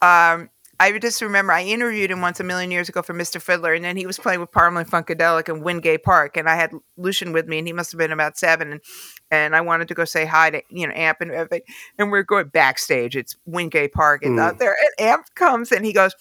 um 0.02 0.50
I 0.82 0.98
just 0.98 1.22
remember 1.22 1.52
I 1.52 1.64
interviewed 1.64 2.10
him 2.10 2.22
once 2.22 2.40
a 2.40 2.44
million 2.44 2.72
years 2.72 2.88
ago 2.88 3.02
for 3.02 3.14
Mr. 3.14 3.42
Fiddler, 3.42 3.74
and 3.74 3.84
then 3.84 3.98
he 3.98 4.06
was 4.06 4.18
playing 4.18 4.40
with 4.40 4.52
Parliament 4.52 4.90
Funkadelic 4.90 5.50
in 5.50 5.62
Wingate 5.62 6.04
Park, 6.04 6.38
and 6.38 6.50
I 6.50 6.56
had 6.56 6.72
Lucian 6.96 7.34
with 7.34 7.48
me, 7.48 7.58
and 7.58 7.68
he 7.68 7.74
must 7.74 7.92
have 7.92 8.00
been 8.00 8.14
about 8.14 8.38
seven, 8.38 8.72
and 8.72 8.82
and 9.30 9.56
I 9.56 9.62
wanted 9.62 9.90
to 9.90 9.94
go 9.94 10.06
say 10.06 10.26
hi 10.26 10.50
to 10.52 10.62
you 10.70 10.88
know 10.88 10.94
Amp 10.96 11.20
and 11.20 11.32
everything, 11.32 11.62
and 11.98 12.12
we're 12.12 12.24
going 12.24 12.48
backstage. 12.48 13.18
It's 13.18 13.36
Wingate 13.46 13.92
Park, 13.92 14.24
and 14.24 14.40
out 14.40 14.60
there, 14.60 14.76
and 14.82 15.08
Amp 15.08 15.26
comes, 15.36 15.72
and 15.72 15.86
he 15.86 15.94
goes. 15.94 16.16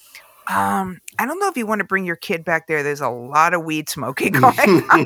Um, 0.47 0.99
I 1.19 1.27
don't 1.27 1.39
know 1.39 1.47
if 1.47 1.57
you 1.57 1.67
want 1.67 1.77
to 1.77 1.85
bring 1.85 2.05
your 2.05 2.15
kid 2.15 2.43
back 2.43 2.65
there. 2.65 2.81
There's 2.81 3.01
a 3.01 3.09
lot 3.09 3.53
of 3.53 3.63
weed 3.65 3.87
smoking 3.87 4.31
going 4.41 4.45
on. 4.45 4.83
I 4.87 5.03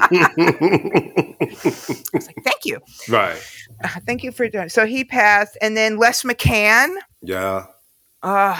was 2.14 2.28
like, 2.28 2.38
Thank 2.45 2.64
you. 2.64 2.80
right. 3.10 3.38
Thank 4.06 4.24
you 4.24 4.32
for 4.32 4.47
doing 4.47 4.70
So 4.70 4.86
he 4.86 5.04
passed, 5.04 5.58
and 5.62 5.76
then 5.76 5.97
Les 5.97 6.24
McCann. 6.24 6.95
Yeah. 7.22 7.66
Uh, 8.22 8.56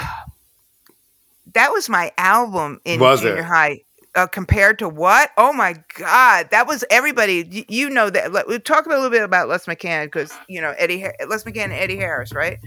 that 1.54 1.72
was 1.72 1.89
my 1.89 2.12
album 2.18 2.80
in 2.86 2.99
Was 2.99 3.22
junior 3.22 3.38
it? 3.39 3.45
high. 3.45 3.82
Uh, 4.16 4.28
compared 4.28 4.78
to 4.78 4.88
what? 4.88 5.32
Oh 5.38 5.51
my 5.51 5.74
God, 5.97 6.47
that 6.51 6.68
was 6.68 6.86
everybody. 6.91 7.47
You, 7.49 7.64
you 7.68 7.89
know 7.89 8.12
that. 8.12 8.32
Let, 8.32 8.47
we'll 8.47 8.60
talk 8.60 8.86
a 8.86 8.89
little 8.89 9.10
bit 9.10 9.24
about 9.24 9.49
Les 9.49 9.66
McCann 9.66 10.06
because 10.06 10.32
you 10.47 10.62
know 10.62 10.76
Eddie, 10.78 11.08
Les 11.28 11.43
McCann 11.43 11.64
and 11.64 11.74
Eddie 11.74 11.97
Harris, 11.97 12.32
right? 12.32 12.60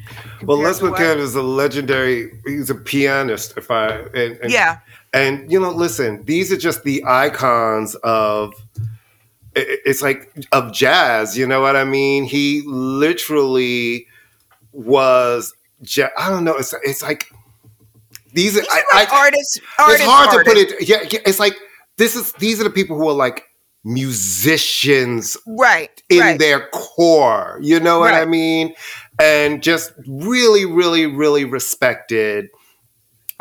Well, 0.42 0.56
Compared 0.56 0.80
Les? 0.80 0.80
McCann 0.80 1.16
is 1.18 1.36
a 1.36 1.42
legendary. 1.42 2.32
He's 2.46 2.68
a 2.68 2.74
pianist. 2.74 3.56
If 3.56 3.70
I 3.70 3.90
and, 3.90 4.38
and 4.42 4.50
Yeah, 4.50 4.78
And 5.12 5.48
you 5.50 5.60
know, 5.60 5.70
listen, 5.70 6.24
these 6.24 6.50
are 6.50 6.56
just 6.56 6.82
the 6.82 7.04
icons 7.06 7.94
of 8.02 8.52
it's 9.54 10.02
like 10.02 10.32
of 10.50 10.72
jazz, 10.72 11.38
you 11.38 11.46
know 11.46 11.60
what 11.60 11.76
I 11.76 11.84
mean? 11.84 12.24
He 12.24 12.62
literally 12.66 14.06
was 14.72 15.54
I 16.18 16.28
don't 16.28 16.44
know, 16.44 16.56
it's 16.56 16.74
it's 16.82 17.02
like 17.02 17.30
these 18.36 18.56
are 18.56 18.62
I, 18.70 18.82
like 18.94 19.12
I- 19.12 19.18
artists. 19.24 19.60
artists 19.78 20.00
it's 20.02 20.08
hard 20.08 20.28
artists. 20.28 20.44
to 20.44 20.50
put 20.50 20.80
it 20.80 20.88
yeah, 20.88 21.08
yeah, 21.10 21.20
it's 21.26 21.40
like 21.40 21.56
this 21.96 22.14
is 22.14 22.32
these 22.34 22.60
are 22.60 22.64
the 22.64 22.70
people 22.70 22.96
who 22.96 23.08
are 23.08 23.14
like 23.14 23.44
musicians 23.82 25.36
right 25.46 26.02
in 26.08 26.18
right. 26.20 26.38
their 26.38 26.68
core. 26.68 27.58
You 27.62 27.80
know 27.80 27.98
what 28.00 28.14
I 28.14 28.24
mean? 28.24 28.74
and 29.18 29.62
just 29.62 29.92
really, 30.06 30.66
really, 30.66 31.06
really 31.06 31.44
respected. 31.44 32.48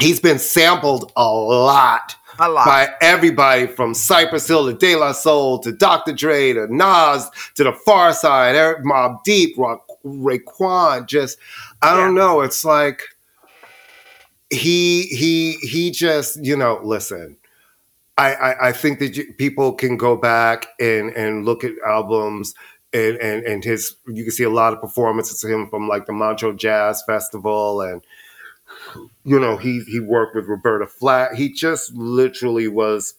He's 0.02 0.20
been 0.20 0.40
sampled 0.40 1.12
a 1.16 1.26
lot. 1.26 2.16
A 2.38 2.50
lot. 2.50 2.66
By 2.66 2.90
everybody 3.02 3.66
from 3.66 3.94
Cypress 3.94 4.48
Hill 4.48 4.66
to 4.70 4.78
De 4.78 4.96
La 4.96 5.14
Soul 5.14 5.60
to 5.60 5.72
Dr. 5.72 6.12
Dre 6.12 6.52
to 6.54 6.68
Nas 6.74 7.30
to 7.56 7.64
the 7.64 7.72
Pharcyde, 7.88 8.56
Eric 8.56 8.84
Mob 8.84 9.24
Deep, 9.24 9.58
Ra- 9.58 9.78
Raekwon. 10.06 11.08
Just, 11.08 11.38
I 11.82 11.96
don't 11.96 12.14
know. 12.14 12.42
It's 12.42 12.66
like 12.66 13.02
he 14.50 15.04
he 15.04 15.54
he 15.62 15.92
just 15.92 16.44
you 16.44 16.56
know 16.56 16.80
listen. 16.84 17.38
I, 18.18 18.34
I, 18.34 18.68
I 18.70 18.72
think 18.72 19.00
that 19.00 19.18
you, 19.18 19.34
people 19.34 19.74
can 19.74 19.98
go 19.98 20.16
back 20.16 20.68
and, 20.80 21.10
and 21.18 21.44
look 21.44 21.66
at 21.66 21.74
albums 21.86 22.54
and, 22.94 23.18
and, 23.18 23.44
and 23.44 23.62
his 23.64 23.98
you 24.08 24.24
can 24.24 24.32
see 24.32 24.44
a 24.44 24.50
lot 24.50 24.72
of 24.72 24.80
performances 24.80 25.44
of 25.44 25.52
him 25.52 25.68
from 25.70 25.90
like 25.90 26.06
the 26.06 26.14
Montreux 26.14 26.56
Jazz 26.56 27.04
Festival 27.06 27.82
and 27.82 28.02
you 29.26 29.40
know 29.40 29.58
he 29.58 29.82
he 29.82 30.00
worked 30.00 30.36
with 30.36 30.48
Roberta 30.48 30.88
Flack. 30.88 31.34
He 31.34 31.52
just 31.52 31.94
literally 31.94 32.70
was 32.70 33.16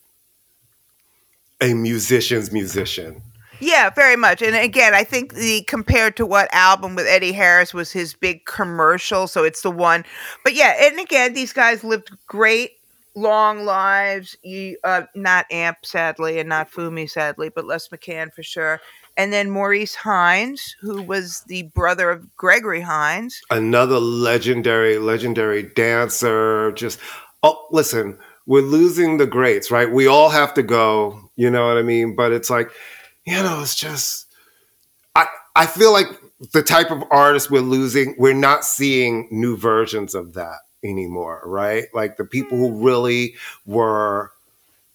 a 1.61 1.75
musician's 1.75 2.51
musician. 2.51 3.23
Yeah, 3.61 3.91
very 3.91 4.17
much. 4.17 4.43
And 4.43 4.55
again, 4.55 4.95
I 4.95 5.05
think 5.05 5.35
the 5.35 5.63
compared 5.63 6.17
to 6.17 6.27
what 6.27 6.53
album 6.53 6.95
with 6.95 7.07
Eddie 7.07 7.33
Harris 7.33 7.73
was 7.73 7.93
his 7.93 8.15
big 8.15 8.45
commercial, 8.45 9.27
so 9.27 9.45
it's 9.45 9.63
the 9.63 9.71
one. 9.71 10.05
But 10.45 10.55
yeah, 10.55 10.75
and 10.79 10.99
again, 10.99 11.35
these 11.35 11.53
guys 11.53 11.83
lived 11.83 12.11
great 12.27 12.73
long 13.15 13.65
lives. 13.65 14.37
You 14.43 14.77
uh 14.85 15.03
not 15.15 15.47
Amp 15.51 15.79
sadly 15.85 16.39
and 16.39 16.49
not 16.49 16.71
Fumi 16.71 17.09
sadly, 17.09 17.49
but 17.49 17.67
Les 17.67 17.89
McCann 17.89 18.33
for 18.33 18.43
sure. 18.43 18.81
And 19.17 19.33
then 19.33 19.51
Maurice 19.51 19.95
Hines, 19.95 20.77
who 20.83 21.01
was 21.01 21.43
the 21.47 21.63
brother 21.75 22.11
of 22.11 22.37
Gregory 22.37 22.83
Hines. 22.83 23.41
Another 23.51 23.99
legendary, 23.99 24.99
legendary 24.99 25.63
dancer. 25.63 26.73
Just 26.73 27.01
oh 27.43 27.67
listen, 27.71 28.19
we're 28.47 28.61
losing 28.61 29.17
the 29.17 29.27
greats, 29.27 29.71
right? 29.71 29.91
We 29.91 30.07
all 30.07 30.29
have 30.29 30.55
to 30.55 30.63
go, 30.63 31.31
you 31.37 31.51
know 31.51 31.67
what 31.67 31.79
I 31.79 31.83
mean? 31.83 32.15
But 32.15 32.33
it's 32.33 32.51
like, 32.51 32.71
you 33.27 33.43
know, 33.43 33.61
it's 33.61 33.75
just 33.75 34.27
I 35.15 35.27
I 35.55 35.67
feel 35.67 35.93
like 35.93 36.07
the 36.53 36.63
type 36.63 36.91
of 36.91 37.03
artist 37.11 37.51
we're 37.51 37.61
losing, 37.61 38.15
we're 38.19 38.35
not 38.35 38.65
seeing 38.65 39.29
new 39.31 39.57
versions 39.57 40.15
of 40.15 40.35
that 40.35 40.59
anymore, 40.85 41.43
right? 41.45 41.85
Like 41.95 42.17
the 42.17 42.25
people 42.25 42.59
who 42.59 42.85
really 42.85 43.35
were 43.65 44.31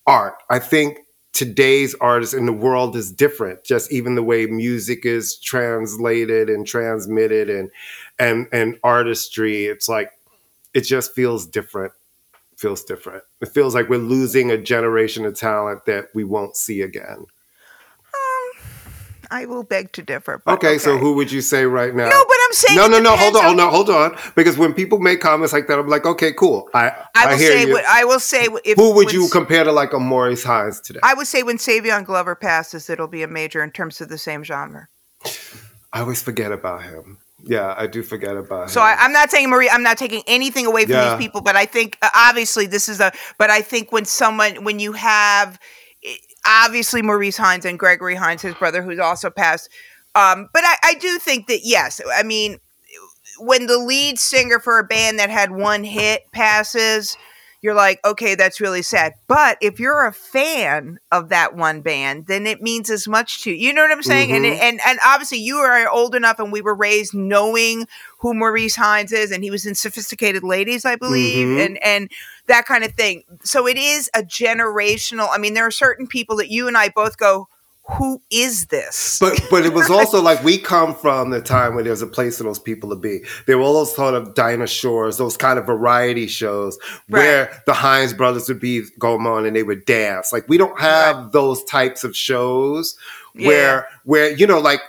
art. 0.08 0.36
I 0.50 0.60
think 0.60 1.00
today's 1.34 1.96
artists 1.96 2.34
in 2.34 2.46
the 2.46 2.54
world 2.54 2.96
is 2.96 3.12
different. 3.12 3.64
Just 3.64 3.92
even 3.92 4.16
the 4.16 4.24
way 4.24 4.46
music 4.46 5.06
is 5.06 5.38
translated 5.38 6.50
and 6.50 6.66
transmitted 6.66 7.50
and 7.50 7.70
and 8.20 8.48
and 8.52 8.80
artistry, 8.84 9.66
it's 9.66 9.90
like 9.90 10.12
it 10.74 10.82
just 10.82 11.14
feels 11.14 11.46
different. 11.46 11.94
Feels 12.58 12.84
different. 12.84 13.24
It 13.42 13.50
feels 13.50 13.74
like 13.74 13.90
we're 13.90 13.98
losing 13.98 14.52
a 14.52 14.58
generation 14.58 15.26
of 15.26 15.36
talent 15.36 15.86
that 15.88 16.10
we 16.14 16.24
won't 16.24 16.56
see 16.56 16.82
again. 16.82 17.26
I 19.32 19.46
will 19.46 19.64
beg 19.64 19.94
to 19.94 20.04
differ. 20.04 20.42
but 20.46 20.54
Okay, 20.56 20.78
so 20.78 20.98
who 20.98 21.14
would 21.16 21.32
you 21.32 21.42
say 21.42 21.66
right 21.66 21.96
now? 21.96 22.10
No, 22.10 22.26
but 22.28 22.38
I'm 22.46 22.54
saying 22.54 22.78
no, 22.78 22.88
no, 22.88 23.00
no. 23.00 23.16
Hold 23.16 23.36
on, 23.38 23.46
on- 23.46 23.58
no, 23.58 23.70
hold 23.70 23.90
on. 23.90 24.16
Because 24.36 24.58
when 24.58 24.74
people 24.74 25.00
make 25.00 25.22
comments 25.22 25.54
like 25.54 25.68
that, 25.68 25.80
I'm 25.80 25.88
like, 25.88 26.06
okay, 26.06 26.34
cool. 26.34 26.70
I 26.74 26.90
I 26.90 26.94
I, 27.16 27.26
will 27.32 27.38
hear 27.40 27.52
say 27.54 27.66
you. 27.68 27.74
what 27.74 27.86
I 27.86 28.04
will 28.04 28.20
say 28.20 28.48
if 28.66 28.78
Who 28.78 28.94
would 28.96 29.12
you 29.14 29.30
compare 29.30 29.64
to 29.64 29.72
like 29.72 29.94
a 29.94 30.00
Maurice 30.00 30.44
Hines 30.44 30.82
today? 30.82 31.00
I 31.02 31.14
would 31.14 31.28
say 31.28 31.44
when 31.44 31.58
Savion 31.58 32.06
Glover 32.06 32.36
passes, 32.36 32.90
it'll 32.90 33.08
be 33.08 33.24
a 33.24 33.28
major 33.28 33.64
in 33.64 33.72
terms 33.72 34.02
of 34.02 34.10
the 34.10 34.18
same 34.18 34.44
genre. 34.44 34.90
I 35.94 36.02
always 36.02 36.22
forget 36.22 36.52
about 36.52 36.84
him. 36.84 37.18
Yeah, 37.44 37.74
I 37.76 37.88
do 37.88 38.04
forget 38.04 38.38
about 38.38 38.64
him. 38.64 38.70
So 38.70 38.82
him. 38.82 38.88
I, 38.88 38.96
I'm 39.00 39.14
not 39.14 39.32
saying 39.32 39.50
Marie. 39.50 39.70
I'm 39.70 39.82
not 39.84 39.98
taking 39.98 40.24
anything 40.28 40.66
away 40.66 40.84
from 40.84 40.92
Yeah. 40.94 41.16
these 41.16 41.26
people, 41.26 41.42
but 41.42 41.56
I 41.56 41.66
think 41.66 41.98
uh, 42.02 42.10
obviously 42.14 42.66
this 42.68 42.88
is 42.88 43.00
a. 43.00 43.12
But 43.38 43.50
I 43.50 43.62
think 43.62 43.92
when 43.92 44.06
someone, 44.06 44.64
when 44.64 44.80
you 44.80 44.92
have, 44.94 45.58
obviously 46.46 47.02
Maurice 47.02 47.38
Hines 47.38 47.66
and 47.66 47.78
Gregory 47.78 48.16
Hines, 48.16 48.42
his 48.42 48.56
brother, 48.56 48.82
who's 48.82 49.00
also 49.00 49.30
passed. 49.30 49.70
Um, 50.16 50.50
but 50.54 50.64
I, 50.66 50.76
I 50.84 50.94
do 50.96 51.20
think 51.20 51.48
that 51.48 51.62
yes, 51.64 52.02
I 52.14 52.24
mean, 52.24 52.60
when 53.40 53.68
the 53.68 53.78
lead 53.78 54.20
singer 54.20 54.60
for 54.60 54.80
a 54.80 54.84
band 54.84 55.20
that 55.20 55.30
had 55.30 55.52
one 55.52 55.84
hit 55.84 56.24
passes, 56.32 57.16
you're 57.62 57.76
like, 57.76 58.00
okay, 58.04 58.34
that's 58.34 58.60
really 58.60 58.82
sad. 58.82 59.14
But 59.28 59.58
if 59.62 59.80
you're 59.80 60.06
a 60.06 60.12
fan 60.12 61.00
of 61.12 61.30
that 61.30 61.56
one 61.56 61.82
band, 61.82 62.26
then 62.26 62.48
it 62.48 62.62
means 62.62 62.90
as 62.90 63.08
much 63.08 63.44
to 63.44 63.52
you. 63.52 63.68
You 63.68 63.74
know 63.74 63.84
what 63.84 63.92
I'm 63.92 64.02
saying? 64.02 64.32
And, 64.32 64.46
and 64.46 64.80
and 64.86 65.00
obviously 65.06 65.38
you 65.38 65.58
are 65.58 65.88
old 65.90 66.16
enough, 66.16 66.40
and 66.40 66.52
we 66.52 66.62
were 66.62 66.76
raised 66.76 67.14
knowing 67.14 67.88
who 68.22 68.34
Maurice 68.34 68.76
Hines 68.76 69.12
is, 69.12 69.32
and 69.32 69.44
he 69.44 69.52
was 69.52 69.66
in 69.66 69.76
Sophisticated 69.76 70.44
Ladies, 70.44 70.86
I 70.86 70.96
believe, 70.96 71.48
Mhm. 71.48 71.66
and 71.66 71.84
and 71.84 72.12
that 72.48 72.66
kind 72.66 72.84
of 72.84 72.94
thing. 72.94 73.24
So 73.44 73.68
it 73.68 73.78
is 73.78 74.10
a 74.14 74.22
generational. 74.22 75.28
I 75.32 75.38
mean, 75.38 75.54
there 75.54 75.66
are 75.66 75.72
certain 75.72 76.08
people 76.08 76.36
that 76.38 76.50
you 76.50 76.68
and 76.68 76.78
I 76.78 76.90
both 76.90 77.18
go, 77.18 77.48
who 77.98 78.22
is 78.30 78.68
this? 78.68 79.18
But 79.20 79.42
but 79.50 79.66
it 79.66 79.74
was 79.74 79.90
also 79.98 80.22
like 80.22 80.44
we 80.44 80.58
come 80.60 80.94
from 80.94 81.32
the 81.32 81.42
time 81.42 81.74
when 81.76 81.84
there 81.84 81.92
was 81.92 82.04
a 82.04 82.08
place 82.08 82.38
for 82.38 82.44
those 82.44 82.60
people 82.60 82.90
to 82.92 82.96
be. 82.96 83.22
There 83.48 83.58
were 83.58 83.64
all 83.64 83.74
those 83.74 83.96
sort 83.96 84.14
of 84.14 84.36
Dinah 84.36 84.68
Shores, 84.68 85.18
those 85.18 85.36
kind 85.36 85.58
of 85.58 85.66
variety 85.66 86.28
shows 86.28 86.78
where 87.08 87.62
the 87.66 87.74
Hines 87.74 88.14
brothers 88.14 88.48
would 88.48 88.60
be 88.60 88.84
going 89.00 89.26
on 89.26 89.46
and 89.48 89.56
they 89.56 89.64
would 89.64 89.86
dance. 89.86 90.32
Like 90.32 90.48
we 90.48 90.58
don't 90.60 90.80
have 90.80 91.32
those 91.32 91.64
types 91.64 92.04
of 92.04 92.16
shows 92.16 92.96
where 93.34 93.88
where 94.04 94.30
you 94.32 94.46
know 94.46 94.60
like 94.60 94.82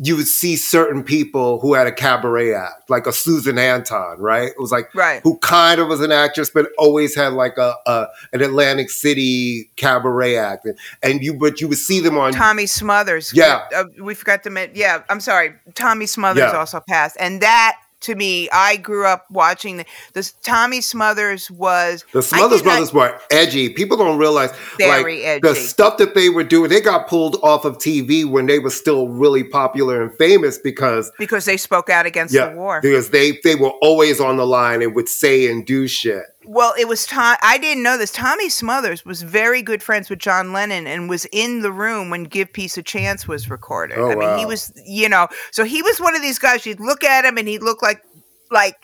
you 0.00 0.16
would 0.16 0.28
see 0.28 0.56
certain 0.56 1.02
people 1.02 1.60
who 1.60 1.74
had 1.74 1.86
a 1.86 1.92
cabaret 1.92 2.54
act, 2.54 2.88
like 2.88 3.06
a 3.06 3.12
Susan 3.12 3.58
Anton, 3.58 4.18
right? 4.18 4.48
It 4.48 4.58
was 4.60 4.70
like 4.70 4.94
Right. 4.94 5.20
who 5.24 5.36
kind 5.38 5.80
of 5.80 5.88
was 5.88 6.00
an 6.00 6.12
actress, 6.12 6.50
but 6.50 6.68
always 6.78 7.14
had 7.14 7.32
like 7.32 7.56
a, 7.58 7.74
a 7.86 8.06
an 8.32 8.42
Atlantic 8.42 8.90
City 8.90 9.70
cabaret 9.76 10.36
act, 10.36 10.64
and, 10.66 10.78
and 11.02 11.22
you 11.22 11.34
but 11.34 11.60
you 11.60 11.68
would 11.68 11.78
see 11.78 12.00
them 12.00 12.16
on 12.16 12.32
Tommy 12.32 12.66
Smothers. 12.66 13.32
Yeah. 13.34 13.66
Uh, 13.74 13.84
we 14.00 14.14
forgot 14.14 14.42
to 14.44 14.50
mention. 14.50 14.76
Yeah, 14.76 15.02
I'm 15.08 15.20
sorry. 15.20 15.54
Tommy 15.74 16.06
Smothers 16.06 16.42
Yeah. 16.52 16.58
also 16.58 16.80
passed. 16.88 17.16
And 17.18 17.40
that, 17.40 17.76
to 18.00 18.14
me, 18.14 18.48
I 18.50 18.76
grew 18.76 19.06
up 19.06 19.26
watching 19.30 19.78
the, 19.78 19.84
this. 20.12 20.32
Tommy 20.42 20.80
Smothers 20.80 21.50
was. 21.50 22.04
The 22.12 22.22
Smothers 22.22 22.58
did 22.60 22.66
not- 22.66 22.72
brothers 22.72 22.92
were 22.92 23.20
edgy. 23.30 23.68
People 23.68 23.96
don't 23.96 24.18
realize 24.18 24.50
Very 24.78 25.24
like 25.26 25.42
the 25.42 25.54
stuff 25.54 25.98
that 25.98 26.14
they 26.14 26.28
were 26.28 26.44
doing. 26.44 26.70
They 26.70 26.80
got 26.80 27.08
pulled 27.08 27.36
off 27.42 27.64
of 27.64 27.78
TV 27.78 28.24
when 28.24 28.46
they 28.46 28.58
were 28.58 28.70
still 28.70 29.08
really 29.08 29.44
popular 29.44 30.02
and 30.02 30.16
famous 30.16 30.58
because 30.58 31.10
Because 31.18 31.44
they 31.44 31.56
spoke 31.56 31.90
out 31.90 32.06
against 32.06 32.32
yeah, 32.34 32.50
the 32.50 32.56
war. 32.56 32.80
because 32.80 33.10
they 33.10 33.38
they 33.44 33.54
were 33.54 33.72
always 33.82 34.20
on 34.20 34.36
the 34.36 34.46
line 34.46 34.82
and 34.82 34.94
would 34.94 35.08
say 35.08 35.50
and 35.50 35.66
do 35.66 35.88
shit. 35.88 36.22
Well, 36.44 36.72
it 36.78 36.86
was 36.88 37.04
Tom. 37.04 37.36
I 37.42 37.58
didn't 37.58 37.82
know 37.82 37.98
this. 37.98 38.12
Tommy 38.12 38.48
Smothers 38.48 39.04
was 39.04 39.22
very 39.22 39.60
good 39.60 39.82
friends 39.82 40.08
with 40.08 40.20
John 40.20 40.52
Lennon 40.52 40.86
and 40.86 41.08
was 41.08 41.26
in 41.32 41.60
the 41.62 41.72
room 41.72 42.10
when 42.10 42.24
"Give 42.24 42.52
Peace 42.52 42.78
a 42.78 42.82
Chance" 42.82 43.26
was 43.26 43.50
recorded. 43.50 43.98
Oh, 43.98 44.10
I 44.10 44.14
mean, 44.14 44.38
he 44.38 44.46
was, 44.46 44.72
you 44.86 45.08
know, 45.08 45.28
so 45.50 45.64
he 45.64 45.82
was 45.82 46.00
one 46.00 46.14
of 46.14 46.22
these 46.22 46.38
guys. 46.38 46.64
You'd 46.64 46.80
look 46.80 47.04
at 47.04 47.24
him 47.24 47.38
and 47.38 47.48
he'd 47.48 47.62
look 47.62 47.82
like 47.82 48.02
like 48.50 48.76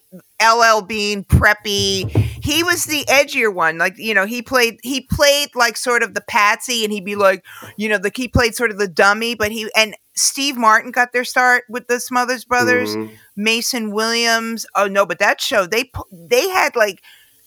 LL 0.42 0.82
Bean, 0.82 1.24
preppy. 1.24 2.10
He 2.10 2.62
was 2.62 2.84
the 2.84 3.04
edgier 3.08 3.54
one. 3.54 3.78
Like 3.78 3.96
you 3.96 4.14
know, 4.14 4.26
he 4.26 4.42
played 4.42 4.78
he 4.82 5.02
played 5.02 5.50
like 5.54 5.76
sort 5.76 6.02
of 6.02 6.14
the 6.14 6.20
patsy, 6.22 6.84
and 6.84 6.92
he'd 6.92 7.04
be 7.04 7.16
like, 7.16 7.44
you 7.76 7.88
know, 7.88 7.98
the 7.98 8.10
he 8.14 8.28
played 8.28 8.54
sort 8.54 8.72
of 8.72 8.78
the 8.78 8.88
dummy. 8.88 9.34
But 9.34 9.52
he 9.52 9.70
and 9.76 9.96
Steve 10.14 10.56
Martin 10.56 10.90
got 10.90 11.12
their 11.12 11.24
start 11.24 11.64
with 11.68 11.86
the 11.86 12.00
Smothers 12.00 12.44
Brothers. 12.44 12.94
Mhm. 12.94 13.10
Mason 13.36 13.90
Williams. 13.92 14.66
Oh 14.74 14.86
no, 14.86 15.06
but 15.06 15.18
that 15.20 15.40
show 15.40 15.66
they 15.66 15.90
they 16.12 16.48
had 16.48 16.76
like 16.76 17.00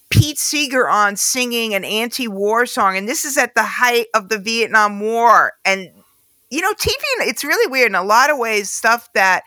Pete 0.09 0.37
Seeger 0.37 0.87
on 0.87 1.15
singing 1.15 1.73
an 1.73 1.83
anti-war 1.83 2.65
song, 2.65 2.97
and 2.97 3.07
this 3.07 3.25
is 3.25 3.37
at 3.37 3.55
the 3.55 3.63
height 3.63 4.07
of 4.13 4.29
the 4.29 4.39
Vietnam 4.39 4.99
War. 4.99 5.53
And 5.65 5.91
you 6.49 6.61
know, 6.61 6.73
TV. 6.73 6.93
It's 7.21 7.43
really 7.43 7.69
weird 7.69 7.87
in 7.87 7.95
a 7.95 8.03
lot 8.03 8.29
of 8.29 8.37
ways. 8.37 8.69
Stuff 8.69 9.09
that 9.13 9.43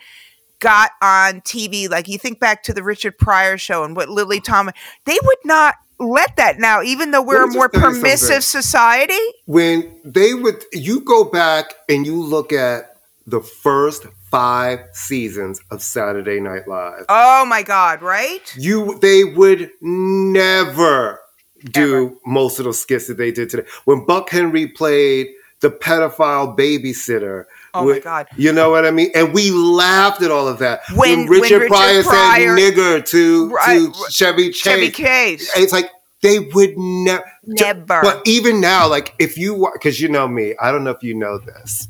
got 0.59 0.91
on 1.01 1.41
TV, 1.41 1.89
like 1.89 2.09
you 2.09 2.19
think 2.19 2.39
back 2.39 2.63
to 2.65 2.75
the 2.75 2.83
Richard 2.83 3.19
Pryor 3.19 3.57
show 3.57 3.85
and 3.85 3.97
what 3.97 4.11
Lily 4.11 4.41
Thomas, 4.41 4.75
they 5.07 5.19
would 5.23 5.39
not 5.45 5.77
let 5.99 6.37
that 6.37 6.59
now, 6.59 6.83
even 6.83 7.11
though 7.11 7.23
we're 7.23 7.45
a 7.45 7.47
more 7.47 7.69
just 7.69 7.81
tell 7.81 7.95
you 7.95 8.01
permissive 8.01 8.45
society. 8.45 9.19
When 9.47 10.01
they 10.05 10.35
would, 10.35 10.65
you 10.73 11.01
go 11.01 11.25
back 11.25 11.75
and 11.89 12.07
you 12.07 12.21
look 12.23 12.53
at 12.53 12.97
the 13.27 13.41
first 13.41 14.07
five 14.31 14.81
seasons 14.93 15.61
of 15.71 15.83
Saturday 15.83 16.41
Night 16.41 16.69
Live. 16.69 17.05
Oh 17.09 17.45
my 17.47 17.63
God! 17.63 18.03
Right? 18.03 18.55
you 18.57 18.99
they 19.01 19.25
would 19.25 19.71
never 19.81 21.21
do 21.65 22.19
most 22.25 22.59
of 22.59 22.65
those 22.65 22.79
skits 22.79 23.07
that 23.09 23.19
they 23.19 23.31
did 23.33 23.51
today. 23.51 23.69
When 23.85 24.07
Buck 24.07 24.31
Henry 24.31 24.67
played 24.69 25.29
the 25.61 25.71
pedophile 25.71 26.57
babysitter. 26.57 27.45
Oh 27.75 27.87
my 27.87 27.99
God. 27.99 28.27
You 28.37 28.51
know 28.53 28.71
what 28.71 28.87
I 28.87 28.91
mean? 28.91 29.11
And 29.15 29.35
we 29.35 29.51
laughed 29.51 30.23
at 30.23 30.31
all 30.31 30.49
of 30.49 30.59
that. 30.61 30.81
When- 30.95 31.21
when 31.21 31.29
Richard, 31.29 31.61
Richard 31.63 31.69
Pryor, 31.69 32.03
Pryor- 32.03 32.57
said 32.59 32.75
nigger 32.75 33.07
to, 33.11 33.51
Right, 33.51 33.93
to 33.93 34.11
Chevy 34.11 34.49
Chase. 34.51 34.63
Chevy 34.63 34.91
Case. 34.91 35.53
It's 35.57 35.73
like 35.73 35.91
they 36.23 36.39
would 36.39 36.77
never. 36.79 37.25
Never. 37.45 38.01
But 38.03 38.23
even 38.25 38.61
now, 38.61 38.89
like 38.89 39.15
if 39.19 39.37
you, 39.37 39.69
because 39.75 40.01
you 40.01 40.09
know 40.09 40.27
me, 40.27 40.55
I 40.61 40.73
don't 40.73 40.83
know 40.83 40.91
if 40.91 41.03
you 41.03 41.15
know 41.15 41.39
this. 41.39 41.89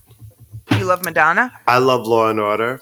You 0.79 0.85
love 0.85 1.05
Madonna? 1.05 1.53
I 1.67 1.79
love 1.79 2.07
Law 2.07 2.31
and 2.31 2.41
Order. 2.41 2.81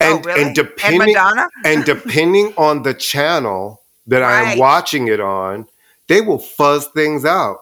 And, 0.00 0.24
really? 0.24 0.40
and 0.40 0.46
And 0.48 0.56
depending 0.56 1.14
Madonna? 1.14 1.48
and 1.64 1.84
depending 1.84 2.54
on 2.56 2.82
the 2.82 2.94
channel 2.94 3.82
that 4.06 4.22
I 4.22 4.52
am 4.52 4.58
watching 4.58 5.08
it 5.08 5.20
on, 5.20 5.66
they 6.08 6.20
will 6.20 6.38
fuzz 6.38 6.86
things 6.88 7.24
out. 7.24 7.58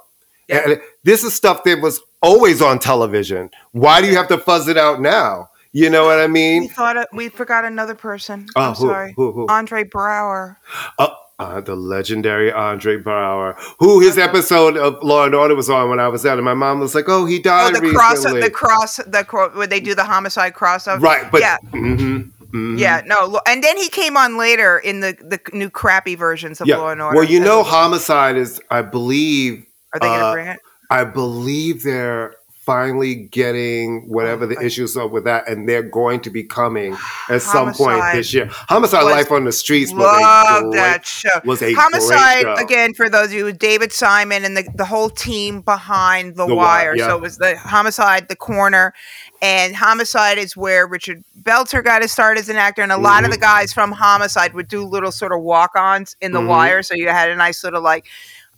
Yeah. 0.48 0.62
And 0.70 0.80
this 1.05 1.24
is 1.24 1.34
stuff 1.34 1.64
that 1.64 1.80
was 1.82 2.00
always 2.22 2.62
on 2.62 2.78
television. 2.78 3.50
Why 3.72 4.00
do 4.00 4.06
you 4.06 4.16
have 4.16 4.28
to 4.28 4.38
fuzz 4.38 4.68
it 4.68 4.78
out 4.78 5.00
now? 5.00 5.50
You 5.72 5.90
know 5.90 6.06
what 6.06 6.18
I 6.18 6.26
mean? 6.28 6.62
We 6.62 6.68
thought 6.68 6.96
it, 6.96 7.09
we 7.12 7.28
forgot 7.28 7.64
another 7.64 7.94
person. 7.94 8.46
Oh, 8.56 8.62
I'm 8.62 8.74
who- 8.74 8.86
sorry. 8.88 9.12
who- 9.16 9.32
who? 9.32 9.46
Andre 9.48 9.84
Braugher. 9.84 10.56
Uh, 10.98 11.09
uh, 11.39 11.60
the 11.60 11.77
legendary 11.77 12.52
Andre 12.52 12.97
Braugher, 12.97 13.55
who 13.78 14.01
his 14.01 14.19
episode 14.19 14.77
of 14.77 15.01
Law 15.02 15.24
and 15.24 15.35
Order 15.35 15.55
was 15.55 15.70
on 15.70 15.89
when 15.89 16.01
I 16.01 16.09
was 16.09 16.27
out, 16.27 16.36
and 16.39 16.44
my 16.44 16.55
mom 16.55 16.81
was 16.81 16.94
like, 16.94 17.05
"Oh, 17.09 17.27
he 17.27 17.39
Oh, 17.39 17.43
died 17.43 17.74
the 17.77 17.93
cross, 17.93 18.23
the 18.24 18.51
cross, 18.51 18.97
the 18.97 19.24
cro- 19.24 19.51
where 19.51 19.66
they 19.66 19.81
do 19.81 19.94
the 19.94 20.05
homicide 20.05 20.55
crossover. 20.55 21.01
right, 21.01 21.31
but 21.31 21.40
yeah, 21.40 21.56
mhm, 21.70 22.31
mhm. 22.52 22.78
yeah, 22.78 23.02
no, 23.06 23.40
and 23.47 23.62
then 23.62 23.77
he 23.77 23.89
came 23.89 24.16
on 24.16 24.36
later 24.36 24.78
in 24.78 25.01
the 25.01 25.16
the 25.20 25.40
new 25.56 25.70
crappy 25.70 26.16
versions 26.16 26.60
of 26.60 26.66
yeah. 26.66 26.77
Law 26.77 26.90
and 26.90 27.01
Order. 27.01 27.16
Well, 27.19 27.24
you 27.28 27.39
know, 27.40 27.62
homicide 27.62 28.36
is, 28.36 28.60
I 28.70 28.82
believe, 28.82 29.65
are 29.94 30.01
they 30.01 30.06
going 30.06 30.19
to 30.20 30.27
uh, 30.27 30.32
bring 30.32 30.47
it? 30.48 30.60
I 30.90 31.05
believe 31.05 31.82
they're 31.85 32.35
finally 32.69 33.15
getting 33.15 34.03
whatever 34.11 34.45
the 34.47 34.61
issues 34.62 34.95
are 34.95 35.09
with 35.09 35.24
that, 35.24 35.49
and 35.49 35.66
they're 35.66 35.82
going 35.82 36.20
to 36.20 36.28
be 36.28 36.45
coming 36.45 36.95
at 37.31 37.40
some 37.40 37.73
point 37.73 38.03
this 38.12 38.35
year. 38.35 38.47
Homicide 38.51 39.05
was- 39.05 39.12
Life 39.15 39.32
on 39.32 39.45
the 39.45 39.53
Streets 39.53 39.90
was 39.90 40.03
Love 40.03 40.59
a 40.59 40.61
great, 40.65 40.74
that 40.74 41.07
show. 41.07 41.40
was 41.47 41.62
a 41.62 41.73
Homicide 41.73 42.45
great 42.45 42.59
show. 42.59 42.62
again 42.62 42.93
for 42.93 43.09
those 43.09 43.28
of 43.28 43.32
you, 43.32 43.51
David 43.55 43.90
Simon 43.90 44.45
and 44.45 44.55
the, 44.55 44.69
the 44.74 44.85
whole 44.85 45.09
team 45.09 45.62
behind 45.62 46.36
the, 46.36 46.47
The 46.47 46.55
wire. 46.55 46.90
Wire, 46.90 46.97
yeah. 46.97 47.09
So 47.09 47.16
it 47.16 47.23
was 47.23 47.39
the 47.39 47.57
Homicide, 47.57 48.28
the 48.28 48.36
corner, 48.36 48.93
and 49.40 49.74
Homicide 49.74 50.36
is 50.36 50.55
where 50.55 50.86
Richard 50.86 51.24
Belzer 51.40 51.82
got 51.82 52.01
to 52.01 52.09
start 52.09 52.36
as 52.36 52.51
an 52.51 52.57
actor, 52.57 52.82
and 52.82 52.93
a 52.93 52.99
lot 52.99 53.23
Mm-hmm. 53.23 53.24
of 53.24 53.31
the 53.31 53.39
guys 53.39 53.73
from 53.73 53.93
Homicide 53.93 54.53
would 54.53 54.69
do 54.69 54.85
little 54.85 55.11
sort 55.11 55.32
of 55.32 55.40
walk-ons 55.40 56.16
in 56.20 56.32
the 56.32 56.40
Mhm. 56.40 56.49
wire. 56.49 56.82
So 56.82 56.95
you 56.95 57.09
had 57.09 57.31
a 57.31 57.35
nice 57.36 57.59
sort 57.59 57.73
of 57.74 57.82
like, 57.82 58.05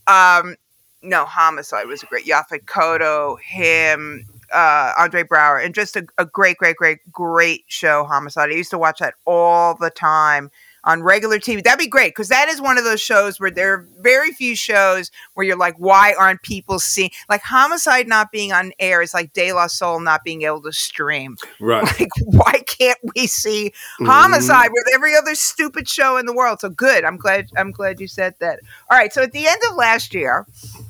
um, 0.09 0.57
no, 1.03 1.25
Homicide 1.25 1.87
was 1.87 2.03
a 2.03 2.07
great. 2.07 2.27
Yaphet 2.27 2.65
Kotto, 2.67 3.41
him. 3.41 4.27
Uh, 4.53 4.93
Andre 4.99 5.23
Braugher, 5.23 5.65
and 5.65 5.73
just 5.73 5.95
a, 5.95 6.05
a 6.19 6.25
great, 6.25 6.57
great, 6.57 6.75
great, 6.75 6.99
great 7.13 7.63
show, 7.69 8.03
Homicide. 8.03 8.51
I 8.51 8.55
used 8.55 8.71
to 8.73 8.79
watch 8.79 8.99
that 8.99 9.15
all 9.25 9.77
the 9.77 9.91
time 9.91 10.51
on 10.83 11.05
regular 11.05 11.39
TV. 11.39 11.63
That'd 11.63 11.79
be 11.79 11.87
great 11.87 12.11
because 12.17 12.31
that 12.31 12.49
is 12.49 12.61
one 12.61 12.77
of 12.77 12.83
those 12.83 13.01
shows 13.01 13.39
where 13.39 13.53
there 13.53 13.75
are 13.75 13.87
very 14.01 14.33
few 14.33 14.57
shows 14.57 15.13
where 15.35 15.47
you're 15.47 15.57
like, 15.57 15.77
why 15.77 16.15
aren't 16.19 16.43
people 16.43 16.81
seeing? 16.81 17.11
Like 17.29 17.43
Homicide 17.43 18.09
not 18.09 18.33
being 18.33 18.51
on 18.53 18.73
air 18.81 19.03
is 19.03 19.15
like 19.15 19.33
De 19.35 19.53
La 19.53 19.69
Soul 19.69 20.01
not 20.01 20.25
being 20.25 20.43
able 20.43 20.63
to 20.63 20.73
stream. 20.73 21.37
right. 21.61 21.85
Like, 22.01 22.09
why 22.25 22.55
can't 22.67 22.99
we 23.15 23.29
see 23.29 23.73
Mhm. 24.01 24.07
Homicide 24.07 24.71
with 24.73 24.87
every 24.93 25.15
other 25.15 25.37
stupid 25.37 25.89
show 25.89 26.17
in 26.17 26.27
the 26.27 26.35
world? 26.35 26.59
So 26.61 26.71
good. 26.71 27.05
I'm 27.05 27.19
glad. 27.19 27.47
I'm 27.57 27.71
glad 27.71 28.01
you 28.01 28.09
said 28.09 28.35
that. 28.41 28.59
All 28.91 28.99
right. 28.99 29.13
So 29.13 29.23
at 29.23 29.31
the 29.31 29.47
end 29.47 29.61
of 29.71 29.77
last 29.77 30.13
year, 30.13 30.45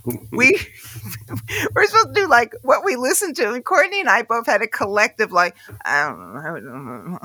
we 0.05 0.59
we're 1.75 1.87
supposed 1.87 2.09
to 2.09 2.13
do 2.15 2.29
like 2.29 2.55
what 2.63 2.85
we 2.85 2.97
listened 2.97 3.37
to, 3.37 3.53
and 3.53 3.65
Courtney 3.65 4.01
and 4.01 4.09
I 4.09 4.23
both 4.23 4.47
had 4.47 4.63
a 4.63 4.67
collective 4.67 5.33
like, 5.33 5.57
I 5.85 6.09
don't 6.09 6.35
know. 6.35 7.19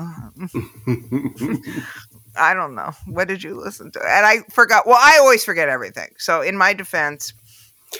I 2.38 2.54
don't 2.54 2.74
know. 2.74 2.92
What 3.06 3.28
did 3.28 3.42
you 3.42 3.54
listen 3.54 3.90
to? 3.92 4.00
And 4.00 4.26
I 4.26 4.40
forgot. 4.50 4.86
Well, 4.86 4.98
I 5.00 5.18
always 5.18 5.44
forget 5.44 5.68
everything. 5.68 6.10
So 6.18 6.42
in 6.42 6.56
my 6.56 6.74
defense, 6.74 7.32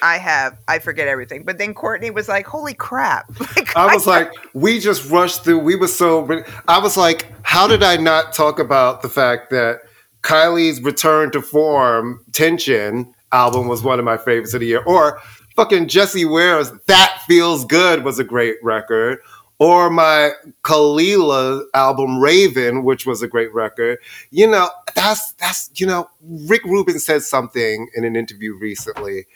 I 0.03 0.19
have 0.19 0.59
I 0.69 0.79
forget 0.79 1.09
everything. 1.09 1.45
But 1.45 1.59
then 1.59 1.75
Courtney 1.75 2.11
was 2.11 2.29
like, 2.29 2.47
"Holy 2.47 2.75
crap!" 2.75 3.31
Like, 3.57 3.77
I 3.77 3.95
was 3.95 4.07
like, 4.07 4.33
we 4.55 4.79
just 4.79 5.11
rushed 5.11 5.45
through. 5.45 5.61
We 5.61 5.77
were 5.77 5.89
so. 5.89 6.45
I 6.69 6.79
was 6.79 6.97
like, 6.97 7.33
how 7.43 7.67
did 7.67 7.83
I 7.83 7.97
not 7.97 8.33
talk 8.35 8.59
about 8.59 9.03
the 9.03 9.09
fact 9.09 9.51
that 9.51 9.81
Kylie's 10.23 10.83
return 10.83 11.31
to 11.33 11.41
form, 11.41 12.25
Tension 12.33 13.15
album 13.33 13.69
was 13.69 13.83
one 13.83 13.99
of 13.99 14.05
my 14.05 14.17
favorites 14.17 14.55
of 14.55 14.61
the 14.61 14.67
year, 14.67 14.83
or 14.85 15.21
fucking 15.57 15.89
Jessie 15.89 16.25
Ware's 16.25 16.73
That 16.87 17.23
Feels 17.27 17.65
Good 17.65 18.05
was 18.05 18.19
a 18.19 18.25
great 18.25 18.57
record, 18.63 19.19
or 19.59 19.91
my 19.91 20.33
Kelela 20.63 21.63
album 21.75 22.19
Raven, 22.19 22.85
which 22.85 23.07
was 23.07 23.23
a 23.23 23.29
great 23.29 23.53
record. 23.55 23.99
You 24.31 24.47
know, 24.47 24.69
that's 24.95 25.33
that's 25.35 25.71
you 25.75 25.87
know, 25.87 26.09
Rick 26.23 26.65
Rubin 26.65 26.99
said 26.99 27.23
something 27.23 27.89
in 27.95 28.05
an 28.05 28.17
interview 28.17 28.57
recently 28.57 29.27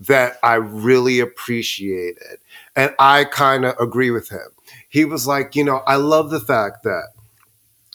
that 0.00 0.38
I 0.42 0.54
really 0.54 1.20
appreciated. 1.20 2.38
And 2.74 2.94
I 2.98 3.24
kind 3.24 3.64
of 3.64 3.74
agree 3.78 4.10
with 4.10 4.30
him. 4.30 4.48
He 4.88 5.04
was 5.04 5.26
like, 5.26 5.54
you 5.54 5.62
know, 5.62 5.82
I 5.86 5.96
love 5.96 6.30
the 6.30 6.40
fact 6.40 6.84
that 6.84 7.08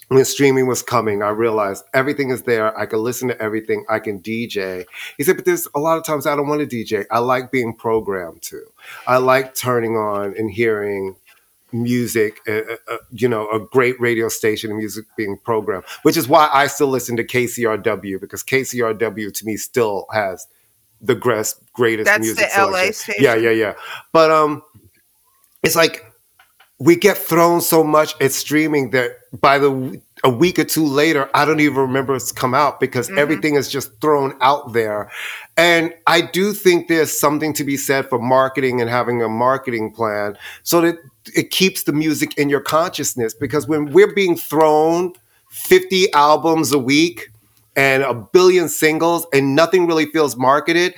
when 0.07 0.23
streaming 0.26 0.68
was 0.68 0.82
coming, 0.82 1.23
I 1.23 1.30
realized 1.30 1.84
everything 1.94 2.30
is 2.30 2.44
there. 2.44 2.77
I 2.77 2.86
can 2.86 2.99
listen 2.99 3.27
to 3.30 3.41
everything. 3.41 3.86
I 3.90 3.99
can 3.99 4.22
DJ. 4.22 4.86
He 5.18 5.23
said, 5.23 5.36
but 5.36 5.45
there's 5.45 5.68
a 5.73 5.80
lot 5.80 5.98
of 5.98 6.03
times 6.03 6.27
I 6.27 6.36
don't 6.36 6.48
want 6.48 6.68
to 6.68 6.76
DJ. 6.76 7.06
I 7.10 7.19
like 7.19 7.52
being 7.52 7.76
programmed 7.76 8.41
to. 8.44 8.61
I 9.07 9.18
like 9.18 9.56
turning 9.56 9.95
on 9.95 10.36
and 10.38 10.52
hearing 10.52 11.15
music, 11.72 12.40
uh, 12.48 12.53
uh, 12.53 12.76
uh, 12.90 12.98
you 13.11 13.27
know, 13.27 13.49
a 13.49 13.60
great 13.60 13.99
radio 13.99 14.30
station 14.30 14.69
and 14.69 14.77
music 14.77 15.06
being 15.18 15.38
programmed, 15.38 15.86
which 16.03 16.18
is 16.18 16.27
why 16.27 16.49
I 16.53 16.68
still 16.68 16.88
listen 16.88 17.15
to 17.18 17.23
KCRW 17.23 18.19
because 18.22 18.44
KCRW 18.44 19.34
to 19.34 19.45
me 19.45 19.57
still 19.57 20.06
has 20.14 20.48
the 21.02 21.15
greatest, 21.15 21.61
greatest 21.73 22.06
That's 22.06 22.22
music 22.22 22.49
the 22.56 22.61
LA 22.61 22.91
station? 22.91 23.23
Yeah, 23.23 23.36
yeah, 23.36 23.49
yeah. 23.49 23.73
But 24.14 24.32
um, 24.32 24.64
it's 25.64 25.76
like 25.76 26.06
we 26.80 26.95
get 26.95 27.18
thrown 27.18 27.61
so 27.61 27.84
much 27.84 28.19
at 28.19 28.31
streaming 28.34 28.89
that 28.91 29.11
by 29.39 29.57
the 29.57 30.02
a 30.23 30.30
week 30.30 30.57
or 30.60 30.64
two 30.64 30.85
later, 30.85 31.30
I 31.34 31.45
don't 31.45 31.60
even 31.60 31.77
remember 31.77 32.15
it's 32.15 32.31
come 32.31 32.53
out 32.53 32.80
because 32.80 33.10
Mhm. 33.10 33.18
everything 33.18 33.56
is 33.56 33.69
just 33.69 33.91
thrown 34.02 34.35
out 34.41 34.73
there. 34.73 35.10
And 35.56 35.93
I 36.07 36.22
do 36.22 36.52
think 36.52 36.88
there's 36.88 37.18
something 37.18 37.53
to 37.53 37.64
be 37.64 37.77
said 37.77 38.10
for 38.10 38.19
marketing 38.19 38.81
and 38.81 38.89
having 38.89 39.22
a 39.22 39.30
marketing 39.30 39.91
plan 39.91 40.38
so 40.64 40.81
that 40.81 40.97
it 41.34 41.52
keeps 41.52 41.84
the 41.84 41.93
music 41.93 42.38
in 42.38 42.49
your 42.49 42.60
consciousness. 42.60 43.34
Because 43.34 43.68
when 43.68 43.91
we're 43.93 44.14
being 44.14 44.35
thrown 44.35 45.14
50 45.49 46.11
albums 46.14 46.72
a 46.72 46.80
week 46.80 47.30
and 47.76 48.03
a 48.03 48.14
billion 48.14 48.68
singles 48.68 49.27
and 49.31 49.56
nothing 49.56 49.85
really 49.85 50.07
feels 50.07 50.35
marketed, 50.35 50.93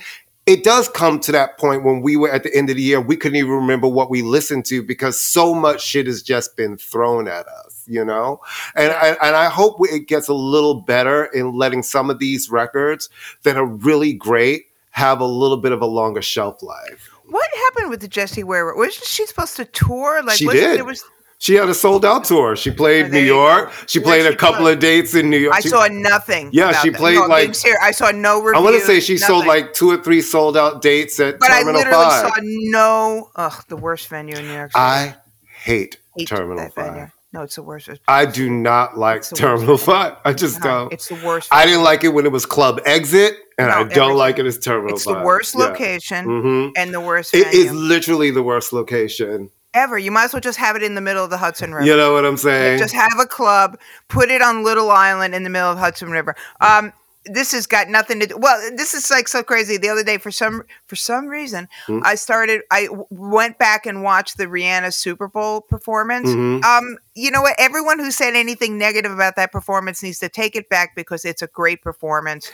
it 0.48 0.64
does 0.64 0.88
come 0.88 1.20
to 1.20 1.30
that 1.30 1.58
point 1.58 1.84
when 1.84 2.00
we 2.00 2.16
were 2.16 2.30
at 2.30 2.42
the 2.42 2.56
end 2.56 2.70
of 2.70 2.76
the 2.76 2.82
year, 2.82 3.02
we 3.02 3.16
couldn't 3.16 3.36
even 3.36 3.50
remember 3.50 3.86
what 3.86 4.08
we 4.08 4.22
listened 4.22 4.64
to 4.64 4.82
because 4.82 5.22
so 5.22 5.52
much 5.52 5.82
shit 5.82 6.06
has 6.06 6.22
just 6.22 6.56
been 6.56 6.78
thrown 6.78 7.28
at 7.28 7.46
us, 7.46 7.84
you 7.86 8.02
know? 8.02 8.40
And, 8.74 8.90
I, 8.90 9.08
and 9.22 9.36
I 9.36 9.50
hope 9.50 9.76
it 9.82 10.08
gets 10.08 10.26
a 10.26 10.32
little 10.32 10.80
better 10.80 11.26
in 11.26 11.52
letting 11.52 11.82
some 11.82 12.08
of 12.08 12.18
these 12.18 12.48
records 12.50 13.10
that 13.42 13.58
are 13.58 13.66
really 13.66 14.14
great 14.14 14.68
have 14.92 15.20
a 15.20 15.26
little 15.26 15.58
bit 15.58 15.72
of 15.72 15.82
a 15.82 15.86
longer 15.86 16.22
shelf 16.22 16.62
life. 16.62 17.10
what 17.26 17.46
happened 17.54 17.90
with 17.90 18.00
the 18.00 18.08
Jessie 18.08 18.42
Ware? 18.42 18.74
Wasn't 18.74 19.04
she 19.04 19.26
supposed 19.26 19.54
to 19.56 19.66
tour? 19.66 20.22
Like, 20.22 20.38
She 20.38 20.46
wasn't 20.46 20.64
did. 20.64 20.76
There 20.78 20.84
was, 20.86 21.04
She 21.40 21.54
had 21.54 21.68
a 21.68 21.74
sold 21.74 22.04
out 22.04 22.24
tour. 22.24 22.56
She 22.56 22.70
played 22.72 23.06
Oh, 23.06 23.08
New 23.10 23.20
York. 23.20 23.72
She 23.86 24.00
played 24.00 24.26
a 24.26 24.34
couple 24.34 24.66
of 24.66 24.80
dates 24.80 25.14
in 25.14 25.30
New 25.30 25.38
York. 25.38 25.54
I 25.54 25.60
She- 25.60 25.68
saw 25.68 25.86
nothing. 25.88 26.50
Yeah, 26.52 26.72
she 26.82 26.90
played, 26.90 27.14
No, 27.14 27.26
like-. 27.26 27.54
I 27.80 27.92
saw 27.92 28.10
no 28.10 28.42
reviews. 28.42 28.60
I 28.60 28.64
want 28.64 28.80
to 28.80 28.84
say 28.84 28.98
she 28.98 29.16
sold 29.16 29.46
like 29.46 29.72
two 29.72 29.90
or 29.90 29.98
three 29.98 30.20
sold 30.20 30.56
out 30.56 30.82
dates 30.82 31.20
at 31.20 31.38
But 31.38 31.50
I 31.52 31.60
Terminal 31.60 31.80
literally 31.82 32.04
5. 32.04 32.20
saw 32.28 32.34
no. 32.42 33.30
Ugh, 33.36 33.64
the 33.68 33.76
worst 33.76 34.08
venue 34.08 34.36
in 34.36 34.48
New 34.48 34.52
York. 34.52 34.72
City. 34.72 34.80
I 34.82 35.14
hate, 35.62 35.98
hate 36.16 36.26
Terminal 36.28 36.68
5. 36.70 36.74
venue. 36.74 37.06
No, 37.32 37.42
it's 37.42 37.54
the 37.56 37.62
worst. 37.62 37.88
I 38.08 38.24
do 38.24 38.50
not 38.50 38.98
like 38.98 39.22
Terminal 39.22 39.76
5. 39.78 40.14
I 40.24 40.32
just 40.32 40.58
No, 40.60 40.64
don't. 40.66 40.92
It's 40.92 41.08
the 41.08 41.20
worst. 41.24 41.50
I 41.52 41.66
didn't 41.66 41.84
like 41.84 42.02
it 42.02 42.08
when 42.08 42.24
it 42.26 42.32
was 42.32 42.46
Club 42.46 42.80
Exit, 42.84 43.36
and 43.58 43.68
No, 43.68 43.74
I 43.74 43.76
don't 43.84 43.92
everything. 43.92 44.16
like 44.16 44.38
it 44.40 44.46
as 44.46 44.58
Terminal 44.58 44.96
It's 44.96 45.04
5. 45.04 45.18
the 45.18 45.22
worst 45.24 45.54
Yeah. 45.56 45.64
location 45.66 46.26
Mhm. 46.26 46.72
and 46.76 46.92
the 46.92 47.00
worst 47.00 47.32
It 47.34 47.44
venue 47.44 47.66
is 47.66 47.72
literally 47.72 48.30
the 48.32 48.42
worst 48.42 48.72
location. 48.72 49.50
Ever. 49.78 49.98
You 49.98 50.10
might 50.10 50.24
as 50.24 50.32
well 50.32 50.40
just 50.40 50.58
have 50.58 50.76
it 50.76 50.82
in 50.82 50.94
the 50.94 51.00
middle 51.00 51.24
of 51.24 51.30
the 51.30 51.38
Hudson 51.38 51.72
River. 51.72 51.86
You 51.86 51.96
know 51.96 52.12
what 52.12 52.24
I'm 52.26 52.36
saying? 52.36 52.78
Just 52.78 52.94
have 52.94 53.18
a 53.18 53.26
club, 53.26 53.78
put 54.08 54.30
it 54.30 54.42
on 54.42 54.62
Little 54.64 54.90
Island 54.90 55.34
in 55.34 55.42
the 55.44 55.50
middle 55.50 55.70
of 55.70 55.78
Hudson 55.78 56.10
River. 56.10 56.34
Um, 56.60 56.92
this 57.30 57.52
has 57.52 57.66
got 57.66 57.88
nothing 57.88 58.20
to 58.20 58.26
do. 58.26 58.38
Well, 58.38 58.58
this 58.76 58.94
is 58.94 59.10
like 59.10 59.28
so 59.28 59.42
crazy. 59.42 59.76
The 59.76 59.90
other 59.90 60.02
day, 60.02 60.16
for 60.16 60.30
some 60.30 60.62
for 60.86 60.96
some 60.96 61.26
reason, 61.26 61.68
Hmm. 61.86 62.00
I 62.02 62.14
started. 62.14 62.62
I 62.70 62.86
w- 62.86 63.04
went 63.10 63.58
back 63.58 63.84
and 63.84 64.02
watched 64.02 64.38
the 64.38 64.46
Rihanna 64.46 64.94
Super 64.94 65.28
Bowl 65.28 65.60
performance. 65.60 66.30
Mhm. 66.30 66.64
Um, 66.64 66.96
you 67.14 67.30
know 67.30 67.42
what? 67.42 67.54
Everyone 67.58 67.98
who 67.98 68.10
said 68.10 68.34
anything 68.34 68.78
negative 68.78 69.12
about 69.12 69.36
that 69.36 69.52
performance 69.52 70.02
needs 70.02 70.18
to 70.20 70.30
take 70.30 70.56
it 70.56 70.70
back 70.70 70.94
because 70.96 71.26
it's 71.26 71.42
a 71.42 71.48
great 71.48 71.82
performance. 71.82 72.50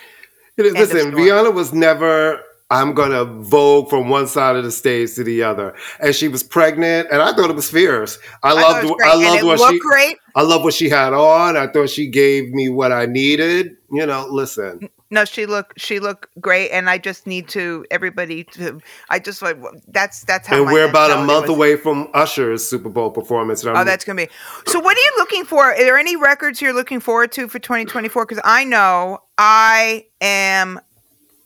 It 0.57 0.67
is- 0.67 0.75
End 0.75 0.93
Listen. 0.93 1.13
Rihanna 1.13 1.55
was 1.55 1.73
never. 1.73 2.41
I'm 2.75 2.93
gonna 2.93 3.25
vogue 3.25 3.89
from 3.89 4.09
one 4.09 4.27
side 4.27 4.57
of 4.57 4.65
the 4.65 4.73
stage 4.73 5.15
to 5.15 5.23
the 5.23 5.45
other, 5.45 5.77
and 6.01 6.13
she 6.13 6.27
was 6.27 6.43
pregnant, 6.43 7.09
and 7.13 7.23
I 7.23 7.33
thought 7.33 7.49
it 7.49 7.55
was 7.55 7.71
fierce. 7.71 8.19
I, 8.43 8.53
loved. 8.53 9.01
I 9.05 9.15
loved 9.15 9.61
what 9.61 9.73
she. 9.73 9.79
great. 9.79 10.19
I 10.35 10.43
love 10.43 10.65
what 10.65 10.75
she 10.75 10.89
had 10.89 11.13
on. 11.13 11.57
I 11.57 11.69
thought 11.69 11.89
she 11.89 12.09
gave 12.09 12.51
me 12.51 12.69
what 12.69 12.91
I 12.91 13.07
needed. 13.07 13.77
You 13.93 14.07
know, 14.07 14.27
listen. 14.29 14.89
No, 15.09 15.25
she 15.25 15.47
look 15.47 15.73
she 15.77 16.01
looked 16.01 16.27
great, 16.41 16.71
and 16.71 16.91
I 16.91 16.99
just 16.99 17.29
need 17.29 17.47
to 17.51 17.87
everybody 17.93 18.43
to. 18.43 18.81
I 19.09 19.21
just 19.21 19.41
like 19.41 19.57
that's 19.87 20.25
that's 20.25 20.49
how. 20.49 20.57
and 20.57 20.73
we're 20.73 20.89
about 20.89 21.13
a 21.13 21.23
month 21.23 21.43
was. 21.43 21.57
away 21.57 21.77
from 21.77 22.09
Usher's 22.13 22.69
Super 22.69 22.89
Bowl 22.89 23.13
performance. 23.13 23.65
Oh, 23.65 23.85
that's 23.85 24.05
gonna 24.05 24.27
be. 24.27 24.29
So, 24.67 24.81
what 24.81 24.97
are 24.97 25.01
you 25.01 25.13
looking 25.19 25.45
for? 25.45 25.67
Are 25.67 25.77
there 25.77 25.97
any 25.97 26.17
records 26.17 26.61
you're 26.61 26.73
looking 26.73 26.99
forward 26.99 27.31
to 27.33 27.47
for 27.47 27.61
2024? 27.61 28.27
Because 28.27 28.43
I 28.45 28.65
know 28.65 29.21
I 29.39 30.07
am 30.21 30.81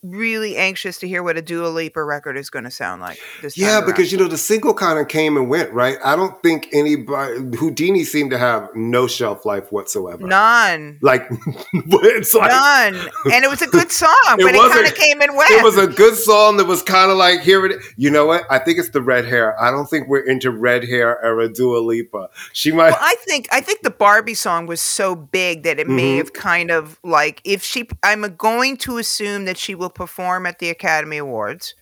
really 0.02 0.56
anxious 0.56 0.98
to 0.98 1.08
hear 1.08 1.22
what 1.22 1.36
a 1.36 1.42
Dua 1.42 1.68
Lipa 1.68 2.02
record 2.02 2.36
is 2.36 2.50
going 2.50 2.64
to 2.64 2.70
sound 2.70 3.00
like. 3.02 3.18
This 3.42 3.56
Yeah, 3.58 3.80
because 3.84 4.12
you 4.12 4.18
know 4.18 4.28
the 4.28 4.38
single 4.38 4.74
kind 4.74 4.98
of 4.98 5.08
came 5.08 5.36
and 5.36 5.48
went, 5.48 5.72
right? 5.72 5.96
I 6.04 6.16
don't 6.16 6.40
think 6.42 6.68
anybody 6.72 7.56
Houdini 7.56 8.04
seemed 8.04 8.30
to 8.30 8.38
have 8.38 8.68
no 8.74 9.06
shelf 9.06 9.44
life 9.44 9.70
whatsoever. 9.72 10.26
none, 10.26 10.98
Like 11.02 11.28
it's 11.72 12.34
like 12.34 12.50
none, 12.50 12.94
and 13.32 13.44
it 13.44 13.50
was 13.50 13.62
a 13.62 13.66
good 13.78 13.90
song, 13.90 14.10
but 14.26 14.54
it, 14.54 14.72
kind 14.72 14.86
of 14.86 14.94
came 14.94 15.20
and 15.20 15.36
went. 15.36 15.50
It 15.50 15.62
was 15.62 15.76
a 15.76 15.86
good 15.86 16.14
song 16.14 16.56
that 16.58 16.66
was 16.66 16.82
kind 16.82 17.10
of 17.10 17.16
like 17.16 17.40
here 17.40 17.64
it. 17.66 17.82
You 17.96 18.10
know 18.10 18.26
what? 18.26 18.44
I 18.50 18.58
think 18.58 18.78
it's 18.78 18.90
the 18.90 19.02
red 19.02 19.24
hair. 19.24 19.60
I 19.60 19.70
don't 19.70 19.88
think 19.88 20.08
we're 20.08 20.20
into 20.26 20.50
red 20.50 20.84
hair 20.84 21.22
era 21.24 21.48
Dua 21.48 21.78
Lipa. 21.78 22.28
She 22.52 22.70
might. 22.72 22.90
Well, 22.90 22.98
I 23.00 23.16
think 23.20 23.48
I 23.52 23.60
think 23.60 23.82
the 23.82 23.90
Barbie 23.90 24.34
song 24.34 24.66
was 24.66 24.80
so 24.80 25.14
big 25.16 25.64
that 25.64 25.78
it 25.78 25.88
may 25.88 26.14
Mhm. 26.14 26.18
have 26.18 26.32
kind 26.32 26.70
of 26.70 26.98
like 27.02 27.40
if 27.44 27.62
she. 27.62 27.88
I'm 28.02 28.22
going 28.36 28.76
to 28.78 28.98
assume 28.98 29.44
that 29.46 29.56
she 29.58 29.74
will 29.74 29.87
perform 29.90 30.46
at 30.46 30.58
the 30.58 30.70
Academy 30.70 31.18
Awards 31.18 31.74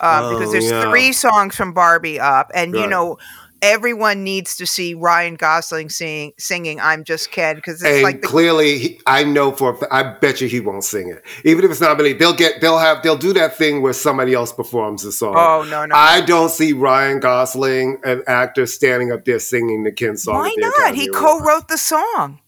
uh, 0.00 0.30
because 0.30 0.48
Oh, 0.48 0.52
there's 0.52 0.70
yeah. 0.70 0.82
three 0.90 1.12
songs 1.12 1.56
from 1.56 1.72
Barbie 1.72 2.20
up, 2.20 2.50
and 2.54 2.74
you 2.74 2.86
know. 2.86 3.18
Everyone 3.62 4.24
needs 4.24 4.56
to 4.56 4.66
see 4.66 4.92
Ryan 4.92 5.36
Gosling 5.36 5.88
sing, 5.88 6.32
singing 6.38 6.78
"I'm 6.80 7.02
Just 7.02 7.30
Ken" 7.30 7.56
because 7.56 7.80
it's 7.82 7.90
and 7.94 8.02
like 8.02 8.20
the, 8.20 8.26
clearly, 8.26 8.78
he, 8.78 9.00
I 9.06 9.24
know 9.24 9.52
for. 9.52 9.78
I 9.90 10.02
bet 10.02 10.42
you 10.42 10.48
he 10.48 10.60
won't 10.60 10.84
sing 10.84 11.08
it, 11.08 11.24
even 11.46 11.64
if 11.64 11.70
it's 11.70 11.80
not. 11.80 11.96
Really, 11.96 12.12
they'll 12.12 12.34
get. 12.34 12.60
They'll 12.60 12.76
have. 12.76 13.02
They'll 13.02 13.16
do 13.16 13.32
that 13.32 13.56
thing 13.56 13.80
where 13.80 13.94
somebody 13.94 14.34
else 14.34 14.52
performs 14.52 15.02
the 15.02 15.12
song. 15.12 15.32
oh 15.38 15.66
no 15.70 15.86
no 15.86 15.94
I 15.96 16.20
don't 16.20 16.50
see 16.50 16.74
Ryan 16.74 17.20
Gosling, 17.20 18.00
an 18.04 18.22
actor, 18.26 18.66
standing 18.66 19.10
up 19.12 19.24
there 19.24 19.38
singing 19.38 19.82
the 19.84 19.92
Ken 19.92 20.18
song. 20.18 20.34
why 20.34 20.54
not? 20.58 20.74
Academy 20.74 20.98
He 21.00 21.06
Awards. 21.06 21.24
co-wrote 21.24 21.68
the 21.68 21.78
song. 21.78 22.40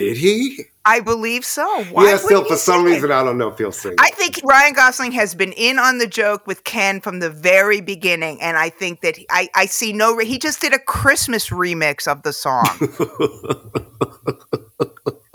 Did 0.00 0.16
he? 0.16 0.64
I 0.86 1.00
believe 1.00 1.44
so. 1.44 1.84
Why 1.92 2.08
yeah, 2.08 2.16
still 2.16 2.42
for 2.42 2.56
some 2.56 2.86
it? 2.86 2.92
reason 2.92 3.12
I 3.12 3.22
don't 3.22 3.36
know 3.36 3.48
if 3.48 3.58
he'll 3.58 3.70
sing. 3.70 3.96
I 3.98 4.08
think 4.12 4.40
Ryan 4.42 4.72
Gosling 4.72 5.12
has 5.12 5.34
been 5.34 5.52
in 5.52 5.78
on 5.78 5.98
the 5.98 6.06
joke 6.06 6.46
with 6.46 6.64
Ken 6.64 7.02
from 7.02 7.20
the 7.20 7.28
very 7.28 7.82
beginning, 7.82 8.40
and 8.40 8.56
I 8.56 8.70
think 8.70 9.02
that 9.02 9.18
he- 9.18 9.26
I, 9.28 9.50
I 9.54 9.66
see 9.66 9.92
no. 9.92 10.14
Re- 10.14 10.24
he 10.24 10.38
just 10.38 10.62
did 10.62 10.72
a 10.72 10.78
Christmas 10.78 11.50
remix 11.50 12.08
of 12.08 12.22
the 12.22 12.32
song. 12.32 12.64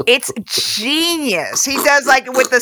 it's 0.08 0.32
genius. 0.44 1.64
He 1.64 1.76
does 1.84 2.06
like 2.06 2.26
with 2.34 2.50
the 2.50 2.60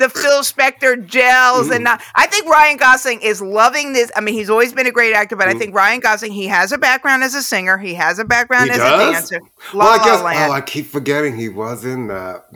the 0.00 0.08
Phil 0.08 0.40
Spector 0.42 1.04
gels, 1.06 1.70
and 1.70 1.86
uh, 1.86 1.96
I 2.16 2.26
think 2.26 2.46
Ryan 2.46 2.76
Gosling 2.76 3.20
is 3.22 3.40
loving 3.40 3.92
this. 3.92 4.10
I 4.16 4.20
mean, 4.20 4.34
he's 4.34 4.50
always 4.50 4.72
been 4.72 4.86
a 4.86 4.92
great 4.92 5.14
actor, 5.14 5.36
but 5.36 5.48
I 5.48 5.54
think 5.54 5.74
Ryan 5.74 6.00
Gosling 6.00 6.32
he 6.32 6.46
has 6.48 6.72
a 6.72 6.78
background 6.78 7.22
as 7.22 7.34
a 7.34 7.42
singer. 7.42 7.78
He 7.78 7.94
has 7.94 8.18
a 8.18 8.24
background 8.24 8.64
He 8.66 8.70
as 8.72 8.78
does? 8.78 9.08
a 9.08 9.12
dancer. 9.12 9.40
La 9.74 9.84
well, 9.84 9.94
I 9.94 9.96
La 9.98 10.04
guess. 10.04 10.22
Land. 10.22 10.50
Oh, 10.50 10.54
I 10.54 10.60
keep 10.60 10.86
forgetting 10.86 11.36
he 11.36 11.48
was 11.48 11.84
in 11.84 12.08
that. 12.08 12.46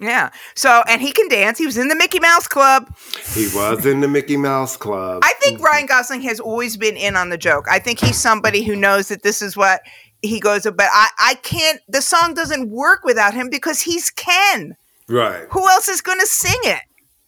yeah. 0.00 0.30
So, 0.56 0.82
and 0.88 1.00
he 1.00 1.12
can 1.12 1.28
dance. 1.28 1.58
He 1.58 1.66
was 1.66 1.76
in 1.78 1.86
the 1.86 1.94
Mickey 1.96 2.18
Mouse 2.20 2.48
Club. 2.48 2.92
He 3.32 3.46
was 3.54 3.86
in 3.86 4.00
the 4.00 4.08
Mickey 4.08 4.36
Mouse 4.36 4.76
Club. 4.76 5.22
I 5.24 5.34
think 5.40 5.60
Ryan 5.60 5.86
Gosling 5.86 6.22
has 6.22 6.40
always 6.40 6.76
been 6.76 6.96
in 6.96 7.14
on 7.16 7.28
the 7.30 7.38
joke. 7.38 7.66
I 7.70 7.78
think 7.78 8.00
he's 8.00 8.16
somebody 8.18 8.64
who 8.64 8.74
knows 8.74 9.06
that 9.08 9.22
this 9.22 9.40
is 9.40 9.56
what 9.56 9.82
he 10.22 10.40
goes, 10.40 10.64
but 10.64 10.88
I, 10.92 11.08
I 11.20 11.34
can't, 11.42 11.80
the 11.88 12.02
song 12.02 12.34
doesn't 12.34 12.70
work 12.70 13.04
without 13.04 13.34
him 13.34 13.48
because 13.50 13.80
he's 13.82 14.10
Ken. 14.10 14.76
right. 15.08 15.46
Who 15.50 15.68
else 15.68 15.88
is 15.88 16.00
going 16.00 16.20
to 16.20 16.26
sing 16.26 16.58
it? 16.64 16.80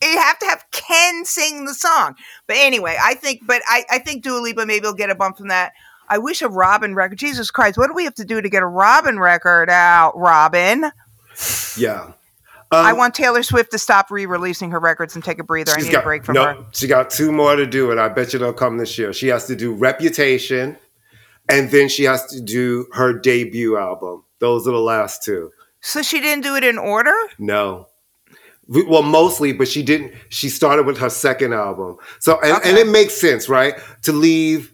You 0.02 0.18
have 0.18 0.38
to 0.38 0.46
have 0.46 0.64
Ken 0.72 1.24
sing 1.24 1.66
the 1.66 1.74
song. 1.74 2.14
But 2.46 2.56
anyway, 2.58 2.96
I 3.00 3.14
think, 3.14 3.42
but 3.46 3.62
I, 3.68 3.84
I 3.90 3.98
think 3.98 4.22
Dua 4.24 4.38
Lipa 4.40 4.64
maybe 4.66 4.86
will 4.86 4.94
get 4.94 5.10
a 5.10 5.14
bump 5.14 5.36
from 5.38 5.48
that. 5.48 5.72
I 6.08 6.18
wish 6.18 6.42
a 6.42 6.48
Robyn 6.48 6.94
record. 6.94 7.18
Jesus 7.18 7.50
Christ, 7.50 7.76
what 7.78 7.86
do 7.88 7.92
we 7.94 8.04
have 8.04 8.14
to 8.16 8.24
do 8.24 8.40
to 8.40 8.48
get 8.48 8.62
a 8.62 8.66
Robyn 8.66 9.20
record 9.20 9.68
out, 9.70 10.16
Robyn? 10.16 10.90
Yeah. 11.76 12.12
I 12.72 12.92
Um, 12.92 12.98
want 12.98 13.14
Taylor 13.14 13.42
Swift 13.42 13.72
to 13.72 13.78
stop 13.78 14.10
re-releasing 14.10 14.70
her 14.70 14.78
records 14.80 15.14
and 15.14 15.24
take 15.24 15.38
a 15.38 15.44
breather. 15.44 15.72
I 15.72 15.80
need 15.82 15.90
got- 15.92 16.02
a 16.02 16.06
break 16.06 16.24
from 16.24 16.34
no, 16.34 16.44
her. 16.46 16.56
She 16.72 16.86
got 16.86 17.10
two 17.10 17.30
more 17.32 17.54
to 17.56 17.66
do, 17.66 17.90
and 17.90 18.00
I 18.00 18.08
bet 18.08 18.32
you 18.32 18.38
they'll 18.38 18.52
come 18.52 18.78
this 18.78 18.96
year. 18.96 19.12
She 19.12 19.28
has 19.28 19.46
to 19.46 19.56
do 19.56 19.72
Reputation, 19.74 20.76
and 21.50 21.70
then 21.70 21.88
she 21.88 22.04
has 22.04 22.24
to 22.26 22.40
do 22.40 22.86
her 22.92 23.12
debut 23.12 23.76
album. 23.76 24.24
Those 24.38 24.66
are 24.66 24.72
the 24.72 24.78
last 24.78 25.22
two. 25.22 25.50
So 25.80 26.02
she 26.02 26.20
didn't 26.20 26.44
do 26.44 26.54
it 26.56 26.64
in 26.64 26.78
order? 26.78 27.14
No. 27.38 27.86
Well, 28.68 29.02
mostly, 29.02 29.52
but 29.52 29.66
she 29.66 29.82
didn't. 29.82 30.14
She 30.28 30.48
started 30.48 30.86
with 30.86 30.98
her 30.98 31.10
second 31.10 31.52
album. 31.54 31.96
So, 32.20 32.38
and, 32.40 32.64
and 32.64 32.78
it 32.78 32.86
makes 32.86 33.14
sense, 33.14 33.48
right? 33.48 33.74
To 34.02 34.12
leave 34.12 34.72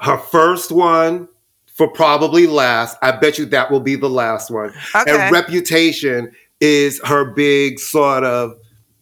her 0.00 0.16
first 0.16 0.72
one 0.72 1.28
for 1.74 1.88
probably 1.88 2.46
last. 2.46 2.96
I 3.02 3.12
bet 3.12 3.36
you 3.36 3.44
that 3.46 3.70
will 3.70 3.80
be 3.80 3.96
the 3.96 4.08
last 4.08 4.50
one. 4.50 4.72
Okay. 4.94 5.10
And 5.10 5.32
Reputation 5.32 6.32
is 6.60 7.00
her 7.04 7.32
big 7.34 7.78
sort 7.78 8.24
of 8.24 8.54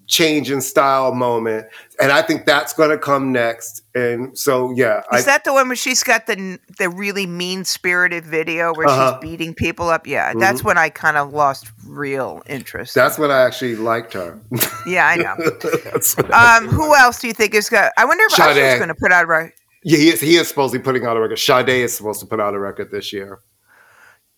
change 0.06 0.50
in 0.50 0.60
style 0.60 1.14
moment. 1.14 1.66
And 2.02 2.12
I 2.12 2.20
think 2.22 2.44
that's 2.46 2.72
going 2.72 2.90
to 2.90 2.98
come 2.98 3.32
next. 3.32 3.82
And 3.94 4.36
so, 4.36 4.72
yeah. 4.76 4.98
Is 5.12 5.22
I, 5.22 5.32
that 5.32 5.44
the 5.44 5.52
one 5.52 5.68
where 5.68 5.76
she's 5.76 6.02
got 6.02 6.26
the 6.26 6.58
the 6.78 6.88
really 6.90 7.26
mean 7.26 7.64
spirited 7.64 8.24
video 8.26 8.74
where 8.74 8.88
Uh-huh. 8.88 9.18
she's 9.20 9.30
beating 9.30 9.54
people 9.54 9.88
up? 9.88 10.06
Yeah, 10.06 10.32
that's 10.34 10.62
when 10.64 10.76
I 10.76 10.88
kind 10.90 11.16
of 11.16 11.32
lost 11.32 11.70
real 11.86 12.42
interest. 12.46 12.94
that's 12.94 13.18
when 13.18 13.30
I 13.30 13.42
actually 13.42 13.76
liked 13.76 14.12
her. 14.14 14.38
yeah, 14.86 15.06
I 15.06 15.16
know. 15.16 15.36
That's 15.84 16.16
when 16.16 16.32
I- 16.32 16.56
Um, 16.58 16.68
who 16.68 16.94
else 16.96 17.20
do 17.20 17.28
you 17.28 17.32
think 17.34 17.54
is 17.54 17.68
going? 17.68 17.88
I 17.96 18.04
wonder 18.04 18.24
if 18.24 18.32
Sade. 18.32 18.56
Usher's 18.58 18.78
going 18.78 18.88
to 18.88 18.94
put 18.94 19.12
out 19.12 19.24
a 19.24 19.26
record. 19.28 19.52
yeah, 19.84 19.98
he 19.98 20.08
is, 20.10 20.20
he 20.20 20.36
is 20.36 20.48
supposed 20.48 20.72
to 20.72 20.78
be 20.78 20.82
putting 20.82 21.06
out 21.06 21.16
a 21.16 21.20
record. 21.20 21.38
Sade 21.38 21.68
is 21.68 21.96
supposed 21.96 22.20
to 22.20 22.26
put 22.26 22.40
out 22.40 22.54
a 22.54 22.58
record 22.58 22.90
this 22.90 23.12
year. 23.12 23.38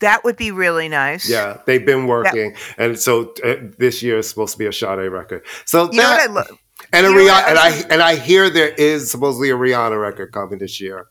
That 0.00 0.24
would 0.24 0.36
be 0.36 0.50
really 0.50 0.88
nice. 0.88 1.30
Yeah, 1.30 1.58
they've 1.66 1.86
been 1.86 2.06
working, 2.08 2.56
and 2.76 2.98
so 2.98 3.32
uh, 3.44 3.54
this 3.78 4.02
year 4.02 4.18
is 4.18 4.28
supposed 4.28 4.52
to 4.52 4.58
be 4.58 4.66
a 4.66 4.72
Sade 4.72 5.10
record. 5.10 5.44
So 5.64 5.90
You 5.90 5.98
know 6.02 6.10
what 6.10 6.20
I 6.20 6.26
love? 6.26 6.58
And 6.94 7.06
a 7.06 7.10
you 7.10 7.16
know 7.16 7.22
what 7.24 7.44
Rihanna, 7.44 7.50
and 7.50 7.58
I 7.58 7.84
and 7.90 8.02
I 8.02 8.16
hear 8.16 8.50
there 8.50 8.68
is 8.68 9.10
supposedly 9.10 9.50
a 9.50 9.54
Rihanna 9.54 10.00
record 10.00 10.32
coming 10.32 10.58
this 10.58 10.80
year. 10.80 11.08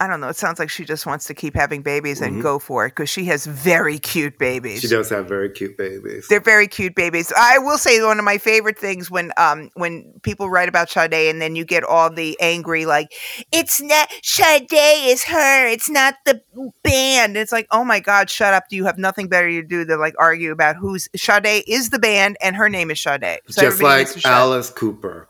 I 0.00 0.08
don't 0.08 0.20
know. 0.20 0.28
It 0.28 0.36
sounds 0.36 0.58
like 0.58 0.70
she 0.70 0.84
just 0.84 1.06
wants 1.06 1.26
to 1.26 1.34
keep 1.34 1.54
having 1.54 1.82
babies 1.82 2.20
and 2.20 2.42
go 2.42 2.58
for 2.58 2.86
it 2.86 2.90
because 2.90 3.08
she 3.08 3.24
has 3.26 3.46
very 3.46 3.98
cute 3.98 4.38
babies. 4.38 4.78
Mm-hmm. 4.78 4.88
She 4.88 4.94
does 4.94 5.08
have 5.10 5.28
very 5.28 5.48
cute 5.48 5.76
babies. 5.78 6.26
They're 6.28 6.40
very 6.40 6.66
cute 6.66 6.94
babies. 6.96 7.32
I 7.36 7.58
will 7.58 7.78
say 7.78 8.02
one 8.02 8.18
of 8.18 8.24
my 8.24 8.38
favorite 8.38 8.78
things 8.78 9.10
when 9.10 9.32
um 9.36 9.70
when 9.74 10.12
people 10.22 10.50
write 10.50 10.68
about 10.68 10.90
Sade 10.90 11.14
and 11.14 11.40
then 11.40 11.54
you 11.54 11.64
get 11.64 11.84
all 11.84 12.10
the 12.10 12.36
angry 12.40 12.86
like 12.86 13.12
it's 13.52 13.80
not 13.80 14.12
Sade 14.22 14.66
is 14.72 15.24
her, 15.24 15.66
it's 15.68 15.88
not 15.88 16.16
the 16.24 16.40
band. 16.82 17.36
It's 17.36 17.52
like, 17.52 17.68
oh 17.70 17.84
my 17.84 18.00
God, 18.00 18.28
shut 18.28 18.52
up. 18.52 18.68
Do 18.68 18.76
you 18.76 18.84
have 18.86 18.98
nothing 18.98 19.28
better 19.28 19.48
to 19.48 19.62
do 19.62 19.84
than 19.84 20.00
like 20.00 20.14
argue 20.18 20.50
about 20.50 20.76
who's 20.76 21.08
Sade 21.14 21.64
is 21.68 21.90
the 21.90 22.00
band 22.00 22.36
and 22.42 22.56
her 22.56 22.68
name 22.68 22.90
is 22.90 23.00
Sade. 23.00 23.38
So 23.48 23.62
Just 23.62 23.80
like 23.80 23.98
needs 23.98 24.14
to 24.14 24.20
shut- 24.20 24.32
Alice 24.32 24.70
Cooper. 24.70 25.28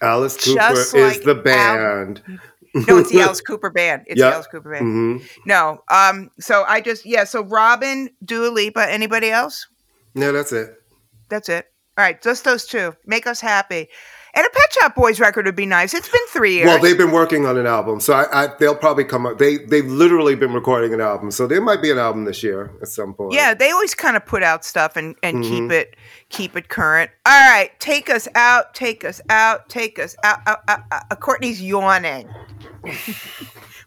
Alice 0.00 0.36
Cooper 0.36 0.60
Just 0.60 0.94
is 0.94 1.16
like 1.16 1.24
the 1.24 1.36
Al- 1.36 1.42
band. 1.42 2.22
No, 2.74 2.98
it's 2.98 3.10
the 3.12 3.20
Alice 3.20 3.40
Cooper 3.40 3.70
band. 3.70 4.02
It's 4.06 4.18
Yep. 4.18 4.30
the 4.30 4.34
Alice 4.34 4.46
Cooper 4.46 4.70
band. 4.72 5.20
hmm 5.20 5.26
No. 5.46 5.78
Um, 5.90 6.30
so 6.40 6.64
I 6.66 6.80
just 6.80 7.04
yeah, 7.06 7.24
so 7.24 7.42
Robyn, 7.44 8.10
Dua 8.24 8.48
Lipa, 8.48 8.90
anybody 8.90 9.30
else? 9.30 9.66
No, 10.14 10.32
that's 10.32 10.52
it. 10.52 10.70
That's 11.28 11.48
it. 11.48 11.66
All 11.96 12.04
right, 12.04 12.20
just 12.22 12.44
those 12.44 12.64
two. 12.64 12.94
Make 13.06 13.26
us 13.26 13.40
happy. 13.40 13.88
And 14.34 14.46
a 14.46 14.50
Pet 14.50 14.72
Shop 14.72 14.94
Boys 14.94 15.18
record 15.18 15.46
would 15.46 15.56
be 15.56 15.66
nice. 15.66 15.94
It's 15.94 16.08
been 16.08 16.20
three 16.28 16.54
years. 16.54 16.66
Well, 16.66 16.78
they've 16.80 16.96
been 16.96 17.10
working 17.10 17.44
on 17.46 17.56
an 17.58 17.66
album, 17.66 17.98
so 17.98 18.12
I, 18.12 18.44
I, 18.44 18.48
they'll 18.60 18.76
probably 18.76 19.02
come 19.04 19.26
up. 19.26 19.38
They 19.38 19.56
they've 19.58 19.86
literally 19.86 20.36
been 20.36 20.52
recording 20.52 20.94
an 20.94 21.00
album, 21.00 21.32
so 21.32 21.46
there 21.48 21.60
might 21.60 21.82
be 21.82 21.90
an 21.90 21.98
album 21.98 22.24
this 22.24 22.42
year 22.44 22.70
at 22.80 22.86
some 22.88 23.14
point. 23.14 23.32
yeah, 23.32 23.52
they 23.54 23.70
always 23.72 23.94
kind 23.96 24.16
of 24.16 24.24
put 24.24 24.42
out 24.44 24.64
stuff 24.64 24.96
and, 24.96 25.16
and 25.24 25.38
Mm-hmm. 25.38 25.50
keep 25.68 25.70
it 25.72 25.96
keep 26.28 26.56
it 26.56 26.68
current. 26.68 27.10
All 27.26 27.50
right, 27.50 27.70
take 27.80 28.10
us 28.10 28.28
out, 28.36 28.74
take 28.74 29.04
us 29.04 29.20
out, 29.28 29.68
take 29.68 29.98
us 29.98 30.14
out. 30.22 30.38
out, 30.46 30.58
out, 30.68 30.80
out. 30.92 31.02
Uh, 31.10 31.16
Courtney's 31.16 31.60
yawning. 31.60 32.28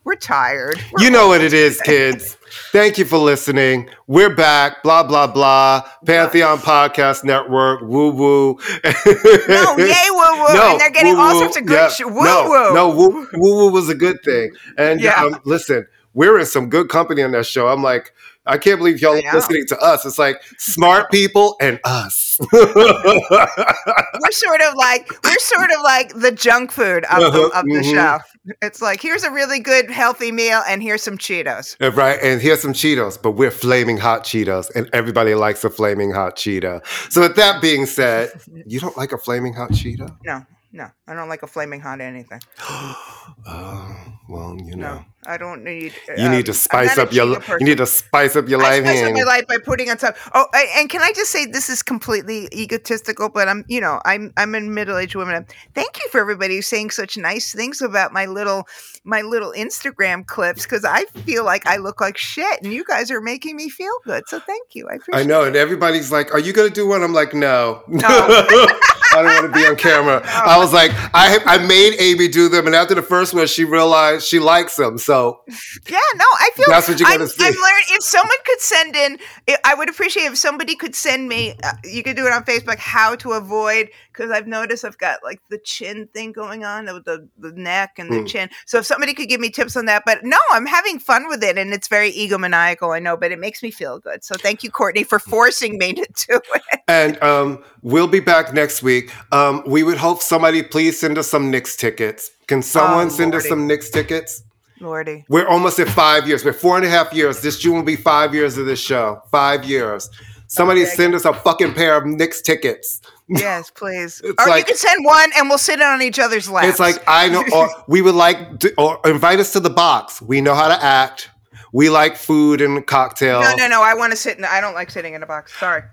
We're 0.04 0.16
tired. 0.16 0.78
We're- 0.92 1.06
You 1.06 1.12
know 1.12 1.28
what 1.28 1.42
it 1.42 1.54
is, 1.54 1.80
kids. 1.82 2.36
Thank 2.72 2.98
you 2.98 3.06
for 3.06 3.18
listening. 3.18 3.90
We're 4.08 4.34
back. 4.36 4.82
Blah 4.84 5.04
blah 5.04 5.28
blah. 5.28 5.84
Pantheon 6.06 6.58
Podcast 6.58 7.24
Network. 7.24 7.82
Woo 7.82 8.10
woo. 8.10 8.58
No, 8.84 9.78
yay 9.78 10.10
woo 10.10 10.18
woo. 10.18 10.48
and 10.50 10.80
they're 10.80 10.90
getting 10.90 11.16
all 11.16 11.36
sorts 11.38 11.58
of 11.58 11.66
good 11.66 11.92
shit. 11.92 12.08
woo 12.08 12.14
woo. 12.16 12.74
No, 12.74 12.90
woo 12.90 13.28
woo 13.34 13.56
woo 13.66 13.72
was 13.72 13.90
a 13.90 13.96
good 13.96 14.18
thing. 14.24 14.52
And 14.78 15.00
Yeah. 15.00 15.22
um, 15.24 15.40
listen, 15.46 15.86
we're 16.14 16.40
in 16.40 16.46
some 16.46 16.70
good 16.70 16.90
company 16.90 17.22
on 17.22 17.32
that 17.32 17.46
show. 17.46 17.68
I'm 17.68 17.84
like, 17.84 18.12
I 18.46 18.58
can't 18.58 18.80
believe 18.80 19.02
y'all 19.02 19.22
know. 19.22 19.30
listening 19.34 19.66
to 19.68 19.78
us. 19.80 20.06
It's 20.06 20.18
like 20.18 20.42
smart 20.58 21.12
people 21.12 21.56
and 21.62 21.80
us. 21.84 22.40
we're 22.52 24.32
sort 24.32 24.62
of 24.62 24.74
like 24.76 25.08
we're 25.24 25.38
sort 25.40 25.70
of 25.72 25.82
like 25.84 26.14
the 26.16 26.32
junk 26.32 26.72
food 26.72 27.06
of 27.06 27.20
the, 27.20 27.28
Uh-huh, 27.28 27.60
of 27.60 27.66
the 27.66 27.82
mhm. 27.82 27.92
show. 27.92 28.20
It's 28.62 28.82
like 28.82 29.02
here's 29.02 29.24
a 29.24 29.30
really 29.32 29.60
good 29.60 29.92
healthy 29.92 30.32
meal 30.32 30.64
and 30.68 30.82
here's 30.82 31.04
some 31.04 31.18
Cheetos. 31.18 31.76
Uh, 31.80 31.92
right, 31.92 32.18
and 32.24 32.42
here's 32.42 32.62
some 32.62 32.74
Cheetos, 32.74 33.22
but 33.22 33.32
we're 33.32 33.52
flaming 33.52 33.98
hot 33.98 34.24
Cheetos, 34.24 34.72
and 34.76 34.90
everybody 34.94 35.36
likes 35.36 35.64
a 35.64 35.70
flaming 35.70 36.12
hot 36.12 36.36
Cheeto. 36.36 36.84
So, 37.12 37.22
with 37.22 37.36
that 37.36 37.62
being 37.62 37.86
said, 37.86 38.32
you 38.66 38.80
don't 38.80 38.98
like 38.98 39.12
a 39.12 39.18
flaming 39.20 39.54
hot 39.54 39.72
Cheeto? 39.72 40.16
No, 40.26 40.44
no, 40.74 40.88
I 41.06 41.14
don't 41.14 41.28
like 41.28 41.44
a 41.44 41.48
flaming 41.48 41.82
hot 41.82 42.00
anything. 42.00 42.40
Oh, 42.60 44.14
well, 44.30 44.58
you 44.64 44.78
know. 44.78 44.96
No, 44.96 45.06
I 45.26 45.38
don't 45.38 45.66
need. 45.66 45.94
You 46.18 46.26
um, 46.26 46.32
need 46.32 46.46
to 46.46 46.54
spice 46.54 46.98
up 46.98 47.12
your 47.12 47.36
Cheeto 47.36 47.60
you 47.60 47.66
need 47.66 47.78
to 47.80 47.86
spice 47.86 48.38
up 48.38 48.48
your 48.48 48.62
I 48.62 48.80
life 48.80 48.84
spice 48.84 49.04
up 49.04 49.14
my 49.14 49.24
life 49.24 49.48
by 49.48 49.58
putting 49.58 49.90
on 49.90 49.98
top. 49.98 50.16
Oh, 50.34 50.48
I, 50.54 50.68
and 50.78 50.90
can 50.90 51.02
I 51.02 51.12
just 51.14 51.30
say 51.30 51.46
this 51.46 51.70
is 51.70 51.84
completely 51.84 52.48
egotistical, 52.54 53.28
but 53.28 53.50
I'm, 53.50 53.66
you 53.68 53.82
know, 53.82 54.00
I'm, 54.06 54.32
I'm 54.38 54.56
a 54.56 54.62
middle-aged 54.62 55.16
woman. 55.16 55.46
Thank 55.76 56.02
you 56.02 56.10
for 56.10 56.22
everybody 56.22 56.62
saying 56.62 56.92
such 56.92 57.18
nice 57.18 57.54
things 57.54 57.82
about 57.82 58.14
my 58.14 58.26
little, 58.26 58.66
my 59.04 59.22
little 59.24 59.52
Instagram 59.52 60.26
clips 60.26 60.64
because 60.64 60.86
I 60.86 61.04
feel 61.26 61.44
like 61.44 61.68
I 61.68 61.78
look 61.78 62.00
like 62.00 62.18
shit, 62.18 62.62
and 62.64 62.72
you 62.72 62.86
guys 62.86 63.12
are 63.12 63.22
making 63.22 63.58
me 63.58 63.70
feel 63.70 63.94
good. 64.06 64.24
So 64.28 64.40
thank 64.40 64.74
you. 64.74 64.88
I 64.90 64.96
appreciate. 64.96 65.22
I 65.22 65.28
know, 65.28 65.44
and 65.44 65.58
everybody's 65.58 66.12
like, 66.12 66.34
"Are 66.34 66.40
you 66.40 66.54
gonna 66.54 66.70
do 66.70 66.88
one?" 66.88 67.04
I'm 67.04 67.14
like, 67.14 67.34
"No, 67.34 67.84
No. 67.88 68.68
I 69.14 69.22
don't 69.22 69.34
want 69.44 69.54
to 69.54 69.60
be 69.60 69.66
on 69.66 69.76
camera." 69.76 70.22
I 70.26 70.58
was 70.58 70.74
like, 70.74 70.92
I 71.14 71.40
I 71.46 71.58
made 71.66 71.96
Amy 72.00 72.28
do 72.28 72.50
them, 72.50 72.66
and 72.68 72.76
after 72.76 72.96
the 72.96 73.02
first 73.02 73.34
one, 73.34 73.48
she 73.48 73.64
realized 73.64 74.26
she 74.28 74.40
likes 74.40 74.76
them. 74.76 74.98
So 74.98 75.42
Yeah, 75.90 75.98
no, 76.16 76.26
I 76.40 76.50
feel 76.56 76.66
That's 76.70 76.88
what 76.88 77.00
you 77.00 77.06
I'm, 77.08 77.20
gotta 77.20 77.30
see. 77.30 77.44
I'm 77.46 77.54
learning. 77.54 77.86
If 77.92 78.04
someone 78.04 78.38
could 78.46 78.60
send 78.62 78.96
in, 78.96 79.18
I- 79.50 79.58
I 79.66 79.74
would 79.76 79.90
appreciate 79.90 80.26
if 80.26 80.38
somebody 80.38 80.76
could 80.76 80.96
send 80.96 81.28
me. 81.28 81.56
Uh, 81.64 81.72
you 81.84 82.04
could 82.04 82.16
do 82.16 82.26
it 82.28 82.34
on 82.34 82.44
Facebook. 82.44 82.78
How 82.78 83.16
to 83.16 83.32
avoid 83.34 83.90
because 84.12 84.32
I've 84.32 84.48
noticed 84.48 84.84
I've 84.86 84.98
got 84.98 85.20
like 85.24 85.40
the 85.50 85.58
chin 85.58 86.08
thing 86.14 86.32
going 86.32 86.64
on 86.66 86.86
with 86.94 87.06
the 87.06 87.28
the 87.38 87.52
neck 87.54 87.92
and 87.98 88.12
the 88.12 88.18
Mm. 88.18 88.28
chin. 88.28 88.50
So 88.66 88.80
if 88.80 88.86
somebody 88.86 89.14
could 89.14 89.30
give 89.30 89.40
me 89.40 89.50
tips 89.50 89.76
on 89.78 89.86
that, 89.86 90.04
but 90.06 90.24
no, 90.24 90.38
I'm 90.52 90.66
having 90.66 91.00
fun 91.00 91.28
with 91.28 91.44
it, 91.44 91.58
and 91.58 91.74
it's 91.74 91.88
very 91.88 92.12
egomaniacal. 92.12 92.96
I 92.96 93.00
know, 93.00 93.16
but 93.18 93.32
it 93.32 93.40
makes 93.40 93.62
me 93.64 93.72
feel 93.72 94.00
good. 94.00 94.24
So 94.24 94.36
thank 94.36 94.64
you, 94.64 94.72
Courtney, 94.72 95.04
for 95.04 95.20
forcing 95.34 95.78
me 95.78 95.94
to 95.94 96.08
do 96.28 96.40
it. 96.56 96.80
And 96.88 97.22
um, 97.24 97.64
we'll 97.82 98.08
be 98.08 98.20
back 98.20 98.54
next 98.54 98.84
week. 98.84 99.12
Um, 99.32 99.64
we 99.66 99.84
would 99.84 99.98
hope 99.98 100.22
somebody 100.22 100.62
please 100.64 101.00
send 101.00 101.18
us 101.18 101.28
some 101.30 101.50
Knicks 101.52 101.76
tickets. 101.76 102.32
Can 102.48 102.62
someone 102.62 103.08
Oh, 103.08 103.10
send 103.10 103.34
us 103.36 103.48
some 103.48 103.66
Knicks 103.68 103.90
tickets? 103.90 104.44
Lordy, 104.82 105.24
We're 105.30 105.48
almost 105.48 105.78
at 105.80 105.88
five 105.90 106.28
years. 106.28 106.44
We're 106.44 106.54
four 106.54 106.76
and 106.76 106.84
a 106.84 106.90
half 106.90 107.14
years. 107.14 107.42
This 107.42 107.60
June 107.60 107.76
will 107.76 107.84
be 107.84 107.96
five 107.96 108.34
years 108.34 108.58
of 108.58 108.66
this 108.66 108.80
show. 108.80 109.22
Five 109.30 109.64
years. 109.64 110.10
Somebody 110.48 110.82
Okay, 110.82 110.90
send 110.96 111.14
us 111.14 111.24
a 111.24 111.34
fucking 111.34 111.76
pair 111.76 111.96
of 111.96 112.06
Knicks 112.06 112.42
tickets. 112.42 113.00
Yes, 113.32 113.70
please. 113.72 114.22
Or 114.40 114.58
you 114.58 114.64
can 114.64 114.76
send 114.76 115.04
one, 115.06 115.32
and 115.38 115.50
we'll 115.50 115.58
sit 115.58 115.82
on 115.82 116.02
each 116.02 116.20
other's 116.20 116.50
laps. 116.50 116.68
It's 116.68 116.80
like 116.80 117.02
I 117.08 117.30
know, 117.30 117.44
or 117.54 117.70
we 117.88 118.02
would 118.02 118.16
like, 118.16 118.60
to, 118.60 118.74
or 118.78 119.00
invite 119.06 119.40
us 119.40 119.54
to 119.54 119.60
the 119.60 119.70
box. 119.70 120.22
We 120.22 120.42
know 120.42 120.54
how 120.56 120.68
to 120.68 120.84
act. 120.84 121.30
We 121.74 121.90
like 121.90 122.18
food 122.18 122.60
and 122.62 122.86
cocktails. 122.86 123.46
no, 123.46 123.56
no, 123.56 123.68
no. 123.68 123.82
I 123.82 123.94
want 123.94 124.12
to 124.12 124.18
sit. 124.18 124.38
in 124.38 124.44
I 124.46 124.60
don't 124.62 124.74
like 124.74 124.92
sitting 124.92 125.14
in 125.14 125.24
a 125.24 125.26
box. 125.26 125.58
Sorry. 125.58 125.84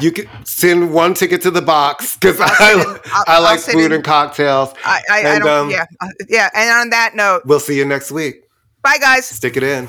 You 0.00 0.10
can 0.12 0.26
send 0.46 0.92
one 0.94 1.12
ticket 1.14 1.42
to 1.42 1.50
the 1.50 1.60
box 1.62 2.16
because 2.16 2.40
I, 2.40 2.72
in- 2.72 3.00
I 3.26 3.38
like 3.38 3.60
food 3.60 3.86
in- 3.86 3.92
and 3.92 4.02
cocktails. 4.04 4.72
I, 4.84 5.02
I, 5.10 5.18
I 5.34 5.38
don't. 5.38 5.48
um, 5.48 5.70
yeah, 5.70 5.84
uh, 6.00 6.08
yeah. 6.28 6.48
And 6.54 6.70
on 6.70 6.90
that 6.90 7.14
note, 7.14 7.42
We'll 7.44 7.60
see 7.60 7.76
you 7.76 7.84
next 7.84 8.10
week. 8.10 8.42
bye, 8.82 8.96
guys. 8.98 9.26
Stick 9.26 9.56
it 9.58 9.62
in. 9.62 9.88